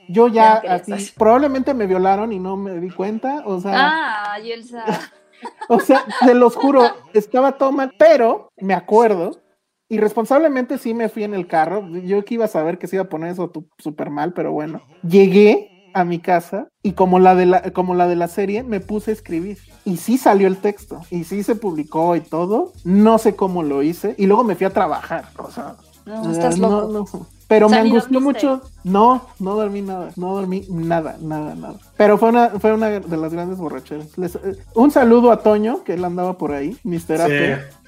yo 0.08 0.28
Ya 0.28 0.54
así, 0.54 1.12
probablemente 1.16 1.74
me 1.74 1.86
violaron 1.86 2.32
y 2.32 2.38
no 2.38 2.56
me 2.56 2.78
di 2.80 2.90
cuenta. 2.90 3.42
O 3.46 3.60
sea, 3.60 3.72
Ah, 3.74 4.38
Elsa. 4.42 4.84
o 5.68 5.80
sea, 5.80 6.04
se 6.24 6.34
los 6.34 6.54
juro, 6.56 6.84
estaba 7.14 7.52
todo 7.52 7.72
mal, 7.72 7.92
pero 7.98 8.50
me 8.58 8.74
acuerdo. 8.74 9.40
Irresponsablemente 9.88 10.78
sí 10.78 10.94
me 10.94 11.08
fui 11.08 11.24
en 11.24 11.34
el 11.34 11.46
carro. 11.46 11.86
Yo 11.88 12.24
que 12.24 12.34
iba 12.34 12.46
a 12.46 12.48
saber 12.48 12.78
que 12.78 12.86
se 12.86 12.96
iba 12.96 13.04
a 13.04 13.08
poner 13.08 13.32
eso 13.32 13.50
súper 13.78 14.10
mal, 14.10 14.32
pero 14.32 14.52
bueno. 14.52 14.82
Llegué 15.06 15.90
a 15.94 16.04
mi 16.04 16.18
casa 16.18 16.68
y 16.82 16.92
como 16.92 17.18
la, 17.18 17.34
de 17.34 17.44
la, 17.44 17.72
como 17.72 17.94
la 17.94 18.06
de 18.08 18.16
la 18.16 18.28
serie, 18.28 18.62
me 18.62 18.80
puse 18.80 19.10
a 19.10 19.14
escribir. 19.14 19.58
Y 19.84 19.98
sí 19.98 20.16
salió 20.16 20.46
el 20.46 20.58
texto. 20.58 21.00
Y 21.10 21.24
sí 21.24 21.42
se 21.42 21.56
publicó 21.56 22.16
y 22.16 22.22
todo. 22.22 22.72
No 22.84 23.18
sé 23.18 23.36
cómo 23.36 23.62
lo 23.62 23.82
hice. 23.82 24.14
Y 24.16 24.26
luego 24.26 24.44
me 24.44 24.56
fui 24.56 24.66
a 24.66 24.70
trabajar. 24.70 25.26
O 25.36 25.50
sea, 25.50 25.76
No, 26.06 26.30
estás 26.32 26.56
eh, 26.56 26.60
no, 26.60 26.88
loco. 26.88 27.18
no. 27.18 27.26
Pero 27.48 27.66
O 27.66 27.68
sea, 27.68 27.78
me 27.78 27.84
¿ni 27.84 27.90
angustió 27.90 28.20
dormiste? 28.20 28.46
mucho. 28.46 28.62
No, 28.84 29.26
no 29.38 29.54
dormí 29.56 29.82
nada. 29.82 30.10
No 30.16 30.34
dormí 30.34 30.64
nada, 30.70 31.16
nada, 31.20 31.54
nada. 31.54 31.74
Pero 31.98 32.16
fue 32.16 32.30
una, 32.30 32.48
fue 32.50 32.72
una 32.72 32.88
de 32.88 33.16
las 33.16 33.32
grandes 33.32 33.58
borracheras. 33.58 34.16
Les- 34.16 34.36
eh, 34.36 34.56
un 34.74 34.90
saludo 34.90 35.30
a 35.30 35.40
Toño, 35.42 35.84
que 35.84 35.94
él 35.94 36.04
andaba 36.04 36.38
por 36.38 36.52
ahí, 36.52 36.78
Mr. 36.82 37.20
AP. 37.20 37.28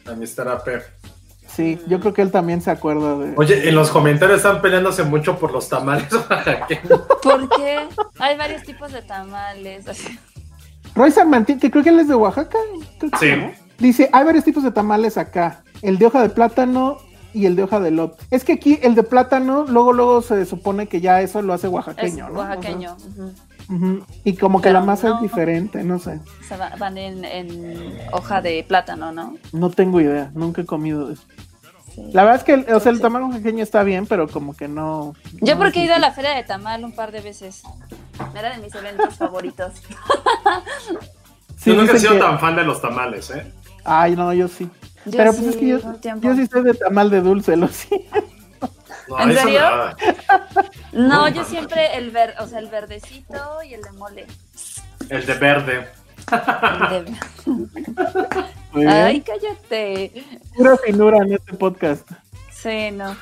Sí, 0.04 0.10
a 0.10 0.14
Mr. 0.14 0.48
AP. 0.48 0.68
Sí, 1.48 1.80
yo 1.86 2.00
creo 2.00 2.12
que 2.12 2.20
él 2.20 2.30
también 2.32 2.60
se 2.60 2.70
acuerda 2.70 3.16
de. 3.16 3.32
Oye, 3.36 3.68
en 3.68 3.74
los 3.74 3.88
comentarios 3.90 4.38
están 4.38 4.60
peleándose 4.60 5.02
mucho 5.04 5.38
por 5.38 5.52
los 5.52 5.68
tamales 5.68 6.12
oaxaqueños. 6.30 7.00
¿Por 7.22 7.48
qué? 7.50 7.78
Hay 8.18 8.36
varios 8.36 8.64
tipos 8.64 8.92
de 8.92 9.02
tamales. 9.02 9.84
Roy 10.94 11.10
San 11.10 11.30
Martín, 11.30 11.58
que 11.58 11.70
creo 11.70 11.82
que 11.82 11.90
él 11.90 12.00
es 12.00 12.08
de 12.08 12.14
Oaxaca. 12.14 12.58
que 13.00 13.08
Sí. 13.18 13.36
¿no? 13.36 13.50
Dice: 13.78 14.10
hay 14.12 14.24
varios 14.24 14.44
tipos 14.44 14.62
de 14.62 14.72
tamales 14.72 15.16
acá: 15.16 15.62
el 15.80 15.98
de 15.98 16.06
hoja 16.06 16.22
de 16.22 16.28
plátano 16.28 16.98
y 17.34 17.46
el 17.46 17.56
de 17.56 17.64
hoja 17.64 17.80
de 17.80 17.90
lote. 17.90 18.24
Es 18.30 18.44
que 18.44 18.52
aquí 18.54 18.78
el 18.82 18.94
de 18.94 19.02
plátano, 19.02 19.64
luego, 19.68 19.92
luego 19.92 20.22
se 20.22 20.46
supone 20.46 20.86
que 20.86 21.00
ya 21.00 21.20
eso 21.20 21.42
lo 21.42 21.52
hace 21.52 21.66
Es 21.66 21.72
oaxaqueño, 21.72 22.28
¿no? 22.30 22.40
O 22.40 22.42
sea, 22.42 22.54
oaxaqueño. 22.54 22.96
Y 24.24 24.36
como 24.36 24.60
que 24.60 24.68
Pero 24.68 24.80
la 24.80 24.84
masa 24.84 25.08
no. 25.10 25.16
es 25.16 25.22
diferente, 25.22 25.82
no 25.84 25.98
sé. 25.98 26.20
Se 26.48 26.56
va- 26.56 26.72
van 26.78 26.96
en, 26.98 27.24
en 27.24 27.98
hoja 28.12 28.40
de 28.42 28.64
plátano, 28.68 29.10
¿no? 29.12 29.36
No 29.52 29.70
tengo 29.70 30.00
idea, 30.00 30.30
nunca 30.34 30.62
he 30.62 30.66
comido 30.66 31.10
eso. 31.10 31.22
Sí. 31.94 32.02
La 32.12 32.24
verdad 32.24 32.38
es 32.40 32.44
que, 32.44 32.54
el- 32.54 32.74
o 32.74 32.80
sea, 32.80 32.92
el 32.92 33.00
tamal 33.00 33.22
oaxaqueño 33.22 33.62
está 33.62 33.82
bien, 33.84 34.06
pero 34.06 34.28
como 34.28 34.54
que 34.54 34.68
no. 34.68 35.14
Yo 35.40 35.54
no 35.54 35.60
porque 35.60 35.80
he 35.80 35.84
ido 35.86 35.94
a 35.94 35.98
la 35.98 36.12
feria 36.12 36.32
de 36.34 36.42
tamal 36.42 36.84
un 36.84 36.92
par 36.92 37.10
de 37.12 37.20
veces. 37.20 37.62
Era 38.36 38.54
de 38.54 38.62
mis 38.62 38.74
eventos 38.74 39.14
favoritos. 39.16 39.72
Sí, 41.56 41.70
yo 41.70 41.76
nunca 41.76 41.92
he 41.94 41.98
sido 41.98 42.12
que- 42.14 42.18
tan 42.18 42.38
fan 42.38 42.56
de 42.56 42.64
los 42.64 42.80
tamales, 42.82 43.30
¿eh? 43.30 43.50
Ay, 43.84 44.16
no, 44.16 44.32
yo 44.32 44.48
sí. 44.48 44.68
Yo 45.06 45.18
pero 45.18 45.32
sí, 45.32 45.42
pues 45.42 45.54
es 45.54 45.60
que 45.60 45.68
yo, 45.68 45.78
yo 46.20 46.34
sí 46.34 46.46
soy 46.46 46.62
de 46.62 46.74
tamal 46.74 47.10
de 47.10 47.20
dulce, 47.20 47.56
lo 47.56 47.68
sí. 47.68 48.06
No, 49.08 49.20
¿En 49.20 49.34
serio? 49.34 49.60
No, 50.92 51.28
yo 51.28 51.44
siempre 51.44 51.96
el 51.96 52.10
ver, 52.10 52.34
o 52.40 52.46
sea, 52.46 52.58
el 52.58 52.68
verdecito 52.68 53.62
y 53.62 53.74
el 53.74 53.82
de 53.82 53.92
mole. 53.92 54.26
El 55.10 55.26
de 55.26 55.34
verde. 55.34 55.88
El 56.90 57.04
de-. 57.04 57.14
Ay, 58.90 59.20
cállate. 59.20 60.24
Pura 60.56 60.76
finura 60.78 61.18
en 61.18 61.34
este 61.34 61.52
podcast. 61.52 62.10
Sí, 62.64 62.90
no. 62.92 63.14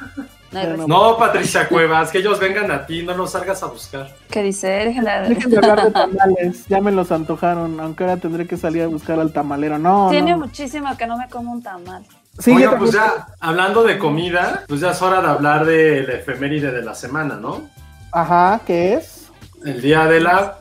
No 0.87 1.17
Patricia 1.17 1.67
Cuevas, 1.69 2.13
que 2.13 2.19
ellos 2.19 2.39
vengan 2.39 2.71
a 2.71 2.87
ti, 2.87 3.03
no 3.03 3.13
los 3.15 3.33
salgas 3.33 3.61
a 3.65 3.67
buscar. 3.67 4.15
¿Qué 4.31 4.41
dice? 4.43 4.69
Dejen 4.69 5.03
de 5.05 5.11
hablar 5.57 5.83
de 5.85 5.91
tamales, 5.91 6.67
ya 6.69 6.81
me 6.81 6.93
los 6.93 7.11
antojaron, 7.11 7.81
aunque 7.81 8.05
ahora 8.05 8.19
tendré 8.19 8.47
que 8.47 8.57
salir 8.57 8.83
a 8.83 8.87
buscar 8.87 9.19
al 9.19 9.33
tamalero. 9.33 9.79
No, 9.79 10.09
Tiene 10.11 10.31
no. 10.33 10.39
muchísimo 10.39 10.97
que 10.97 11.07
no 11.09 11.17
me 11.19 11.29
como 11.29 11.51
un 11.51 11.61
tamal. 11.63 12.05
Sí, 12.39 12.51
yo 12.53 12.57
Oigan, 12.57 12.79
pues 12.79 12.93
ya, 12.93 13.27
hablando 13.41 13.83
de 13.83 13.99
comida, 13.99 14.63
pues 14.69 14.81
ya 14.81 14.93
es 14.93 15.03
hora 15.03 15.21
de 15.21 15.27
hablar 15.29 15.65
del 15.65 16.09
efeméride 16.09 16.71
de 16.71 16.83
la 16.83 16.95
semana, 16.95 17.35
¿no? 17.37 17.63
Ajá, 18.13 18.61
¿qué 18.67 18.95
es? 18.95 19.29
El 19.65 19.81
día 19.83 20.05
de 20.07 20.21
la 20.21 20.59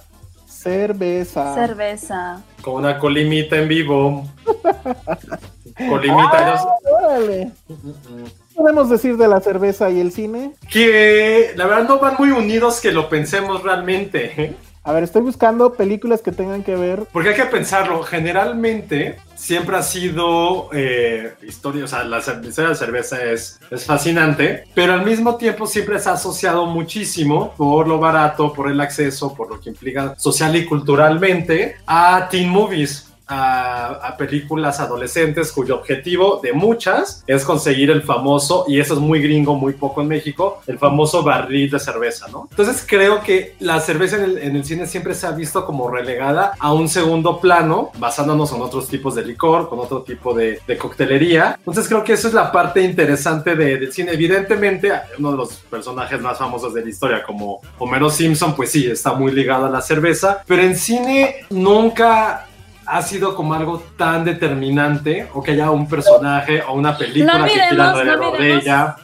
Cerveza. 0.47 1.53
Cerveza. 1.53 2.41
con 2.63 2.75
una 2.75 2.97
colimita 2.97 3.57
en 3.57 3.67
vivo. 3.67 4.25
Colimita, 5.89 6.55
Ah, 6.55 6.65
órale. 7.03 7.51
yo- 7.67 7.75
¿Qué 7.75 8.40
podemos 8.61 8.91
decir 8.91 9.17
de 9.17 9.27
la 9.27 9.41
cerveza 9.41 9.89
y 9.89 9.99
el 9.99 10.11
cine? 10.11 10.53
que 10.69 11.51
la 11.55 11.65
verdad 11.65 11.87
no 11.87 11.99
van 11.99 12.15
muy 12.19 12.29
unidos 12.29 12.79
que 12.79 12.91
lo 12.91 13.09
pensemos 13.09 13.63
realmente. 13.63 14.55
A 14.83 14.93
ver, 14.93 15.03
estoy 15.03 15.23
buscando 15.23 15.73
películas 15.73 16.21
que 16.21 16.31
tengan 16.31 16.63
que 16.63 16.75
ver. 16.75 17.03
Porque 17.11 17.29
hay 17.29 17.35
que 17.35 17.45
pensarlo, 17.45 18.03
generalmente 18.03 19.17
siempre 19.35 19.77
ha 19.77 19.81
sido 19.81 20.69
eh, 20.73 21.33
historia, 21.41 21.85
o 21.85 21.87
sea, 21.87 22.03
la 22.03 22.19
historia 22.19 22.69
de 22.69 22.75
cerveza 22.75 23.23
es, 23.23 23.59
es 23.71 23.85
fascinante, 23.85 24.65
pero 24.75 24.93
al 24.93 25.03
mismo 25.03 25.37
tiempo 25.37 25.65
siempre 25.65 25.99
se 25.99 26.09
ha 26.09 26.13
asociado 26.13 26.67
muchísimo 26.67 27.53
por 27.57 27.87
lo 27.87 27.97
barato, 27.99 28.53
por 28.53 28.69
el 28.69 28.79
acceso, 28.79 29.33
por 29.33 29.49
lo 29.49 29.59
que 29.59 29.69
implica 29.69 30.15
social 30.17 30.55
y 30.55 30.65
culturalmente 30.65 31.77
a 31.87 32.27
teen 32.29 32.49
movies. 32.49 33.10
A, 33.33 34.15
películas 34.17 34.79
adolescentes 34.79 35.51
cuyo 35.51 35.75
objetivo 35.75 36.39
de 36.43 36.53
muchas 36.53 37.23
es 37.25 37.43
conseguir 37.43 37.89
el 37.89 38.03
famoso, 38.03 38.65
y 38.67 38.79
eso 38.79 38.93
es 38.93 38.99
muy 38.99 39.21
gringo, 39.21 39.55
muy 39.55 39.73
poco 39.73 40.01
en 40.01 40.09
México, 40.09 40.61
el 40.67 40.77
famoso 40.77 41.23
barril 41.23 41.71
de 41.71 41.79
cerveza, 41.79 42.27
¿no? 42.27 42.47
Entonces 42.51 42.85
creo 42.87 43.21
que 43.21 43.55
la 43.59 43.79
cerveza 43.79 44.17
en 44.17 44.55
el, 44.55 44.65
cine 44.65 44.85
siempre 44.85 45.15
se 45.15 45.25
ha 45.25 45.31
visto 45.31 45.65
como 45.65 45.89
relegada 45.89 46.53
a 46.59 46.73
un 46.73 46.87
segundo 46.87 47.39
plano, 47.39 47.91
basándonos 47.97 48.51
en 48.53 48.61
otros 48.61 48.87
tipos 48.87 49.15
de 49.15 49.25
licor, 49.25 49.69
con 49.69 49.79
otro 49.79 50.03
tipo 50.03 50.33
de, 50.33 50.59
coctelería. 50.77 51.55
Entonces 51.57 51.87
creo 51.87 52.03
que 52.03 52.13
eso 52.13 52.27
es 52.27 52.33
la 52.33 52.51
parte 52.51 52.81
interesante 52.81 53.55
de- 53.55 53.77
del 53.77 53.91
cine. 53.93 54.11
Evidentemente, 54.13 54.91
uno 55.17 55.31
de 55.31 55.37
los 55.37 55.53
personajes 55.69 56.19
más 56.21 56.37
famosos 56.37 56.73
de 56.73 56.83
la 56.83 56.89
historia, 56.89 57.23
como 57.23 57.61
Homero 57.79 58.09
Simpson, 58.09 58.55
pues 58.55 58.71
sí, 58.71 58.85
está 58.89 59.13
muy 59.13 59.31
ligado 59.31 59.65
a 59.65 59.69
la 59.69 59.81
cerveza, 59.81 60.43
pero 60.45 60.61
en 60.61 60.75
cine 60.75 61.45
nunca 61.49 62.47
ha 62.91 63.01
sido 63.01 63.35
como 63.35 63.53
algo 63.53 63.81
tan 63.97 64.25
determinante 64.25 65.27
o 65.33 65.41
que 65.41 65.51
haya 65.51 65.71
un 65.71 65.87
personaje 65.87 66.61
o 66.61 66.73
una 66.73 66.97
película 66.97 67.37
No 67.37 67.45
que 67.45 67.51
gira 67.51 67.91
alrededor 67.91 68.19
no 68.19 68.31
de 68.37 68.53
ella. 68.55 68.95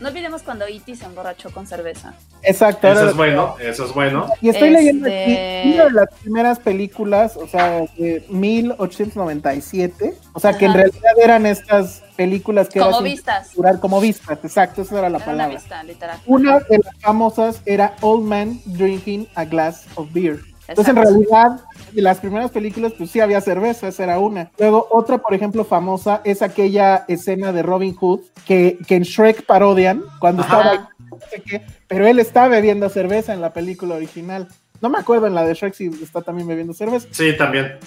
No 0.00 0.08
olvidemos 0.08 0.42
cuando 0.42 0.64
E.T. 0.66 0.96
se 0.96 1.04
emborrachó 1.04 1.50
con 1.50 1.66
cerveza. 1.66 2.14
Exacto. 2.42 2.88
Eso 2.88 3.10
es 3.10 3.14
bueno, 3.14 3.54
eso 3.60 3.84
es 3.84 3.92
bueno. 3.92 4.26
Y 4.40 4.48
estoy 4.48 4.70
leyendo 4.70 5.06
aquí 5.06 5.14
Este- 5.14 5.72
una 5.74 5.84
de 5.84 5.90
las 5.90 6.08
primeras 6.22 6.58
películas, 6.58 7.36
o 7.36 7.46
sea, 7.46 7.82
de 7.98 8.24
1897, 8.30 10.14
o 10.32 10.40
sea, 10.40 10.56
que 10.56 10.64
en 10.66 10.74
realidad 10.74 11.12
eran 11.22 11.46
estas 11.46 12.02
películas 12.16 12.68
que 12.68 12.78
Como 12.80 12.92
eran 12.92 13.04
vistas. 13.04 13.50
como 13.80 14.00
vistas, 14.00 14.38
exacto, 14.42 14.82
esa 14.82 14.98
era 15.00 15.10
la 15.10 15.18
Era 15.18 15.26
una 15.26 15.32
palabra. 15.32 15.54
vista, 15.58 15.82
literal. 15.82 16.18
Una 16.26 16.58
de 16.60 16.78
las 16.78 16.96
famosas 17.00 17.60
era 17.66 17.94
Old 18.00 18.24
Man 18.24 18.60
Drinking 18.64 19.28
a 19.34 19.44
Glass 19.44 19.86
of 19.96 20.08
Beer. 20.12 20.40
Entonces, 20.68 20.94
en 20.96 21.02
realidad, 21.02 21.60
de 21.92 22.02
las 22.02 22.18
primeras 22.18 22.50
películas, 22.50 22.92
pues 22.96 23.10
sí 23.10 23.20
había 23.20 23.40
cerveza, 23.40 23.88
esa 23.88 24.04
era 24.04 24.18
una. 24.18 24.50
Luego, 24.58 24.86
otra, 24.90 25.18
por 25.18 25.34
ejemplo, 25.34 25.64
famosa 25.64 26.20
es 26.24 26.42
aquella 26.42 27.04
escena 27.08 27.52
de 27.52 27.62
Robin 27.62 27.94
Hood 27.94 28.20
que, 28.46 28.78
que 28.86 28.96
en 28.96 29.02
Shrek 29.02 29.44
parodian 29.46 30.02
cuando 30.20 30.42
Ajá. 30.42 30.58
estaba, 30.58 30.90
no 31.10 31.18
sé 31.30 31.42
qué, 31.42 31.62
pero 31.88 32.06
él 32.06 32.18
está 32.18 32.48
bebiendo 32.48 32.88
cerveza 32.88 33.32
en 33.32 33.40
la 33.40 33.52
película 33.52 33.94
original. 33.94 34.48
No 34.80 34.88
me 34.88 34.98
acuerdo 34.98 35.26
en 35.26 35.34
la 35.34 35.44
de 35.44 35.54
Shrek 35.54 35.74
si 35.74 35.86
está 36.02 36.22
también 36.22 36.48
bebiendo 36.48 36.72
cerveza. 36.72 37.08
Sí, 37.10 37.36
también. 37.36 37.78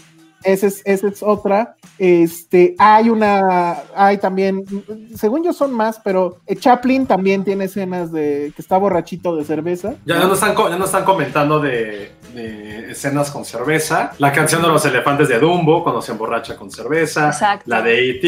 Esa 0.44 0.68
es, 0.68 0.82
esa 0.86 1.08
es 1.08 1.24
otra. 1.24 1.76
Este, 1.98 2.76
hay 2.78 3.10
una, 3.10 3.78
hay 3.96 4.18
también, 4.18 4.64
según 5.16 5.44
yo 5.44 5.54
son 5.54 5.72
más, 5.72 6.00
pero 6.04 6.38
eh, 6.48 6.56
Chaplin 6.56 7.06
también 7.06 7.44
tiene 7.44 7.66
escenas 7.66 8.12
de 8.12 8.52
que 8.56 8.62
está 8.62 8.78
borrachito 8.78 9.36
de 9.36 9.46
cerveza. 9.46 9.94
Ya, 10.06 10.20
ya, 10.20 10.28
no 10.28 10.34
están, 10.34 10.56
ya 10.56 10.78
no 10.78 10.86
están 10.86 11.06
comentando 11.06 11.60
de, 11.60 12.12
de 12.34 12.92
escenas 12.92 13.32
con 13.32 13.46
cerveza. 13.46 14.12
La 14.18 14.32
canción 14.32 14.62
de 14.62 14.68
los 14.70 14.84
elefantes 14.86 15.30
de 15.30 15.40
Dumbo, 15.40 15.84
cuando 15.84 16.02
se 16.02 16.12
emborracha 16.12 16.56
con 16.56 16.72
cerveza. 16.72 17.28
Exacto. 17.28 17.66
La 17.68 17.82
de 17.82 18.10
E.T. 18.10 18.22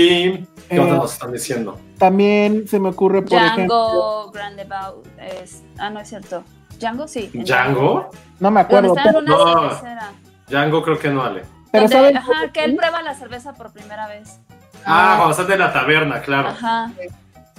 ¿Qué 0.70 0.76
Eh, 0.76 0.80
nos 0.80 1.14
están 1.14 1.32
diciendo? 1.32 1.80
También 1.98 2.68
se 2.68 2.80
me 2.80 2.90
ocurre, 2.90 3.22
por 3.22 3.38
ejemplo, 3.42 4.32
Django 4.34 5.04
es. 5.18 5.64
Ah, 5.78 5.90
no 5.90 6.00
es 6.00 6.10
cierto. 6.10 6.44
Django 6.80 7.08
sí. 7.08 7.30
¿Django? 7.34 8.10
no 8.40 8.52
me 8.52 8.62
acuerdo, 8.62 8.96
está 8.96 9.10
en 9.10 9.26
pero, 9.26 9.38
una 9.38 9.70
No. 9.70 10.06
Django 10.48 10.84
creo 10.84 11.00
que 11.00 11.10
no, 11.10 11.24
Ale. 11.24 11.44
Pero 11.76 11.88
Donde- 11.90 11.96
¿saben? 11.96 12.18
ajá, 12.18 12.52
que 12.54 12.64
él 12.64 12.76
prueba 12.76 13.02
la 13.02 13.14
cerveza 13.16 13.54
por 13.54 13.72
primera 13.74 14.08
vez. 14.08 14.40
Ah, 14.86 15.16
cuando 15.18 15.32
están 15.40 15.52
en 15.54 15.60
la 15.60 15.74
taberna, 15.74 16.22
claro. 16.22 16.50
Ajá. 16.50 16.92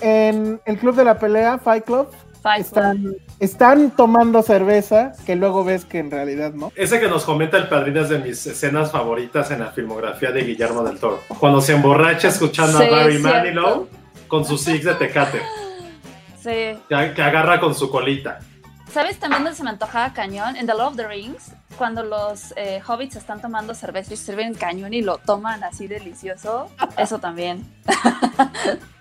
En 0.01 0.61
el 0.65 0.79
club 0.79 0.95
de 0.95 1.05
la 1.05 1.19
pelea, 1.19 1.59
Fight 1.59 1.85
Club, 1.85 2.09
Fight 2.43 2.67
Club. 2.69 2.85
están, 2.85 3.15
están 3.41 3.91
tomando 3.91 4.43
cerveza, 4.43 5.13
que 5.25 5.37
luego 5.37 5.65
ves 5.65 5.85
que 5.87 5.99
en 5.99 6.11
realidad 6.11 6.53
no. 6.53 6.71
Ese 6.77 7.01
que 7.01 7.09
nos 7.09 7.25
comenta 7.25 7.57
el 7.57 7.69
padrino 7.69 8.03
es 8.03 8.09
de 8.11 8.19
mis 8.19 8.47
escenas 8.47 8.93
favoritas 8.93 9.51
en 9.51 9.61
la 9.61 9.73
filmografía 9.73 10.31
de 10.33 10.43
Guillermo 10.45 10.83
del 10.83 10.99
Toro. 10.99 11.21
Cuando 11.41 11.61
se 11.63 11.73
emborracha 11.75 12.29
escuchando 12.29 12.79
Sí, 12.79 12.85
a 12.85 12.91
Barry 12.91 13.19
cierto. 13.19 13.29
Manilow 13.29 13.89
con 14.29 14.45
su 14.45 14.59
six 14.59 14.85
de 14.85 14.95
Tecate, 14.95 15.41
Sí. 16.41 16.79
que, 16.89 17.13
que 17.15 17.23
agarra 17.23 17.59
con 17.59 17.75
su 17.75 17.91
colita. 17.91 18.39
¿Sabes 18.93 19.19
también 19.19 19.43
dónde 19.45 19.57
se 19.57 19.65
me 19.65 19.71
antojaba 19.71 20.13
cañón? 20.13 20.57
En 20.57 20.67
The 20.67 20.73
Lord 20.75 20.89
of 20.91 20.97
the 20.97 21.09
Rings, 21.09 21.53
cuando 21.77 22.03
los 22.03 22.53
eh, 22.57 22.81
hobbits 22.87 23.17
están 23.17 23.41
tomando 23.41 23.75
cerveza 23.75 24.15
y 24.15 24.17
sirven 24.17 24.55
cañón 24.55 24.95
y 24.95 25.03
lo 25.03 25.19
toman 25.19 25.63
así 25.65 25.87
delicioso. 25.87 26.69
Eso 26.99 27.19
también. 27.19 27.65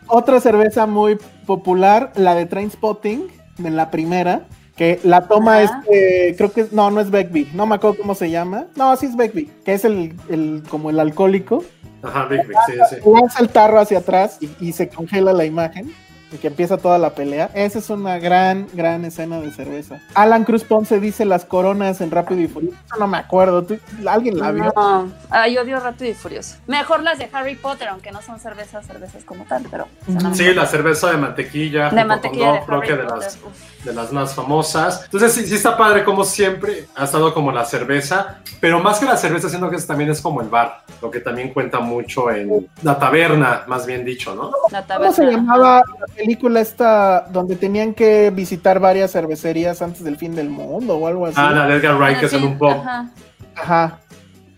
Otra 0.07 0.39
cerveza 0.39 0.86
muy 0.86 1.17
popular, 1.45 2.11
la 2.15 2.36
de 2.36 2.45
Trainspotting, 2.45 3.28
en 3.63 3.76
la 3.76 3.89
primera, 3.89 4.43
que 4.76 4.99
la 5.03 5.28
toma 5.28 5.61
Ajá. 5.61 5.82
este, 5.82 6.36
creo 6.38 6.51
que 6.51 6.67
no, 6.71 6.91
no 6.91 6.99
es 7.01 7.09
Beckby, 7.09 7.51
no 7.53 7.65
me 7.65 7.76
acuerdo 7.76 7.97
cómo 7.97 8.13
se 8.13 8.30
llama. 8.30 8.65
No, 8.76 8.95
sí 8.97 9.07
es 9.07 9.15
Beckby, 9.15 9.45
que 9.63 9.73
es 9.73 9.86
el, 9.86 10.15
el 10.30 10.63
como 10.69 10.89
el 10.89 10.99
alcohólico. 10.99 11.63
Ajá, 12.03 12.26
Big 12.26 12.45
Big, 12.47 12.57
sí, 12.67 12.73
sí. 12.89 13.09
Lanza 13.09 13.39
el 13.39 13.49
tarro 13.49 13.80
hacia 13.80 13.99
atrás 13.99 14.38
y, 14.39 14.49
y 14.59 14.73
se 14.73 14.89
congela 14.89 15.34
la 15.34 15.45
imagen. 15.45 15.91
Y 16.36 16.38
que 16.38 16.47
empieza 16.47 16.77
toda 16.77 16.97
la 16.97 17.11
pelea. 17.11 17.49
Esa 17.53 17.79
es 17.79 17.89
una 17.89 18.19
gran, 18.19 18.67
gran 18.73 19.05
escena 19.05 19.39
de 19.39 19.51
cerveza. 19.51 20.01
Alan 20.15 20.43
Cruz 20.43 20.65
Ponce 20.65 20.99
dice 20.99 21.23
las 21.23 21.45
coronas 21.45 22.01
en 22.01 22.11
Rápido 22.11 22.41
y 22.41 22.47
Furioso. 22.49 22.77
No 22.99 23.07
me 23.07 23.17
acuerdo. 23.17 23.63
¿tú- 23.63 23.77
¿Alguien 24.05 24.38
la 24.38 24.51
vio? 24.51 24.73
No. 24.75 25.09
Ah, 25.29 25.47
yo 25.47 25.61
odio 25.61 25.79
Rápido 25.79 26.11
y 26.11 26.13
Furioso. 26.13 26.57
Mejor 26.67 27.03
las 27.03 27.17
de 27.19 27.29
Harry 27.31 27.55
Potter, 27.55 27.88
aunque 27.88 28.11
no 28.11 28.21
son 28.21 28.39
cervezas, 28.39 28.86
cervezas 28.86 29.23
como 29.23 29.45
tal, 29.45 29.65
pero. 29.71 29.88
Sí, 30.33 30.53
la 30.53 30.65
cerveza 30.65 31.09
de 31.11 31.17
mantequilla, 31.17 31.89
de 31.89 32.03
mantequilla 32.05 32.59
con 32.65 32.81
de 32.81 32.91
Harry 32.93 33.07
las, 33.07 33.36
uf. 33.38 33.74
De 33.86 33.93
las 33.93 34.11
más 34.11 34.33
famosas. 34.33 35.03
Entonces 35.05 35.31
sí, 35.33 35.45
sí 35.47 35.55
está 35.55 35.77
padre 35.77 36.03
como 36.03 36.25
siempre 36.25 36.88
ha 36.95 37.05
estado 37.05 37.33
como 37.33 37.51
la 37.51 37.63
cerveza, 37.63 38.39
pero 38.59 38.79
más 38.79 38.99
que 38.99 39.05
la 39.05 39.15
cerveza 39.15 39.47
siento 39.47 39.69
que 39.69 39.77
también 39.77 40.09
es 40.09 40.19
como 40.21 40.41
el 40.41 40.49
bar, 40.49 40.81
lo 41.01 41.09
que 41.11 41.19
también 41.19 41.53
cuenta 41.53 41.79
mucho 41.79 42.31
en 42.31 42.67
la 42.81 42.97
taberna, 42.97 43.63
más 43.67 43.86
bien 43.86 44.03
dicho, 44.03 44.33
¿no? 44.36 44.51
La 44.71 44.81
¿Cómo 44.81 44.88
taberna. 44.88 45.13
se 45.13 45.25
llamaba 45.25 45.83
la 45.99 46.05
película 46.15 46.59
esta 46.59 47.21
donde 47.29 47.55
tenían 47.55 47.93
que 47.93 48.31
visitar 48.31 48.79
varias 48.79 49.11
cervecerías 49.11 49.81
antes 49.81 50.03
del 50.03 50.17
fin 50.17 50.36
del 50.36 50.49
mundo 50.49 50.97
o 50.97 51.07
algo 51.07 51.27
así? 51.27 51.36
Ah, 51.38 51.51
la 51.51 51.67
de 51.67 51.75
Edgar 51.75 51.95
Wright, 51.97 52.17
Ah, 52.17 52.19
que 52.19 52.25
es 52.25 52.33
en 52.33 52.43
un 52.43 52.57
pub. 52.57 52.69
ajá. 52.71 53.09
Ajá. 53.57 53.99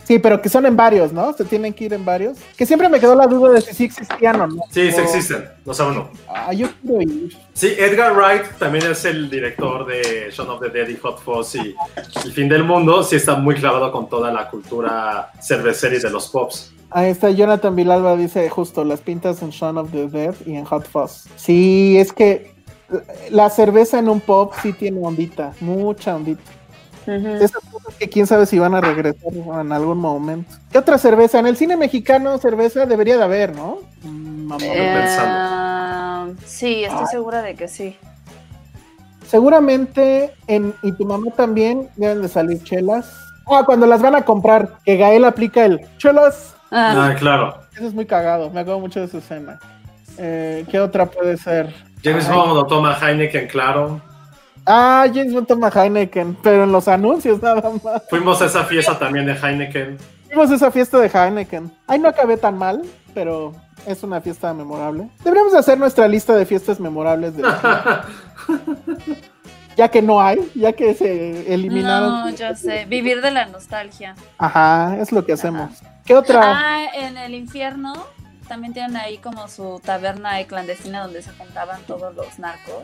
Sí, 0.08 0.20
pero 0.20 0.41
que 0.41 0.47
son 0.47 0.66
en 0.66 0.78
varios, 0.78 1.12
¿no? 1.12 1.34
Se 1.34 1.43
tienen 1.43 1.74
que 1.74 1.84
ir 1.84 1.93
en 1.93 2.05
varios. 2.05 2.38
Que 2.55 2.66
siempre 2.66 2.88
me 2.88 2.97
quedó 2.97 3.14
la 3.14 3.28
duda 3.28 3.51
de 3.51 3.60
si 3.60 3.74
sí 3.74 3.84
existían 3.84 4.39
o 4.39 4.47
no. 4.47 4.62
Sí, 4.72 4.89
sí 4.89 5.01
existen, 5.01 5.49
no 5.66 5.74
sabe 5.74 5.91
uno. 5.91 6.10
Ah, 6.30 6.53
yo 6.53 6.70
quiero 6.82 7.01
ir. 7.01 7.36
Sí, 7.53 7.76
Edgar 7.78 8.16
Wright 8.16 8.58
también 8.58 8.89
es 8.89 9.03
el 9.03 9.30
director 9.30 9.86
de 9.86 10.30
Shaun 10.32 10.49
of 10.49 10.62
the 10.62 10.70
Dead 10.70 10.88
y 10.88 10.95
Hot 10.95 11.20
Fuzz 11.20 11.55
y 11.55 11.76
El 12.24 12.32
Fin 12.32 12.47
del 12.47 12.64
Mundo. 12.64 13.03
Sí 13.03 13.18
está 13.18 13.36
muy 13.36 13.55
clavado 13.55 13.91
con 13.91 14.08
toda 14.08 14.32
la 14.32 14.49
cultura 14.49 15.34
cervecera 15.41 15.97
y 15.97 15.99
de 15.99 16.10
los 16.10 16.30
pops. 16.30 16.72
Ahí 16.89 17.10
está 17.10 17.30
Jonathan 17.30 17.76
Vilalba, 17.76 18.16
dice 18.16 18.47
justo 18.49 18.86
las 18.86 19.01
pintas 19.01 19.41
en 19.41 19.49
Shaun 19.49 19.78
of 19.78 19.91
the 19.91 20.08
Dead 20.08 20.36
y 20.45 20.55
en 20.55 20.64
Hot 20.64 20.88
Fuzz. 20.88 21.26
Sí, 21.36 21.97
es 21.97 22.14
que 22.14 22.55
la 23.30 23.49
cerveza 23.49 23.99
en 23.99 24.08
un 24.08 24.22
pop 24.22 24.53
sí 24.62 24.72
tiene 24.72 25.05
ondita, 25.05 25.51
mucha 25.60 26.16
ondita. 26.16 26.49
Esas 27.08 27.64
cosas 27.72 27.95
que 27.95 28.10
quién 28.10 28.28
sabe 28.28 28.45
si 28.45 28.60
van 28.60 28.76
a 28.76 28.82
regresar 28.82 29.34
en 29.34 29.72
algún 29.72 29.97
momento. 29.97 30.53
¿Qué 30.72 30.78
otra 30.78 30.97
cerveza? 30.97 31.39
En 31.39 31.47
el 31.47 31.55
cine 31.55 31.78
mexicano 31.78 32.38
cerveza 32.38 32.86
debería 32.86 33.18
de 33.18 33.24
haber, 33.24 33.55
¿no? 33.55 33.78
Mm, 34.03 34.45
mamá. 34.47 34.64
Eh, 34.64 36.36
sí, 36.45 36.84
estoy 36.84 37.05
segura 37.08 37.41
de 37.41 37.55
que 37.55 37.68
sí. 37.68 37.95
Seguramente 39.26 40.34
en 40.47 40.74
Y 40.84 40.91
tu 40.93 41.05
mamá 41.05 41.32
también 41.36 41.89
deben 41.95 42.22
de 42.22 42.28
salir 42.28 42.64
chelas. 42.64 43.10
Ah, 43.49 43.64
cuando 43.66 43.86
las 43.88 44.01
van 44.01 44.16
a 44.16 44.24
comprar, 44.24 44.80
que 44.86 44.97
Gael 44.97 45.26
aplica 45.26 45.66
el 45.66 45.82
chelas. 45.97 46.55
Ah, 46.72 47.10
Ah, 47.10 47.16
claro. 47.18 47.58
Eso 47.74 47.88
es 47.88 47.93
muy 47.93 48.05
cagado, 48.05 48.49
me 48.49 48.60
acuerdo 48.60 48.80
mucho 48.80 48.99
de 48.99 49.05
esa 49.05 49.20
escena. 49.20 49.60
Eh, 50.18 50.66
¿Qué 50.70 50.80
otra 50.80 51.05
puede 51.05 51.38
ser? 51.38 51.74
James. 52.03 52.28
Bond 52.30 52.53
lo 52.53 52.66
toma 52.66 52.97
Heineken, 52.99 53.47
claro. 53.47 54.01
Ah, 54.70 55.05
James 55.13 55.34
Bond 55.34 55.47
toma 55.47 55.70
Heineken, 55.70 56.36
pero 56.43 56.65
en 56.65 56.74
los 56.74 56.89
anuncios 56.89 57.41
nada 57.41 57.72
más. 57.82 58.03
Fuimos 58.09 58.41
a 58.41 58.47
esa 58.47 58.65
fiesta 58.65 58.99
también 58.99 59.26
de 59.26 59.34
Heineken. 59.34 59.97
Vimos 60.30 60.51
esa 60.51 60.70
fiesta 60.72 60.99
de 60.99 61.07
Heineken. 61.07 61.72
Ahí 61.88 61.97
no 61.99 62.09
acabé 62.09 62.36
tan 62.36 62.57
mal, 62.57 62.82
pero 63.13 63.53
es 63.86 64.03
una 64.03 64.20
fiesta 64.20 64.53
memorable. 64.53 65.09
Deberíamos 65.24 65.53
hacer 65.53 65.78
nuestra 65.78 66.05
lista 66.09 66.36
de 66.36 66.45
fiestas 66.45 66.82
memorables 66.82 67.38
de 67.38 67.43
ya 69.78 69.88
que 69.88 70.01
no 70.01 70.22
hay, 70.22 70.51
ya 70.53 70.74
que 70.74 70.93
se 70.95 71.53
eliminaron. 71.53 72.09
no, 72.09 72.30
ya 72.32 72.53
sé. 72.53 72.84
Vivir 72.86 73.22
de 73.22 73.32
la 73.32 73.45
nostalgia. 73.45 74.15
Ajá, 74.38 74.97
es 74.99 75.13
lo 75.13 75.26
que 75.26 75.32
hacemos. 75.32 75.72
¿Qué 76.03 76.13
otra? 76.13 76.41
Ah, 76.43 76.86
en 76.93 77.18
el 77.18 77.36
infierno 77.36 77.93
también 78.49 78.74
tienen 78.74 78.97
ahí 78.97 79.18
como 79.18 79.47
su 79.47 79.80
taberna 79.84 80.43
clandestina 80.45 81.03
donde 81.03 81.22
se 81.22 81.32
juntaban 81.32 81.82
todos 81.84 82.13
los 82.15 82.38
narcos 82.39 82.84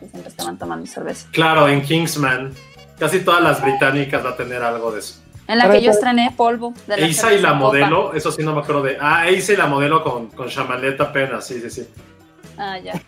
y 0.00 0.08
siempre 0.08 0.28
estaban 0.28 0.58
tomando 0.58 0.86
cerveza. 0.86 1.28
Claro, 1.32 1.68
en 1.68 1.82
Kingsman. 1.82 2.52
Casi 2.98 3.20
todas 3.20 3.42
las 3.42 3.62
británicas 3.62 4.24
va 4.24 4.30
a 4.30 4.36
tener 4.36 4.62
algo 4.62 4.92
de 4.92 5.00
eso. 5.00 5.20
En 5.48 5.58
la 5.58 5.70
que 5.70 5.82
yo 5.82 5.90
estrené 5.90 6.32
polvo. 6.36 6.74
De 6.86 6.96
la 6.96 7.06
Eisa 7.06 7.32
y 7.32 7.40
la 7.40 7.48
Copa. 7.48 7.60
modelo, 7.60 8.14
eso 8.14 8.30
sí 8.30 8.42
no 8.42 8.54
me 8.54 8.60
acuerdo 8.60 8.82
de. 8.82 8.98
Ah, 9.00 9.28
Eisa 9.28 9.54
y 9.54 9.56
la 9.56 9.66
modelo 9.66 10.04
con, 10.04 10.28
con 10.28 10.48
chamaleta 10.48 11.04
apenas, 11.04 11.46
sí, 11.46 11.60
sí, 11.60 11.70
sí. 11.70 11.88
Ah, 12.56 12.78
ya. 12.78 13.00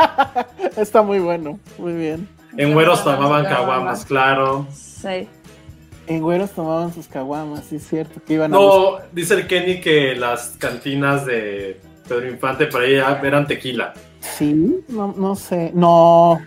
Está 0.76 1.02
muy 1.02 1.18
bueno, 1.18 1.58
muy 1.78 1.94
bien. 1.94 2.28
En 2.56 2.74
güeros 2.74 3.02
Tomaban 3.02 3.44
caguamas, 3.44 4.04
claro. 4.04 4.66
Sí. 4.72 5.26
En 6.06 6.20
güeros 6.20 6.50
tomaban 6.50 6.92
sus 6.92 7.06
caguamas, 7.06 7.66
sí 7.66 7.76
es 7.76 7.86
cierto, 7.86 8.20
que 8.26 8.34
iban 8.34 8.52
a 8.52 8.56
No, 8.56 8.98
dice 9.12 9.34
el 9.34 9.46
Kenny 9.46 9.80
que 9.80 10.16
las 10.16 10.56
cantinas 10.58 11.24
de 11.24 11.80
Pedro 12.08 12.28
Infante 12.28 12.66
por 12.66 12.82
ahí 12.82 12.94
eran 12.94 13.46
tequila. 13.46 13.94
Sí, 14.20 14.84
no, 14.88 15.14
no 15.16 15.34
sé, 15.34 15.70
no, 15.74 16.40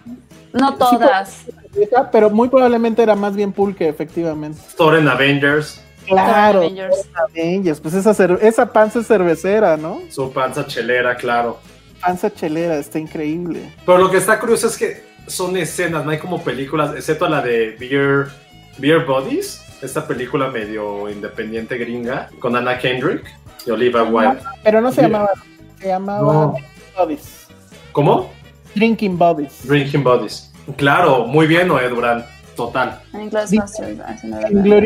No 0.54 0.76
todas. 0.76 1.46
pero 2.12 2.30
muy 2.30 2.50
probablemente 2.50 3.02
era 3.02 3.16
más 3.16 3.36
bien 3.36 3.52
pulque, 3.52 3.88
efectivamente. 3.90 4.60
Store 4.70 5.00
en 5.00 5.08
Avengers, 5.08 5.82
Claro, 6.06 6.60
Avengers. 6.60 7.08
Avengers, 7.30 7.80
pues 7.80 7.94
esa, 7.94 8.12
esa 8.42 8.72
panza 8.72 9.00
es 9.00 9.08
cervecera, 9.08 9.78
¿no? 9.78 10.02
su 10.10 10.32
panza 10.32 10.66
chelera, 10.68 11.16
claro. 11.16 11.60
Panza 12.02 12.32
chelera, 12.32 12.76
está 12.76 13.00
increíble. 13.00 13.72
Pero 13.86 13.98
lo 13.98 14.12
que 14.12 14.18
está 14.18 14.38
curioso 14.40 14.68
es 14.68 14.78
que 14.78 15.04
son 15.28 15.56
escenas, 15.56 16.04
no 16.04 16.12
hay 16.12 16.20
como 16.20 16.44
películas, 16.44 16.94
excepto 16.96 17.28
la 17.30 17.42
de 17.42 17.78
Beer, 17.80 18.28
Beer 18.78 19.06
Bodies, 19.06 19.62
esta 19.82 20.06
película 20.06 20.50
medio 20.50 21.10
independiente 21.10 21.78
gringa, 21.78 22.30
con 22.40 22.56
Anna 22.56 22.78
Kendrick 22.78 23.26
y 23.66 23.72
Oliva 23.72 24.04
Wilde. 24.04 24.42
Pero 24.64 24.82
no 24.82 24.92
se 24.92 25.04
llamaba, 25.04 25.30
se 25.80 25.88
llamaba 25.88 26.22
No. 26.22 26.52
Drinking 26.52 26.70
Bodies. 26.98 27.43
¿Cómo? 27.94 28.32
Drinking 28.76 29.18
Bodies. 29.18 29.66
Drinking 29.68 30.04
Bodies. 30.04 30.52
Claro, 30.78 31.26
muy 31.26 31.48
bien, 31.48 31.68
Noé 31.68 31.88
Durán. 31.90 32.26
Total. 32.56 33.02
En 33.14 33.30
Glorious 33.30 33.50
Sí. 33.50 33.58
Bastards. 33.58 34.00
Ah, 34.02 34.16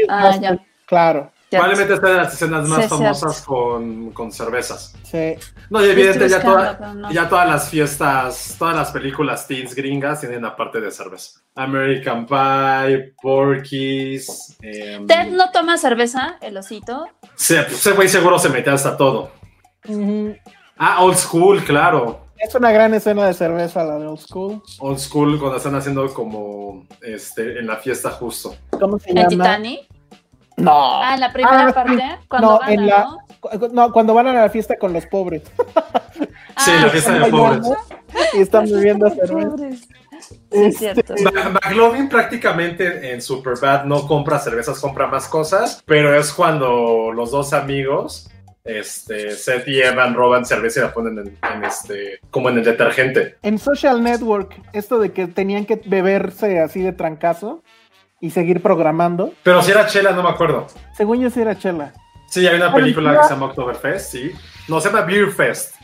Ah, 0.10 0.38
ya. 0.42 0.58
Claro. 0.86 1.32
Probablemente 1.50 1.94
esta 1.94 2.08
de 2.10 2.18
las 2.18 2.34
escenas 2.34 2.68
más 2.68 2.84
Sí, 2.84 2.90
famosas 2.90 3.42
con, 3.44 4.12
con 4.12 4.32
cervezas. 4.34 4.94
sí. 5.04 5.36
No, 5.70 5.86
y 5.86 5.90
evidente, 5.90 6.28
ya, 6.28 6.42
toda- 6.42 6.94
no. 6.94 7.10
ya 7.12 7.30
todas 7.30 7.48
las 7.48 7.70
fiestas, 7.70 8.56
todas 8.60 8.76
las 8.76 8.92
películas 8.92 9.48
teens 9.48 9.74
gringas 9.74 10.20
tienen 10.20 10.44
aparte 10.44 10.82
de 10.82 10.92
cerveza. 10.92 11.40
American 11.56 12.26
Pie, 12.26 13.14
Porky's. 13.22 14.58
em, 14.62 15.08
Ted 15.08 15.28
no 15.32 15.50
toma 15.52 15.78
cerveza, 15.78 16.38
el 16.42 16.58
osito. 16.58 17.06
sí, 17.36 17.56
pues, 17.66 17.74
ese 17.80 17.92
güey 17.94 18.10
seguro 18.10 18.38
se 18.40 18.50
mete 18.50 18.70
hasta 18.70 18.98
todo. 18.98 19.32
Ah, 20.78 21.02
Old 21.04 21.16
School, 21.18 21.64
claro. 21.64 22.27
Es 22.40 22.54
una 22.56 22.72
gran 22.72 22.94
escena 22.94 23.26
de 23.28 23.34
cerveza 23.34 23.84
la 23.84 23.98
de 24.00 24.08
Old 24.08 24.20
School. 24.20 24.62
Old 24.80 25.00
School 25.00 25.40
cuando 25.40 25.58
están 25.58 25.76
haciendo 25.76 26.12
como 26.14 26.86
este 27.02 27.60
en 27.60 27.68
la 27.68 27.78
fiesta 27.78 28.12
justo. 28.12 28.56
¿Cómo 28.80 29.00
se 29.00 29.10
En 29.10 29.16
llama? 29.18 29.28
Titanic. 29.30 29.82
No. 30.58 31.02
Ah, 31.04 31.14
en 31.16 31.20
la 31.20 31.32
primera 31.34 31.64
Ah, 31.64 31.68
sí. 31.68 31.74
parte. 31.74 32.04
Cuando 32.30 32.48
No, 32.52 32.60
gana, 32.60 32.74
en 32.74 32.88
la- 32.88 33.04
¿no? 33.04 33.18
Cu- 33.40 33.70
No, 33.72 33.92
cuando 33.92 34.14
van 34.14 34.28
a 34.28 34.34
la 34.34 34.50
fiesta 34.50 34.76
con 34.78 34.94
los 34.94 35.06
pobres. 35.08 35.44
Sí, 36.58 36.72
Ah, 36.76 36.82
la 36.86 36.90
fiesta 36.90 37.14
de 37.14 37.30
pobres. 37.32 37.68
Y 38.34 38.40
están 38.42 38.66
bebiendo 38.66 39.10
cerveza. 39.10 39.50
pobres. 39.50 39.82
Sí, 40.20 40.36
es 40.50 40.82
Este, 40.82 41.04
cierto. 41.04 41.14
Ma- 41.32 41.50
McLovin 41.52 42.10
prácticamente 42.10 43.14
en 43.14 43.22
Superbad 43.22 43.84
no 43.86 44.08
compra 44.08 44.40
cervezas, 44.40 44.80
compra 44.80 45.06
más 45.08 45.28
cosas, 45.28 45.84
pero 45.86 46.16
es 46.18 46.32
cuando 46.34 47.12
los 47.14 47.30
dos 47.32 47.54
amigos, 47.54 48.28
este, 48.68 49.32
Seth 49.32 49.68
y 49.68 49.82
Evan, 49.82 50.14
roban 50.14 50.46
cerveza 50.46 50.80
y 50.80 50.84
la 50.84 50.94
ponen 50.94 51.18
en, 51.20 51.38
en 51.54 51.64
este, 51.64 52.20
como 52.30 52.50
en 52.50 52.58
el 52.60 52.64
detergente. 52.66 53.38
En 53.42 53.58
Social 53.58 54.04
Network, 54.04 54.56
esto 54.74 55.00
de 55.00 55.12
que 55.12 55.28
tenían 55.28 55.66
que 55.66 55.82
beberse 55.86 56.60
así 56.60 56.82
de 56.82 56.92
trancazo 56.94 57.64
y 58.20 58.32
seguir 58.32 58.62
programando, 58.62 59.34
Pero 59.44 59.62
si 59.62 59.72
era 59.72 59.86
chela, 59.88 60.12
no 60.12 60.24
me 60.24 60.30
acuerdo. 60.30 60.68
según 60.96 61.20
yo 61.22 61.30
sí 61.30 61.40
era 61.42 61.58
chela. 61.58 61.94
Sí, 62.30 62.46
hay 62.46 62.56
una 62.58 62.74
película 62.74 63.18
que 63.18 63.24
se 63.24 63.30
llama 63.34 63.46
Oktoberfest, 63.48 64.12
sí. 64.12 64.32
No, 64.68 64.82
se 64.82 64.90
llama 64.90 65.02
Beer 65.04 65.32
Fest. 65.32 65.76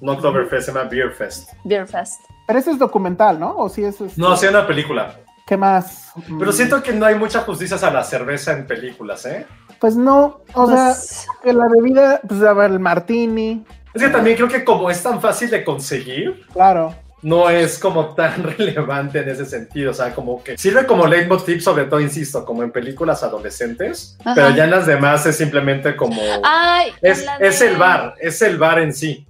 No 0.00 0.12
Oktoberfest, 0.12 0.66
se 0.66 0.72
llama 0.72 0.88
Beer 0.88 1.12
Fest. 1.12 1.50
Beer 1.64 1.86
Fest. 1.86 2.20
Pero 2.46 2.58
ese 2.58 2.70
es 2.70 2.78
documental, 2.78 3.38
¿no? 3.38 3.54
O 3.56 3.68
sí 3.68 3.84
es 3.84 4.00
este- 4.00 4.18
No, 4.20 4.34
sí 4.36 4.46
una 4.46 4.66
película. 4.66 5.14
¿Qué 5.46 5.56
más? 5.56 6.12
Pero 6.38 6.50
Mm, 6.50 6.54
siento 6.54 6.82
que 6.82 6.92
no 6.92 7.04
hay 7.06 7.16
mucha 7.16 7.40
justicia 7.40 7.76
a 7.86 7.90
la 7.90 8.02
cerveza 8.04 8.52
en 8.52 8.66
películas, 8.66 9.26
¿eh? 9.26 9.46
Pues 9.80 9.96
no, 9.96 10.40
o 10.52 10.66
Pues, 10.66 10.98
sea, 11.06 11.32
que 11.42 11.52
la 11.52 11.66
bebida, 11.68 12.20
pues 12.26 12.42
a 12.42 12.52
ver, 12.52 12.70
el 12.70 12.80
martini, 12.80 13.64
Es 13.94 14.02
que 14.02 14.08
también 14.08 14.36
creo 14.36 14.48
que 14.48 14.62
como 14.64 14.90
es 14.90 15.02
tan 15.02 15.20
fácil 15.20 15.50
de 15.50 15.64
conseguir, 15.64 16.46
claro. 16.52 16.94
no 17.22 17.48
es 17.50 17.78
como 17.78 18.14
tan 18.14 18.42
relevante 18.58 19.20
en 19.20 19.28
ese 19.30 19.44
sentido. 19.46 19.90
O 19.90 19.94
sea, 19.94 20.14
como 20.14 20.42
que 20.44 20.56
sirve 20.58 20.86
como 20.86 21.06
leitmotiv, 21.06 21.60
sobre 21.60 21.84
todo, 21.86 22.00
insisto, 22.00 22.44
como 22.44 22.62
en 22.62 22.70
películas 22.72 23.22
adolescentes, 23.22 24.16
Ajá. 24.20 24.34
pero 24.34 24.50
ya 24.50 24.64
en 24.64 24.70
las 24.70 24.86
demás 24.86 25.24
es 25.26 25.36
simplemente 25.36 25.96
como. 25.96 26.20
Ay, 26.44 26.92
es, 27.02 27.24
es 27.40 27.60
el 27.62 27.76
bar, 27.76 28.14
es 28.20 28.40
el 28.42 28.58
bar 28.58 28.78
en 28.80 28.92
sí. 28.94 29.26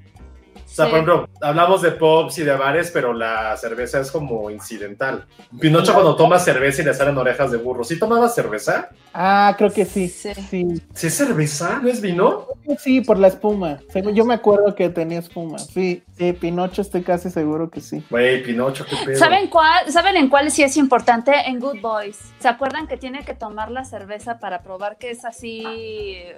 O 0.70 0.74
sea, 0.74 0.84
Sí. 0.86 0.90
por 0.92 1.00
ejemplo, 1.00 1.28
hablamos 1.40 1.82
de 1.82 1.90
pubs 1.90 2.38
y 2.38 2.44
de 2.44 2.54
bares, 2.56 2.90
pero 2.92 3.12
la 3.12 3.56
cerveza 3.56 4.00
es 4.00 4.10
como 4.10 4.50
incidental. 4.50 5.26
Pinocho 5.60 5.92
cuando 5.92 6.14
toma 6.14 6.38
cerveza 6.38 6.82
y 6.82 6.84
le 6.84 6.94
salen 6.94 7.18
orejas 7.18 7.50
de 7.50 7.58
burro. 7.58 7.82
¿Sí 7.84 7.98
tomaba 7.98 8.28
cerveza? 8.28 8.88
Ah, 9.12 9.54
creo 9.58 9.72
que 9.72 9.84
sí. 9.84 10.08
Sí. 10.08 10.32
Sí, 10.48 10.66
¿Sí 10.94 11.06
es 11.08 11.14
cerveza? 11.14 11.80
¿No 11.82 11.88
es 11.88 12.00
vino? 12.00 12.46
sí, 12.78 13.00
por 13.00 13.18
la 13.18 13.26
espuma. 13.28 13.78
Yo 14.14 14.24
me 14.24 14.34
acuerdo 14.34 14.74
que 14.76 14.88
tenía 14.90 15.18
espuma. 15.18 15.58
Sí, 15.58 16.02
sí, 16.16 16.32
Pinocho 16.34 16.82
estoy 16.82 17.02
casi 17.02 17.28
seguro 17.30 17.68
que 17.68 17.80
sí. 17.80 18.02
Güey, 18.08 18.42
Pinocho, 18.44 18.86
qué 18.86 18.96
pedo. 19.04 19.18
¿Saben 19.18 19.48
cuál? 19.48 19.90
¿Saben 19.90 20.16
en 20.16 20.28
cuál 20.28 20.50
sí 20.52 20.62
es 20.62 20.76
importante? 20.76 21.32
En 21.46 21.58
Good 21.58 21.80
Boys. 21.80 22.18
¿Se 22.38 22.46
acuerdan 22.48 22.86
que 22.86 22.96
tiene 22.96 23.24
que 23.24 23.34
tomar 23.34 23.70
la 23.72 23.84
cerveza 23.84 24.38
para 24.38 24.62
probar 24.62 24.96
que 24.98 25.10
es 25.10 25.24
así? 25.24 25.64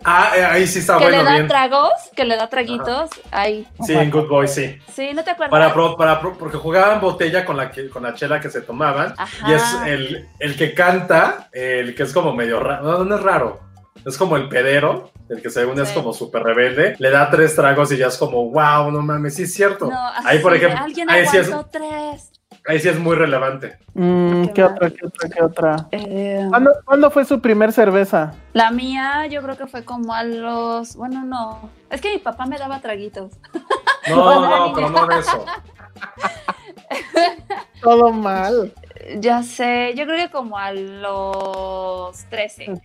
Ah, 0.04 0.32
eh, 0.36 0.44
ahí 0.44 0.66
sí 0.66 0.78
está 0.78 0.96
que 0.96 1.04
le 1.04 1.10
bueno, 1.10 1.24
da 1.24 1.32
bien. 1.36 1.48
tragos, 1.48 1.90
que 2.16 2.24
le 2.24 2.36
da 2.36 2.48
traguitos. 2.48 3.10
Ahí. 3.30 3.66
Sí, 3.84 3.92
en 3.92 4.10
Good 4.10 4.21
Boy, 4.28 4.48
sí. 4.48 4.78
Sí, 4.92 5.10
¿no 5.14 5.22
te 5.24 5.30
acuerdas? 5.30 5.50
Para, 5.50 5.72
pro- 5.72 5.96
para 5.96 6.20
pro- 6.20 6.36
porque 6.38 6.56
jugaban 6.56 7.00
botella 7.00 7.44
con 7.44 7.56
la, 7.56 7.70
que, 7.70 7.88
con 7.88 8.02
la 8.02 8.14
chela 8.14 8.40
que 8.40 8.50
se 8.50 8.60
tomaban. 8.62 9.14
Ajá. 9.16 9.50
Y 9.50 9.54
es 9.54 9.62
el, 9.86 10.28
el 10.38 10.56
que 10.56 10.74
canta, 10.74 11.48
el 11.52 11.94
que 11.94 12.02
es 12.02 12.12
como 12.12 12.32
medio 12.34 12.60
raro. 12.60 12.82
No, 12.82 13.04
no 13.04 13.14
es 13.16 13.22
raro. 13.22 13.60
Es 14.04 14.18
como 14.18 14.36
el 14.36 14.48
pedero, 14.48 15.12
el 15.28 15.40
que 15.40 15.48
según 15.50 15.80
es 15.80 15.88
Sí. 15.88 15.94
como 15.94 16.12
súper 16.12 16.42
rebelde. 16.42 16.96
Le 16.98 17.10
da 17.10 17.30
tres 17.30 17.54
tragos 17.54 17.92
y 17.92 17.96
ya 17.98 18.08
es 18.08 18.16
como, 18.16 18.50
wow, 18.50 18.90
no 18.90 19.00
mames, 19.00 19.36
sí 19.36 19.44
es 19.44 19.54
cierto. 19.54 19.86
No, 19.88 20.08
así 20.08 20.26
ahí, 20.26 20.38
por 20.40 20.56
ejemplo, 20.56 20.80
Alguien 20.82 21.08
ahí 21.08 21.24
sí, 21.26 21.36
es, 21.36 21.50
tres. 21.70 22.31
Ahí 22.66 22.78
sí 22.80 22.88
es 22.88 22.98
muy 22.98 23.16
relevante. 23.16 23.78
Mm, 23.94 24.46
Qué 24.46 24.52
¿Qué 24.54 24.62
mal. 24.62 24.72
otra, 24.72 24.90
qué 24.90 25.06
otra, 25.06 25.28
qué 25.28 25.42
otra? 25.42 25.76
Eh, 25.92 26.46
¿Cuándo, 26.48 26.70
cuándo 26.84 27.10
fue 27.10 27.24
su 27.24 27.40
primer 27.40 27.72
cerveza? 27.72 28.32
la 28.52 28.70
mía, 28.70 29.26
yo 29.26 29.42
creo 29.42 29.56
que 29.56 29.66
fue 29.66 29.84
como 29.84 30.14
a 30.14 30.24
los. 30.24 30.96
Bueno, 30.96 31.24
no. 31.24 31.70
Es 31.90 32.00
que 32.00 32.12
mi 32.12 32.18
papá 32.18 32.46
me 32.46 32.58
daba 32.58 32.80
traguitos. 32.80 33.32
No, 34.08 34.66
no, 34.68 34.74
pero 34.74 34.90
no 34.90 35.06
de 35.06 35.20
eso. 35.20 35.44
Todo 37.80 38.10
mal. 38.12 38.72
Ya 39.18 39.44
sé, 39.44 39.94
yo 39.96 40.04
creo 40.06 40.26
que 40.26 40.32
como 40.32 40.58
a 40.58 40.72
los 40.72 42.24
13. 42.24 42.80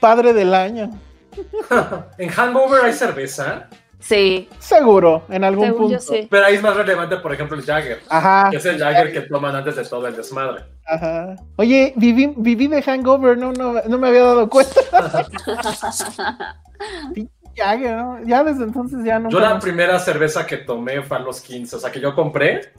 Padre 0.00 0.32
del 0.32 0.52
año. 0.54 0.90
en 2.18 2.28
Hangover 2.28 2.84
hay 2.84 2.92
cerveza, 2.92 3.68
Sí, 4.00 4.48
Seguro, 4.60 5.24
en 5.28 5.42
algún 5.42 5.64
según 5.66 5.78
punto. 5.82 5.94
yo 5.94 6.00
sí. 6.00 6.28
pero 6.30 6.46
ahí 6.46 6.54
es 6.54 6.62
más 6.62 6.76
relevante, 6.76 7.16
por 7.16 7.32
ejemplo, 7.34 7.56
el 7.56 7.64
Jagger. 7.64 8.00
Ajá, 8.08 8.48
Que 8.50 8.58
es 8.58 8.64
el 8.66 8.78
Jagger 8.78 9.12
que 9.12 9.22
toman 9.22 9.56
antes 9.56 9.74
de 9.76 9.84
todo 9.84 10.06
el 10.06 10.14
desmadre. 10.16 10.64
ajá. 10.86 11.34
Oye, 11.56 11.92
viví, 11.96 12.32
viví 12.36 12.68
de 12.68 12.80
hangover, 12.82 13.36
no, 13.36 13.52
no, 13.52 13.74
no 13.86 13.98
me 13.98 14.08
había 14.08 14.22
dado 14.22 14.48
cuenta. 14.48 14.80
Jagger, 17.56 17.96
¿no? 17.96 18.22
Ya 18.24 18.44
desde 18.44 18.64
entonces 18.64 19.00
ya 19.04 19.18
no. 19.18 19.30
Yo 19.30 19.40
la 19.40 19.58
primera 19.58 19.98
cerveza 19.98 20.46
que 20.46 20.58
tomé 20.58 21.02
fue 21.02 21.16
a 21.16 21.20
los 21.20 21.40
15, 21.40 21.76
o 21.76 21.80
sea, 21.80 21.90
que 21.90 22.00
yo 22.00 22.14
compré 22.14 22.72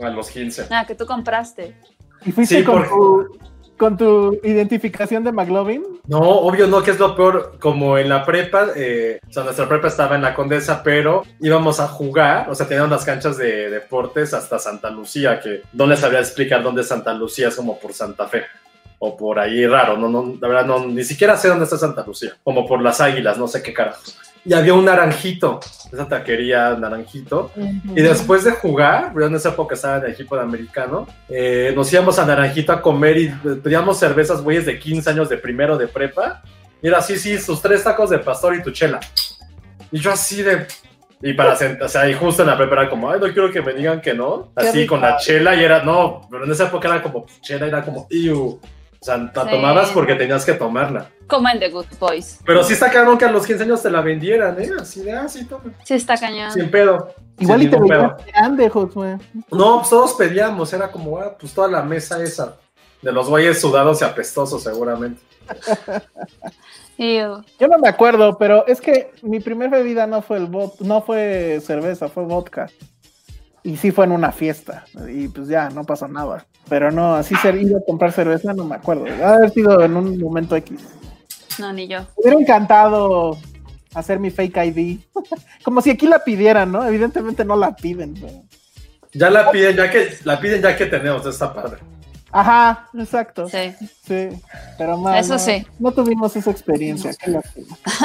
a 0.00 0.08
los 0.10 0.30
15. 0.30 0.66
Ah, 0.70 0.84
que 0.86 0.94
tú 0.94 1.06
compraste. 1.06 1.76
¿Y 2.24 2.30
fuiste 2.30 2.58
Sí, 2.58 2.64
con, 2.64 2.74
porque- 2.84 2.88
tu, 2.88 3.38
con 3.82 3.96
tu 3.96 4.38
identificación 4.44 5.24
de 5.24 5.32
McLovin? 5.32 5.82
No, 6.06 6.20
obvio 6.20 6.68
no, 6.68 6.84
que 6.84 6.92
es 6.92 7.00
lo 7.00 7.16
peor, 7.16 7.56
como 7.58 7.98
en 7.98 8.08
la 8.08 8.24
prepa, 8.24 8.68
eh, 8.76 9.18
o 9.28 9.32
sea, 9.32 9.42
nuestra 9.42 9.68
prepa 9.68 9.88
estaba 9.88 10.14
en 10.14 10.22
la 10.22 10.34
Condesa, 10.34 10.84
pero 10.84 11.24
íbamos 11.40 11.80
a 11.80 11.88
jugar, 11.88 12.48
o 12.48 12.54
sea, 12.54 12.68
teníamos 12.68 12.92
las 12.92 13.04
canchas 13.04 13.36
de 13.38 13.70
deportes 13.70 14.34
hasta 14.34 14.60
Santa 14.60 14.88
Lucía, 14.88 15.40
que 15.40 15.62
no 15.72 15.88
les 15.88 15.98
sabría 15.98 16.20
explicar 16.20 16.62
dónde 16.62 16.84
Santa 16.84 17.12
Lucía, 17.12 17.48
es 17.48 17.56
como 17.56 17.76
por 17.80 17.92
Santa 17.92 18.28
Fe. 18.28 18.44
O 19.00 19.16
por 19.16 19.40
ahí 19.40 19.66
raro, 19.66 19.96
no, 19.96 20.08
no, 20.08 20.38
la 20.40 20.46
verdad 20.46 20.64
no, 20.64 20.86
ni 20.86 21.02
siquiera 21.02 21.36
sé 21.36 21.48
dónde 21.48 21.64
está 21.64 21.76
Santa 21.76 22.04
Lucía, 22.06 22.36
como 22.44 22.64
por 22.68 22.80
las 22.80 23.00
águilas, 23.00 23.36
no 23.36 23.48
sé 23.48 23.64
qué 23.64 23.74
carajos. 23.74 24.16
Y 24.44 24.54
había 24.54 24.74
un 24.74 24.84
naranjito, 24.84 25.60
esa 25.92 26.08
taquería 26.08 26.74
naranjito, 26.74 27.52
y 27.94 28.02
después 28.02 28.42
de 28.42 28.50
jugar, 28.50 29.12
yo 29.14 29.26
en 29.26 29.36
esa 29.36 29.50
época 29.50 29.76
estaba 29.76 29.98
en 29.98 30.04
el 30.06 30.10
equipo 30.12 30.34
de 30.34 30.42
americano, 30.42 31.06
eh, 31.28 31.72
nos 31.76 31.92
íbamos 31.92 32.18
a 32.18 32.26
Naranjito 32.26 32.72
a 32.72 32.82
comer 32.82 33.18
y 33.18 33.28
pedíamos 33.62 33.98
cervezas, 33.98 34.42
güeyes 34.42 34.66
de 34.66 34.80
15 34.80 35.10
años 35.10 35.28
de 35.28 35.36
primero 35.38 35.78
de 35.78 35.86
prepa. 35.86 36.42
Y 36.82 36.88
era 36.88 36.98
así, 36.98 37.16
sí, 37.16 37.38
sus 37.38 37.62
tres 37.62 37.84
tacos 37.84 38.10
de 38.10 38.18
pastor 38.18 38.56
y 38.56 38.62
tu 38.62 38.72
chela. 38.72 38.98
Y 39.92 40.00
yo 40.00 40.10
así 40.10 40.42
de... 40.42 40.66
Y 41.24 41.34
para 41.34 41.54
sentar, 41.54 41.84
o 41.84 41.88
sea, 41.88 42.08
y 42.10 42.14
justo 42.14 42.42
en 42.42 42.48
la 42.48 42.58
prepa 42.58 42.74
era 42.74 42.90
como, 42.90 43.08
ay, 43.08 43.20
no 43.20 43.26
quiero 43.26 43.52
que 43.52 43.62
me 43.62 43.74
digan 43.74 44.00
que 44.00 44.12
no. 44.12 44.50
Así 44.56 44.86
con 44.88 45.00
la 45.00 45.18
chela 45.18 45.54
y 45.54 45.62
era, 45.62 45.84
no, 45.84 46.26
pero 46.28 46.44
en 46.44 46.50
esa 46.50 46.66
época 46.66 46.88
era 46.88 47.00
como, 47.00 47.26
chela 47.40 47.66
era 47.68 47.84
como, 47.84 48.08
iu. 48.10 48.58
O 49.02 49.04
sea, 49.04 49.16
la 49.16 49.32
Sí. 49.44 49.50
tomabas 49.50 49.90
porque 49.90 50.14
tenías 50.14 50.44
que 50.44 50.52
tomarla. 50.52 51.08
Como 51.26 51.48
en 51.48 51.58
The 51.58 51.70
Good 51.70 51.86
Boys. 51.98 52.38
Pero 52.46 52.62
sí 52.62 52.74
está 52.74 52.88
cabrón 52.88 53.18
que 53.18 53.24
a 53.24 53.32
los 53.32 53.44
15 53.44 53.64
años 53.64 53.82
te 53.82 53.90
la 53.90 54.00
vendieran, 54.00 54.60
¿eh? 54.62 54.70
Así 54.80 55.02
de, 55.02 55.12
ah, 55.12 55.26
sí, 55.28 55.44
toma. 55.44 55.64
Sí, 55.82 55.94
está 55.94 56.16
cañón. 56.16 56.52
Sin 56.52 56.70
pedo. 56.70 57.12
Igual 57.40 57.60
Sin 57.60 57.68
y 57.68 57.70
te 57.72 57.78
grande, 58.32 58.68
Josué. 58.70 59.18
No, 59.50 59.78
pues 59.78 59.90
todos 59.90 60.12
pedíamos, 60.14 60.72
era 60.72 60.88
como, 60.92 61.18
ah, 61.18 61.36
pues 61.36 61.52
toda 61.52 61.66
la 61.66 61.82
mesa 61.82 62.22
esa. 62.22 62.56
De 63.00 63.10
los 63.10 63.28
güeyes 63.28 63.60
sudados 63.60 64.00
y 64.00 64.04
apestosos, 64.04 64.62
seguramente. 64.62 65.20
Ew. 66.98 67.42
Yo 67.58 67.66
no 67.68 67.78
me 67.78 67.88
acuerdo, 67.88 68.38
pero 68.38 68.64
es 68.68 68.80
que 68.80 69.10
mi 69.22 69.40
primer 69.40 69.70
bebida 69.70 70.06
no 70.06 70.22
fue 70.22 70.36
el 70.36 70.48
vod- 70.48 70.78
no 70.80 71.02
fue 71.02 71.60
cerveza, 71.64 72.08
fue 72.08 72.22
vodka. 72.24 72.68
Y 73.64 73.76
sí 73.76 73.90
fue 73.92 74.04
en 74.06 74.12
una 74.12 74.32
fiesta. 74.32 74.84
Y 75.08 75.28
pues 75.28 75.48
ya, 75.48 75.70
no 75.70 75.84
pasó 75.84 76.08
nada. 76.08 76.44
Pero 76.68 76.90
no, 76.90 77.14
así 77.14 77.34
ser 77.36 77.56
ido 77.56 77.78
a 77.78 77.84
comprar 77.84 78.12
cerveza, 78.12 78.52
no 78.52 78.64
me 78.64 78.76
acuerdo. 78.76 79.04
Ha 79.24 79.34
haber 79.34 79.50
sido 79.50 79.82
en 79.82 79.96
un 79.96 80.18
momento 80.18 80.56
X. 80.56 80.80
No, 81.58 81.72
ni 81.72 81.86
yo. 81.86 82.00
Me 82.00 82.06
hubiera 82.16 82.40
encantado 82.40 83.38
hacer 83.94 84.18
mi 84.18 84.30
fake 84.30 84.56
ID. 84.56 85.00
Como 85.64 85.80
si 85.80 85.90
aquí 85.90 86.06
la 86.06 86.24
pidieran, 86.24 86.72
¿no? 86.72 86.84
Evidentemente 86.84 87.44
no 87.44 87.56
la 87.56 87.74
piden. 87.76 88.14
pero- 88.14 88.42
Ya 89.12 89.30
la 89.30 89.50
piden, 89.50 89.76
ya 89.76 89.90
que 89.90 90.08
la 90.24 90.40
piden 90.40 90.62
ya 90.62 90.76
que 90.76 90.86
tenemos, 90.86 91.24
está 91.26 91.52
padre. 91.52 91.78
Ajá, 92.34 92.88
exacto. 92.94 93.46
Sí. 93.48 93.74
Sí, 94.06 94.28
pero 94.78 94.96
más. 94.96 95.20
Eso 95.26 95.34
no, 95.34 95.38
sí. 95.38 95.66
No 95.78 95.92
tuvimos 95.92 96.34
esa 96.34 96.50
experiencia. 96.50 97.12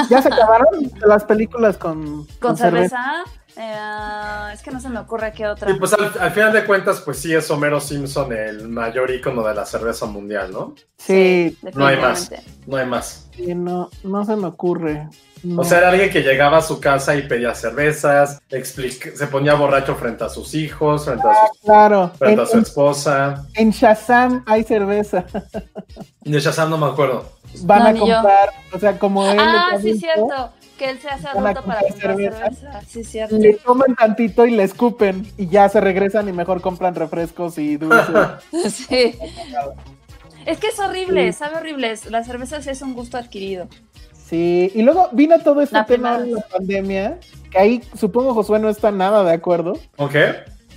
¿Ya 0.10 0.22
se 0.22 0.28
acabaron 0.28 0.92
las 1.06 1.24
películas 1.24 1.78
con, 1.78 2.28
Con 2.42 2.58
cerveza, 2.58 3.24
eh, 3.58 4.50
es 4.54 4.62
que 4.62 4.72
no 4.72 4.80
se 4.80 4.90
me 4.90 5.00
ocurre 5.00 5.32
qué 5.34 5.48
otra. 5.48 5.70
Y 5.72 5.76
pues 5.76 5.94
al, 5.94 6.12
al 6.20 6.32
final 6.32 6.54
de 6.54 6.66
cuentas, 6.66 7.02
pues 7.02 7.18
sí 7.20 7.34
es 7.34 7.50
Homero 7.52 7.80
Simpson 7.80 8.32
el 8.34 8.68
mayor 8.70 9.10
ícono 9.12 9.44
de 9.46 9.54
la 9.56 9.66
cerveza 9.66 10.06
mundial, 10.06 10.52
¿no? 10.52 10.76
Sí, 10.98 11.58
No 11.74 11.86
hay 11.88 11.98
más. 11.98 12.32
No 12.66 12.78
hay 12.78 12.86
más. 12.86 13.28
sí, 13.36 13.54
no, 13.56 13.90
no 14.04 14.26
se 14.26 14.36
me 14.36 14.48
ocurre. 14.48 15.08
No. 15.44 15.62
O 15.62 15.64
sea, 15.64 15.78
era 15.78 15.90
alguien 15.90 16.10
que 16.10 16.24
llegaba 16.24 16.58
a 16.58 16.62
su 16.64 16.80
casa 16.80 17.16
y 17.16 17.22
pedía 17.28 17.54
cervezas, 17.54 18.42
explica- 18.50 19.16
se 19.16 19.28
ponía 19.28 19.54
borracho 19.54 19.96
frente 19.96 20.24
a 20.24 20.30
sus 20.30 20.56
hijos, 20.56 21.06
frente 21.06 21.28
a 21.28 21.34
su, 21.34 21.62
claro. 21.64 22.04
En, 22.14 22.18
frente 22.18 22.42
a 22.42 22.46
su 22.48 22.58
en- 22.58 22.64
esposa. 22.64 23.46
en 23.54 23.70
Shazam 23.70 24.44
hay 24.48 24.64
cerveza. 24.64 25.26
De 26.22 26.40
Shazam 26.40 26.72
no 26.72 26.78
me 26.80 26.88
acuerdo. 26.88 27.32
Van 27.62 27.80
No, 27.84 27.88
a 27.90 27.92
yo. 27.94 28.00
comprar, 28.00 28.50
o 28.74 28.80
sea, 28.80 28.98
como 29.00 29.26
él 29.30 29.38
Ah, 29.40 29.78
sí, 29.80 29.98
cierto. 30.00 30.52
Que 30.78 30.90
él 30.92 31.00
se 31.00 31.10
hace 31.10 31.28
adulto 31.28 31.64
para 31.64 31.82
comprar 31.82 32.16
cerveza. 32.16 32.52
cerveza. 32.52 32.82
Sí, 32.88 33.04
cierto. 33.04 33.38
le 33.38 33.54
toman 33.54 33.96
tantito 33.96 34.46
y 34.46 34.52
le 34.52 34.64
escupen 34.64 35.26
y 35.38 35.48
ya 35.48 35.68
se 35.70 35.82
regresan 35.82 36.30
y 36.30 36.34
mejor 36.34 36.62
compran 36.62 36.94
refrescos 36.94 37.58
y 37.58 37.78
dulces. 37.78 38.16
Sí. 38.72 39.16
Es 40.46 40.60
que 40.60 40.68
es 40.68 40.80
horrible, 40.80 41.34
sabe 41.34 41.58
horrible. 41.58 41.94
La 42.10 42.24
cerveza 42.24 42.62
sí 42.62 42.70
es 42.70 42.82
un 42.82 42.94
gusto 42.94 43.18
adquirido. 43.18 43.68
Sí, 44.14 44.72
y 44.74 44.82
luego 44.82 45.10
vino 45.12 45.38
todo 45.40 45.62
este 45.62 45.76
La 45.76 45.86
tema 45.86 46.20
de 46.20 46.32
la 46.32 46.42
pandemia, 46.42 47.20
que 47.52 47.58
ahí 47.60 47.82
supongo 47.96 48.34
Josué 48.34 48.58
no 48.60 48.70
está 48.70 48.92
nada 48.92 49.26
de 49.26 49.34
acuerdo, 49.34 49.74
¿Ok? 49.98 50.16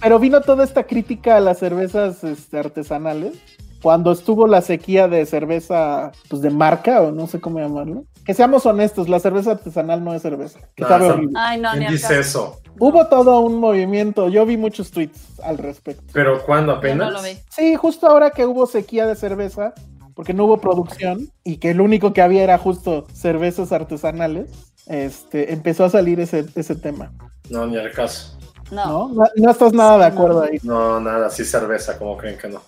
pero 0.00 0.18
vino 0.18 0.40
toda 0.40 0.64
esta 0.64 0.84
crítica 0.84 1.36
a 1.36 1.40
las 1.40 1.58
cervezas 1.58 2.24
este, 2.24 2.58
artesanales, 2.58 3.34
cuando 3.82 4.12
estuvo 4.12 4.46
la 4.46 4.60
sequía 4.62 5.08
de 5.08 5.24
cerveza, 5.26 6.12
pues 6.28 6.42
de 6.42 6.50
marca, 6.50 7.00
o 7.02 7.12
no 7.12 7.26
sé 7.26 7.40
cómo 7.40 7.58
llamarlo. 7.60 8.04
Que 8.24 8.34
seamos 8.34 8.66
honestos, 8.66 9.08
la 9.08 9.18
cerveza 9.20 9.52
artesanal 9.52 10.04
no 10.04 10.14
es 10.14 10.22
cerveza. 10.22 10.60
que 10.76 10.82
No, 10.82 10.88
sabe 10.88 11.06
horrible. 11.10 11.32
Ay, 11.38 11.60
no, 11.60 11.70
¿Quién 11.72 11.90
dice 11.90 12.08
caso. 12.08 12.20
eso? 12.20 12.60
Hubo 12.78 13.06
todo 13.08 13.40
un 13.40 13.56
movimiento, 13.58 14.28
yo 14.28 14.44
vi 14.46 14.56
muchos 14.56 14.90
tweets 14.90 15.40
al 15.42 15.58
respecto. 15.58 16.04
¿Pero 16.12 16.42
cuándo 16.44 16.72
apenas? 16.72 17.08
no 17.08 17.10
lo 17.18 17.22
vi. 17.22 17.38
Sí, 17.50 17.74
justo 17.76 18.06
ahora 18.06 18.30
que 18.30 18.46
hubo 18.46 18.66
sequía 18.66 19.06
de 19.06 19.16
cerveza, 19.16 19.72
porque 20.14 20.34
no 20.34 20.44
hubo 20.44 20.58
producción 20.58 21.30
y 21.44 21.56
que 21.56 21.72
lo 21.74 21.84
único 21.84 22.12
que 22.12 22.20
había 22.22 22.42
era 22.44 22.58
justo 22.58 23.06
cervezas 23.12 23.72
artesanales, 23.72 24.50
este, 24.86 25.52
empezó 25.52 25.84
a 25.84 25.90
salir 25.90 26.20
ese, 26.20 26.46
ese 26.54 26.74
tema, 26.74 27.12
No, 27.48 27.66
ni 27.66 27.76
al 27.78 27.90
caso. 27.92 28.36
No. 28.70 29.10
¿no? 29.36 29.50
Estás 29.50 29.72
nada 29.72 29.98
de 29.98 30.04
acuerdo 30.04 30.42
ahí. 30.42 30.58
No, 30.62 31.00
nada, 31.00 31.30
sí 31.30 31.44
cerveza, 31.44 31.98
como 31.98 32.16
creen 32.16 32.38
que 32.38 32.48
no. 32.48 32.60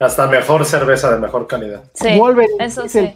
Hasta 0.00 0.26
mejor 0.26 0.64
cerveza 0.64 1.12
de 1.12 1.18
mejor 1.18 1.46
calidad. 1.46 1.82
Sí, 1.94 2.18
Wolverine, 2.18 2.64
eso 2.64 2.88
sí. 2.88 3.14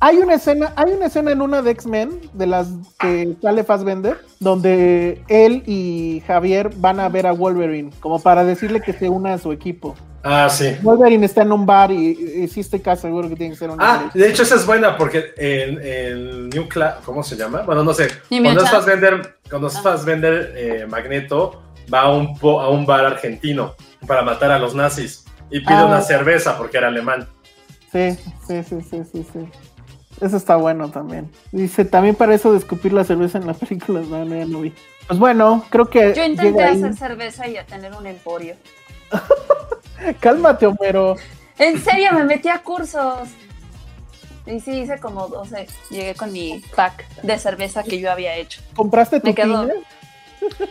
Hay 0.00 0.16
una 0.18 0.34
escena, 0.34 0.72
hay 0.76 0.92
una 0.92 1.06
escena 1.06 1.32
en 1.32 1.42
una 1.42 1.62
de 1.62 1.70
X-Men, 1.72 2.20
de 2.32 2.46
las 2.46 2.68
que 2.98 3.36
sale 3.42 3.64
Fassbender, 3.64 4.18
donde 4.40 5.22
él 5.28 5.62
y 5.66 6.22
Javier 6.26 6.70
van 6.76 7.00
a 7.00 7.08
ver 7.08 7.26
a 7.26 7.32
Wolverine, 7.32 7.90
como 8.00 8.18
para 8.20 8.44
decirle 8.44 8.80
que 8.80 8.92
se 8.92 9.08
una 9.08 9.34
a 9.34 9.38
su 9.38 9.52
equipo. 9.52 9.94
Ah, 10.28 10.48
sí. 10.50 10.76
Wolverine 10.82 11.24
está 11.24 11.42
en 11.42 11.52
un 11.52 11.64
bar 11.64 11.92
y, 11.92 12.08
y 12.42 12.48
sí 12.48 12.58
estoy 12.60 12.80
casi 12.80 13.02
seguro 13.02 13.28
que 13.28 13.36
tiene 13.36 13.52
que 13.52 13.58
ser 13.60 13.70
un 13.70 13.76
Ah, 13.80 14.10
de 14.12 14.28
hecho 14.28 14.42
esa 14.42 14.56
es 14.56 14.66
buena 14.66 14.96
porque 14.96 15.32
en, 15.36 15.80
en 15.80 16.48
New 16.50 16.64
Cla- 16.68 16.96
¿cómo 17.04 17.22
se 17.22 17.36
llama? 17.36 17.62
Bueno, 17.62 17.84
no 17.84 17.94
sé. 17.94 18.08
Cuando 18.28 18.48
es 18.48 18.54
Miochan. 18.56 18.66
Fassbender, 18.66 19.36
cuando 19.48 19.68
Ah. 19.68 19.80
Fassbender, 19.82 20.52
eh, 20.56 20.86
Magneto 20.88 21.62
va 21.92 22.00
a 22.00 22.12
un, 22.12 22.36
po- 22.38 22.60
a 22.60 22.70
un 22.70 22.84
bar 22.86 23.04
argentino 23.06 23.74
para 24.06 24.22
matar 24.22 24.50
a 24.50 24.58
los 24.58 24.74
nazis 24.74 25.24
y 25.48 25.60
pide 25.60 25.74
Ah. 25.74 25.84
una 25.86 26.00
cerveza 26.02 26.58
porque 26.58 26.78
era 26.78 26.88
alemán. 26.88 27.28
Sí, 27.92 28.16
sí, 28.48 28.64
sí, 28.64 28.76
sí, 28.90 29.02
sí, 29.12 29.26
sí. 29.32 29.48
Eso 30.20 30.36
está 30.38 30.56
bueno 30.56 30.90
también. 30.90 31.30
Dice, 31.52 31.84
también 31.84 32.16
para 32.16 32.34
eso 32.34 32.50
de 32.50 32.58
escupir 32.58 32.92
la 32.92 33.04
cerveza 33.04 33.38
en 33.38 33.46
la 33.46 33.54
película, 33.54 34.00
no, 34.00 34.24
no, 34.24 34.34
ya 34.34 34.44
no 34.46 34.60
vi. 34.60 34.74
Pues 35.06 35.20
bueno, 35.20 35.64
creo 35.70 35.86
que 35.88 36.14
Yo 36.16 36.24
intenté 36.24 36.64
ahí. 36.64 36.76
hacer 36.82 36.94
cerveza 36.96 37.46
y 37.46 37.56
a 37.58 37.64
tener 37.64 37.92
un 37.94 38.06
emporio. 38.08 38.56
Cálmate, 40.20 40.66
Homero. 40.66 41.16
En 41.58 41.82
serio, 41.82 42.12
me 42.12 42.24
metí 42.24 42.48
a 42.48 42.58
cursos. 42.58 43.28
Y 44.46 44.60
sí, 44.60 44.80
hice 44.82 44.98
como 45.00 45.26
12. 45.28 45.66
Llegué 45.90 46.14
con 46.14 46.32
mi 46.32 46.62
pack 46.74 47.04
de 47.22 47.38
cerveza 47.38 47.82
que 47.82 47.98
yo 47.98 48.10
había 48.12 48.36
hecho. 48.36 48.60
¿Compraste 48.76 49.20
tu 49.20 49.26
Me 49.28 49.34
quedó. 49.34 49.62
piña? 49.62 49.74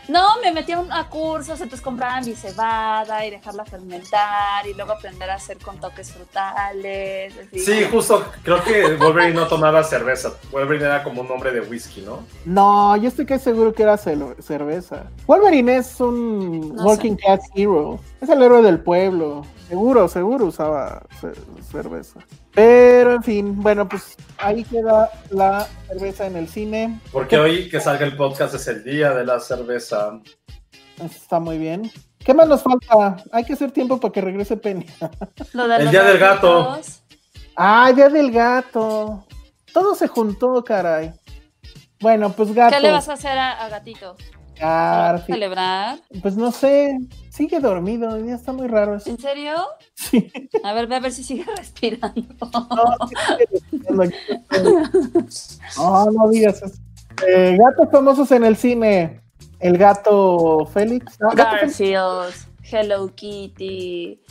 No, 0.07 0.39
me 0.43 0.51
metí 0.51 0.71
a, 0.71 0.79
un- 0.79 0.91
a 0.91 1.09
cursos, 1.09 1.59
entonces 1.61 1.81
compraban 1.81 2.25
mi 2.25 2.33
cebada 2.35 3.25
y 3.25 3.31
dejarla 3.31 3.65
fermentar 3.65 4.65
y 4.67 4.73
luego 4.73 4.93
aprender 4.93 5.29
a 5.29 5.35
hacer 5.35 5.57
con 5.57 5.79
toques 5.79 6.11
frutales. 6.11 7.33
así. 7.37 7.59
Sí, 7.59 7.87
justo, 7.91 8.25
creo 8.43 8.63
que 8.63 8.95
Wolverine 8.95 9.33
no 9.33 9.47
tomaba 9.47 9.83
cerveza. 9.83 10.31
Wolverine 10.51 10.85
era 10.85 11.03
como 11.03 11.21
un 11.21 11.31
hombre 11.31 11.51
de 11.51 11.61
whisky, 11.61 12.01
¿no? 12.01 12.19
No, 12.45 12.95
yo 12.97 13.07
estoy 13.09 13.25
casi 13.25 13.43
seguro 13.45 13.73
que 13.73 13.83
era 13.83 13.97
cerveza. 13.97 15.05
Wolverine 15.27 15.77
es 15.77 15.99
un 15.99 16.75
No 16.75 16.83
working 16.83 17.15
class 17.15 17.41
hero. 17.55 17.99
Es 18.21 18.29
el 18.29 18.41
héroe 18.41 18.61
del 18.61 18.79
pueblo. 18.79 19.45
Seguro, 19.67 20.07
seguro 20.07 20.45
usaba 20.45 21.01
ce- 21.19 21.33
cerveza. 21.71 22.19
Pero 22.55 23.13
en 23.15 23.23
fin, 23.23 23.61
bueno, 23.61 23.87
pues 23.87 24.15
ahí 24.37 24.63
queda 24.63 25.11
la 25.29 25.67
cerveza 25.87 26.25
en 26.25 26.37
el 26.37 26.47
cine. 26.47 26.99
Porque 27.11 27.37
hoy 27.37 27.69
que 27.69 27.81
salga 27.81 28.05
el 28.05 28.15
podcast 28.15 28.55
es 28.55 28.67
el 28.67 28.83
día 28.83 29.13
de 29.13 29.25
la 29.25 29.39
cerveza. 29.41 30.19
Eso 30.95 31.05
Está 31.05 31.39
muy 31.39 31.57
bien. 31.57 31.91
¿Qué 32.19 32.33
más 32.33 32.47
nos 32.47 32.63
falta? 32.63 33.17
Hay 33.31 33.43
que 33.43 33.53
hacer 33.53 33.71
tiempo 33.71 33.99
para 33.99 34.11
que 34.13 34.21
regrese 34.21 34.55
Penny. 34.57 34.85
Lo 35.53 35.67
de 35.67 35.75
El 35.75 35.91
día 35.91 36.03
del 36.03 36.17
gato. 36.17 36.69
gatitos. 36.69 37.01
Ah, 37.57 37.91
día 37.93 38.09
del 38.09 38.31
gato. 38.31 39.25
Todo 39.73 39.93
se 39.93 40.07
juntó, 40.07 40.63
caray. 40.63 41.13
Bueno, 41.99 42.31
pues 42.31 42.53
gato. 42.53 42.73
¿Qué 42.75 42.81
le 42.81 42.91
vas 42.91 43.09
a 43.09 43.13
hacer 43.13 43.37
a, 43.37 43.65
a 43.65 43.69
gatito? 43.69 44.15
¿Celebrar? 45.25 45.99
Pues 46.21 46.37
no 46.37 46.51
sé, 46.51 46.97
sigue 47.29 47.59
dormido, 47.59 48.17
ya 48.25 48.35
está 48.35 48.53
muy 48.53 48.67
raro 48.67 48.95
eso. 48.95 49.09
¿En 49.09 49.19
serio? 49.19 49.55
Sí. 49.93 50.31
A 50.63 50.73
ver, 50.73 50.87
ve 50.87 50.95
a 50.95 50.99
ver 50.99 51.11
si 51.11 51.23
sigue 51.23 51.45
respirando. 51.57 52.21
No, 52.41 53.07
sí 53.07 53.15
sigue 53.69 53.87
respirando. 53.87 55.27
No, 55.77 56.11
no 56.11 56.29
digas 56.29 56.61
eso. 56.61 56.75
Eh, 57.27 57.57
gatos 57.57 57.89
famosos 57.91 58.31
en 58.31 58.43
el 58.43 58.55
cine. 58.55 59.21
El 59.59 59.77
gato 59.77 60.65
Félix. 60.65 61.19
No, 61.19 61.29
gato 61.29 61.57
Félix. 61.57 61.79
Garfield, 61.79 62.35
Hello 62.63 63.09
Kitty. 63.15 64.21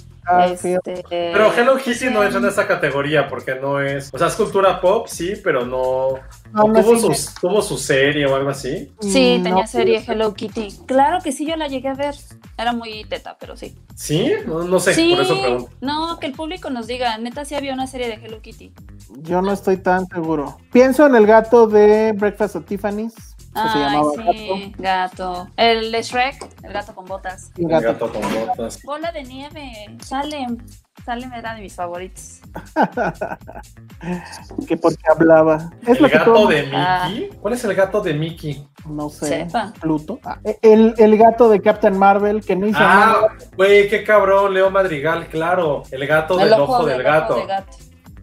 Este, 0.47 0.79
Pero 1.09 1.53
Hello 1.53 1.77
Kitty 1.77 2.07
no 2.07 2.23
entra 2.23 2.39
en 2.41 2.47
esta 2.47 2.67
categoría 2.67 3.29
porque 3.29 3.55
no 3.57 3.81
es. 3.81 4.11
O 4.13 4.19
sea, 4.19 4.29
es 4.29 4.35
cultura 4.35 4.81
pop, 4.81 5.07
sí, 5.09 5.35
pero 5.43 5.65
no. 5.67 6.15
Tuvo, 6.55 6.99
su, 6.99 7.41
tuvo 7.41 7.63
su 7.63 7.77
serie 7.79 8.27
o 8.27 8.35
algo 8.35 8.51
así. 8.51 8.93
Sí, 9.01 9.37
Mm, 9.39 9.43
tenía 9.43 9.63
no, 9.63 9.67
serie 9.67 10.05
Hello 10.07 10.33
Kitty. 10.35 10.69
Claro 10.87 11.19
que 11.23 11.33
sí, 11.33 11.47
yo 11.47 11.57
la 11.57 11.69
llegué 11.69 11.89
a 11.89 11.95
ver. 11.95 12.15
Era 12.57 12.73
muy 12.73 13.05
teta, 13.05 13.37
pero 13.39 13.57
sí. 13.57 13.75
¿Sí? 13.97 14.33
No, 14.47 14.63
no 14.63 14.79
sé, 14.79 14.95
sí, 14.95 15.11
por 15.15 15.25
eso 15.25 15.41
pregunto. 15.41 15.71
no, 15.81 16.19
que 16.21 16.27
el 16.27 16.33
público 16.33 16.71
nos 16.71 16.87
diga. 16.87 17.19
Neta, 17.19 17.45
sí 17.45 17.55
había 17.55 17.75
una 17.75 17.87
serie 17.87 18.07
de 18.09 18.15
Hello 18.15 18.41
Kitty. 18.41 18.73
Yo 19.19 19.43
no 19.43 19.53
estoy 19.53 19.77
tan 19.79 20.07
seguro. 20.07 20.57
Pienso 20.73 21.07
en 21.07 21.17
el 21.17 21.27
gato 21.27 21.67
de 21.67 22.13
Breakfast 22.13 22.57
at 22.57 22.63
Tiffany's. 22.63 23.34
Que 23.55 23.61
se 23.61 23.79
Ay, 23.79 23.81
llamaba 23.81 24.11
sí, 24.33 24.75
gato. 24.79 25.49
El 25.57 25.93
de 25.93 26.03
Shrek, 26.03 26.49
el 26.65 26.73
gato 26.73 26.95
con 26.95 27.05
botas. 27.05 27.51
gato. 27.51 27.61
El 27.61 27.65
El 27.65 27.71
gato. 27.83 28.07
gato 28.09 28.21
con 28.21 28.47
botas. 28.47 28.83
Bola 28.83 29.13
de 29.13 29.23
nieve. 29.23 29.97
Salem. 30.03 30.59
Salem 31.05 31.33
era 31.33 31.55
de 31.55 31.61
mis 31.61 31.75
favoritos. 31.75 32.41
Que 34.69 34.77
porque 34.77 35.03
hablaba. 35.11 35.71
Es 35.87 35.99
¿El 36.01 36.09
gato 36.09 36.33
todo- 36.33 36.49
de 36.49 36.69
Ah. 36.75 37.09
Mickey? 37.11 37.31
¿Cuál 37.41 37.55
es 37.55 37.65
el 37.65 37.75
gato 37.75 38.01
de 38.01 38.15
Mickey? 38.15 38.67
no 38.87 39.09
sé, 39.09 39.27
Sepa. 39.47 39.73
Pluto. 39.81 40.19
Ah, 40.25 40.39
el, 40.61 40.95
el 40.99 41.17
gato 41.17 41.49
de 41.49 41.63
Captain 41.63 41.97
Marvel 41.97 42.45
que 42.45 42.55
no 42.55 42.67
hizo 42.67 42.79
Ah, 42.81 43.17
nada. 43.29 43.37
güey, 43.57 43.89
qué 43.89 44.05
cabrón, 44.05 44.53
Leo 44.53 44.71
Madrigal, 44.71 45.27
claro. 45.29 45.85
El 45.91 46.07
gato 46.07 46.37
del 46.37 46.53
ojo, 46.53 46.85
del, 46.85 47.03
gato. 47.03 47.37
de 47.37 47.47
gato. 47.47 47.77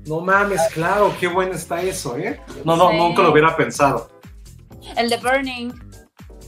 No 0.05 0.19
mames, 0.19 0.61
claro, 0.73 1.11
qué 1.19 1.27
bueno 1.27 1.53
está 1.53 1.81
eso, 1.81 2.15
¿eh? 2.17 2.39
No, 2.63 2.75
no, 2.75 2.89
Sí. 2.91 2.97
nunca 2.97 3.21
lo 3.23 3.31
hubiera 3.31 3.55
pensado. 3.55 4.07
El 4.97 5.09
de 5.09 5.17
Burning. 5.17 5.71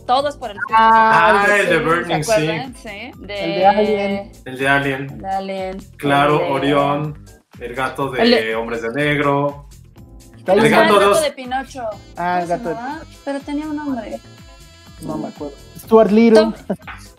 Todo 0.07 0.27
es 0.27 0.35
por 0.35 0.51
el 0.51 0.57
Ah, 0.75 1.45
el 1.57 1.65
de 1.69 1.75
¿se 1.75 1.79
Burning, 1.79 2.23
sí. 2.23 2.31
acuerdan? 2.31 2.75
Sí. 2.75 3.11
De... 3.19 3.43
El 3.43 3.55
de 3.59 3.65
Alien. 3.65 4.31
El 4.45 4.57
de 4.57 4.67
Alien. 4.67 5.17
de 5.17 5.27
Alien. 5.29 5.77
Claro, 5.97 6.39
El 6.41 6.45
de- 6.47 6.51
Orión. 6.51 7.25
El 7.59 7.75
gato 7.75 8.09
de, 8.11 8.21
El 8.23 8.31
de- 8.31 8.55
Hombres 8.55 8.81
de 8.81 8.89
Negro. 8.91 9.67
Ah, 10.45 10.53
El 10.53 10.69
gato 10.69 11.21
de 11.21 11.31
Pinocho. 11.31 11.83
Ah, 12.17 12.41
el 12.41 12.47
¿Cómo 12.49 12.63
gato 12.63 12.69
de-? 12.99 13.05
Pero 13.23 13.39
tenía 13.39 13.65
un 13.67 13.75
nombre. 13.77 14.19
No 15.01 15.17
me 15.17 15.29
acuerdo. 15.29 15.55
Stuart 15.77 16.11
Little. 16.11 16.39
Tom, 16.41 16.53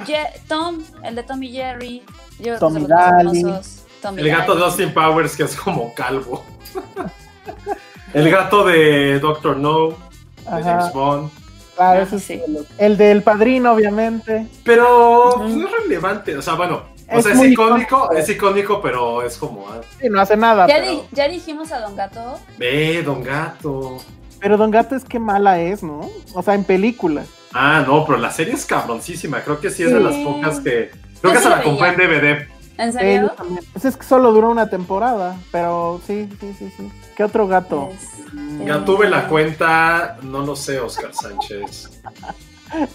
Je- 0.06 0.40
Tom, 0.48 0.82
el 1.04 1.14
de 1.14 1.22
Tommy 1.22 1.50
Jerry. 1.52 2.02
Yo 2.38 2.58
Daly. 2.58 3.42
famosos. 3.42 3.84
Tommy 4.02 4.20
El 4.22 4.28
gato 4.28 4.54
de 4.56 4.64
Austin 4.64 4.92
Powers, 4.92 5.36
que 5.36 5.44
es 5.44 5.56
como 5.56 5.94
calvo. 5.94 6.44
El 8.12 8.30
gato 8.30 8.64
de 8.64 9.18
Doctor 9.20 9.56
No. 9.56 9.96
De 10.44 10.50
Ajá. 10.60 10.62
James 10.80 10.92
Bond. 10.92 11.30
Ah, 11.76 11.98
ese 11.98 12.16
es 12.16 12.22
sí. 12.24 12.34
el, 12.46 12.66
el 12.78 12.96
del 12.96 13.22
padrino, 13.22 13.72
obviamente. 13.72 14.46
Pero 14.64 15.34
pues, 15.38 15.54
no 15.54 15.66
es 15.66 15.72
relevante. 15.82 16.36
O 16.36 16.42
sea, 16.42 16.54
bueno. 16.54 16.82
O 17.10 17.18
Es 17.18 17.24
sea, 17.24 17.32
es 17.34 17.38
icónico, 17.52 17.80
icónico. 17.82 18.12
es 18.12 18.28
icónico, 18.28 18.80
pero 18.80 19.22
es 19.22 19.36
como. 19.36 19.68
ah, 19.68 19.80
Sí, 20.00 20.08
no 20.08 20.20
hace 20.20 20.36
nada. 20.36 20.66
Ya, 20.66 20.76
pero, 20.78 20.90
di- 20.92 21.02
ya 21.12 21.28
dijimos 21.28 21.70
a 21.72 21.80
Don 21.80 21.96
Gato. 21.96 22.38
Ve, 22.58 23.02
Don 23.02 23.22
Gato. 23.22 23.98
pero 24.40 24.56
Don 24.56 24.70
Gato 24.70 24.94
es 24.96 25.04
que 25.04 25.18
mala 25.18 25.60
es, 25.60 25.82
¿no? 25.82 26.08
O 26.32 26.42
sea, 26.42 26.54
en 26.54 26.64
película. 26.64 27.24
Ah, 27.52 27.84
no, 27.86 28.04
pero 28.06 28.18
la 28.18 28.30
serie 28.30 28.54
es 28.54 28.64
cabroncísima. 28.64 29.42
Creo 29.42 29.60
que 29.60 29.70
sí 29.70 29.82
es 29.82 29.92
de 29.92 30.00
las 30.00 30.14
pocas 30.16 30.60
que. 30.60 30.90
Yo 30.92 31.20
Creo 31.20 31.32
que 31.34 31.40
se 31.40 31.48
la 31.50 31.62
compré 31.62 31.88
en. 31.88 31.96
DVD. 31.96 32.48
¿En 32.78 32.92
serio? 32.92 33.32
Pues 33.72 33.84
es 33.84 33.96
que 33.96 34.04
solo 34.04 34.32
duró 34.32 34.50
una 34.50 34.68
temporada, 34.68 35.36
pero 35.52 36.00
sí, 36.06 36.28
sí, 36.40 36.54
sí, 36.58 36.72
sí. 36.76 36.90
¿Qué 37.16 37.22
otro 37.24 37.46
gato? 37.46 37.90
Este, 37.92 38.64
Ya 38.66 38.84
tuve 38.84 39.08
la 39.08 39.28
cuenta, 39.28 40.18
no 40.22 40.40
lo 40.44 40.56
sé, 40.56 40.80
Oscar 40.80 41.14
Sánchez. 41.14 42.00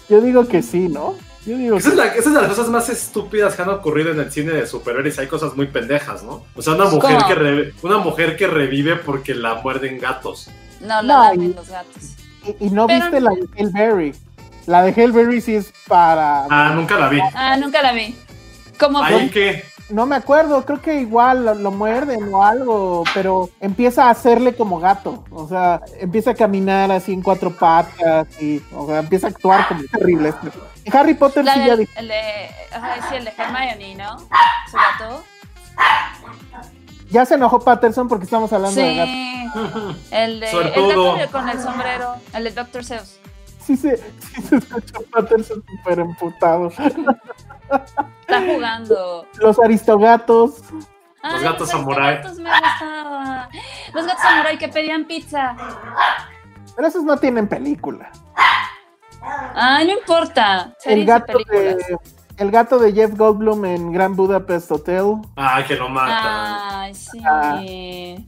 Yo 0.08 0.20
digo 0.20 0.46
que 0.46 0.62
sí, 0.62 0.88
¿no? 0.88 1.14
Yo 1.46 1.56
digo 1.56 1.76
Esa 1.78 1.88
es, 1.88 1.94
que 1.94 2.00
la- 2.00 2.06
esa 2.08 2.18
es 2.28 2.34
de 2.34 2.40
las 2.42 2.48
cosas 2.50 2.68
más 2.68 2.88
estúpidas 2.90 3.54
que 3.54 3.62
han 3.62 3.70
ocurrido 3.70 4.10
en 4.10 4.20
el 4.20 4.30
cine 4.30 4.52
de 4.52 4.66
superhéroes. 4.66 5.18
Hay 5.18 5.26
cosas 5.26 5.56
muy 5.56 5.66
pendejas, 5.68 6.22
¿no? 6.22 6.44
O 6.54 6.60
sea, 6.60 6.74
una 6.74 6.84
mujer, 6.84 7.16
¿Cómo? 7.16 7.28
que 7.28 7.34
re- 7.34 7.74
una 7.82 7.96
mujer 7.98 8.36
que 8.36 8.46
revive 8.46 8.96
porque 8.96 9.34
la 9.34 9.54
muerden 9.54 9.98
gatos. 9.98 10.50
No, 10.82 10.88
la 10.88 11.02
No, 11.02 11.22
lamen 11.24 11.50
y- 11.50 11.54
los 11.54 11.68
gatos. 11.70 12.02
Y, 12.60 12.66
y 12.66 12.70
no 12.70 12.86
Pero- 12.86 13.00
viste 13.00 13.20
la 13.22 13.30
de 13.30 13.46
Hellberry. 13.56 14.14
La 14.66 14.82
de 14.82 14.90
Hellberry 14.90 15.40
sí 15.40 15.54
es 15.54 15.72
para. 15.88 16.44
Ah, 16.50 16.72
nunca 16.74 16.98
la 16.98 17.08
vi. 17.08 17.20
Ah, 17.34 17.56
nunca 17.56 17.80
la 17.80 17.92
vi. 17.92 18.14
¿Cómo 18.80 19.02
Ahí 19.02 19.28
fue? 19.28 19.64
No 19.90 20.06
me 20.06 20.14
acuerdo, 20.16 20.64
creo 20.64 20.80
que 20.80 21.00
igual 21.00 21.44
lo, 21.44 21.54
lo 21.54 21.70
muerden 21.72 22.32
o 22.32 22.44
algo, 22.44 23.02
pero 23.12 23.50
empieza 23.60 24.04
a 24.06 24.10
hacerle 24.10 24.54
como 24.54 24.78
gato. 24.78 25.24
O 25.32 25.48
sea, 25.48 25.80
empieza 25.98 26.30
a 26.30 26.34
caminar 26.34 26.90
así 26.92 27.12
en 27.12 27.22
cuatro 27.22 27.50
patas 27.56 28.26
y, 28.40 28.62
o 28.72 28.86
sea, 28.86 29.00
empieza 29.00 29.26
a 29.26 29.30
actuar 29.30 29.66
como 29.68 29.82
terrible. 29.92 30.28
este. 30.30 30.48
En 30.84 30.96
Harry 30.96 31.14
Potter 31.14 31.44
La 31.44 31.54
sí 31.54 31.66
ya 31.66 31.76
dije. 31.76 31.92
el 31.98 32.08
de, 32.08 32.20
ajá, 32.72 33.08
sí, 33.08 33.16
el 33.16 33.24
de 33.24 33.32
Hermione, 33.36 33.94
¿no? 33.96 34.18
Su 34.18 34.76
gato. 34.76 35.24
Ya 37.10 37.24
se 37.26 37.34
enojó 37.34 37.58
Patterson 37.60 38.06
porque 38.06 38.24
estamos 38.24 38.52
hablando 38.52 38.80
de 38.80 38.94
gato. 38.94 39.10
Sí. 39.10 40.06
El 40.12 40.38
de 40.40 40.50
el 40.50 41.16
gato 41.18 41.32
con 41.32 41.48
el 41.48 41.60
sombrero. 41.60 42.14
El 42.32 42.44
de 42.44 42.50
Dr. 42.52 42.84
Seuss. 42.84 43.18
Sí 43.66 43.76
se, 43.76 43.96
sí 43.96 44.42
se 44.48 44.56
escucha 44.56 44.98
Patterson 45.12 45.64
súper 45.68 45.98
emputado. 45.98 46.70
Está 48.20 48.42
jugando. 48.46 49.26
Los 49.38 49.58
aristogatos. 49.58 50.62
Ay, 51.22 51.42
gatos 51.42 51.60
los 51.60 51.70
samurái. 51.70 52.16
gatos 52.16 52.38
me 52.38 52.50
gustaban. 52.50 53.48
Los 53.92 54.06
gatos 54.06 54.22
samurai 54.22 54.58
que 54.58 54.68
pedían 54.68 55.04
pizza. 55.04 55.56
Pero 56.74 56.88
esos 56.88 57.04
no 57.04 57.16
tienen 57.16 57.46
película. 57.46 58.10
Ay, 59.54 59.86
no 59.86 59.92
importa. 59.94 60.74
El 60.84 61.04
gato, 61.04 61.38
de, 61.50 61.98
el 62.38 62.50
gato 62.50 62.78
de 62.78 62.92
Jeff 62.92 63.14
Goldblum 63.16 63.64
en 63.66 63.92
Grand 63.92 64.16
Budapest 64.16 64.70
Hotel. 64.70 65.16
Ah, 65.36 65.62
que 65.66 65.76
lo 65.76 65.88
matan. 65.90 66.58
Ay, 66.70 66.94
sí. 66.94 67.20
Ah. 67.24 67.60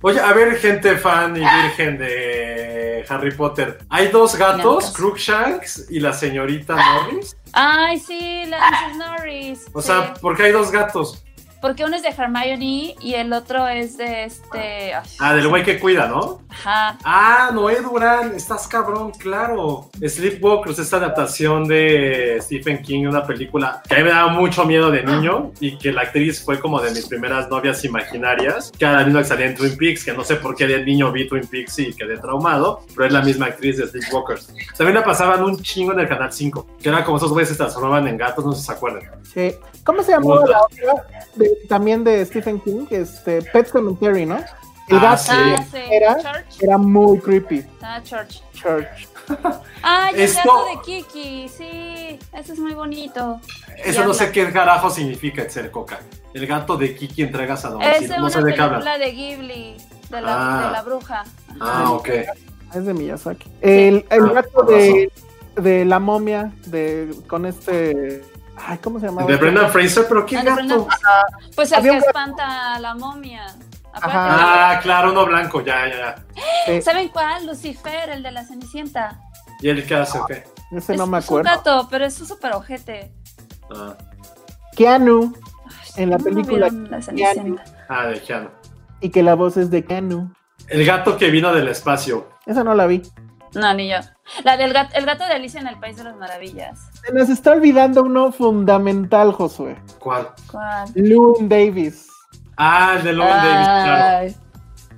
Oye, 0.03 0.21
a 0.21 0.33
ver, 0.35 0.57
gente 0.57 0.97
fan 0.99 1.37
y 1.37 1.41
virgen 1.41 1.97
de 1.97 3.07
Harry 3.09 3.35
Potter. 3.35 3.79
Hay 3.89 4.09
dos 4.09 4.37
gatos. 4.37 4.93
Crookshanks 4.93 5.87
y 5.91 6.01
la 6.01 6.13
señorita 6.13 6.77
Norris. 6.77 7.37
Ay, 7.53 7.99
sí, 7.99 8.45
la 8.47 8.59
Mrs. 8.71 8.97
Norris. 8.97 9.67
O 9.73 9.81
sí. 9.81 9.89
sea, 9.89 10.15
¿por 10.15 10.37
qué 10.37 10.45
hay 10.45 10.53
dos 10.53 10.71
gatos? 10.71 11.23
Porque 11.63 11.85
uno 11.85 11.95
es 11.97 12.03
de 12.03 12.09
Hermione 12.09 12.97
y 13.01 13.15
el 13.15 13.33
otro 13.33 13.69
es 13.69 13.97
de 13.97 14.25
este. 14.25 14.93
ay, 14.95 15.03
Ah, 15.21 15.33
del 15.35 15.47
güey 15.49 15.63
que 15.63 15.79
cuida, 15.79 16.09
¿no? 16.09 16.41
Ajá. 16.51 16.99
Ah, 17.05 17.51
Noé 17.55 17.81
Durán, 17.81 18.35
estás 18.35 18.67
cabrón, 18.67 19.13
claro. 19.13 19.89
Sleepwalkers, 20.05 20.81
esta 20.81 20.97
adaptación 20.97 21.69
de 21.69 22.39
Stephen 22.43 22.83
King, 22.83 23.07
una 23.07 23.25
película 23.25 23.81
que 23.89 23.95
a 23.95 23.99
mí 23.99 24.05
me 24.05 24.11
daba 24.11 24.33
mucho 24.33 24.65
miedo 24.65 24.91
de 24.91 25.05
niño 25.05 25.53
y 25.61 25.79
que 25.79 25.93
la 25.93 26.03
actriz 26.03 26.45
fue 26.45 26.59
como 26.59 26.81
de 26.81 26.91
mis 26.91 27.07
primeras 27.07 27.49
novias 27.49 27.85
imaginarias, 27.85 28.73
la 28.81 29.05
misma 29.05 29.21
que 29.21 29.29
salía 29.29 29.47
en 29.47 29.55
Twin 29.55 29.77
Peaks, 29.77 30.05
que 30.05 30.13
no 30.13 30.25
sé 30.25 30.37
por 30.37 30.57
qué 30.57 30.67
de 30.67 30.85
niño 30.85 31.13
vi 31.13 31.29
Twin 31.29 31.47
Peaks 31.47 31.79
y 31.79 31.95
quedé 31.95 32.19
traumado, 32.19 32.81
pero 32.95 33.07
es 33.07 33.13
la 33.13 33.23
misma 33.23 33.47
actriz 33.47 33.77
de 33.77 33.87
Sleepwalkers. 33.87 34.53
También 34.77 34.97
la 34.97 35.05
pasaban 35.05 35.43
un 35.45 35.57
chingo 35.63 35.93
en 35.93 36.01
el 36.01 36.09
Canal 36.09 36.33
5, 36.33 36.67
que 36.83 36.89
era 36.89 37.05
como 37.05 37.19
esos 37.19 37.31
güeyes 37.31 37.51
se 37.51 37.55
transformaban 37.55 38.09
en 38.09 38.17
gatos, 38.17 38.45
no 38.45 38.53
sé 38.53 38.61
si 38.61 38.67
se 38.67 38.73
acuerdan. 38.73 39.03
Sí. 39.23 39.55
¿Cómo 39.85 40.03
se 40.03 40.13
llamaba 40.13 40.47
la 40.47 40.63
otra? 40.63 41.07
De- 41.35 41.59
también 41.69 42.05
de 42.05 42.25
Stephen 42.25 42.61
King, 42.61 42.87
este, 42.91 43.43
Pet 43.43 43.67
Cemetery, 43.71 44.27
¿no? 44.27 44.37
El 44.89 44.99
Ah, 44.99 45.01
gato 45.17 45.23
sí. 45.23 45.31
Ah, 45.33 46.43
era, 46.61 46.79
muy 46.79 47.19
creepy. 47.21 47.65
Ah, 47.81 48.01
Church. 48.03 48.43
Church. 48.53 49.09
Ay, 49.83 50.15
el 50.15 50.21
Esto- 50.23 50.41
gato 50.45 50.67
de 50.67 50.83
Kiki. 50.85 51.49
Sí, 51.49 52.19
ese 52.33 52.53
es 52.53 52.59
muy 52.59 52.75
bonito. 52.75 53.41
Eso 53.85 54.03
Y 54.03 54.07
no 54.07 54.15
sé 54.15 54.31
qué 54.33 54.51
carajo 54.53 54.91
significa 54.91 55.49
ser 55.49 55.71
coca. 55.71 56.01
El 56.35 56.47
gato 56.47 56.77
de 56.77 56.95
Kiki 56.95 57.23
entregas 57.23 57.65
a 57.65 57.69
Es 57.69 57.73
domicilio, 57.75 58.09
de 58.15 58.19
no 58.21 58.31
sé 58.31 58.39
una 58.39 58.47
de 58.47 58.55
qué 58.55 58.99
de 59.05 59.13
Ghibli. 59.13 59.77
De 60.11 60.21
la, 60.21 60.35
Ah. 60.37 60.67
de 60.67 60.73
la 60.73 60.83
bruja. 60.83 61.25
Ah, 61.61 61.91
ok. 61.93 62.09
Es 62.75 62.85
de 62.87 62.95
Miyazaki. 62.95 63.51
El, 63.61 64.05
el 64.11 64.25
Ah, 64.25 64.33
gato 64.35 64.63
de, 64.65 65.11
de 65.57 65.85
la 65.85 65.99
momia, 65.99 66.53
de 66.67 67.15
con 67.29 67.47
este. 67.47 68.23
Ay, 68.67 68.79
¿cómo 68.79 69.01
se 69.01 69.07
llamaba? 69.07 69.27
De 69.27 69.37
Brendan 69.37 69.71
Fraser, 69.71 70.05
pero 70.09 70.25
¿qué 70.27 70.39
Ah, 70.39 70.43
gato? 70.43 70.55
Brendan- 70.57 70.87
Pues 71.57 71.73
el 71.73 71.83
que 71.83 71.97
espanta 71.99 72.75
a 72.75 72.79
la 72.79 72.95
momia. 72.95 73.47
Ah, 73.95 74.79
claro, 74.83 75.13
uno 75.13 75.27
blanco, 75.27 75.61
ya, 75.61 75.87
ya, 75.89 75.97
ya. 75.97 76.15
Sí, 76.67 76.83
¿Saben 76.83 77.09
cuál? 77.09 77.47
Lucifer, 77.47 78.09
el 78.11 78.23
de 78.23 78.31
la 78.31 78.45
Cenicienta. 78.45 79.21
¿Y 79.61 79.69
él 79.69 79.87
qué 79.87 79.95
hace 79.97 80.19
o 80.19 80.25
qué? 80.27 80.45
ese 80.73 80.93
es, 80.95 80.99
no 80.99 81.07
me 81.07 81.19
es 81.19 81.29
un 81.29 81.41
acuerdo. 81.41 81.51
gato, 81.57 81.89
pero 81.91 82.07
es 82.07 82.19
un 82.21 82.27
súper 82.27 82.53
ojete. 82.55 83.13
Ah, 83.75 83.95
Keanu, 84.77 85.35
en 85.97 86.11
la 86.11 86.17
¿Cómo 86.17 86.31
no 86.31 86.35
película 86.37 86.69
vieron 86.71 86.91
La 86.91 87.03
Cenicienta. 87.03 87.65
ah, 87.89 88.07
de 88.07 88.21
Keanu. 88.23 88.49
y 89.01 89.11
que 89.11 89.23
la 89.23 89.35
voz 89.35 89.57
es 89.59 89.71
de 89.71 89.85
Keanu. 89.85 90.33
El 90.69 90.87
gato 90.87 91.17
que 91.19 91.31
vino 91.31 91.53
del 91.53 91.69
espacio. 91.69 92.29
Esa 92.47 92.65
no 92.65 92.75
la 92.75 92.87
vi. 92.87 93.03
No, 93.55 93.75
ni 93.75 93.91
yo. 93.91 93.97
La 94.45 94.57
del 94.57 94.73
gato, 94.73 94.95
el 94.95 95.07
gato 95.07 95.25
de 95.25 95.33
Alicia 95.33 95.61
en 95.61 95.67
el 95.67 95.79
País 95.79 95.97
de 95.97 96.05
las 96.05 96.17
Maravillas. 96.17 96.91
Se 97.05 97.13
nos 97.13 97.29
está 97.29 97.53
olvidando 97.53 98.03
uno 98.03 98.33
fundamental, 98.33 99.33
Josué. 99.33 99.77
¿Cuál? 99.99 100.29
¿Cuál? 100.51 100.93
Llewyn 100.95 101.49
Davis. 101.49 102.09
Ah, 102.57 102.95
el 102.99 103.05
de 103.05 103.13
Logan 103.13 103.37
Davis, 103.45 103.67
claro. 103.67 104.43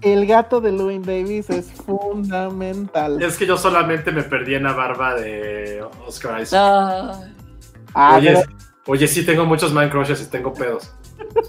El 0.02 0.26
gato 0.26 0.60
de 0.60 0.72
Llewyn 0.72 1.02
Davis 1.02 1.50
es 1.50 1.72
fundamental. 1.72 3.22
Es 3.22 3.36
que 3.36 3.46
yo 3.46 3.56
solamente 3.56 4.12
me 4.12 4.22
perdí 4.22 4.54
en 4.54 4.64
la 4.64 4.72
barba 4.72 5.14
de 5.14 5.82
Oscar 6.06 6.40
Isaac. 6.40 7.16
Ah, 7.94 8.16
oye, 8.16 8.34
pero, 8.34 8.42
oye, 8.86 9.08
sí 9.08 9.24
tengo 9.24 9.44
muchos 9.46 9.72
man 9.72 9.88
crushes 9.88 10.20
y 10.20 10.26
tengo 10.26 10.52
pedos. 10.52 10.92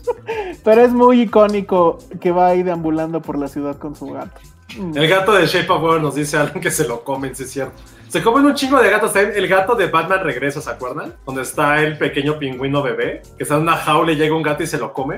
pero 0.63 0.81
es 0.81 0.91
muy 0.91 1.21
icónico 1.21 1.97
que 2.21 2.31
va 2.31 2.47
ahí 2.47 2.63
deambulando 2.63 3.21
por 3.21 3.37
la 3.37 3.47
ciudad 3.47 3.77
con 3.77 3.95
su 3.95 4.07
gato. 4.07 4.39
Mm. 4.77 4.97
El 4.97 5.07
gato 5.07 5.31
de 5.33 5.45
Shape 5.45 5.71
of 5.71 5.81
Water 5.83 6.01
nos 6.01 6.15
dice 6.15 6.37
Alan 6.37 6.59
que 6.59 6.71
se 6.71 6.87
lo 6.87 7.03
comen, 7.03 7.35
sí 7.35 7.43
es 7.43 7.51
cierto. 7.51 7.75
Se 8.07 8.21
comen 8.23 8.45
un 8.45 8.55
chingo 8.55 8.79
de 8.81 8.89
gatos. 8.89 9.11
También 9.13 9.35
El 9.37 9.47
gato 9.47 9.75
de 9.75 9.87
Batman 9.87 10.21
regresa, 10.23 10.61
¿se 10.61 10.69
acuerdan? 10.69 11.13
Donde 11.25 11.41
está 11.41 11.81
el 11.81 11.97
pequeño 11.97 12.39
pingüino 12.39 12.81
bebé, 12.81 13.21
que 13.37 13.43
está 13.43 13.55
en 13.55 13.61
una 13.61 13.75
jaula 13.75 14.11
y 14.11 14.15
llega 14.15 14.35
un 14.35 14.41
gato 14.43 14.63
y 14.63 14.67
se 14.67 14.77
lo 14.77 14.93
come. 14.93 15.17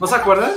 ¿No 0.00 0.06
se 0.06 0.14
acuerdan? 0.14 0.52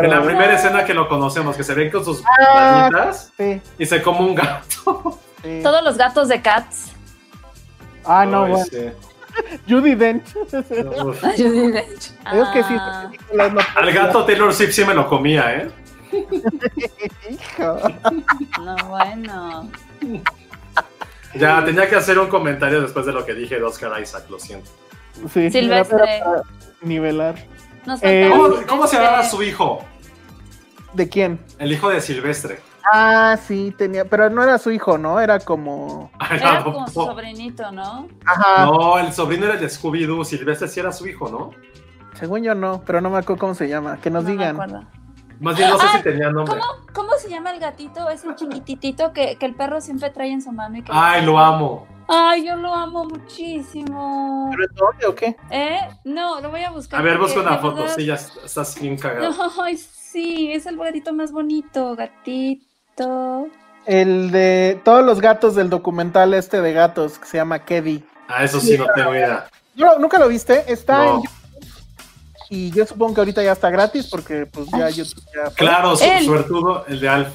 En 0.00 0.10
la 0.10 0.22
primera 0.22 0.54
escena 0.54 0.84
que 0.84 0.92
lo 0.94 1.08
conocemos, 1.08 1.56
que 1.56 1.62
se 1.64 1.74
ven 1.74 1.90
con 1.90 2.04
sus 2.04 2.22
Ah. 2.40 2.88
manitas 2.92 3.32
Sí, 3.36 3.60
y 3.78 3.86
se 3.86 4.02
come 4.02 4.20
un 4.20 4.34
gato. 4.34 5.18
sí. 5.42 5.60
Todos 5.62 5.82
los 5.84 5.96
gatos 5.96 6.28
de 6.28 6.42
Cats. 6.42 6.92
Ah, 8.04 8.26
no, 8.26 8.44
Ay, 8.44 8.50
bueno. 8.52 8.66
sí. 8.70 8.90
Judy 9.68 9.94
Dench. 9.94 10.36
Uf. 10.36 11.24
Es 11.24 11.36
que 12.52 12.62
sí, 12.64 12.76
Ah, 12.78 13.10
Al 13.76 13.92
gato 13.92 14.24
Taylor 14.24 14.52
Swift 14.52 14.72
sí 14.72 14.84
me 14.84 14.94
lo 14.94 15.08
comía, 15.08 15.54
¿eh? 15.56 15.70
Hijo. 17.30 17.78
No, 18.62 18.76
bueno. 18.88 19.70
Ya, 21.34 21.64
tenía 21.64 21.88
que 21.88 21.96
hacer 21.96 22.18
un 22.18 22.28
comentario 22.28 22.80
después 22.80 23.06
de 23.06 23.12
lo 23.12 23.24
que 23.24 23.34
dije 23.34 23.56
de 23.56 23.62
Oscar 23.64 24.00
Isaac, 24.00 24.24
lo 24.30 24.38
siento. 24.38 24.70
Sí, 25.32 25.50
Silvestre. 25.50 25.96
era 26.16 26.24
para 26.24 26.42
nivelar. 26.82 27.34
Nos 27.86 28.00
Eh, 28.02 28.30
¿Cómo, 28.68 28.86
se 28.86 28.96
llamaba 28.96 29.24
su 29.24 29.42
hijo? 29.42 29.84
¿De 30.92 31.08
quién? 31.08 31.40
El 31.58 31.72
hijo 31.72 31.90
de 31.90 32.00
Silvestre. 32.00 32.60
Ah, 32.92 33.38
sí, 33.46 33.74
tenía, 33.76 34.04
pero 34.04 34.28
no 34.30 34.42
era 34.42 34.58
su 34.58 34.70
hijo, 34.70 34.98
¿no? 34.98 35.18
Era 35.20 35.38
como. 35.40 36.10
Era 36.30 36.58
no, 36.60 36.64
como 36.64 36.86
su 36.86 36.92
sobrinito, 37.04 37.72
¿no? 37.72 38.08
Ajá, 38.26 38.66
no, 38.66 38.98
el 38.98 39.12
sobrino 39.12 39.46
era 39.46 39.54
el 39.54 39.60
de 39.60 39.68
Scooby-Doo. 39.68 40.24
Silvestre 40.24 40.68
sí 40.68 40.80
era 40.80 40.92
su 40.92 41.06
hijo, 41.06 41.28
¿no? 41.30 41.50
según 42.14 42.44
yo 42.44 42.54
no, 42.54 42.80
pero 42.86 43.00
no 43.00 43.10
me 43.10 43.18
acuerdo 43.18 43.40
cómo 43.40 43.54
se 43.54 43.68
llama. 43.68 43.98
Que 44.00 44.08
nos 44.08 44.22
No 44.22 44.28
me 44.28 44.32
digan. 44.36 44.54
acuerdo. 44.60 44.84
Más 45.40 45.56
bien 45.56 45.70
no 45.70 45.78
sé 45.78 45.86
Ah, 45.88 45.96
si 45.98 46.02
tenía 46.02 46.30
nombre. 46.30 46.58
¿Cómo, 46.58 46.86
¿Cómo 46.92 47.18
se 47.18 47.28
llama 47.28 47.50
el 47.50 47.60
gatito? 47.60 48.08
Ese 48.10 48.28
chiquititito 48.36 49.12
que, 49.12 49.36
que 49.36 49.46
el 49.46 49.54
perro 49.54 49.80
siempre 49.80 50.10
trae 50.10 50.30
en 50.30 50.42
su 50.42 50.52
mano 50.52 50.78
y 50.78 50.82
que 50.82 50.90
Ay, 50.94 51.24
lo 51.24 51.38
amo. 51.38 51.86
Ay, 52.06 52.46
yo 52.46 52.56
lo 52.56 52.74
amo 52.74 53.04
muchísimo. 53.04 54.48
¿Pero 54.50 54.64
es 54.64 54.74
dónde 54.74 55.06
o 55.06 55.14
qué? 55.14 55.36
¿Eh? 55.50 55.78
No, 56.04 56.40
lo 56.40 56.50
voy 56.50 56.62
a 56.62 56.70
buscar. 56.70 57.00
A 57.00 57.02
ver, 57.02 57.18
busca 57.18 57.40
una 57.40 57.58
foto. 57.58 57.76
verdad- 57.82 57.94
Sí, 57.96 58.06
ya 58.06 58.14
estás 58.14 58.78
bien 58.80 58.96
cagado. 58.96 59.34
Ay, 59.62 59.76
sí, 59.76 60.52
es 60.52 60.66
el 60.66 60.76
gatito 60.76 61.12
más 61.12 61.32
bonito, 61.32 61.96
gatito. 61.96 63.48
El 63.86 64.30
de 64.30 64.80
todos 64.84 65.04
los 65.04 65.20
gatos 65.20 65.54
del 65.54 65.68
documental 65.70 66.32
este 66.34 66.60
de 66.60 66.72
gatos 66.72 67.18
que 67.18 67.26
se 67.26 67.36
llama 67.38 67.58
Kevin. 67.60 68.04
Ah, 68.28 68.44
eso 68.44 68.60
sí, 68.60 68.78
no 68.78 68.86
tengo 68.94 69.14
idea. 69.14 69.46
No, 69.76 69.98
¿Nunca 69.98 70.18
lo 70.18 70.28
viste? 70.28 70.70
Está 70.72 70.98
No. 70.98 71.04
en 71.04 71.16
YouTube. 71.22 71.30
Y 72.50 72.70
yo 72.70 72.86
supongo 72.86 73.14
que 73.14 73.20
ahorita 73.20 73.42
ya 73.42 73.52
está 73.52 73.70
gratis 73.70 74.06
porque 74.10 74.46
pues 74.46 74.68
ya 74.70 74.88
YouTube 74.90 75.24
ya... 75.34 75.50
Claro, 75.54 75.96
su, 75.96 76.04
Él. 76.04 76.24
suertudo, 76.24 76.84
el 76.86 77.00
de 77.00 77.08
Alf. 77.08 77.28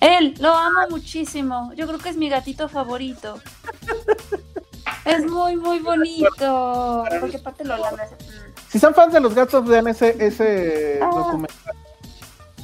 Él, 0.00 0.34
lo 0.40 0.52
amo 0.52 0.80
muchísimo. 0.90 1.72
Yo 1.76 1.86
creo 1.86 1.98
que 1.98 2.08
es 2.08 2.16
mi 2.16 2.28
gatito 2.28 2.68
favorito. 2.68 3.38
Es 5.04 5.24
muy, 5.30 5.56
muy 5.56 5.78
bonito. 5.80 7.04
Porque 7.20 7.36
aparte 7.36 7.64
lo. 7.64 7.76
Si 8.68 8.78
son 8.78 8.94
fans 8.94 9.12
de 9.12 9.20
los 9.20 9.34
gatos, 9.34 9.64
vean 9.66 9.86
ese, 9.88 10.16
ese 10.24 10.98
Ah. 11.02 11.10
documental. 11.12 11.74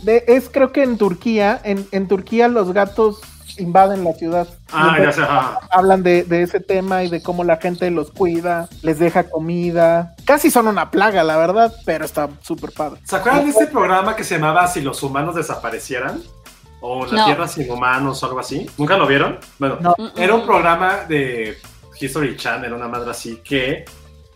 De, 0.02 0.24
es 0.28 0.48
creo 0.48 0.72
que 0.72 0.82
en 0.84 0.96
Turquía, 0.98 1.60
en, 1.64 1.86
en 1.92 2.06
Turquía 2.08 2.46
los 2.48 2.72
gatos 2.72 3.20
invaden 3.58 4.04
la 4.04 4.12
ciudad. 4.12 4.46
Ah, 4.72 4.96
ya 5.00 5.12
sé. 5.12 5.22
Hablan 5.70 6.02
de, 6.02 6.24
de 6.24 6.42
ese 6.42 6.60
tema 6.60 7.04
y 7.04 7.08
de 7.08 7.22
cómo 7.22 7.44
la 7.44 7.56
gente 7.56 7.90
los 7.90 8.10
cuida, 8.10 8.68
les 8.82 8.98
deja 8.98 9.24
comida. 9.30 10.14
Casi 10.24 10.50
son 10.50 10.68
una 10.68 10.90
plaga, 10.90 11.24
la 11.24 11.36
verdad, 11.36 11.74
pero 11.84 12.04
está 12.04 12.28
súper 12.42 12.72
padre. 12.72 13.00
¿Se 13.04 13.16
acuerdan 13.16 13.44
de 13.44 13.50
este 13.50 13.66
programa 13.66 14.14
que 14.16 14.24
se 14.24 14.34
llamaba 14.36 14.66
Si 14.66 14.80
los 14.80 15.02
humanos 15.02 15.34
desaparecieran? 15.34 16.20
O 16.80 17.06
La 17.06 17.18
No. 17.18 17.24
Tierra 17.26 17.48
sin 17.48 17.70
humanos 17.70 18.22
o 18.22 18.26
algo 18.26 18.38
así. 18.40 18.70
¿Nunca 18.78 18.96
lo 18.96 19.06
vieron? 19.06 19.38
Bueno, 19.58 19.78
No. 19.80 19.94
Era 20.16 20.34
un 20.34 20.46
programa 20.46 20.98
de 21.08 21.56
History 22.00 22.36
Channel, 22.36 22.72
una 22.72 22.86
madre 22.86 23.10
así, 23.10 23.40
que 23.42 23.84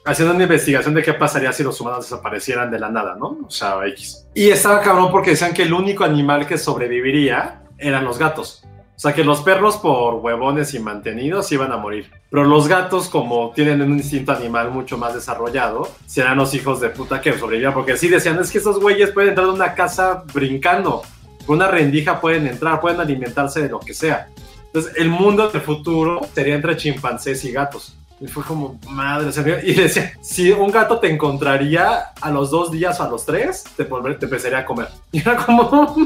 haciendo 0.05 0.35
una 0.35 0.43
investigación 0.45 0.95
de 0.95 1.03
qué 1.03 1.15
pasaría 1.15 1.53
si 1.53 1.63
los 1.63 1.81
humanos 1.81 2.11
desaparecieran 2.11 2.71
de 2.71 2.81
la 2.81 2.89
nada, 2.89 3.15
¿no? 3.17 3.39
O 3.47 3.51
sea, 3.51 3.77
X. 3.87 4.27
Y 4.35 4.49
estaba 4.51 4.81
cabrón 4.81 5.13
porque 5.13 5.31
decían 5.31 5.55
que 5.55 5.63
el 5.63 5.73
único 5.73 6.03
animal 6.03 6.47
que 6.47 6.59
sobreviviría 6.59 7.63
eran 7.79 8.05
los 8.05 8.19
gatos. 8.19 8.65
Sea, 9.03 9.15
que 9.15 9.25
los 9.25 9.41
perros 9.41 9.79
por 9.79 10.15
huevones 10.15 10.75
y 10.75 10.79
mantenidos 10.79 11.51
iban 11.51 11.73
a 11.73 11.77
morir. 11.77 12.09
Pero 12.31 12.45
los 12.45 12.69
gatos, 12.69 13.09
como 13.09 13.51
tienen 13.51 13.83
un 13.83 13.95
instinto 13.95 14.31
animal 14.31 14.71
mucho 14.71 14.97
más 14.97 15.13
desarrollado, 15.13 15.89
serán 16.07 16.39
los 16.39 16.55
hijos 16.55 16.81
de 16.81 16.89
puta 16.91 17.21
que 17.21 17.37
sobrevivían. 17.37 17.75
Porque 17.75 17.97
sí 17.97 18.07
decían, 18.07 18.39
es 18.39 18.53
que 18.53 18.59
esos 18.59 18.79
güeyes 18.79 19.11
pueden 19.11 19.31
entrar 19.31 19.49
a 19.49 19.51
una 19.51 19.75
casa 19.75 20.23
brincando. 20.33 21.03
Por 21.45 21.57
una 21.57 21.67
rendija 21.67 22.21
pueden 22.21 22.47
entrar, 22.47 22.81
pueden 22.81 23.01
alimentarse 23.01 23.61
de 23.61 23.71
lo 23.71 23.81
que 23.81 23.93
sea. 23.93 24.29
Entonces, 24.67 24.93
el 24.95 25.09
mundo 25.09 25.49
del 25.49 25.63
futuro 25.63 26.21
sería 26.33 26.55
entre 26.55 26.77
chimpancés 26.77 27.45
y 27.45 27.51
gatos. 27.51 27.99
Y 28.23 28.29
fue 28.29 28.45
como, 28.45 28.79
madre, 28.89 29.33
se 29.33 29.43
me- 29.43 29.61
y 29.65 29.75
decía, 29.75 30.13
si 30.21 30.53
un 30.53 30.71
gato 30.71 31.01
te 31.01 31.11
encontraría 31.13 32.13
a 32.21 32.31
los 32.31 32.53
dos 32.53 32.71
días 32.71 33.01
o 33.01 33.03
a 33.03 33.09
los 33.09 33.27
tres, 33.27 33.65
te, 33.77 33.89
volver- 33.89 34.17
te 34.17 34.27
empezaría 34.27 34.59
a 34.59 34.65
comer. 34.65 34.87
Y 35.13 35.19
era 35.19 35.37
como, 35.45 35.97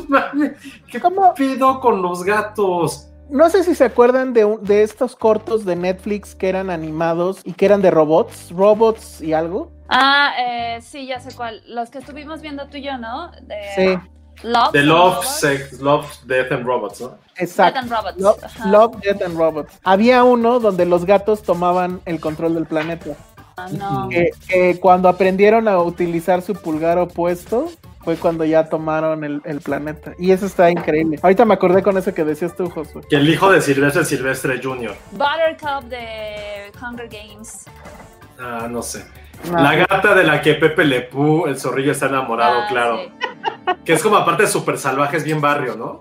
¿qué 0.90 0.98
¿Cómo? 0.98 1.34
pido 1.34 1.78
con 1.78 2.00
los 2.00 2.24
gatos? 2.24 3.08
No 3.28 3.50
sé 3.50 3.64
si 3.64 3.74
se 3.74 3.84
acuerdan 3.84 4.32
de, 4.32 4.46
un- 4.46 4.64
de 4.64 4.82
estos 4.82 5.14
cortos 5.14 5.66
de 5.66 5.76
Netflix 5.76 6.34
que 6.34 6.48
eran 6.48 6.70
animados 6.70 7.40
y 7.44 7.52
que 7.52 7.66
eran 7.66 7.82
de 7.82 7.90
robots, 7.90 8.50
robots 8.50 9.20
y 9.20 9.34
algo. 9.34 9.70
Ah, 9.88 10.32
eh, 10.38 10.78
sí, 10.80 11.06
ya 11.06 11.20
sé 11.20 11.34
cuál. 11.36 11.62
Los 11.66 11.90
que 11.90 11.98
estuvimos 11.98 12.40
viendo 12.40 12.66
tú 12.68 12.78
y 12.78 12.82
yo, 12.82 12.96
¿no? 12.98 13.30
De 13.42 13.56
Sí, 13.74 13.98
Love. 14.42 14.74
Love. 14.74 15.24
Sex, 15.24 15.80
Love, 15.80 16.06
Death 16.24 16.52
and 16.52 16.66
Robots, 16.66 17.00
¿no? 17.00 17.18
exacto. 17.36 17.80
Death 17.80 17.92
and 17.92 18.20
Robots, 18.20 18.66
Love, 18.66 18.96
Death 19.02 19.22
and 19.22 19.38
Robots. 19.38 19.72
Había 19.84 20.24
uno 20.24 20.60
donde 20.60 20.86
los 20.86 21.04
gatos 21.04 21.42
tomaban 21.42 22.00
el 22.04 22.20
control 22.20 22.54
del 22.54 22.66
planeta. 22.66 23.16
Ah, 23.56 23.68
no. 23.72 24.08
Que, 24.08 24.30
que 24.46 24.80
cuando 24.80 25.08
aprendieron 25.08 25.66
a 25.68 25.78
utilizar 25.78 26.42
su 26.42 26.54
pulgar 26.54 26.98
opuesto, 26.98 27.70
fue 28.06 28.16
cuando 28.16 28.44
ya 28.44 28.68
tomaron 28.68 29.24
el, 29.24 29.42
el 29.44 29.60
planeta. 29.60 30.12
Y 30.16 30.30
eso 30.30 30.46
está 30.46 30.70
increíble. 30.70 31.18
Ahorita 31.22 31.44
me 31.44 31.54
acordé 31.54 31.82
con 31.82 31.98
eso 31.98 32.14
que 32.14 32.22
decías 32.22 32.54
tú, 32.54 32.70
Josué. 32.70 33.02
Que 33.10 33.16
el 33.16 33.28
hijo 33.28 33.50
de 33.50 33.60
Silvestre 33.60 34.02
es 34.02 34.08
Silvestre 34.08 34.60
Jr. 34.62 34.94
Buttercup 35.10 35.88
de 35.88 36.70
Hunger 36.80 37.08
Games. 37.08 37.64
Ah, 38.38 38.68
no 38.70 38.80
sé. 38.80 39.04
No, 39.50 39.58
La 39.62 39.74
gata 39.76 40.14
de 40.14 40.24
la 40.24 40.40
que 40.42 40.54
Pepe 40.54 40.84
Le 40.84 41.02
Pew, 41.02 41.46
el 41.46 41.58
zorrillo 41.58 41.92
está 41.92 42.06
enamorado, 42.06 42.62
Ah, 42.62 42.66
claro. 42.68 42.98
sí. 43.04 43.10
Que 43.84 43.92
es 43.92 44.02
como 44.02 44.16
aparte 44.16 44.46
súper 44.46 44.76
salvaje, 44.78 45.16
es 45.18 45.24
bien 45.24 45.40
barrio, 45.40 45.76
¿no? 45.76 46.00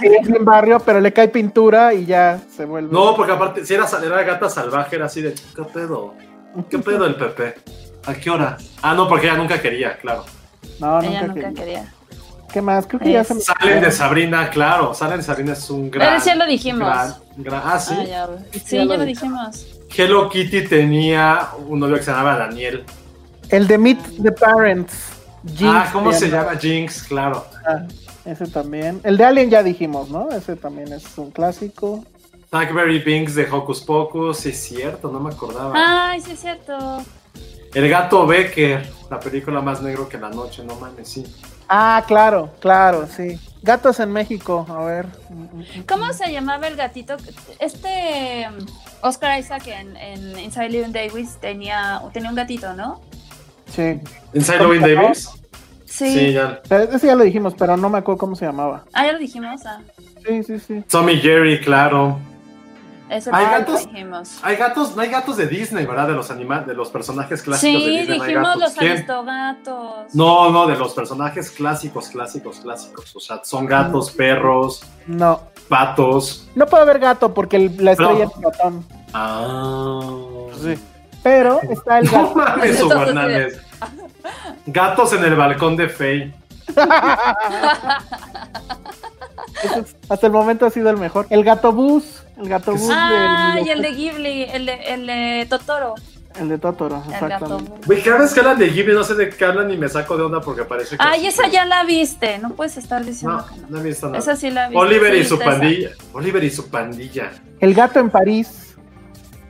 sí, 0.00 0.06
es 0.20 0.26
bien 0.26 0.44
barrio, 0.44 0.80
pero 0.80 1.00
le 1.00 1.12
cae 1.12 1.28
pintura 1.28 1.94
y 1.94 2.04
ya 2.06 2.40
se 2.56 2.64
vuelve. 2.64 2.92
No, 2.92 3.14
porque 3.14 3.32
aparte, 3.32 3.64
si 3.64 3.74
era, 3.74 3.86
era 4.04 4.22
gata 4.24 4.48
salvaje, 4.50 4.96
era 4.96 5.06
así 5.06 5.22
de, 5.22 5.34
¿qué 5.34 5.62
pedo? 5.72 6.14
¿Qué 6.70 6.78
pedo 6.78 7.06
el 7.06 7.14
Pepe? 7.16 7.54
¿A 8.06 8.14
qué 8.14 8.30
hora? 8.30 8.56
Ah, 8.82 8.94
no, 8.94 9.08
porque 9.08 9.26
ella 9.26 9.36
nunca 9.36 9.60
quería, 9.60 9.96
claro. 9.96 10.24
No, 10.80 11.00
Ella 11.00 11.22
nunca, 11.22 11.48
nunca 11.48 11.60
quería. 11.60 11.82
quería. 11.82 11.92
¿Qué 12.52 12.62
más? 12.62 12.86
Creo 12.86 13.00
que 13.00 13.12
ya 13.12 13.24
se 13.24 13.34
me. 13.34 13.40
Salen 13.40 13.80
de 13.80 13.90
Sabrina, 13.90 14.48
claro. 14.50 14.94
Salen 14.94 15.16
de 15.18 15.22
Sabrina 15.24 15.52
es 15.54 15.68
un 15.70 15.90
gran. 15.90 16.08
Pero 16.08 16.20
sí 16.20 16.38
lo 16.38 16.46
dijimos. 16.46 16.80
gran- 16.88 17.14
gran- 17.36 17.62
ah, 17.64 17.78
sí. 17.80 17.94
Ah, 17.98 18.04
ya. 18.04 18.28
Sí, 18.52 18.58
Sí, 18.60 18.76
ya 18.76 18.82
ya 18.82 18.84
lo 18.84 18.96
lo 18.98 19.04
dijimos. 19.04 19.66
Hello 19.96 20.28
Kitty 20.28 20.62
tenía 20.66 21.50
un 21.68 21.78
novio 21.80 21.96
que 21.96 22.02
se 22.02 22.10
llamaba 22.10 22.36
Daniel. 22.36 22.84
El 23.48 23.66
de 23.66 23.78
Meet 23.78 24.22
the 24.22 24.32
Parents. 24.32 24.92
ah, 25.12 25.50
Jinx 25.54 25.90
¿cómo 25.92 26.12
se 26.12 26.28
llama. 26.30 26.48
llama? 26.48 26.60
Jinx, 26.60 27.02
claro. 27.04 27.44
Ah, 27.66 27.82
ese 28.24 28.46
también. 28.46 29.00
El 29.04 29.16
de 29.16 29.24
Alien 29.24 29.50
ya 29.50 29.62
dijimos, 29.62 30.08
¿no? 30.10 30.30
Ese 30.30 30.56
también 30.56 30.92
es 30.92 31.16
un 31.16 31.30
clásico. 31.30 32.04
Blackberry 32.50 33.00
Binks 33.00 33.34
de 33.34 33.50
Hocus 33.50 33.80
Pocus, 33.80 34.38
sí 34.38 34.50
es 34.50 34.62
cierto, 34.62 35.10
no 35.10 35.20
me 35.20 35.30
acordaba. 35.30 35.72
Ay, 35.74 36.20
sí 36.20 36.32
es 36.32 36.40
cierto. 36.40 37.02
El 37.74 37.88
gato 37.88 38.26
Becker, 38.26 38.88
la 39.10 39.18
película 39.18 39.60
más 39.60 39.82
negro 39.82 40.08
que 40.08 40.16
la 40.18 40.30
noche, 40.30 40.64
no 40.64 40.76
mames, 40.76 41.08
sí. 41.08 41.24
Ah, 41.68 42.02
claro, 42.06 42.50
claro, 42.60 43.06
sí. 43.06 43.38
Gatos 43.64 43.98
en 43.98 44.12
México, 44.12 44.66
a 44.68 44.84
ver. 44.84 45.06
¿Cómo 45.88 46.12
se 46.12 46.30
llamaba 46.30 46.68
el 46.68 46.76
gatito? 46.76 47.16
Este 47.58 48.46
um, 48.48 48.66
Oscar 49.00 49.40
Isaac 49.40 49.66
en, 49.68 49.96
en 49.96 50.38
Inside 50.38 50.68
Living 50.68 50.92
Davis 50.92 51.38
tenía, 51.40 52.02
tenía 52.12 52.28
un 52.28 52.36
gatito, 52.36 52.74
¿no? 52.74 53.00
Sí. 53.74 53.98
¿Inside 54.34 54.58
Loving 54.58 54.82
Davis? 54.82 55.30
Sí. 55.86 56.12
Sí, 56.12 56.32
ya. 56.34 56.60
Ese 56.92 57.06
ya 57.06 57.14
lo 57.14 57.24
dijimos, 57.24 57.54
pero 57.58 57.76
no 57.78 57.88
me 57.88 57.96
acuerdo 57.98 58.18
cómo 58.18 58.36
se 58.36 58.44
llamaba. 58.44 58.84
Ah, 58.92 59.06
ya 59.06 59.12
lo 59.12 59.18
dijimos. 59.18 59.62
Ah, 59.64 59.80
Sí, 60.26 60.42
sí, 60.42 60.58
sí. 60.58 60.84
Tommy 60.88 61.16
Jerry, 61.16 61.60
claro. 61.60 62.18
Ese 63.16 63.30
¿Hay 63.32 63.44
gatos? 63.46 63.86
dijimos. 63.86 64.38
Hay 64.42 64.56
gatos, 64.56 64.94
no 64.96 65.02
hay 65.02 65.08
gatos 65.10 65.36
de 65.36 65.46
Disney, 65.46 65.86
¿verdad? 65.86 66.08
De 66.08 66.14
los 66.14 66.30
animales, 66.30 66.66
de 66.66 66.74
los 66.74 66.88
personajes 66.90 67.42
clásicos 67.42 67.84
de 67.84 67.90
Sí, 67.90 67.96
Disney. 67.98 68.18
no 68.18 68.24
hay 68.24 68.28
dijimos 68.30 68.48
gatos. 68.48 68.62
los 68.62 68.72
¿Quién? 68.74 68.92
aristogatos. 68.92 70.14
No, 70.14 70.50
no, 70.50 70.66
de 70.66 70.76
los 70.76 70.92
personajes 70.94 71.50
clásicos, 71.50 72.08
clásicos, 72.08 72.60
clásicos. 72.60 73.14
O 73.16 73.20
sea, 73.20 73.40
son 73.44 73.66
gatos, 73.66 74.10
perros, 74.12 74.82
No. 75.06 75.40
patos. 75.68 76.48
No 76.54 76.66
puede 76.66 76.82
haber 76.82 76.98
gato 76.98 77.32
porque 77.34 77.56
el- 77.56 77.76
la 77.84 77.92
estrella 77.92 78.24
No. 78.26 78.30
es 78.30 78.40
ratón. 78.42 78.86
Ah. 79.12 80.00
Sí. 80.62 80.74
Pero 81.22 81.60
está 81.62 81.98
el 82.00 82.04
No 82.06 82.12
gato. 82.12 82.34
mames, 82.34 82.80
Entonces, 82.80 83.08
Hernández. 83.08 83.60
Gatos 84.66 85.12
en 85.14 85.24
el 85.24 85.34
balcón 85.36 85.76
de 85.76 85.88
Faye. 85.88 86.34
Hasta 90.08 90.26
el 90.26 90.32
momento 90.32 90.66
ha 90.66 90.70
sido 90.70 90.90
el 90.90 90.96
mejor. 90.96 91.26
El 91.30 91.44
gato 91.44 91.72
bus. 91.72 92.22
El 92.36 92.48
gato 92.48 92.72
bus 92.72 92.88
Ah, 92.92 93.52
del 93.56 93.66
y 93.66 93.70
el 93.70 93.82
de 93.82 93.90
Ghibli, 93.92 94.42
el 94.44 94.66
de, 94.66 94.72
el 94.86 95.06
de 95.06 95.46
Totoro. 95.48 95.94
el 96.40 96.48
de 96.48 96.58
Totoro, 96.58 96.96
El 97.06 97.12
gato. 97.12 97.26
exactamente. 97.26 97.72
Güey, 97.86 98.02
cada 98.02 98.18
vez 98.18 98.34
que 98.34 98.40
hablan 98.40 98.58
de 98.58 98.68
Ghibli 98.70 98.92
no 98.94 99.04
sé 99.04 99.14
de 99.14 99.28
qué 99.30 99.44
hablan 99.44 99.70
y 99.70 99.76
me 99.76 99.88
saco 99.88 100.16
de 100.16 100.24
onda 100.24 100.40
porque 100.40 100.64
parece 100.64 100.96
que... 100.96 101.04
Ay, 101.06 101.26
esa 101.28 101.46
ya 101.48 101.64
la 101.64 101.84
viste. 101.84 102.38
No 102.38 102.50
puedes 102.50 102.76
estar 102.76 103.04
diciendo 103.04 103.36
No, 103.38 103.46
que 103.46 103.60
no. 103.60 103.66
no 103.70 103.78
he 103.78 103.82
visto 103.84 104.06
nada. 104.06 104.18
Esa 104.18 104.34
sí 104.34 104.50
la 104.50 104.68
viste. 104.68 104.78
Oliver 104.84 105.14
y 105.14 105.24
su 105.24 105.36
esa. 105.36 105.44
pandilla. 105.44 105.90
Oliver 106.12 106.42
y 106.42 106.50
su 106.50 106.68
pandilla. 106.68 107.30
El 107.60 107.72
gato 107.74 108.00
en 108.00 108.10
París. 108.10 108.74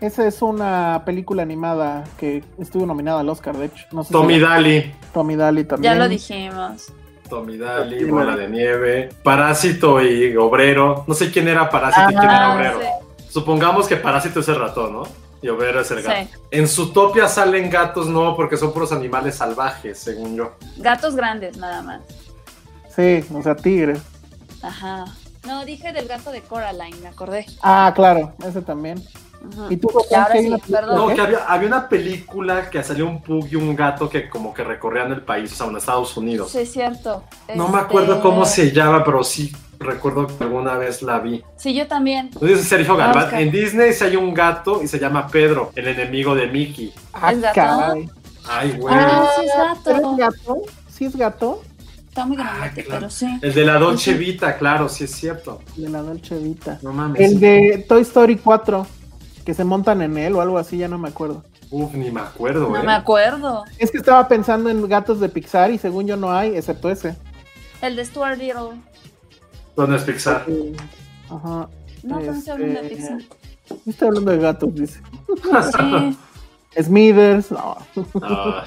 Esa 0.02 0.26
es 0.26 0.42
una 0.42 1.02
película 1.06 1.42
animada 1.42 2.04
que 2.18 2.44
estuvo 2.58 2.84
nominada 2.84 3.20
al 3.20 3.28
Oscar, 3.30 3.56
de 3.56 3.66
hecho. 3.66 3.86
No 3.92 4.02
sé 4.02 4.08
si 4.08 4.12
Tommy 4.12 4.38
la- 4.38 4.50
Daly. 4.50 4.94
Tommy 5.14 5.36
Daly 5.36 5.64
también. 5.64 5.94
Ya 5.94 5.98
lo 5.98 6.06
dijimos. 6.08 6.92
Tommy 7.34 7.56
Daly, 7.58 7.98
Sí, 7.98 8.04
Bola 8.04 8.36
de 8.36 8.48
Nieve, 8.48 9.08
Parásito 9.24 10.00
y 10.00 10.36
Obrero. 10.36 11.02
No 11.08 11.14
sé 11.14 11.32
quién 11.32 11.48
era 11.48 11.68
Parásito 11.68 12.12
y 12.12 12.14
quién 12.14 12.30
era 12.30 12.54
Obrero. 12.54 12.80
sí. 12.80 12.86
Supongamos 13.28 13.88
que 13.88 13.96
Parásito 13.96 14.38
es 14.38 14.48
el 14.48 14.54
ratón, 14.60 14.92
¿no? 14.92 15.02
Y 15.42 15.48
Obera 15.48 15.80
es 15.80 15.90
el 15.90 16.00
gato. 16.02 16.16
Sí. 16.22 16.28
En 16.52 16.68
Zootopia 16.68 17.26
salen 17.26 17.68
gatos, 17.68 18.06
no, 18.06 18.36
porque 18.36 18.56
son 18.56 18.72
puros 18.72 18.92
animales 18.92 19.34
salvajes, 19.34 19.98
según 19.98 20.36
yo. 20.36 20.52
Gatos 20.76 21.16
grandes, 21.16 21.56
nada 21.56 21.82
más. 21.82 22.02
Sí, 22.94 23.24
o 23.34 23.42
sea, 23.42 23.56
tigres. 23.56 23.98
Ajá. 24.62 25.06
No, 25.44 25.64
dije 25.64 25.92
del 25.92 26.06
gato 26.06 26.30
de 26.30 26.40
Coraline, 26.40 26.96
me 27.02 27.08
acordé. 27.08 27.44
Ah, 27.62 27.92
claro, 27.96 28.32
ese 28.46 28.62
también. 28.62 29.02
Ujú. 29.48 29.66
¿Y 29.72 29.76
tú, 29.76 29.88
Y 30.10 30.14
ahora 30.14 30.28
qué 30.32 30.38
hay 30.38 30.44
sí, 30.44 30.48
una 30.48 30.56
película 30.58 30.80
perdón. 30.80 30.96
No, 30.96 31.08
qué? 31.08 31.14
que 31.14 31.20
había, 31.20 31.38
había 31.46 31.68
una 31.68 31.88
película 31.88 32.70
que 32.70 32.82
salió 32.82 33.06
un 33.06 33.22
pug 33.22 33.46
y 33.50 33.56
un 33.56 33.74
gato 33.76 34.08
que 34.08 34.28
como 34.28 34.52
que 34.54 34.64
recorrían 34.64 35.12
el 35.12 35.22
país, 35.22 35.52
o 35.52 35.54
sea, 35.56 35.66
en 35.66 35.76
Estados 35.76 36.16
Unidos. 36.16 36.50
Sí, 36.50 36.58
es 36.58 36.72
cierto. 36.72 37.24
No 37.54 37.68
me 37.68 37.74
Este, 37.78 37.86
acuerdo 37.86 38.20
cómo 38.20 38.44
se 38.44 38.72
llama, 38.72 39.04
pero 39.04 39.22
sí 39.24 39.52
recuerdo 39.78 40.26
que 40.26 40.42
alguna 40.44 40.76
vez 40.78 41.02
la 41.02 41.18
vi. 41.18 41.42
Sí, 41.56 41.74
yo 41.74 41.86
también. 41.86 42.30
Entonces, 42.32 42.66
Sergio 42.66 42.96
Galván, 42.96 43.24
Oscar. 43.24 43.40
en 43.42 43.50
Disney 43.50 43.92
sí 43.92 44.04
hay 44.04 44.16
un 44.16 44.32
gato 44.32 44.82
y 44.82 44.88
se 44.88 44.98
llama 44.98 45.26
Pedro, 45.26 45.72
el 45.74 45.88
enemigo 45.88 46.34
de 46.34 46.46
Mickey. 46.46 46.92
Ah, 47.12 47.32
caray. 47.54 48.08
Ay, 48.48 48.72
güey. 48.78 48.94
Ah, 48.96 49.28
sí 49.38 49.46
es 49.46 49.52
¿Pero 49.84 50.00
gato. 50.00 50.12
es 50.12 50.18
gato? 50.18 50.62
¿Sí 50.88 51.04
es 51.06 51.16
gato? 51.16 51.62
Está 52.08 52.26
muy 52.26 52.36
grande, 52.36 52.60
Ah, 52.62 52.70
claro. 52.72 52.88
pero 52.90 53.10
sí. 53.10 53.26
El 53.42 53.52
de 53.52 53.64
la 53.64 53.78
Dolce 53.78 54.14
Vita, 54.14 54.56
claro, 54.56 54.88
sí 54.88 55.04
es 55.04 55.10
cierto. 55.10 55.60
De 55.76 55.88
la 55.88 56.00
Dolce 56.00 56.38
Vita. 56.38 56.78
No 56.82 56.92
mames. 56.92 57.20
El 57.20 57.40
de 57.40 57.84
Toy 57.88 58.02
Story 58.02 58.36
4, 58.36 58.86
que 59.44 59.54
se 59.54 59.64
montan 59.64 60.02
en 60.02 60.16
él 60.18 60.34
o 60.34 60.40
algo 60.40 60.58
así, 60.58 60.78
ya 60.78 60.88
no 60.88 60.98
me 60.98 61.08
acuerdo. 61.08 61.44
Uf, 61.70 61.92
ni 61.94 62.10
me 62.10 62.20
acuerdo, 62.20 62.68
No 62.68 62.76
eh. 62.78 62.82
me 62.82 62.92
acuerdo. 62.92 63.64
Es 63.78 63.90
que 63.90 63.98
estaba 63.98 64.26
pensando 64.28 64.70
en 64.70 64.86
gatos 64.88 65.20
de 65.20 65.28
Pixar 65.28 65.70
y 65.70 65.78
según 65.78 66.06
yo 66.06 66.16
no 66.16 66.32
hay, 66.32 66.56
excepto 66.56 66.90
ese. 66.90 67.16
El 67.82 67.96
de 67.96 68.04
Stuart 68.04 68.38
Little. 68.38 68.80
¿Dónde 69.76 69.96
es 69.96 70.02
Pixar? 70.04 70.46
Ajá. 71.28 71.68
No, 72.02 72.18
pero 72.18 72.32
estoy 72.32 72.52
hablando 72.52 72.80
de 72.80 72.86
Este, 72.86 72.96
Pixar. 72.96 73.18
Estoy 73.86 74.08
hablando 74.08 74.30
de 74.30 74.38
gatos, 74.38 74.74
dice. 74.74 75.00
Sí. 75.76 76.18
Smithers, 76.82 77.50
no. 77.50 77.76
Ah. 78.22 78.64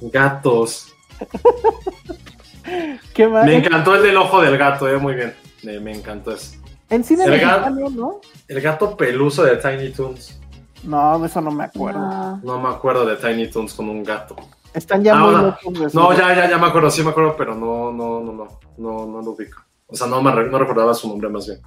Gatos. 0.00 0.92
¿Qué 3.14 3.28
más? 3.28 3.44
Me 3.44 3.56
encantó 3.56 3.94
el 3.94 4.02
del 4.02 4.16
ojo 4.16 4.40
del 4.40 4.58
gato, 4.58 4.88
eh, 4.88 4.98
muy 4.98 5.14
bien. 5.14 5.34
Me, 5.62 5.78
me 5.80 5.92
encantó 5.94 6.32
eso. 6.32 6.56
En 6.90 7.02
cine 7.04 7.24
El 7.24 7.40
gato. 7.40 7.70
mexicano, 7.70 7.90
¿no? 7.90 8.20
El 8.48 8.60
gato 8.60 8.96
peluso 8.96 9.42
de 9.42 9.56
Tiny 9.56 9.90
Toons. 9.90 10.40
No, 10.84 11.24
eso 11.24 11.40
no 11.40 11.50
me 11.50 11.64
acuerdo. 11.64 11.98
No. 11.98 12.36
No 12.42 12.60
me 12.60 12.68
acuerdo 12.68 13.04
de 13.04 13.16
Tiny 13.16 13.48
Toons 13.50 13.74
con 13.74 13.88
un 13.88 14.04
gato. 14.04 14.36
Están 14.72 15.02
ya 15.02 15.14
Ah, 15.16 15.24
muy 15.24 15.34
no. 15.34 15.42
locos 15.42 16.16
ya, 16.18 16.34
ya, 16.34 16.50
ya 16.50 16.58
me 16.58 16.66
acuerdo, 16.66 16.90
sí 16.90 17.02
me 17.02 17.10
acuerdo, 17.10 17.34
pero 17.36 17.54
no, 17.54 17.90
no, 17.92 18.20
no, 18.20 18.32
no, 18.32 18.48
no, 18.76 19.06
no 19.06 19.22
lo 19.22 19.30
ubico. 19.32 19.62
O 19.86 19.96
sea, 19.96 20.06
no, 20.06 20.20
me 20.22 20.30
no 20.30 20.58
recordaba 20.58 20.92
su 20.94 21.08
nombre 21.08 21.28
más 21.28 21.46
bien. 21.46 21.60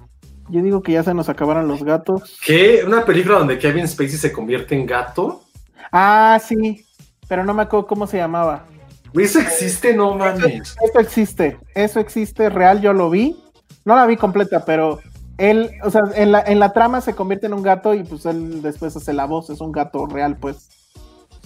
Yo 0.48 0.62
digo 0.62 0.82
que 0.82 0.92
ya 0.92 1.02
se 1.02 1.12
nos 1.12 1.28
acabaron 1.28 1.68
los 1.68 1.82
gatos. 1.82 2.38
¿Qué? 2.44 2.82
¿Una 2.86 3.04
película 3.04 3.38
donde 3.38 3.58
Kevin 3.58 3.86
Spacey 3.88 4.16
se 4.16 4.32
convierte 4.32 4.74
en 4.74 4.86
gato? 4.86 5.42
Ah, 5.92 6.40
sí, 6.44 6.84
pero 7.28 7.44
no 7.44 7.52
me 7.52 7.62
acuerdo 7.62 7.86
cómo 7.86 8.06
se 8.06 8.16
llamaba. 8.18 8.64
¿Eso 9.14 9.40
existe? 9.40 9.94
No 9.94 10.14
mames. 10.14 10.76
Eso 10.80 10.98
existe, 11.00 11.58
eso 11.74 11.98
existe, 12.00 12.48
real, 12.48 12.80
yo 12.80 12.92
lo 12.92 13.10
vi. 13.10 13.36
No 13.84 13.96
la 13.96 14.06
vi 14.06 14.16
completa, 14.16 14.64
pero 14.64 15.00
él, 15.40 15.70
o 15.82 15.90
sea, 15.90 16.02
en 16.14 16.32
la, 16.32 16.42
en 16.42 16.60
la 16.60 16.72
trama 16.72 17.00
se 17.00 17.14
convierte 17.14 17.46
en 17.46 17.54
un 17.54 17.62
gato 17.62 17.94
y 17.94 18.04
pues 18.04 18.26
él 18.26 18.60
después 18.60 18.94
hace 18.94 19.12
la 19.14 19.24
voz, 19.24 19.48
es 19.48 19.60
un 19.60 19.72
gato 19.72 20.06
real, 20.06 20.36
pues. 20.36 20.68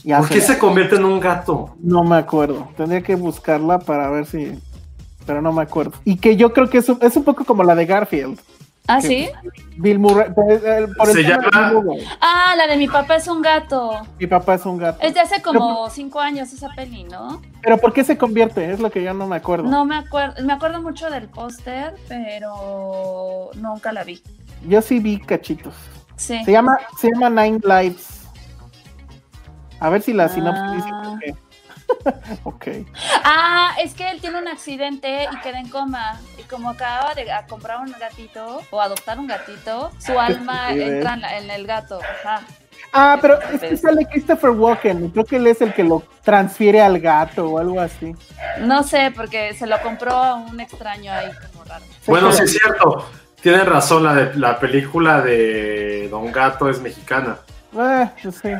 Y 0.02 0.12
¿Por 0.12 0.28
qué 0.28 0.40
se 0.40 0.58
convierte 0.58 0.96
en 0.96 1.04
un 1.04 1.20
gato? 1.20 1.76
No 1.78 2.02
me 2.02 2.16
acuerdo, 2.16 2.68
tendría 2.76 3.02
que 3.02 3.14
buscarla 3.14 3.78
para 3.78 4.10
ver 4.10 4.26
si... 4.26 4.58
Pero 5.24 5.40
no 5.40 5.52
me 5.52 5.62
acuerdo. 5.62 5.92
Y 6.04 6.16
que 6.16 6.36
yo 6.36 6.52
creo 6.52 6.68
que 6.68 6.78
es 6.78 6.88
un, 6.88 6.98
es 7.00 7.16
un 7.16 7.24
poco 7.24 7.44
como 7.44 7.62
la 7.62 7.74
de 7.74 7.86
Garfield. 7.86 8.38
¿Ah, 8.86 9.00
sí? 9.00 9.30
Bill 9.78 9.98
Murray. 9.98 10.30
pues, 10.34 10.60
por 10.96 11.08
el 11.08 11.14
Se 11.14 11.22
llama- 11.22 11.48
Bill 11.70 11.82
Murray. 11.84 12.06
Ah, 12.20 12.54
la 12.56 12.66
de 12.66 12.76
mi 12.76 12.86
papá 12.86 13.16
es 13.16 13.26
un 13.28 13.40
gato. 13.40 13.92
Mi 14.18 14.26
papá 14.26 14.54
es 14.54 14.66
un 14.66 14.76
gato. 14.76 14.98
Es 15.00 15.14
de 15.14 15.20
hace 15.20 15.40
como 15.40 15.88
cinco 15.88 16.20
años 16.20 16.52
esa 16.52 16.68
peli, 16.76 17.04
¿no? 17.04 17.40
Pero 17.62 17.78
¿por 17.78 17.92
qué 17.94 18.04
se 18.04 18.18
convierte? 18.18 18.70
Es 18.70 18.80
lo 18.80 18.90
que 18.90 19.02
yo 19.02 19.14
no 19.14 19.26
me 19.26 19.36
acuerdo. 19.36 19.64
No 19.68 19.86
me 19.86 19.96
acuerdo, 19.96 20.44
me 20.44 20.52
acuerdo 20.52 20.82
mucho 20.82 21.08
del 21.08 21.28
póster, 21.30 21.94
pero 22.08 23.50
nunca 23.54 23.90
la 23.92 24.04
vi. 24.04 24.22
Yo 24.68 24.82
sí 24.82 24.98
vi 24.98 25.18
cachitos. 25.18 25.74
Sí. 26.16 26.44
Se 26.44 26.52
llama, 26.52 26.78
se 26.98 27.08
llama 27.12 27.30
Nine 27.42 27.60
Lives. 27.64 28.20
A 29.80 29.88
ver 29.88 30.02
si 30.02 30.12
la 30.12 30.28
sinopsis 30.28 30.76
dice 30.76 30.88
Ah. 30.92 31.18
ok. 32.44 32.66
Ah, 33.24 33.74
es 33.82 33.94
que 33.94 34.08
él 34.10 34.20
tiene 34.20 34.38
un 34.38 34.48
accidente 34.48 35.28
y 35.32 35.36
queda 35.40 35.60
en 35.60 35.68
coma. 35.68 36.20
Y 36.38 36.42
como 36.44 36.70
acaba 36.70 37.14
de 37.14 37.26
comprar 37.48 37.80
un 37.80 37.92
gatito 37.98 38.60
o 38.70 38.80
adoptar 38.80 39.18
un 39.18 39.26
gatito, 39.26 39.90
su 39.98 40.18
alma 40.18 40.70
estupidez. 40.70 40.94
entra 40.94 41.14
en, 41.14 41.20
la- 41.20 41.38
en 41.38 41.50
el 41.50 41.66
gato. 41.66 42.00
Ajá. 42.02 42.42
Ah, 42.92 43.18
pero 43.20 43.40
es 43.40 43.60
que 43.60 43.76
sale 43.76 44.06
Christopher 44.06 44.50
Walken. 44.50 45.10
Creo 45.10 45.24
que 45.24 45.36
él 45.36 45.46
es 45.46 45.60
el 45.60 45.72
que 45.74 45.82
lo 45.82 46.02
transfiere 46.22 46.80
al 46.80 47.00
gato 47.00 47.46
o 47.48 47.58
algo 47.58 47.80
así. 47.80 48.14
No 48.60 48.82
sé, 48.82 49.12
porque 49.14 49.52
se 49.54 49.66
lo 49.66 49.80
compró 49.82 50.12
a 50.12 50.34
un 50.34 50.60
extraño 50.60 51.12
ahí 51.12 51.30
como 51.50 51.64
raro. 51.64 51.84
Bueno, 52.06 52.30
sí 52.32 52.44
es 52.44 52.52
cierto. 52.52 53.08
Tienen 53.40 53.66
razón, 53.66 54.04
la, 54.04 54.14
de, 54.14 54.34
la 54.36 54.58
película 54.58 55.20
de 55.20 56.08
Don 56.10 56.30
Gato 56.32 56.68
es 56.70 56.80
mexicana. 56.80 57.38
Ah, 57.76 58.10
pues 58.22 58.36
sí. 58.36 58.50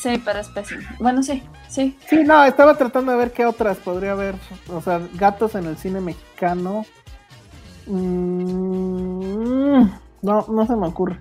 Sí, 0.00 0.20
pero 0.24 0.40
es 0.40 0.48
pésimo. 0.48 0.82
Bueno, 0.98 1.22
sí, 1.22 1.42
sí. 1.74 1.98
Sí, 2.08 2.22
no, 2.24 2.44
estaba 2.44 2.76
tratando 2.76 3.12
de 3.12 3.18
ver 3.18 3.32
qué 3.32 3.44
otras 3.46 3.78
podría 3.78 4.12
haber. 4.12 4.34
O 4.68 4.80
sea, 4.80 5.00
gatos 5.14 5.54
en 5.54 5.66
el 5.66 5.76
cine 5.76 6.00
mexicano. 6.00 6.84
Mm, 7.86 9.82
no, 10.22 10.46
no 10.48 10.66
se 10.66 10.76
me 10.76 10.86
ocurre. 10.86 11.20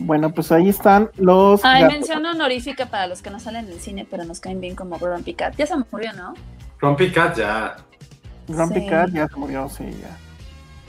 Bueno, 0.00 0.32
pues 0.32 0.52
ahí 0.52 0.68
están 0.68 1.10
los. 1.16 1.64
Ay, 1.64 1.82
gatos. 1.82 1.96
mención 1.96 2.24
honorífica 2.26 2.86
para 2.86 3.06
los 3.08 3.20
que 3.20 3.30
no 3.30 3.40
salen 3.40 3.66
en 3.66 3.72
el 3.72 3.80
cine, 3.80 4.06
pero 4.08 4.24
nos 4.24 4.38
caen 4.40 4.60
bien 4.60 4.76
como 4.76 4.96
Grumpy 4.98 5.34
Cat. 5.34 5.54
Ya 5.56 5.66
se 5.66 5.74
murió, 5.90 6.12
¿no? 6.12 6.34
Grumpy 6.80 7.10
Cat 7.10 7.36
ya. 7.36 7.76
Grumpy 8.46 8.80
Sí. 8.80 8.86
Cat 8.86 9.10
ya 9.10 9.26
se 9.28 9.36
murió, 9.36 9.68
sí, 9.68 9.84
ya. 10.00 10.16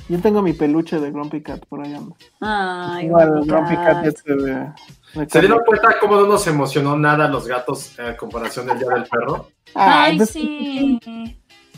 Yo 0.09 0.19
tengo 0.21 0.41
mi 0.41 0.53
peluche 0.53 0.99
de 0.99 1.11
Grumpy 1.11 1.41
Cat 1.41 1.65
por 1.67 1.81
ahí 1.81 1.93
anda. 1.93 2.15
Ay, 2.39 3.05
Igual, 3.07 3.29
Grumpy 3.31 3.47
Grumpy 3.49 3.75
Cat. 3.75 3.85
Cat 3.85 4.05
este 4.05 4.35
de, 4.35 4.43
de 4.53 4.73
¿Se 5.13 5.39
dieron 5.39 5.59
cuenta 5.65 5.95
cómo 5.99 6.15
no 6.15 6.27
nos 6.27 6.45
emocionó 6.47 6.97
nada 6.97 7.27
los 7.27 7.47
gatos 7.47 7.97
en 7.97 8.15
comparación 8.15 8.67
del 8.67 8.79
Día 8.79 8.89
del 8.89 9.05
Perro? 9.05 9.49
Ay, 9.73 10.11
Ay, 10.11 10.17
pues, 10.17 10.29
sí. 10.29 10.99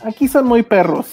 Aquí 0.03 0.27
son 0.27 0.47
muy 0.47 0.63
perros. 0.63 1.07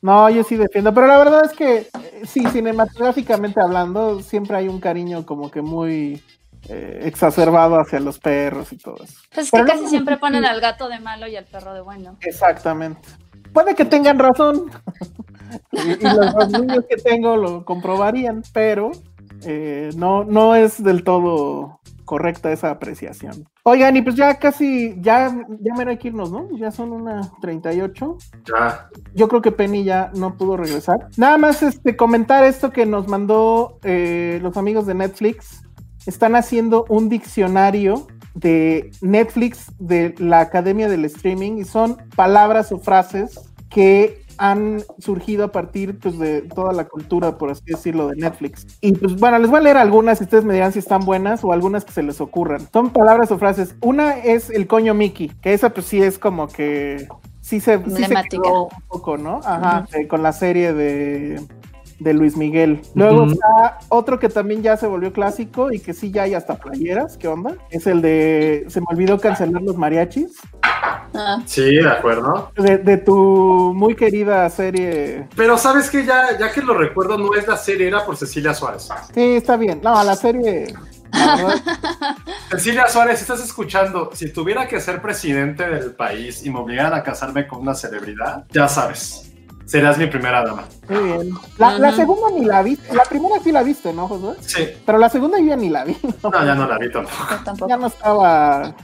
No, 0.00 0.30
yo 0.30 0.44
sí 0.44 0.56
defiendo, 0.56 0.94
pero 0.94 1.08
la 1.08 1.18
verdad 1.18 1.44
es 1.44 1.52
que 1.52 1.78
eh, 1.78 2.22
sí, 2.24 2.46
cinematográficamente 2.46 3.60
hablando, 3.60 4.20
siempre 4.22 4.56
hay 4.56 4.68
un 4.68 4.80
cariño 4.80 5.26
como 5.26 5.50
que 5.50 5.60
muy 5.60 6.22
eh, 6.68 7.00
exacerbado 7.04 7.80
hacia 7.80 7.98
los 7.98 8.18
perros 8.20 8.72
y 8.72 8.78
todo 8.78 8.96
eso. 9.02 9.20
Pues 9.34 9.46
es 9.46 9.50
Pero 9.50 9.64
que 9.64 9.72
no, 9.72 9.78
casi 9.78 9.90
siempre 9.90 10.16
ponen 10.16 10.44
al 10.44 10.60
gato 10.60 10.88
de 10.88 11.00
malo 11.00 11.26
y 11.26 11.34
al 11.34 11.46
perro 11.46 11.74
de 11.74 11.80
bueno. 11.80 12.16
Exactamente. 12.20 13.08
Puede 13.52 13.74
que 13.74 13.84
tengan 13.84 14.20
razón. 14.20 14.70
y, 15.72 15.90
y 15.90 16.02
los, 16.02 16.34
los 16.34 16.48
niños 16.50 16.84
que 16.88 16.96
tengo 16.96 17.36
lo 17.36 17.64
comprobarían, 17.64 18.44
pero 18.52 18.92
eh, 19.44 19.90
no, 19.96 20.24
no 20.24 20.54
es 20.54 20.82
del 20.82 21.04
todo 21.04 21.80
correcta 22.08 22.50
esa 22.50 22.70
apreciación. 22.70 23.46
Oigan, 23.64 23.94
y 23.98 24.02
pues 24.02 24.16
ya 24.16 24.38
casi, 24.38 24.96
ya, 24.98 25.28
ya 25.60 25.74
menos 25.74 25.88
hay 25.88 25.98
que 25.98 26.08
irnos, 26.08 26.32
¿no? 26.32 26.48
Ya 26.56 26.70
son 26.70 26.92
una 26.92 27.30
38. 27.42 28.16
Ya. 28.46 28.88
Yo 29.14 29.28
creo 29.28 29.42
que 29.42 29.52
Penny 29.52 29.84
ya 29.84 30.10
no 30.14 30.34
pudo 30.34 30.56
regresar. 30.56 31.08
Nada 31.18 31.36
más 31.36 31.62
este, 31.62 31.94
comentar 31.94 32.44
esto 32.44 32.72
que 32.72 32.86
nos 32.86 33.08
mandó 33.08 33.78
eh, 33.82 34.40
los 34.42 34.56
amigos 34.56 34.86
de 34.86 34.94
Netflix. 34.94 35.62
Están 36.06 36.34
haciendo 36.34 36.86
un 36.88 37.10
diccionario 37.10 38.06
de 38.34 38.90
Netflix 39.02 39.70
de 39.78 40.14
la 40.18 40.40
Academia 40.40 40.88
del 40.88 41.04
Streaming 41.04 41.58
y 41.58 41.64
son 41.64 41.98
palabras 42.16 42.72
o 42.72 42.78
frases 42.78 43.38
que 43.68 44.24
han 44.38 44.82
surgido 44.98 45.44
a 45.44 45.52
partir 45.52 45.98
pues, 45.98 46.18
de 46.18 46.42
toda 46.42 46.72
la 46.72 46.84
cultura, 46.84 47.36
por 47.36 47.50
así 47.50 47.62
decirlo, 47.66 48.08
de 48.08 48.16
Netflix. 48.16 48.66
Y 48.80 48.92
pues 48.92 49.16
bueno, 49.16 49.38
les 49.38 49.50
voy 49.50 49.58
a 49.58 49.62
leer 49.62 49.76
algunas 49.76 50.20
y 50.20 50.24
ustedes 50.24 50.44
me 50.44 50.54
dirán 50.54 50.72
si 50.72 50.78
están 50.78 51.04
buenas 51.04 51.44
o 51.44 51.52
algunas 51.52 51.84
que 51.84 51.92
se 51.92 52.02
les 52.02 52.20
ocurran. 52.20 52.66
Son 52.72 52.90
palabras 52.90 53.30
o 53.30 53.38
frases. 53.38 53.74
Una 53.80 54.18
es 54.18 54.50
el 54.50 54.66
coño 54.66 54.94
Mickey, 54.94 55.28
que 55.42 55.52
esa 55.52 55.70
pues 55.70 55.86
sí 55.86 56.02
es 56.02 56.18
como 56.18 56.48
que 56.48 57.08
sí 57.40 57.60
se, 57.60 57.82
sí 57.84 58.04
se 58.04 58.14
quedó 58.28 58.64
un 58.64 58.82
poco, 58.88 59.16
¿no? 59.16 59.40
Ajá, 59.44 59.86
eh, 59.92 60.06
con 60.06 60.22
la 60.22 60.32
serie 60.32 60.72
de, 60.72 61.40
de 61.98 62.14
Luis 62.14 62.36
Miguel. 62.36 62.80
Luego 62.94 63.26
está 63.26 63.78
otro 63.88 64.18
que 64.18 64.28
también 64.28 64.62
ya 64.62 64.76
se 64.76 64.86
volvió 64.86 65.12
clásico 65.12 65.72
y 65.72 65.80
que 65.80 65.92
sí 65.94 66.10
ya 66.10 66.22
hay 66.22 66.34
hasta 66.34 66.56
playeras, 66.56 67.16
¿qué 67.16 67.28
onda? 67.28 67.56
Es 67.70 67.86
el 67.86 68.00
de, 68.02 68.64
se 68.68 68.80
me 68.80 68.86
olvidó 68.90 69.18
cancelar 69.18 69.62
los 69.62 69.76
mariachis, 69.76 70.36
Ah, 71.14 71.40
Sí, 71.46 71.76
de 71.76 71.88
acuerdo. 71.88 72.52
de, 72.56 72.78
de 72.78 72.98
tu 72.98 73.72
muy 73.74 73.96
querida 73.96 74.48
serie. 74.50 75.26
Pero 75.34 75.56
sabes 75.56 75.88
que 75.90 76.04
ya, 76.04 76.38
ya 76.38 76.52
que 76.52 76.60
lo 76.60 76.74
recuerdo, 76.74 77.16
no 77.16 77.34
es 77.34 77.48
la 77.48 77.56
serie, 77.56 77.88
era 77.88 78.04
por 78.04 78.16
Cecilia 78.16 78.52
Suárez. 78.54 78.88
Sí, 79.14 79.36
está 79.36 79.56
bien. 79.56 79.80
No, 79.82 80.02
la 80.04 80.14
serie... 80.16 80.74
Cecilia 82.50 82.86
Suárez, 82.88 83.18
si 83.18 83.22
estás 83.22 83.40
escuchando, 83.42 84.10
si 84.12 84.30
tuviera 84.32 84.68
que 84.68 84.80
ser 84.80 85.00
presidente 85.00 85.66
del 85.68 85.92
país 85.94 86.44
y 86.44 86.50
me 86.50 86.58
obligaran 86.58 86.92
a 86.94 87.02
casarme 87.02 87.46
con 87.46 87.60
una 87.60 87.74
celebridad, 87.74 88.44
ya 88.50 88.68
sabes. 88.68 89.27
Serás 89.68 89.98
mi 89.98 90.06
primera 90.06 90.42
dama. 90.42 90.64
Muy 90.88 91.02
bien. 91.02 91.30
La, 91.58 91.92
segunda 91.92 92.30
ni 92.34 92.46
la 92.46 92.62
viste. 92.62 92.94
La 92.94 93.04
primera 93.04 93.34
sí 93.44 93.52
la 93.52 93.62
viste, 93.62 93.92
¿no, 93.92 94.08
Josué? 94.08 94.34
Sí. 94.40 94.66
Pero 94.86 94.96
la 94.96 95.10
segunda 95.10 95.38
yo 95.38 95.44
ya 95.44 95.56
ni 95.56 95.68
la 95.68 95.84
vi. 95.84 95.94
¿no? 96.22 96.30
No, 96.30 96.44
ya 96.44 96.54
no 96.54 96.66
la 96.66 96.78
vi 96.78 96.90
tampoco. 96.90 97.16
Yo 97.30 97.44
tampoco. 97.44 97.68
Ya 97.68 97.76
no 97.76 97.86
estaba. 97.88 98.74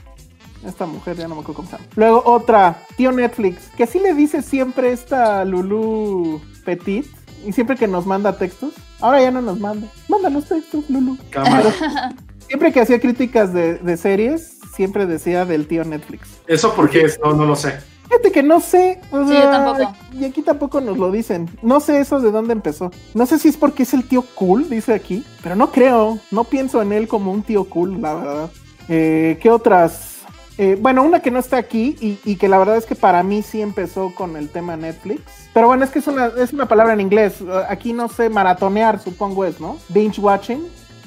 Esta 0.63 0.85
mujer, 0.85 1.17
ya 1.17 1.27
no 1.27 1.33
me 1.33 1.41
acuerdo 1.41 1.55
cómo 1.55 1.69
se 1.69 1.77
llama. 1.77 1.89
Luego 1.95 2.21
otra, 2.25 2.83
tío 2.97 3.11
Netflix, 3.11 3.69
que 3.75 3.87
sí 3.87 3.99
le 3.99 4.13
dice 4.13 4.43
siempre 4.43 4.91
esta 4.91 5.43
Lulu 5.43 6.39
Petit. 6.65 7.07
Y 7.43 7.51
siempre 7.51 7.77
que 7.77 7.87
nos 7.87 8.05
manda 8.05 8.37
textos. 8.37 8.73
Ahora 9.01 9.21
ya 9.21 9.31
no 9.31 9.41
nos 9.41 9.59
manda. 9.59 9.87
Mándanos 10.07 10.45
textos, 10.45 10.87
Lulu. 10.87 11.17
Cámara. 11.31 12.13
Siempre 12.47 12.71
que 12.71 12.81
hacía 12.81 12.99
críticas 12.99 13.53
de, 13.53 13.79
de 13.79 13.97
series, 13.97 14.59
siempre 14.75 15.07
decía 15.07 15.45
del 15.45 15.65
tío 15.65 15.83
Netflix. 15.83 16.27
¿Eso 16.45 16.75
por 16.75 16.91
qué 16.91 17.05
es? 17.05 17.19
No, 17.23 17.33
no 17.33 17.45
lo 17.45 17.55
sé. 17.55 17.79
Fíjate 18.07 18.31
que 18.31 18.43
no 18.43 18.59
sé. 18.59 18.99
o 19.11 19.23
Sí, 19.23 19.29
sea, 19.31 19.43
yo 19.43 19.49
tampoco. 19.49 19.93
Y 20.13 20.25
aquí 20.25 20.41
tampoco 20.41 20.81
nos 20.81 20.97
lo 20.97 21.11
dicen. 21.11 21.49
No 21.61 21.79
sé 21.79 21.99
eso 21.99 22.19
de 22.19 22.31
dónde 22.31 22.53
empezó. 22.53 22.91
No 23.13 23.25
sé 23.25 23.39
si 23.39 23.49
es 23.49 23.57
porque 23.57 23.83
es 23.83 23.93
el 23.93 24.07
tío 24.07 24.23
cool, 24.35 24.69
dice 24.69 24.93
aquí. 24.93 25.25
Pero 25.43 25.55
no 25.55 25.71
creo. 25.71 26.19
No 26.31 26.43
pienso 26.43 26.81
en 26.81 26.91
él 26.93 27.07
como 27.07 27.31
un 27.31 27.43
tío 27.43 27.65
cool, 27.65 28.01
la 28.01 28.13
verdad. 28.13 28.49
Eh, 28.87 29.39
¿Qué 29.41 29.49
otras? 29.49 30.11
Eh, 30.57 30.77
bueno, 30.79 31.03
una 31.03 31.19
que 31.21 31.31
no 31.31 31.39
está 31.39 31.57
aquí 31.57 31.97
y, 31.99 32.17
y 32.23 32.37
que 32.37 32.47
la 32.47 32.57
verdad 32.57 32.77
es 32.77 32.85
que 32.85 32.95
para 32.95 33.21
mí 33.23 33.41
sí 33.41 33.61
empezó 33.61 34.13
con 34.15 34.37
el 34.37 34.49
tema 34.49 34.77
Netflix. 34.77 35.21
Pero 35.53 35.67
bueno, 35.67 35.83
es 35.83 35.89
que 35.91 35.99
es 35.99 36.07
una, 36.07 36.27
es 36.37 36.53
una 36.53 36.65
palabra 36.67 36.93
en 36.93 37.01
inglés. 37.01 37.35
Aquí 37.67 37.91
no 37.91 38.07
sé, 38.07 38.29
maratonear, 38.29 39.01
supongo 39.01 39.43
es, 39.43 39.59
¿no? 39.59 39.77
Binge 39.89 40.19
watching. 40.21 40.63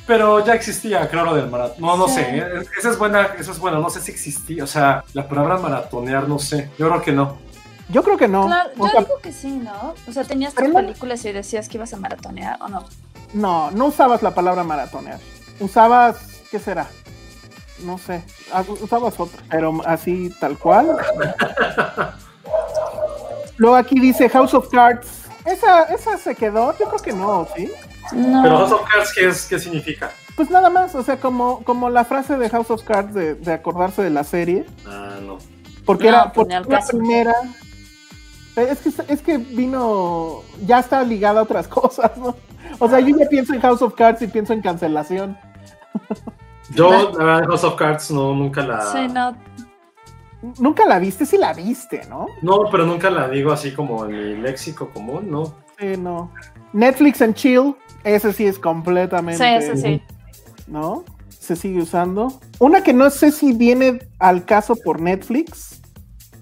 Pero 0.09 0.45
ya 0.45 0.55
existía, 0.55 1.09
creo, 1.09 1.25
lo 1.25 1.35
del 1.35 1.49
maratón. 1.51 1.81
No, 1.83 1.97
no 1.97 2.09
Sí. 2.09 2.15
sé. 2.15 2.39
¿eh? 2.39 2.63
Esa 2.79 2.91
es 2.91 2.99
buena, 2.99 3.29
eso 3.39 3.53
es 3.53 3.59
bueno. 3.61 3.79
No 3.79 3.91
sé 3.91 4.01
si 4.01 4.11
existía. 4.11 4.65
O 4.65 4.67
sea, 4.67 5.05
la 5.13 5.29
palabra 5.29 5.59
maratonear, 5.59 6.27
no 6.29 6.39
sé. 6.41 6.71
Yo 6.79 6.89
creo 6.89 7.03
que 7.03 7.13
no. 7.13 7.37
Yo 7.91 8.03
creo 8.03 8.17
que 8.17 8.27
no. 8.27 8.47
Claro, 8.47 8.71
O 8.79 8.87
yo 8.87 8.91
sea, 8.91 9.01
digo 9.03 9.19
que 9.23 9.33
sí, 9.33 9.51
¿no? 9.51 9.95
O 10.09 10.13
sea, 10.13 10.25
tenías 10.25 10.55
tus 10.55 10.67
películas 10.69 11.25
y 11.27 11.33
decías 11.33 11.69
que 11.69 11.77
ibas 11.77 11.93
a 11.93 11.99
maratonear 11.99 12.57
o 12.63 12.69
no. 12.69 12.85
No, 13.35 13.71
no 13.71 13.87
usabas 13.87 14.23
la 14.23 14.35
palabra 14.35 14.65
maratonear. 14.65 15.21
Usabas, 15.61 16.17
¿qué 16.51 16.59
será? 16.59 16.87
No 17.85 17.99
sé. 17.99 18.25
Ah, 18.53 18.65
Usabas 18.67 19.21
otra, 19.21 19.41
pero 19.51 19.79
así 19.85 20.35
tal 20.41 20.59
cual. 20.59 20.97
Luego 23.59 23.77
aquí 23.77 24.01
dice 24.01 24.29
House 24.31 24.55
of 24.55 24.69
Cards. 24.71 25.07
¿Esa, 25.45 25.83
esa 25.85 26.17
se 26.19 26.35
quedó? 26.35 26.77
Yo 26.79 26.87
creo 26.89 27.03
que 27.03 27.13
no, 27.13 27.47
¿sí? 27.57 27.71
No. 28.13 28.43
Pero 28.43 28.59
House 28.59 28.73
of 28.73 28.83
Cards, 28.89 29.13
¿qué, 29.15 29.29
es, 29.29 29.47
¿qué 29.47 29.59
significa? 29.59 30.11
Pues 30.37 30.51
nada 30.51 30.71
más, 30.71 30.95
o 30.95 31.03
sea, 31.03 31.19
como, 31.19 31.65
como 31.65 31.91
la 31.91 32.05
frase 32.05 32.37
de 32.37 32.49
House 32.51 32.71
of 32.71 32.83
Cards 32.85 33.13
de, 33.15 33.35
de 33.35 33.53
acordarse 33.53 34.03
de 34.03 34.11
la 34.11 34.25
serie. 34.25 34.67
Ah, 34.87 35.17
no. 35.23 35.39
Porque 35.85 36.05
No, 36.05 36.11
era 36.11 36.33
pues 36.33 36.49
porque 36.49 36.73
la 36.73 36.87
primera. 36.87 37.35
Eh, 38.57 38.69
Es 38.71 38.79
que, 38.81 39.13
es 39.13 39.23
que 39.23 39.39
vino. 39.39 40.43
Ya 40.67 40.79
está 40.81 41.03
ligada 41.03 41.41
a 41.41 41.43
otras 41.45 41.67
cosas, 41.69 42.17
¿no? 42.17 42.37
O 42.79 42.89
sea, 42.89 43.01
yo 43.01 43.17
ya 43.17 43.29
pienso 43.29 43.55
en 43.55 43.61
House 43.61 43.83
of 43.83 43.95
Cards 43.95 44.23
y 44.23 44.27
pienso 44.29 44.53
en 44.53 44.61
cancelación. 44.63 45.37
Yo, 46.75 47.13
la 47.19 47.25
verdad, 47.25 47.49
House 47.49 47.65
of 47.65 47.77
Cards, 47.77 48.11
no, 48.11 48.35
nunca 48.35 48.63
la. 48.63 48.83
Sí, 48.93 49.09
no. 49.09 49.35
Nunca 50.59 50.85
la 50.87 50.99
viste, 50.99 51.25
sí 51.25 51.39
la 51.39 51.55
viste, 51.55 52.03
¿no? 52.09 52.27
No, 52.43 52.65
pero 52.71 52.85
nunca 52.85 53.11
la 53.11 53.27
digo 53.29 53.51
así 53.53 53.73
como 53.73 54.05
en 54.05 54.11
mi 54.13 54.37
léxico 54.43 54.91
común, 54.91 55.31
¿no? 55.31 55.55
Sí, 55.79 55.97
no. 55.99 56.31
Netflix 56.73 57.23
and 57.23 57.35
Chill, 57.35 57.75
ese 58.05 58.33
sí 58.33 58.47
es 58.47 58.59
completamente. 58.59 59.43
Sí, 59.45 59.65
eso 59.67 59.77
sí. 59.77 60.03
¿No? 60.67 61.05
Se 61.29 61.57
sigue 61.57 61.81
usando. 61.81 62.33
Una 62.59 62.83
que 62.83 62.93
no 62.93 63.09
sé 63.11 63.33
si 63.33 63.53
viene 63.53 64.01
al 64.19 64.45
caso 64.45 64.77
por 64.77 65.01
Netflix 65.01 65.81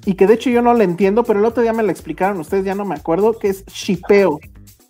y 0.04 0.14
que 0.14 0.26
de 0.26 0.34
hecho 0.34 0.50
yo 0.50 0.62
no 0.62 0.74
la 0.74 0.84
entiendo, 0.84 1.22
pero 1.24 1.38
el 1.38 1.44
otro 1.44 1.62
día 1.62 1.72
me 1.72 1.82
la 1.82 1.92
explicaron 1.92 2.38
ustedes, 2.40 2.64
ya 2.64 2.74
no 2.74 2.84
me 2.84 2.94
acuerdo, 2.96 3.38
que 3.38 3.48
es 3.48 3.64
shipeo. 3.66 4.38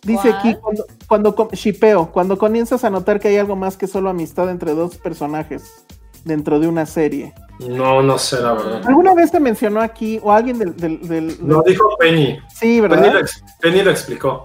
Dice 0.03 0.29
¿Cuál? 0.29 0.37
aquí 0.39 0.55
cuando, 0.61 0.85
cuando 1.07 1.49
shipeo, 1.51 2.11
cuando 2.11 2.37
comienzas 2.37 2.83
a 2.83 2.89
notar 2.89 3.19
que 3.19 3.27
hay 3.27 3.37
algo 3.37 3.55
más 3.55 3.77
que 3.77 3.87
solo 3.87 4.09
amistad 4.09 4.49
entre 4.49 4.73
dos 4.73 4.97
personajes 4.97 5.85
dentro 6.23 6.59
de 6.59 6.67
una 6.67 6.85
serie. 6.85 7.33
No, 7.59 8.01
no 8.03 8.17
sé, 8.17 8.39
la 8.41 8.53
verdad. 8.53 8.81
¿Alguna 8.87 9.13
vez 9.15 9.31
te 9.31 9.39
mencionó 9.39 9.81
aquí 9.81 10.19
o 10.23 10.31
alguien 10.31 10.59
del... 10.59 10.75
del, 10.77 11.07
del- 11.07 11.37
No, 11.41 11.61
del- 11.63 11.73
dijo 11.73 11.89
Penny. 11.99 12.37
sí, 12.53 12.79
Penny 12.79 12.81
¿verdad? 12.81 13.13
lo, 13.13 13.19
ex- 13.19 13.43
Penny 13.59 13.81
lo 13.81 13.91
explicó. 13.91 14.43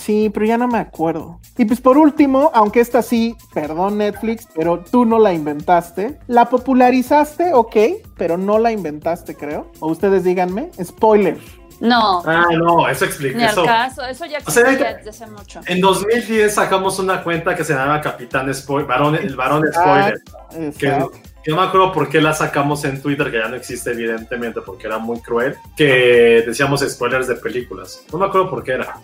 Sí, 0.00 0.30
pero 0.32 0.46
ya 0.46 0.56
no 0.56 0.66
me 0.66 0.78
acuerdo. 0.78 1.40
Y 1.58 1.64
pues 1.66 1.80
por 1.80 1.98
último, 1.98 2.50
aunque 2.54 2.80
esta 2.80 3.02
sí, 3.02 3.36
perdón 3.52 3.98
Netflix, 3.98 4.48
pero 4.54 4.80
tú 4.90 5.04
no 5.04 5.18
la 5.18 5.32
inventaste. 5.34 6.18
La 6.26 6.48
popularizaste, 6.48 7.52
ok, 7.52 7.76
pero 8.16 8.38
no 8.38 8.58
la 8.58 8.72
inventaste, 8.72 9.34
creo. 9.34 9.70
O 9.80 9.88
ustedes 9.88 10.24
díganme. 10.24 10.70
Spoiler. 10.82 11.36
No, 11.80 12.22
Ah, 12.26 12.44
no, 12.58 12.88
eso 12.88 13.04
explica. 13.06 13.36
ni 13.38 13.44
al 13.44 13.50
Eso. 13.50 13.64
caso. 13.64 14.04
Eso 14.04 14.24
ya 14.26 14.38
O 14.46 14.50
sea, 14.50 14.62
existía 14.64 14.94
desde 14.94 15.10
hace 15.10 15.26
mucho. 15.26 15.60
En 15.66 15.80
2010 15.80 16.54
sacamos 16.54 16.98
una 16.98 17.22
cuenta 17.22 17.54
que 17.54 17.64
se 17.64 17.72
llamaba 17.74 18.00
Capitán 18.00 18.52
Spoiler, 18.54 18.86
varón, 18.86 19.14
el 19.14 19.34
varón 19.36 19.64
Spoiler. 19.72 20.14
Que, 20.50 20.66
Exacto. 20.88 21.12
que 21.42 21.50
no 21.50 21.56
me 21.56 21.62
acuerdo 21.62 21.92
por 21.92 22.08
qué 22.10 22.20
la 22.20 22.34
sacamos 22.34 22.84
en 22.84 23.00
Twitter, 23.00 23.30
que 23.30 23.38
ya 23.38 23.48
no 23.48 23.56
existe 23.56 23.92
evidentemente 23.92 24.60
porque 24.60 24.86
era 24.88 24.98
muy 24.98 25.20
cruel, 25.20 25.56
que 25.76 26.42
decíamos 26.46 26.80
spoilers 26.86 27.26
de 27.28 27.36
películas. 27.36 28.04
No 28.12 28.18
me 28.18 28.26
acuerdo 28.26 28.50
por 28.50 28.62
qué 28.62 28.72
era. 28.72 28.96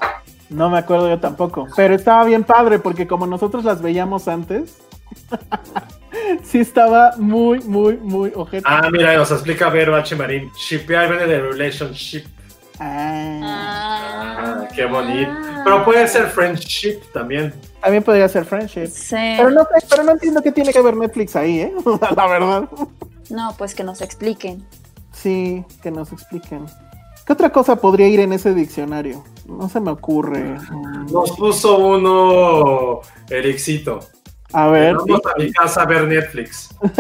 No 0.49 0.71
me 0.71 0.79
acuerdo 0.79 1.09
yo 1.09 1.19
tampoco. 1.19 1.67
Pero 1.77 1.95
estaba 1.95 2.25
bien 2.25 2.45
padre 2.45 2.79
porque 2.79 3.07
como 3.07 3.27
nosotros 3.27 3.65
las 3.65 3.83
veíamos 3.83 4.29
antes, 4.29 4.77
sí 6.45 6.59
estaba 6.61 7.13
muy, 7.19 7.61
muy, 7.61 7.97
muy 7.97 8.33
ojete. 8.35 8.65
Ah, 8.67 8.89
mira, 8.93 9.15
nos 9.17 9.31
explica 9.31 9.69
Vero 9.71 9.97
H. 9.97 10.15
Marín. 10.17 10.51
Shipear 10.57 11.09
viene 11.09 11.27
de 11.27 11.41
relationship. 11.41 12.25
Ah, 12.79 13.41
Ah, 14.39 14.69
qué 14.75 14.85
bonito. 14.85 15.31
Pero 15.65 15.85
puede 15.85 16.07
ser 16.09 16.27
friendship 16.27 17.01
también. 17.13 17.53
también 17.81 18.03
podría 18.03 18.29
ser 18.29 18.45
friendship. 18.45 18.87
Sí. 18.89 19.17
Pero 19.37 19.51
no, 19.51 19.67
pero 19.89 20.03
no 20.05 20.13
entiendo 20.13 20.43
qué 20.43 20.53
tiene 20.53 20.73
que 20.73 20.81
ver 20.83 20.97
Netflix 20.97 21.35
ahí, 21.37 21.61
¿eh? 21.61 21.73
La 22.17 22.27
verdad. 22.27 22.69
No, 23.31 23.55
pues 23.57 23.75
que 23.75 23.83
nos 23.83 24.01
expliquen. 24.03 24.65
Sí, 25.13 25.65
que 25.83 25.91
nos 25.91 26.13
expliquen. 26.13 26.67
¿Qué 27.27 27.33
otra 27.33 27.51
cosa 27.51 27.77
podría 27.77 28.07
ir 28.09 28.21
en 28.21 28.33
ese 28.33 28.55
diccionario? 28.55 29.25
No 29.49 29.69
se 29.69 29.81
me 29.81 29.91
ocurre. 29.91 30.57
Nos 31.13 31.33
puso 31.33 31.79
uno 31.79 33.01
Ericito. 33.31 34.01
A 34.53 34.69
ver. 34.69 34.95
Vamos 34.97 35.21
a 35.27 35.39
mi 35.39 35.53
casa 35.53 35.83
a 35.83 35.87
ver 35.87 36.07
Netflix. 36.07 36.69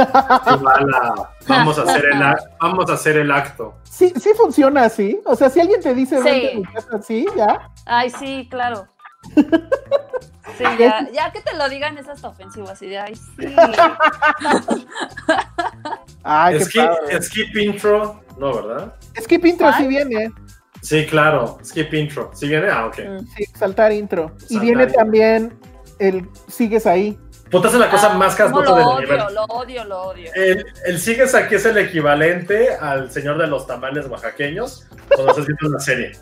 Vamos, 1.49 1.79
a 1.79 1.83
hacer 1.83 2.05
el, 2.07 2.21
vamos 2.61 2.91
a 2.91 2.95
hacer 2.95 3.17
el 3.19 3.31
acto. 3.31 3.75
Sí, 3.85 4.13
sí 4.21 4.31
funciona 4.37 4.85
así. 4.85 5.21
O 5.25 5.37
sea, 5.37 5.49
si 5.49 5.61
alguien 5.61 5.81
te 5.81 5.95
dice 5.95 6.19
Sí. 6.19 6.25
vente 6.25 6.53
a 6.53 6.57
mi 6.57 6.65
casa 6.65 6.89
así, 6.97 7.27
ya. 7.37 7.71
Ay, 7.87 8.11
sí, 8.11 8.49
claro. 8.51 8.87
Sí, 10.57 10.65
ya, 10.79 11.07
ya 11.13 11.33
que 11.33 11.41
te 11.43 11.55
lo 11.57 11.69
digan 11.69 11.99
es 11.99 12.09
hasta 12.09 12.29
ofensivo, 12.29 12.69
así 12.71 12.87
de, 12.87 12.99
ay, 12.99 13.15
sí. 13.15 13.27
Ay, 16.23 16.59
qué 16.59 16.65
Skip, 16.65 16.83
padre. 16.87 17.23
skip 17.23 17.57
intro. 17.57 18.21
No, 18.39 18.55
¿verdad? 18.55 18.95
Skip 19.21 19.45
intro 19.45 19.71
sí 19.75 19.87
viene. 19.87 20.31
Sí, 20.83 21.07
claro. 21.07 21.59
Skip 21.65 21.93
intro. 21.95 22.31
¿Sí 22.35 22.49
viene? 22.49 22.69
Ah, 22.71 22.87
ok. 22.87 22.99
Mm. 22.99 23.27
Sí, 23.37 23.45
saltar 23.55 23.93
intro. 23.93 24.33
Y 24.49 24.59
viene 24.59 24.85
intro. 24.85 24.99
también 24.99 25.59
el 25.99 26.29
sigues 26.49 26.87
ahí. 26.87 27.19
Puta, 27.51 27.69
es 27.69 27.75
la 27.75 27.89
cosa 27.91 28.11
Ah, 28.13 28.19
más 28.19 28.35
castrosa 28.35 28.75
del 28.75 28.85
odio, 28.85 29.31
lo 29.31 29.45
odio, 29.45 29.85
lo 29.85 30.03
odio. 30.03 30.31
El, 30.35 30.67
el 30.85 30.99
sigues 31.01 31.33
aquí 31.35 31.55
es 31.55 31.65
el 31.65 31.79
equivalente 31.79 32.75
al 32.75 33.11
señor 33.13 33.39
de 33.39 33.47
los 33.47 33.67
tamales 33.69 34.07
oaxaqueños 34.07 34.87
cuando 35.15 35.31
estás 35.31 35.47
viendo 35.47 35.69
una 35.69 35.79
serie. 35.79 36.13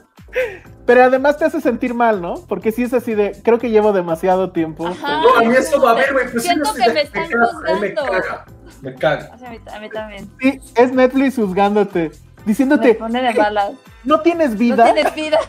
Pero 0.84 1.04
además 1.04 1.38
te 1.38 1.46
hace 1.46 1.60
sentir 1.62 1.94
mal, 1.94 2.20
¿no? 2.20 2.34
Porque 2.46 2.72
si 2.72 2.82
es 2.82 2.92
así 2.92 3.14
de, 3.14 3.40
creo 3.42 3.58
que 3.58 3.70
llevo 3.70 3.92
demasiado 3.94 4.50
tiempo. 4.52 4.86
Ajá. 4.86 5.22
No, 5.22 5.36
a 5.38 5.42
mí 5.42 5.54
eso 5.56 5.80
va 5.80 5.92
a 5.92 5.94
ver, 5.94 6.12
güey. 6.12 6.30
Pues 6.30 6.42
sí, 6.42 6.48
Siento 6.50 6.74
que 6.74 6.92
me 6.92 7.00
están 7.02 7.28
Me 7.28 7.46
juzgando. 7.46 8.02
caga. 8.12 8.44
Me 8.82 8.94
caga. 8.94 9.30
O 9.34 9.38
sea, 9.38 9.48
a, 9.48 9.52
mí, 9.52 9.58
a 9.74 9.80
mí 9.80 9.88
también. 9.88 10.30
Sí, 10.40 10.60
es 10.76 10.92
Netflix 10.92 11.36
juzgándote, 11.36 12.10
Me 12.44 12.50
diciéndote, 12.50 12.94
pone 12.94 13.22
de 13.22 13.34
malas. 13.34 13.72
no 14.04 14.20
tienes 14.20 14.50
No 14.52 14.56
vida. 14.58 14.84
tienes 14.92 15.14
vida. 15.14 15.38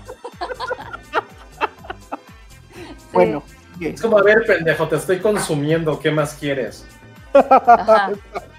Sí. 2.98 3.08
Bueno, 3.14 3.44
Es 3.80 4.02
como, 4.02 4.18
a 4.18 4.24
ver, 4.24 4.46
pendejo, 4.46 4.88
te 4.90 4.98
estoy 4.98 5.20
consumiendo. 5.20 5.98
¿Qué 6.00 6.12
más 6.12 6.34
quieres? 6.34 6.86
Ajá. 7.34 8.12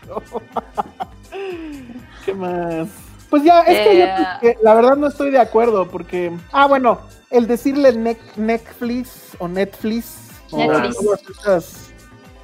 ¿qué 2.25 2.35
más? 2.35 2.89
Pues 3.29 3.43
ya, 3.43 3.61
es 3.63 3.89
que 3.89 3.99
yo 3.99 4.49
Eh, 4.49 4.57
la 4.63 4.75
verdad 4.75 4.97
no 4.97 5.09
estoy 5.09 5.31
de 5.31 5.39
acuerdo 5.41 5.89
porque, 5.89 6.33
ah, 6.53 6.67
bueno, 6.67 7.01
el 7.31 7.47
decirle 7.47 7.93
nec- 7.95 8.37
Netflix 8.37 9.37
o 9.39 9.49
Netflix 9.49 10.31
o 10.53 10.59
Netflix. 10.59 10.97
todas 10.97 11.23
esas 11.29 11.91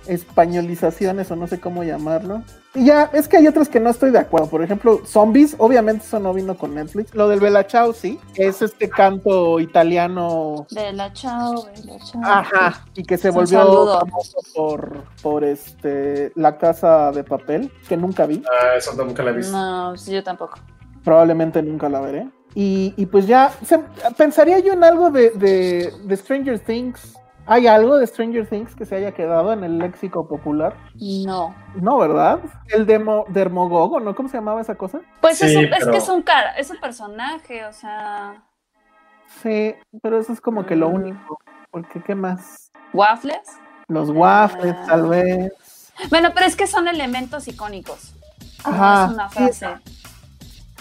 españolizaciones 0.06 1.30
o 1.30 1.36
no 1.36 1.46
sé 1.46 1.60
cómo 1.60 1.84
llamarlo. 1.84 2.42
Y 2.74 2.86
ya, 2.86 3.10
es 3.12 3.28
que 3.28 3.36
hay 3.36 3.46
otras 3.46 3.68
que 3.68 3.80
no 3.80 3.90
estoy 3.90 4.10
de 4.10 4.18
acuerdo. 4.18 4.46
Por 4.48 4.62
ejemplo, 4.62 5.02
Zombies, 5.04 5.54
obviamente 5.58 6.06
eso 6.06 6.18
no 6.18 6.32
vino 6.32 6.56
con 6.56 6.74
Netflix. 6.74 7.14
Lo 7.14 7.28
del 7.28 7.38
Bella 7.38 7.66
Ciao, 7.66 7.92
sí. 7.92 8.18
Es 8.34 8.62
este 8.62 8.88
canto 8.88 9.60
italiano. 9.60 10.66
Bella, 10.70 11.12
chao, 11.12 11.66
bella, 11.66 11.98
chao. 12.10 12.22
Ajá. 12.24 12.84
Y 12.94 13.02
que 13.02 13.18
se 13.18 13.28
volvió 13.30 13.98
famoso 14.00 14.38
por, 14.54 15.04
por 15.22 15.44
este 15.44 16.32
La 16.34 16.56
Casa 16.56 17.12
de 17.12 17.24
Papel, 17.24 17.70
que 17.88 17.96
nunca 17.96 18.24
vi. 18.24 18.42
Ah, 18.50 18.76
eso 18.76 18.92
nunca 18.94 19.22
la 19.22 19.30
he 19.32 19.34
visto. 19.34 19.52
No, 19.52 19.96
sí, 19.98 20.12
yo 20.12 20.22
tampoco. 20.24 20.58
Probablemente 21.04 21.62
nunca 21.62 21.88
la 21.90 22.00
veré. 22.00 22.28
Y, 22.54 22.94
y 22.96 23.06
pues 23.06 23.26
ya, 23.26 23.50
se- 23.66 23.80
pensaría 24.16 24.58
yo 24.60 24.72
en 24.72 24.84
algo 24.84 25.10
de, 25.10 25.30
de, 25.30 25.92
de 26.04 26.16
Stranger 26.16 26.58
Things. 26.58 27.14
¿Hay 27.46 27.66
algo 27.66 27.98
de 27.98 28.06
Stranger 28.06 28.46
Things 28.46 28.74
que 28.76 28.84
se 28.86 28.94
haya 28.96 29.12
quedado 29.12 29.52
en 29.52 29.64
el 29.64 29.78
léxico 29.78 30.28
popular? 30.28 30.76
No. 30.94 31.54
No, 31.74 31.98
¿verdad? 31.98 32.38
El 32.68 32.86
demo, 32.86 33.24
Dermogogo, 33.28 33.98
¿no? 33.98 34.14
¿Cómo 34.14 34.28
se 34.28 34.36
llamaba 34.36 34.60
esa 34.60 34.76
cosa? 34.76 35.00
Pues 35.20 35.42
es, 35.42 35.52
Sí, 35.52 35.58
es 35.64 35.86
que 35.86 35.96
es 35.96 36.08
un 36.08 36.22
cara, 36.22 36.52
es 36.56 36.70
un 36.70 36.78
personaje, 36.80 37.64
o 37.64 37.72
sea, 37.72 38.42
Sí, 39.42 39.74
pero 40.02 40.18
eso 40.20 40.32
es 40.32 40.40
como 40.40 40.66
que 40.66 40.76
lo 40.76 40.90
Mm. 40.90 40.94
único. 40.94 41.38
Porque, 41.70 42.02
¿qué 42.02 42.14
más? 42.14 42.70
waffles. 42.92 43.40
Los 43.88 44.10
waffles, 44.10 44.74
Ah. 44.80 44.84
tal 44.86 45.08
vez. 45.08 45.52
Bueno, 46.10 46.30
pero 46.34 46.46
es 46.46 46.54
que 46.54 46.66
son 46.66 46.86
elementos 46.86 47.48
icónicos. 47.48 48.14
No 48.66 48.70
Ajá. 48.72 49.04
es 49.06 49.10
una 49.14 49.28
sí, 49.30 49.34
frase. 49.36 49.66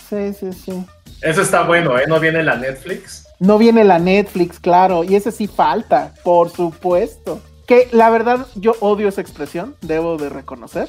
Sí, 0.09 0.33
sí, 0.33 0.53
sí. 0.53 0.85
Eso 1.21 1.41
está 1.41 1.63
bueno, 1.63 1.97
¿eh? 1.97 2.03
No 2.07 2.19
viene 2.19 2.43
la 2.43 2.55
Netflix. 2.57 3.25
No 3.41 3.57
viene 3.57 3.83
la 3.83 3.97
Netflix, 3.97 4.59
claro, 4.59 5.03
y 5.03 5.15
ese 5.15 5.31
sí 5.31 5.47
falta, 5.47 6.13
por 6.23 6.51
supuesto. 6.51 7.41
Que 7.65 7.89
la 7.91 8.11
verdad 8.11 8.45
yo 8.53 8.75
odio 8.81 9.07
esa 9.07 9.21
expresión, 9.21 9.75
debo 9.81 10.17
de 10.17 10.29
reconocer, 10.29 10.87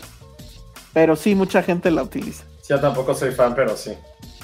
pero 0.92 1.16
sí 1.16 1.34
mucha 1.34 1.62
gente 1.62 1.90
la 1.90 2.02
utiliza. 2.02 2.44
Yo 2.68 2.78
tampoco 2.78 3.14
soy 3.14 3.30
fan, 3.30 3.54
pero 3.54 3.74
sí. 3.74 3.92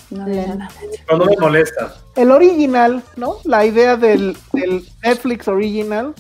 No 0.09 0.25
no 0.27 1.25
me 1.27 1.37
molesta. 1.39 1.97
El 2.17 2.31
original, 2.31 3.03
¿no? 3.17 3.37
La 3.45 3.67
idea 3.67 3.99
del, 3.99 4.39
del 4.55 4.89
Netflix 5.03 5.47
original 5.47 6.15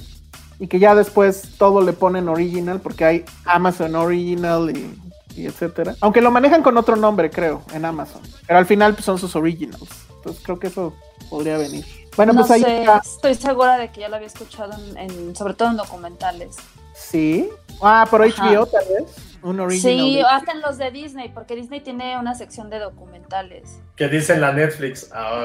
y 0.59 0.67
que 0.67 0.79
ya 0.79 0.95
después 0.95 1.55
todo 1.57 1.81
le 1.81 1.95
ponen 1.95 2.29
original 2.29 2.81
porque 2.81 3.07
hay 3.07 3.25
Amazon 3.47 3.97
original 3.97 4.77
y, 4.77 5.41
y 5.41 5.47
etcétera. 5.47 5.95
Aunque 6.03 6.21
lo 6.21 6.31
manejan 6.31 6.63
con 6.63 6.77
otro 6.77 6.97
nombre, 6.97 7.31
creo, 7.31 7.63
en 7.73 7.87
Amazon. 7.87 8.21
Pero 8.47 8.59
al 8.59 8.67
final 8.67 8.93
pues, 8.93 9.07
son 9.07 9.19
sus 9.19 9.35
originals. 9.35 9.89
Entonces 10.19 10.43
creo 10.45 10.59
que 10.59 10.67
eso 10.67 10.93
podría 11.29 11.59
venir. 11.59 11.85
Bueno, 12.17 12.33
no 12.33 12.41
pues 12.41 12.51
ahí 12.53 12.63
sé, 12.63 12.81
está. 12.81 13.01
estoy 13.05 13.35
segura 13.35 13.77
de 13.79 13.91
que 13.93 14.01
ya 14.01 14.09
lo 14.09 14.17
había 14.17 14.27
escuchado 14.27 14.73
en, 14.73 14.97
en- 14.99 15.37
sobre 15.37 15.55
todo 15.55 15.69
en 15.71 15.77
documentales. 15.77 16.57
Sí. 16.95 17.49
Ah, 17.81 18.07
por 18.11 18.23
Ajá. 18.23 18.51
HBO 18.51 18.67
tal 18.67 18.85
vez. 18.89 19.05
Un 19.41 19.61
original. 19.61 19.97
Sí, 19.97 20.21
hasta 20.21 20.51
en 20.51 20.61
los 20.61 20.79
de 20.79 20.91
Disney, 20.91 21.29
porque 21.29 21.55
Disney 21.55 21.81
tiene 21.81 22.19
una 22.19 22.35
sección 22.35 22.71
de 22.71 22.81
documentales. 22.81 23.79
Que 23.95 24.09
dice 24.09 24.33
en 24.35 24.41
la 24.41 24.53
Netflix. 24.53 25.09
Ah. 25.15 25.45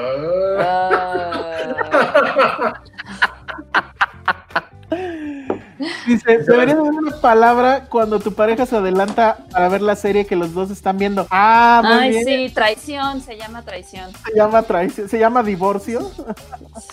Ah, 0.58 2.82
Dice, 6.06 6.38
debería 6.38 6.74
de 6.74 6.80
haber 6.80 6.92
una 6.92 7.20
palabra 7.20 7.86
cuando 7.88 8.20
tu 8.20 8.32
pareja 8.34 8.66
se 8.66 8.76
adelanta 8.76 9.38
para 9.50 9.68
ver 9.68 9.82
la 9.82 9.96
serie 9.96 10.26
que 10.26 10.36
los 10.36 10.54
dos 10.54 10.70
están 10.70 10.98
viendo. 10.98 11.26
Ah, 11.30 11.82
muy 11.84 11.92
Ay, 11.94 12.10
bien. 12.10 12.24
sí, 12.24 12.54
traición, 12.54 13.20
se 13.20 13.36
llama 13.36 13.62
traición. 13.62 14.12
Se 14.24 14.34
llama 14.36 14.62
traición, 14.62 15.08
se 15.08 15.18
llama 15.18 15.42
divorcio. 15.42 16.10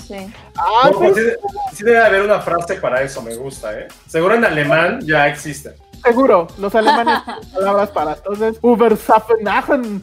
Sí. 0.07 0.15
Ay, 0.15 0.91
No, 0.91 0.97
pues 0.97 1.15
sí, 1.15 1.21
sí 1.77 1.83
debe 1.83 1.99
haber 2.03 2.21
una 2.23 2.39
frase 2.41 2.75
para 2.75 3.01
eso, 3.01 3.21
me 3.21 3.35
gusta, 3.35 3.77
¿eh? 3.77 3.87
Seguro 4.07 4.35
en 4.35 4.45
alemán 4.45 4.99
ya 5.01 5.27
existe. 5.27 5.75
Seguro, 6.03 6.47
los 6.57 6.73
alemanes 6.73 7.19
tienen 7.25 7.53
palabras 7.53 7.89
para 7.91 8.13
entonces 8.13 8.57
Ubersafenachen 8.61 10.01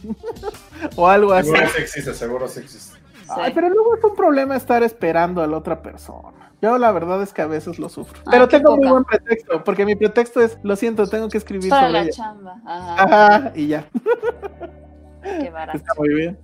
o 0.96 1.08
algo 1.08 1.32
así. 1.32 1.50
Seguro 1.50 1.68
sí 1.74 1.82
existe, 1.82 2.14
seguro 2.14 2.48
sí 2.48 2.60
existe. 2.60 2.97
Ay, 3.36 3.52
pero 3.54 3.68
luego 3.68 3.96
es 3.96 4.04
un 4.04 4.14
problema 4.16 4.56
estar 4.56 4.82
esperando 4.82 5.42
a 5.42 5.46
la 5.46 5.56
otra 5.56 5.82
persona. 5.82 6.52
Yo 6.60 6.76
la 6.78 6.90
verdad 6.92 7.22
es 7.22 7.32
que 7.32 7.42
a 7.42 7.46
veces 7.46 7.78
lo 7.78 7.88
sufro. 7.88 8.18
Ay, 8.26 8.30
Pero 8.32 8.48
tengo 8.48 8.76
muy 8.76 8.88
buen 8.88 9.04
pretexto, 9.04 9.62
porque 9.62 9.84
mi 9.84 9.94
pretexto 9.94 10.40
es, 10.40 10.58
lo 10.62 10.74
siento, 10.76 11.06
tengo 11.06 11.28
que 11.28 11.38
escribir 11.38 11.70
Para 11.70 11.82
sobre 11.86 11.92
la 11.92 12.02
ella. 12.02 12.10
chamba. 12.12 12.56
Ajá, 12.66 13.04
Ajá, 13.36 13.52
y 13.54 13.66
ya, 13.68 13.84
qué 15.22 15.50
barato. 15.50 15.78
está 15.78 15.92
muy 15.96 16.08
bien. 16.14 16.38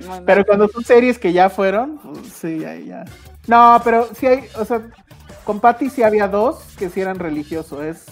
Muy 0.00 0.08
mal. 0.08 0.24
Pero 0.24 0.44
cuando 0.44 0.68
son 0.68 0.82
series 0.84 1.18
que 1.18 1.32
ya 1.32 1.48
fueron, 1.50 1.98
pues, 1.98 2.26
sí, 2.32 2.64
ahí 2.64 2.86
ya. 2.86 3.04
No, 3.46 3.80
pero 3.84 4.08
sí 4.14 4.26
hay, 4.26 4.44
o 4.58 4.64
sea, 4.64 4.80
con 5.44 5.60
Patty 5.60 5.90
sí 5.90 6.02
había 6.02 6.28
dos 6.28 6.64
que 6.78 6.88
sí 6.88 7.00
eran 7.00 7.18
religiosos. 7.18 7.82
Es 7.84 8.06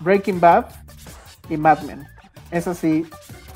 Breaking 0.00 0.40
Bad 0.40 0.66
y 1.48 1.56
Mad 1.56 1.80
Men. 1.82 2.06
Eso 2.50 2.74
sí, 2.74 3.06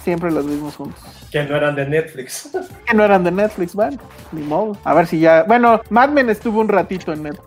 siempre 0.08 0.30
los 0.30 0.46
vimos 0.46 0.74
juntos. 0.76 0.98
Que 1.30 1.44
no 1.44 1.54
eran 1.54 1.74
de 1.76 1.86
Netflix. 1.86 2.48
Que 2.86 2.94
no 2.94 3.04
eran 3.04 3.22
de 3.24 3.30
Netflix, 3.30 3.74
bueno, 3.74 3.98
ni 4.32 4.40
modo. 4.42 4.74
A 4.84 4.94
ver 4.94 5.06
si 5.06 5.20
ya. 5.20 5.42
Bueno, 5.42 5.82
Mad 5.90 6.08
Men 6.08 6.30
estuvo 6.30 6.60
un 6.60 6.68
ratito 6.68 7.12
en 7.12 7.24
Netflix. 7.24 7.44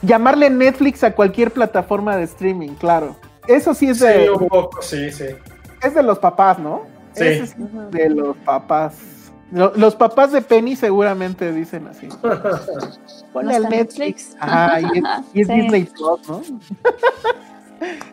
Llamarle 0.00 0.48
Netflix 0.48 1.04
a 1.04 1.12
cualquier 1.12 1.50
plataforma 1.52 2.16
de 2.16 2.22
streaming, 2.22 2.70
claro. 2.76 3.14
Eso 3.46 3.74
sí 3.74 3.90
es 3.90 3.98
Sí, 3.98 4.06
de, 4.06 4.30
un 4.30 4.48
poco, 4.48 4.80
sí, 4.80 5.10
sí. 5.10 5.24
es 5.82 5.94
de 5.94 6.02
los 6.02 6.18
papás, 6.18 6.58
¿no? 6.58 6.82
Sí. 7.12 7.24
Ese 7.24 7.46
sí 7.48 7.54
Ujú. 7.62 7.82
es 7.82 7.90
de 7.90 8.08
los 8.10 8.36
papás. 8.38 8.94
Lo- 9.52 9.72
Los 9.76 9.94
papás 9.94 10.32
de 10.32 10.40
Penny 10.40 10.74
seguramente 10.76 11.52
dicen 11.52 11.86
así. 11.88 12.08
Ponle 13.34 13.58
¿No 13.58 13.66
al 13.66 13.70
Netflix. 13.70 14.30
Netflix? 14.30 14.36
Ajá, 14.40 14.80
y 14.80 14.84
es, 14.84 14.92
y 15.34 15.40
es 15.42 15.46
Sí. 15.48 15.52
Disney 15.60 15.84
Plus, 15.84 16.28
¿no? 16.28 16.42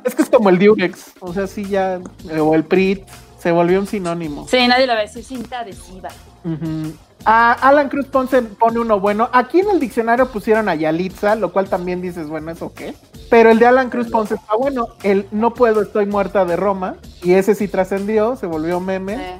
es 0.03 0.13
que 0.15 0.21
es 0.21 0.29
como 0.29 0.49
el 0.49 0.59
Durex. 0.59 1.11
O 1.21 1.33
sea, 1.33 1.47
sí 1.47 1.63
ya. 1.65 1.99
O 2.39 2.55
el 2.55 2.63
PRIT. 2.65 3.03
Se 3.45 3.51
volvió 3.51 3.79
un 3.79 3.85
sinónimo. 3.85 4.47
Sí, 4.47 4.67
nadie 4.67 4.87
lo 4.87 4.93
va 4.93 4.99
a 5.01 5.01
decir 5.03 5.23
cinta 5.23 5.59
adhesiva. 5.59 6.09
Ujú. 6.43 6.95
Ah, 7.25 7.55
Alan 7.61 7.89
Cruz 7.89 8.07
Ponce 8.07 8.41
pone 8.41 8.79
uno 8.79 8.99
bueno. 8.99 9.29
Aquí 9.33 9.59
en 9.59 9.69
el 9.69 9.79
diccionario 9.79 10.31
pusieron 10.31 10.67
a 10.67 10.73
Yalitza, 10.73 11.35
lo 11.35 11.53
cual 11.53 11.69
también 11.69 12.01
dices, 12.01 12.27
bueno, 12.27 12.49
¿eso 12.49 12.73
qué? 12.73 12.95
Pero 13.29 13.51
el 13.51 13.59
de 13.59 13.67
Alan 13.67 13.91
Cruz 13.91 14.09
Ponce 14.09 14.33
está 14.33 14.55
bueno. 14.55 14.87
El 15.03 15.27
No 15.29 15.53
puedo, 15.53 15.83
estoy 15.83 16.07
muerta 16.07 16.43
de 16.43 16.55
Roma. 16.55 16.95
Y 17.21 17.33
ese 17.33 17.53
sí 17.53 17.67
trascendió, 17.67 18.35
se 18.35 18.47
volvió 18.47 18.79
meme 18.79 19.39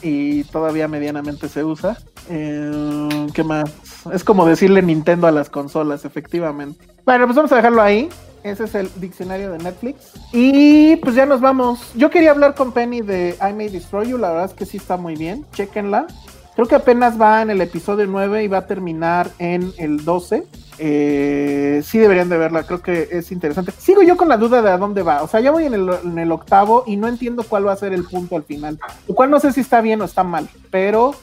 y 0.00 0.44
todavía 0.44 0.88
medianamente 0.88 1.50
se 1.50 1.62
usa. 1.62 1.98
Eh, 2.30 3.26
¿Qué 3.34 3.44
más? 3.44 3.70
Es 4.14 4.24
como 4.24 4.46
decirle 4.46 4.80
Nintendo 4.80 5.26
a 5.26 5.30
las 5.30 5.50
consolas, 5.50 6.06
efectivamente. 6.06 6.88
Bueno, 7.04 7.26
pues 7.26 7.36
vamos 7.36 7.52
a 7.52 7.56
dejarlo 7.56 7.82
ahí. 7.82 8.08
Ese 8.42 8.64
es 8.64 8.74
el 8.74 8.90
diccionario 8.96 9.52
de 9.52 9.58
Netflix. 9.58 10.12
Y 10.32 10.96
pues 10.96 11.14
ya 11.14 11.26
nos 11.26 11.40
vamos. 11.40 11.92
Yo 11.94 12.10
quería 12.10 12.30
hablar 12.30 12.54
con 12.54 12.72
Penny 12.72 13.02
de 13.02 13.36
I 13.40 13.52
May 13.52 13.68
Destroy 13.68 14.08
You. 14.08 14.18
La 14.18 14.30
verdad 14.30 14.46
es 14.46 14.54
que 14.54 14.66
sí 14.66 14.76
está 14.76 14.96
muy 14.96 15.16
bien. 15.16 15.44
Chequenla. 15.52 16.06
Creo 16.54 16.66
que 16.66 16.74
apenas 16.74 17.20
va 17.20 17.42
en 17.42 17.50
el 17.50 17.60
episodio 17.60 18.06
9 18.06 18.44
y 18.44 18.48
va 18.48 18.58
a 18.58 18.66
terminar 18.66 19.30
en 19.38 19.72
el 19.78 20.04
12. 20.04 20.46
Eh, 20.78 21.82
sí 21.84 21.98
deberían 21.98 22.28
de 22.28 22.38
verla, 22.38 22.64
creo 22.64 22.82
que 22.82 23.08
es 23.12 23.30
interesante. 23.32 23.72
Sigo 23.78 24.02
yo 24.02 24.16
con 24.16 24.28
la 24.28 24.36
duda 24.36 24.60
de 24.60 24.70
a 24.70 24.78
dónde 24.78 25.02
va. 25.02 25.22
O 25.22 25.28
sea, 25.28 25.40
ya 25.40 25.50
voy 25.50 25.64
en 25.64 25.74
el, 25.74 25.90
en 26.04 26.18
el 26.18 26.32
octavo 26.32 26.84
y 26.86 26.96
no 26.96 27.06
entiendo 27.06 27.44
cuál 27.44 27.66
va 27.66 27.72
a 27.72 27.76
ser 27.76 27.92
el 27.92 28.04
punto 28.04 28.36
al 28.36 28.42
final. 28.44 28.78
Lo 29.06 29.14
cual 29.14 29.30
no 29.30 29.38
sé 29.40 29.52
si 29.52 29.60
está 29.60 29.80
bien 29.80 30.00
o 30.00 30.04
está 30.04 30.24
mal, 30.24 30.48
pero 30.70 31.14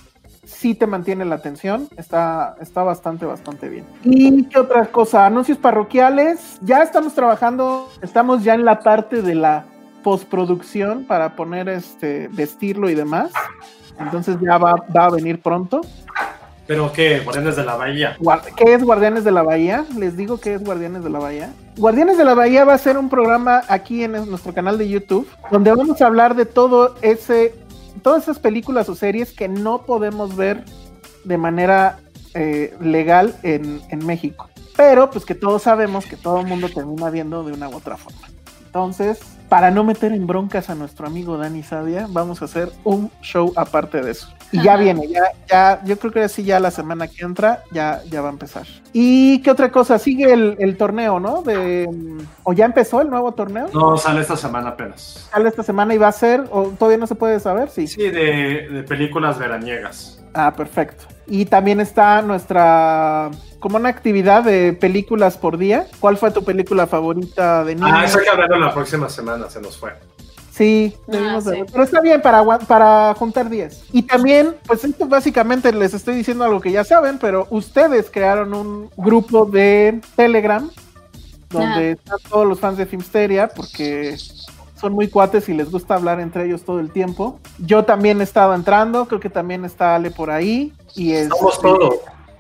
sí 0.48 0.74
te 0.74 0.88
mantiene 0.88 1.26
la 1.26 1.36
atención. 1.36 1.88
Está, 1.98 2.56
está 2.62 2.82
bastante, 2.84 3.26
bastante 3.26 3.70
bien. 3.70 3.86
¿Y 4.04 4.46
qué 4.46 4.60
otra 4.60 4.86
cosa? 4.88 5.26
Anuncios 5.26 5.58
parroquiales. 5.58 6.58
Ya 6.62 6.82
estamos 6.82 7.14
trabajando, 7.14 7.90
estamos 8.02 8.44
ya 8.44 8.54
en 8.56 8.66
la 8.66 8.80
parte 8.80 9.22
de 9.22 9.36
la 9.36 9.66
postproducción 10.04 11.04
para 11.06 11.36
poner 11.36 11.70
este, 11.70 12.30
vestirlo 12.32 12.90
y 12.90 12.96
demás. 12.96 13.32
Entonces 14.00 14.38
ya 14.42 14.58
va, 14.58 14.76
va 14.96 15.06
a 15.06 15.10
venir 15.10 15.42
pronto. 15.42 15.82
¿Pero 16.66 16.92
qué? 16.92 17.22
Guardianes 17.22 17.56
de 17.56 17.64
la 17.64 17.76
Bahía. 17.76 18.18
¿Qué 18.58 18.74
es 18.74 18.84
Guardianes 18.84 19.24
de 19.24 19.32
la 19.32 19.42
Bahía? 19.42 19.86
Les 19.98 20.18
digo 20.18 20.38
que 20.40 20.54
es 20.56 20.64
Guardianes 20.64 21.04
de 21.04 21.10
la 21.10 21.20
Bahía. 21.20 21.50
Guardianes 21.78 22.18
de 22.18 22.26
la 22.26 22.34
Bahía 22.34 22.66
va 22.66 22.74
a 22.74 22.78
ser 22.78 22.98
un 22.98 23.08
programa 23.10 23.62
aquí 23.70 24.04
en 24.04 24.16
es- 24.16 24.28
nuestro 24.28 24.54
canal 24.54 24.78
de 24.78 24.90
YouTube, 24.90 25.28
donde 25.50 25.72
vamos 25.74 26.02
a 26.02 26.08
hablar 26.08 26.36
de 26.36 26.46
todo 26.46 26.96
ese, 27.02 27.56
todas 28.02 28.24
esas 28.24 28.40
películas 28.40 28.90
o 28.90 28.96
series 28.96 29.32
que 29.32 29.48
no 29.48 29.86
podemos 29.86 30.36
ver 30.36 30.64
de 31.24 31.38
manera 31.38 32.00
eh, 32.34 32.76
legal 32.80 33.36
en, 33.44 33.82
en 33.90 34.06
México. 34.06 34.50
Pero 34.76 35.10
pues 35.10 35.26
que 35.26 35.36
todos 35.36 35.64
sabemos 35.64 36.06
que 36.06 36.16
todo 36.16 36.42
el 36.42 36.48
mundo 36.48 36.70
termina 36.70 37.10
viendo 37.10 37.44
de 37.44 37.54
una 37.54 37.70
u 37.70 37.76
otra 37.76 37.98
forma. 37.98 38.28
Entonces, 38.66 39.20
para 39.50 39.72
no 39.72 39.84
meter 39.84 40.12
en 40.12 40.28
broncas 40.28 40.70
a 40.70 40.76
nuestro 40.76 41.08
amigo 41.08 41.38
Dani 41.38 41.64
Sadia, 41.64 42.08
vamos 42.10 42.42
a 42.42 42.46
hacer 42.46 42.70
un 42.84 43.12
show 43.22 43.54
aparte 43.56 44.02
de 44.02 44.12
eso. 44.12 44.34
Y 44.52 44.62
ya 44.64 44.78
viene, 44.78 45.08
ya, 45.10 45.24
ya, 45.50 45.82
yo 45.84 46.00
creo 46.00 46.14
que 46.14 46.24
así 46.24 46.44
ya 46.44 46.60
la 46.62 46.72
semana 46.72 47.08
que 47.08 47.26
entra 47.26 47.64
ya, 47.72 48.02
ya 48.10 48.22
va 48.22 48.30
a 48.30 48.32
empezar. 48.32 48.66
¿Y 48.94 49.42
qué 49.42 49.52
otra 49.52 49.72
cosa? 49.72 50.00
Sigue 50.00 50.32
el, 50.32 50.56
el 50.60 50.78
torneo, 50.78 51.20
¿no? 51.20 51.42
De, 51.42 51.90
¿O 52.44 52.54
ya 52.54 52.66
empezó 52.66 53.02
el 53.02 53.10
nuevo 53.10 53.34
torneo? 53.34 53.68
No, 53.74 53.98
sale 53.98 54.22
esta 54.22 54.38
semana 54.38 54.70
apenas. 54.70 55.28
Sale 55.32 55.50
esta 55.50 55.64
semana 55.64 55.94
y 55.94 55.98
va 55.98 56.08
a 56.08 56.14
ser, 56.14 56.46
o 56.50 56.70
todavía 56.70 56.98
no 56.98 57.08
se 57.08 57.16
puede 57.16 57.42
saber, 57.42 57.70
sí. 57.70 57.88
Sí, 57.88 58.10
de, 58.10 58.70
de 58.72 58.84
películas 58.84 59.38
veraniegas. 59.38 60.24
Ah, 60.40 60.54
perfecto. 60.56 61.06
Y 61.26 61.46
también 61.46 61.80
está 61.82 62.22
nuestra, 62.22 63.32
como 63.60 63.78
una 63.78 63.90
actividad 63.90 64.44
de 64.44 64.74
películas 64.74 65.36
por 65.36 65.58
día. 65.58 65.88
¿Cuál 66.00 66.16
fue 66.18 66.30
tu 66.32 66.44
película 66.46 66.86
favorita 66.86 67.64
de 67.64 67.74
niño? 67.76 67.88
Ah, 67.92 68.06
eso 68.06 68.20
hay 68.20 68.26
que 68.26 68.30
hablarlo 68.30 68.60
la 68.60 68.74
próxima 68.74 69.10
semana, 69.10 69.50
se 69.50 69.60
nos 69.60 69.78
fue. 69.78 69.94
Sí, 70.52 70.96
Ah, 71.00 71.02
debimos 71.08 71.46
de- 71.46 71.56
sí. 71.56 71.64
pero 71.72 71.84
está 71.84 72.02
bien 72.02 72.22
para, 72.22 72.44
para 72.60 73.14
juntar 73.16 73.50
10. 73.50 73.86
Y 73.94 74.04
también, 74.04 74.56
pues 74.68 74.84
esto 74.84 75.08
básicamente 75.08 75.72
les 75.74 75.94
estoy 75.96 76.16
diciendo 76.16 76.44
algo 76.46 76.62
que 76.62 76.72
ya 76.72 76.84
saben, 76.84 77.18
pero 77.18 77.48
ustedes 77.50 78.10
crearon 78.12 78.54
un 78.54 78.90
grupo 78.96 79.46
de 79.46 80.02
Telegram 80.16 80.70
donde 81.50 81.92
están 81.92 82.18
todos 82.30 82.46
los 82.48 82.60
fans 82.60 82.78
de 82.78 82.86
Filmsteria 82.86 83.48
porque 83.48 84.18
son 84.80 84.94
muy 84.94 85.08
cuates 85.08 85.50
y 85.50 85.54
les 85.54 85.72
gusta 85.72 85.96
hablar 85.96 86.20
entre 86.20 86.46
ellos 86.46 86.64
todo 86.64 86.80
el 86.80 86.92
tiempo. 86.92 87.40
Yo 87.60 87.84
también 87.86 88.22
he 88.22 88.24
estado 88.24 88.54
entrando, 88.54 89.08
creo 89.08 89.20
que 89.20 89.30
también 89.30 89.66
está 89.66 89.96
Ale 89.96 90.12
por 90.12 90.30
ahí. 90.30 90.74
Y 90.96 91.14
es, 91.14 91.24
Estamos 91.24 91.62
todos. 91.62 91.96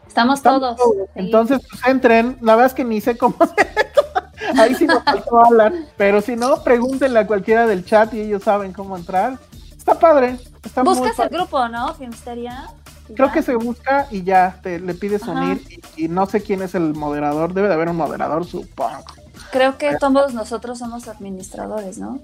Estamos, 0.07 0.41
todos. 0.41 0.77
sí. 0.77 0.99
Entonces, 1.15 1.59
pues 1.69 1.85
entren. 1.85 2.37
La 2.41 2.55
verdad 2.55 2.67
es 2.67 2.73
que 2.73 2.83
ni 2.83 3.01
sé 3.01 3.17
cómo 3.17 3.35
se 3.57 4.59
Ahí 4.59 4.73
sí 4.75 4.85
nos 4.87 5.03
faltó 5.03 5.43
Alan. 5.45 5.85
Pero 5.97 6.21
si 6.21 6.35
no, 6.35 6.63
pregúntenle 6.63 7.19
a 7.19 7.27
cualquiera 7.27 7.67
del 7.67 7.85
chat 7.85 8.13
y 8.13 8.21
ellos 8.21 8.43
saben 8.43 8.73
cómo 8.73 8.95
entrar. 8.97 9.37
Está 9.77 9.99
padre. 9.99 10.37
Está 10.63 10.83
muy 10.83 10.93
Buscas 10.93 11.11
el 11.11 11.15
padre. 11.17 11.37
grupo, 11.37 11.67
¿no? 11.69 11.93
Filmsteria. 11.95 12.69
Creo 13.13 13.27
ya. 13.27 13.33
que 13.33 13.41
se 13.41 13.55
busca 13.55 14.07
y 14.11 14.23
ya 14.23 14.59
te, 14.61 14.79
le 14.79 14.93
pides 14.93 15.23
Ajá. 15.23 15.31
unir. 15.31 15.61
Y, 15.95 16.05
y 16.05 16.07
no 16.07 16.25
sé 16.25 16.41
quién 16.41 16.61
es 16.61 16.75
el 16.75 16.93
moderador. 16.93 17.53
Debe 17.53 17.67
de 17.67 17.73
haber 17.73 17.89
un 17.89 17.97
moderador, 17.97 18.45
supongo. 18.45 19.03
Creo 19.51 19.77
que 19.77 19.95
todos 19.97 20.33
nosotros 20.33 20.79
somos 20.79 21.07
administradores, 21.07 21.97
¿no? 21.97 22.19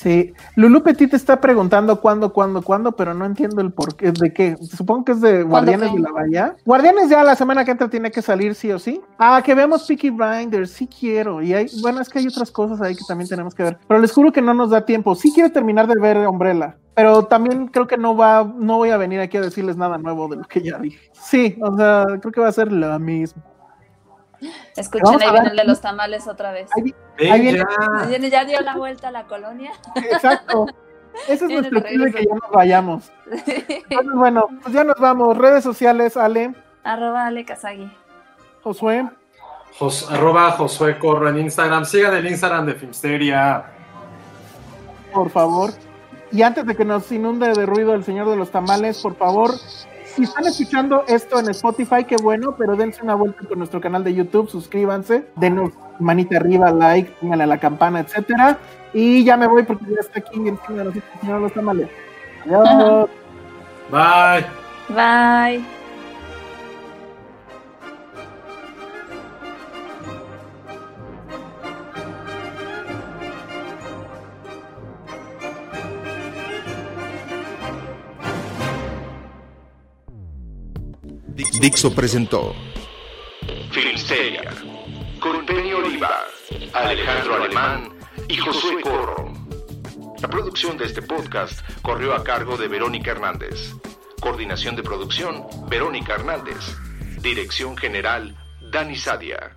Sí, 0.00 0.32
Lulu 0.54 0.82
Petit 0.82 1.12
está 1.12 1.40
preguntando 1.40 2.00
cuándo, 2.00 2.32
cuándo, 2.32 2.62
cuándo, 2.62 2.92
pero 2.92 3.12
no 3.12 3.26
entiendo 3.26 3.60
el 3.60 3.70
porqué, 3.70 4.12
de 4.12 4.32
qué. 4.32 4.56
Supongo 4.56 5.04
que 5.04 5.12
es 5.12 5.20
de 5.20 5.42
Guardianes 5.42 5.90
qué? 5.90 5.96
de 5.96 6.00
la 6.00 6.12
Bahía. 6.12 6.56
Guardianes 6.64 7.10
ya 7.10 7.22
la 7.22 7.34
semana 7.34 7.66
que 7.66 7.72
entra 7.72 7.90
tiene 7.90 8.10
que 8.10 8.22
salir 8.22 8.54
sí 8.54 8.72
o 8.72 8.78
sí. 8.78 9.00
Ah, 9.18 9.42
que 9.44 9.54
veamos 9.54 9.86
Peaky 9.86 10.08
Blinders, 10.08 10.70
sí 10.70 10.86
quiero. 10.86 11.42
Y 11.42 11.52
hay, 11.52 11.66
bueno, 11.82 12.00
es 12.00 12.08
que 12.08 12.20
hay 12.20 12.28
otras 12.28 12.50
cosas 12.50 12.80
ahí 12.80 12.94
que 12.94 13.04
también 13.06 13.28
tenemos 13.28 13.54
que 13.54 13.64
ver. 13.64 13.78
Pero 13.86 14.00
les 14.00 14.10
juro 14.10 14.32
que 14.32 14.40
no 14.40 14.54
nos 14.54 14.70
da 14.70 14.86
tiempo. 14.86 15.14
Sí 15.14 15.32
quiero 15.34 15.52
terminar 15.52 15.86
de 15.86 16.00
ver 16.00 16.16
Umbrella, 16.26 16.76
pero 16.94 17.24
también 17.24 17.66
creo 17.66 17.86
que 17.86 17.98
no 17.98 18.16
va, 18.16 18.50
no 18.56 18.78
voy 18.78 18.90
a 18.90 18.96
venir 18.96 19.20
aquí 19.20 19.36
a 19.36 19.42
decirles 19.42 19.76
nada 19.76 19.98
nuevo 19.98 20.28
de 20.28 20.36
lo 20.36 20.44
que 20.44 20.62
ya 20.62 20.78
dije. 20.78 21.10
Sí, 21.12 21.58
o 21.60 21.76
sea, 21.76 22.06
creo 22.20 22.32
que 22.32 22.40
va 22.40 22.48
a 22.48 22.52
ser 22.52 22.72
lo 22.72 22.98
mismo. 23.00 23.42
Escuchen, 24.76 25.20
ahí 25.22 25.32
viene 25.32 25.48
el 25.50 25.56
de 25.56 25.64
los 25.64 25.80
tamales 25.80 26.26
otra 26.28 26.52
vez. 26.52 26.70
Ahí, 26.76 26.94
viene- 27.40 27.58
ya. 27.58 28.06
Viene- 28.06 28.30
Ya 28.30 28.44
dio 28.44 28.60
la 28.60 28.76
vuelta 28.76 29.08
a 29.08 29.10
la 29.10 29.24
colonia. 29.26 29.72
exacto. 29.96 30.66
Ese 31.28 31.44
es 31.46 31.50
nuestro 31.50 31.80
de 31.80 31.88
club 31.88 32.04
de 32.06 32.12
que 32.12 32.24
ya 32.24 32.34
nos 32.34 32.50
vayamos. 32.52 33.12
Entonces, 33.30 34.12
bueno, 34.14 34.46
pues 34.62 34.72
ya 34.74 34.84
nos 34.84 34.96
vamos. 34.98 35.36
Redes 35.36 35.62
sociales, 35.64 36.16
Ale, 36.16 36.54
Arroba 36.84 37.26
Ale 37.26 37.44
Kazagi. 37.44 37.90
Josué. 38.62 39.08
Jos- 39.78 40.10
arroba 40.10 40.50
Josué 40.52 40.98
Corro 40.98 41.28
en 41.28 41.38
Instagram. 41.38 41.84
Sigan 41.84 42.14
el 42.16 42.26
Instagram 42.26 42.66
de 42.66 42.74
Filmsteria. 42.74 43.64
por 45.12 45.30
favor. 45.30 45.70
Y 46.32 46.42
antes 46.42 46.64
de 46.64 46.76
que 46.76 46.84
nos 46.84 47.10
inunde 47.10 47.48
de 47.52 47.66
ruido 47.66 47.92
el 47.94 48.04
señor 48.04 48.28
de 48.30 48.36
los 48.36 48.50
tamales, 48.50 49.02
por 49.02 49.16
favor, 49.16 49.50
si 50.14 50.24
están 50.24 50.46
escuchando 50.46 51.04
esto 51.08 51.38
en 51.38 51.48
Spotify, 51.50 52.04
qué 52.04 52.16
bueno, 52.16 52.54
pero 52.56 52.76
dense 52.76 53.02
una 53.02 53.14
vuelta 53.14 53.42
por 53.42 53.56
nuestro 53.56 53.80
canal 53.80 54.04
de 54.04 54.14
YouTube, 54.14 54.48
suscríbanse, 54.48 55.26
denos 55.36 55.70
manita 55.98 56.36
arriba, 56.36 56.70
like, 56.72 57.10
pónganle 57.20 57.44
a 57.44 57.46
la 57.46 57.58
campana, 57.58 58.00
etcétera. 58.00 58.58
Y 58.92 59.24
ya 59.24 59.36
me 59.36 59.46
voy 59.46 59.62
porque 59.62 59.84
ya 59.88 60.00
está 60.00 60.18
aquí 60.18 60.36
encima 60.36 60.78
de 60.78 60.84
nosotros 60.84 61.04
de 61.22 61.40
los 61.40 61.52
tamales. 61.52 61.88
Adiós. 62.44 63.08
Bye. 63.90 64.46
Bye. 64.88 65.79
Dixo 81.60 81.94
presentó 81.94 82.54
Filmsteria, 83.70 84.52
con 85.20 85.46
Penny 85.46 85.72
Oliva, 85.72 86.26
Alejandro 86.74 87.34
Alemán 87.36 87.92
y 88.28 88.36
Josué 88.36 88.82
Corro. 88.82 89.32
La 90.20 90.28
producción 90.28 90.76
de 90.76 90.86
este 90.86 91.02
podcast 91.02 91.60
corrió 91.82 92.14
a 92.14 92.22
cargo 92.22 92.56
de 92.56 92.68
Verónica 92.68 93.12
Hernández. 93.12 93.74
Coordinación 94.20 94.76
de 94.76 94.82
producción, 94.82 95.46
Verónica 95.68 96.14
Hernández. 96.14 96.76
Dirección 97.22 97.76
General, 97.76 98.36
Dani 98.70 98.96
Sadia. 98.96 99.56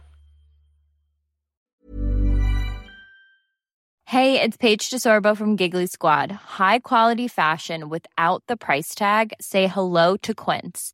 Hey, 4.06 4.40
it's 4.40 4.58
Paige 4.58 4.92
DeSorbo 4.92 5.36
from 5.36 5.58
Giggly 5.58 5.88
Squad. 5.88 6.32
High 6.32 6.80
quality 6.80 7.28
fashion 7.28 7.90
without 7.90 8.44
the 8.48 8.56
price 8.56 8.94
tag. 8.94 9.34
Say 9.42 9.68
hello 9.68 10.18
to 10.18 10.36
Quince. 10.36 10.94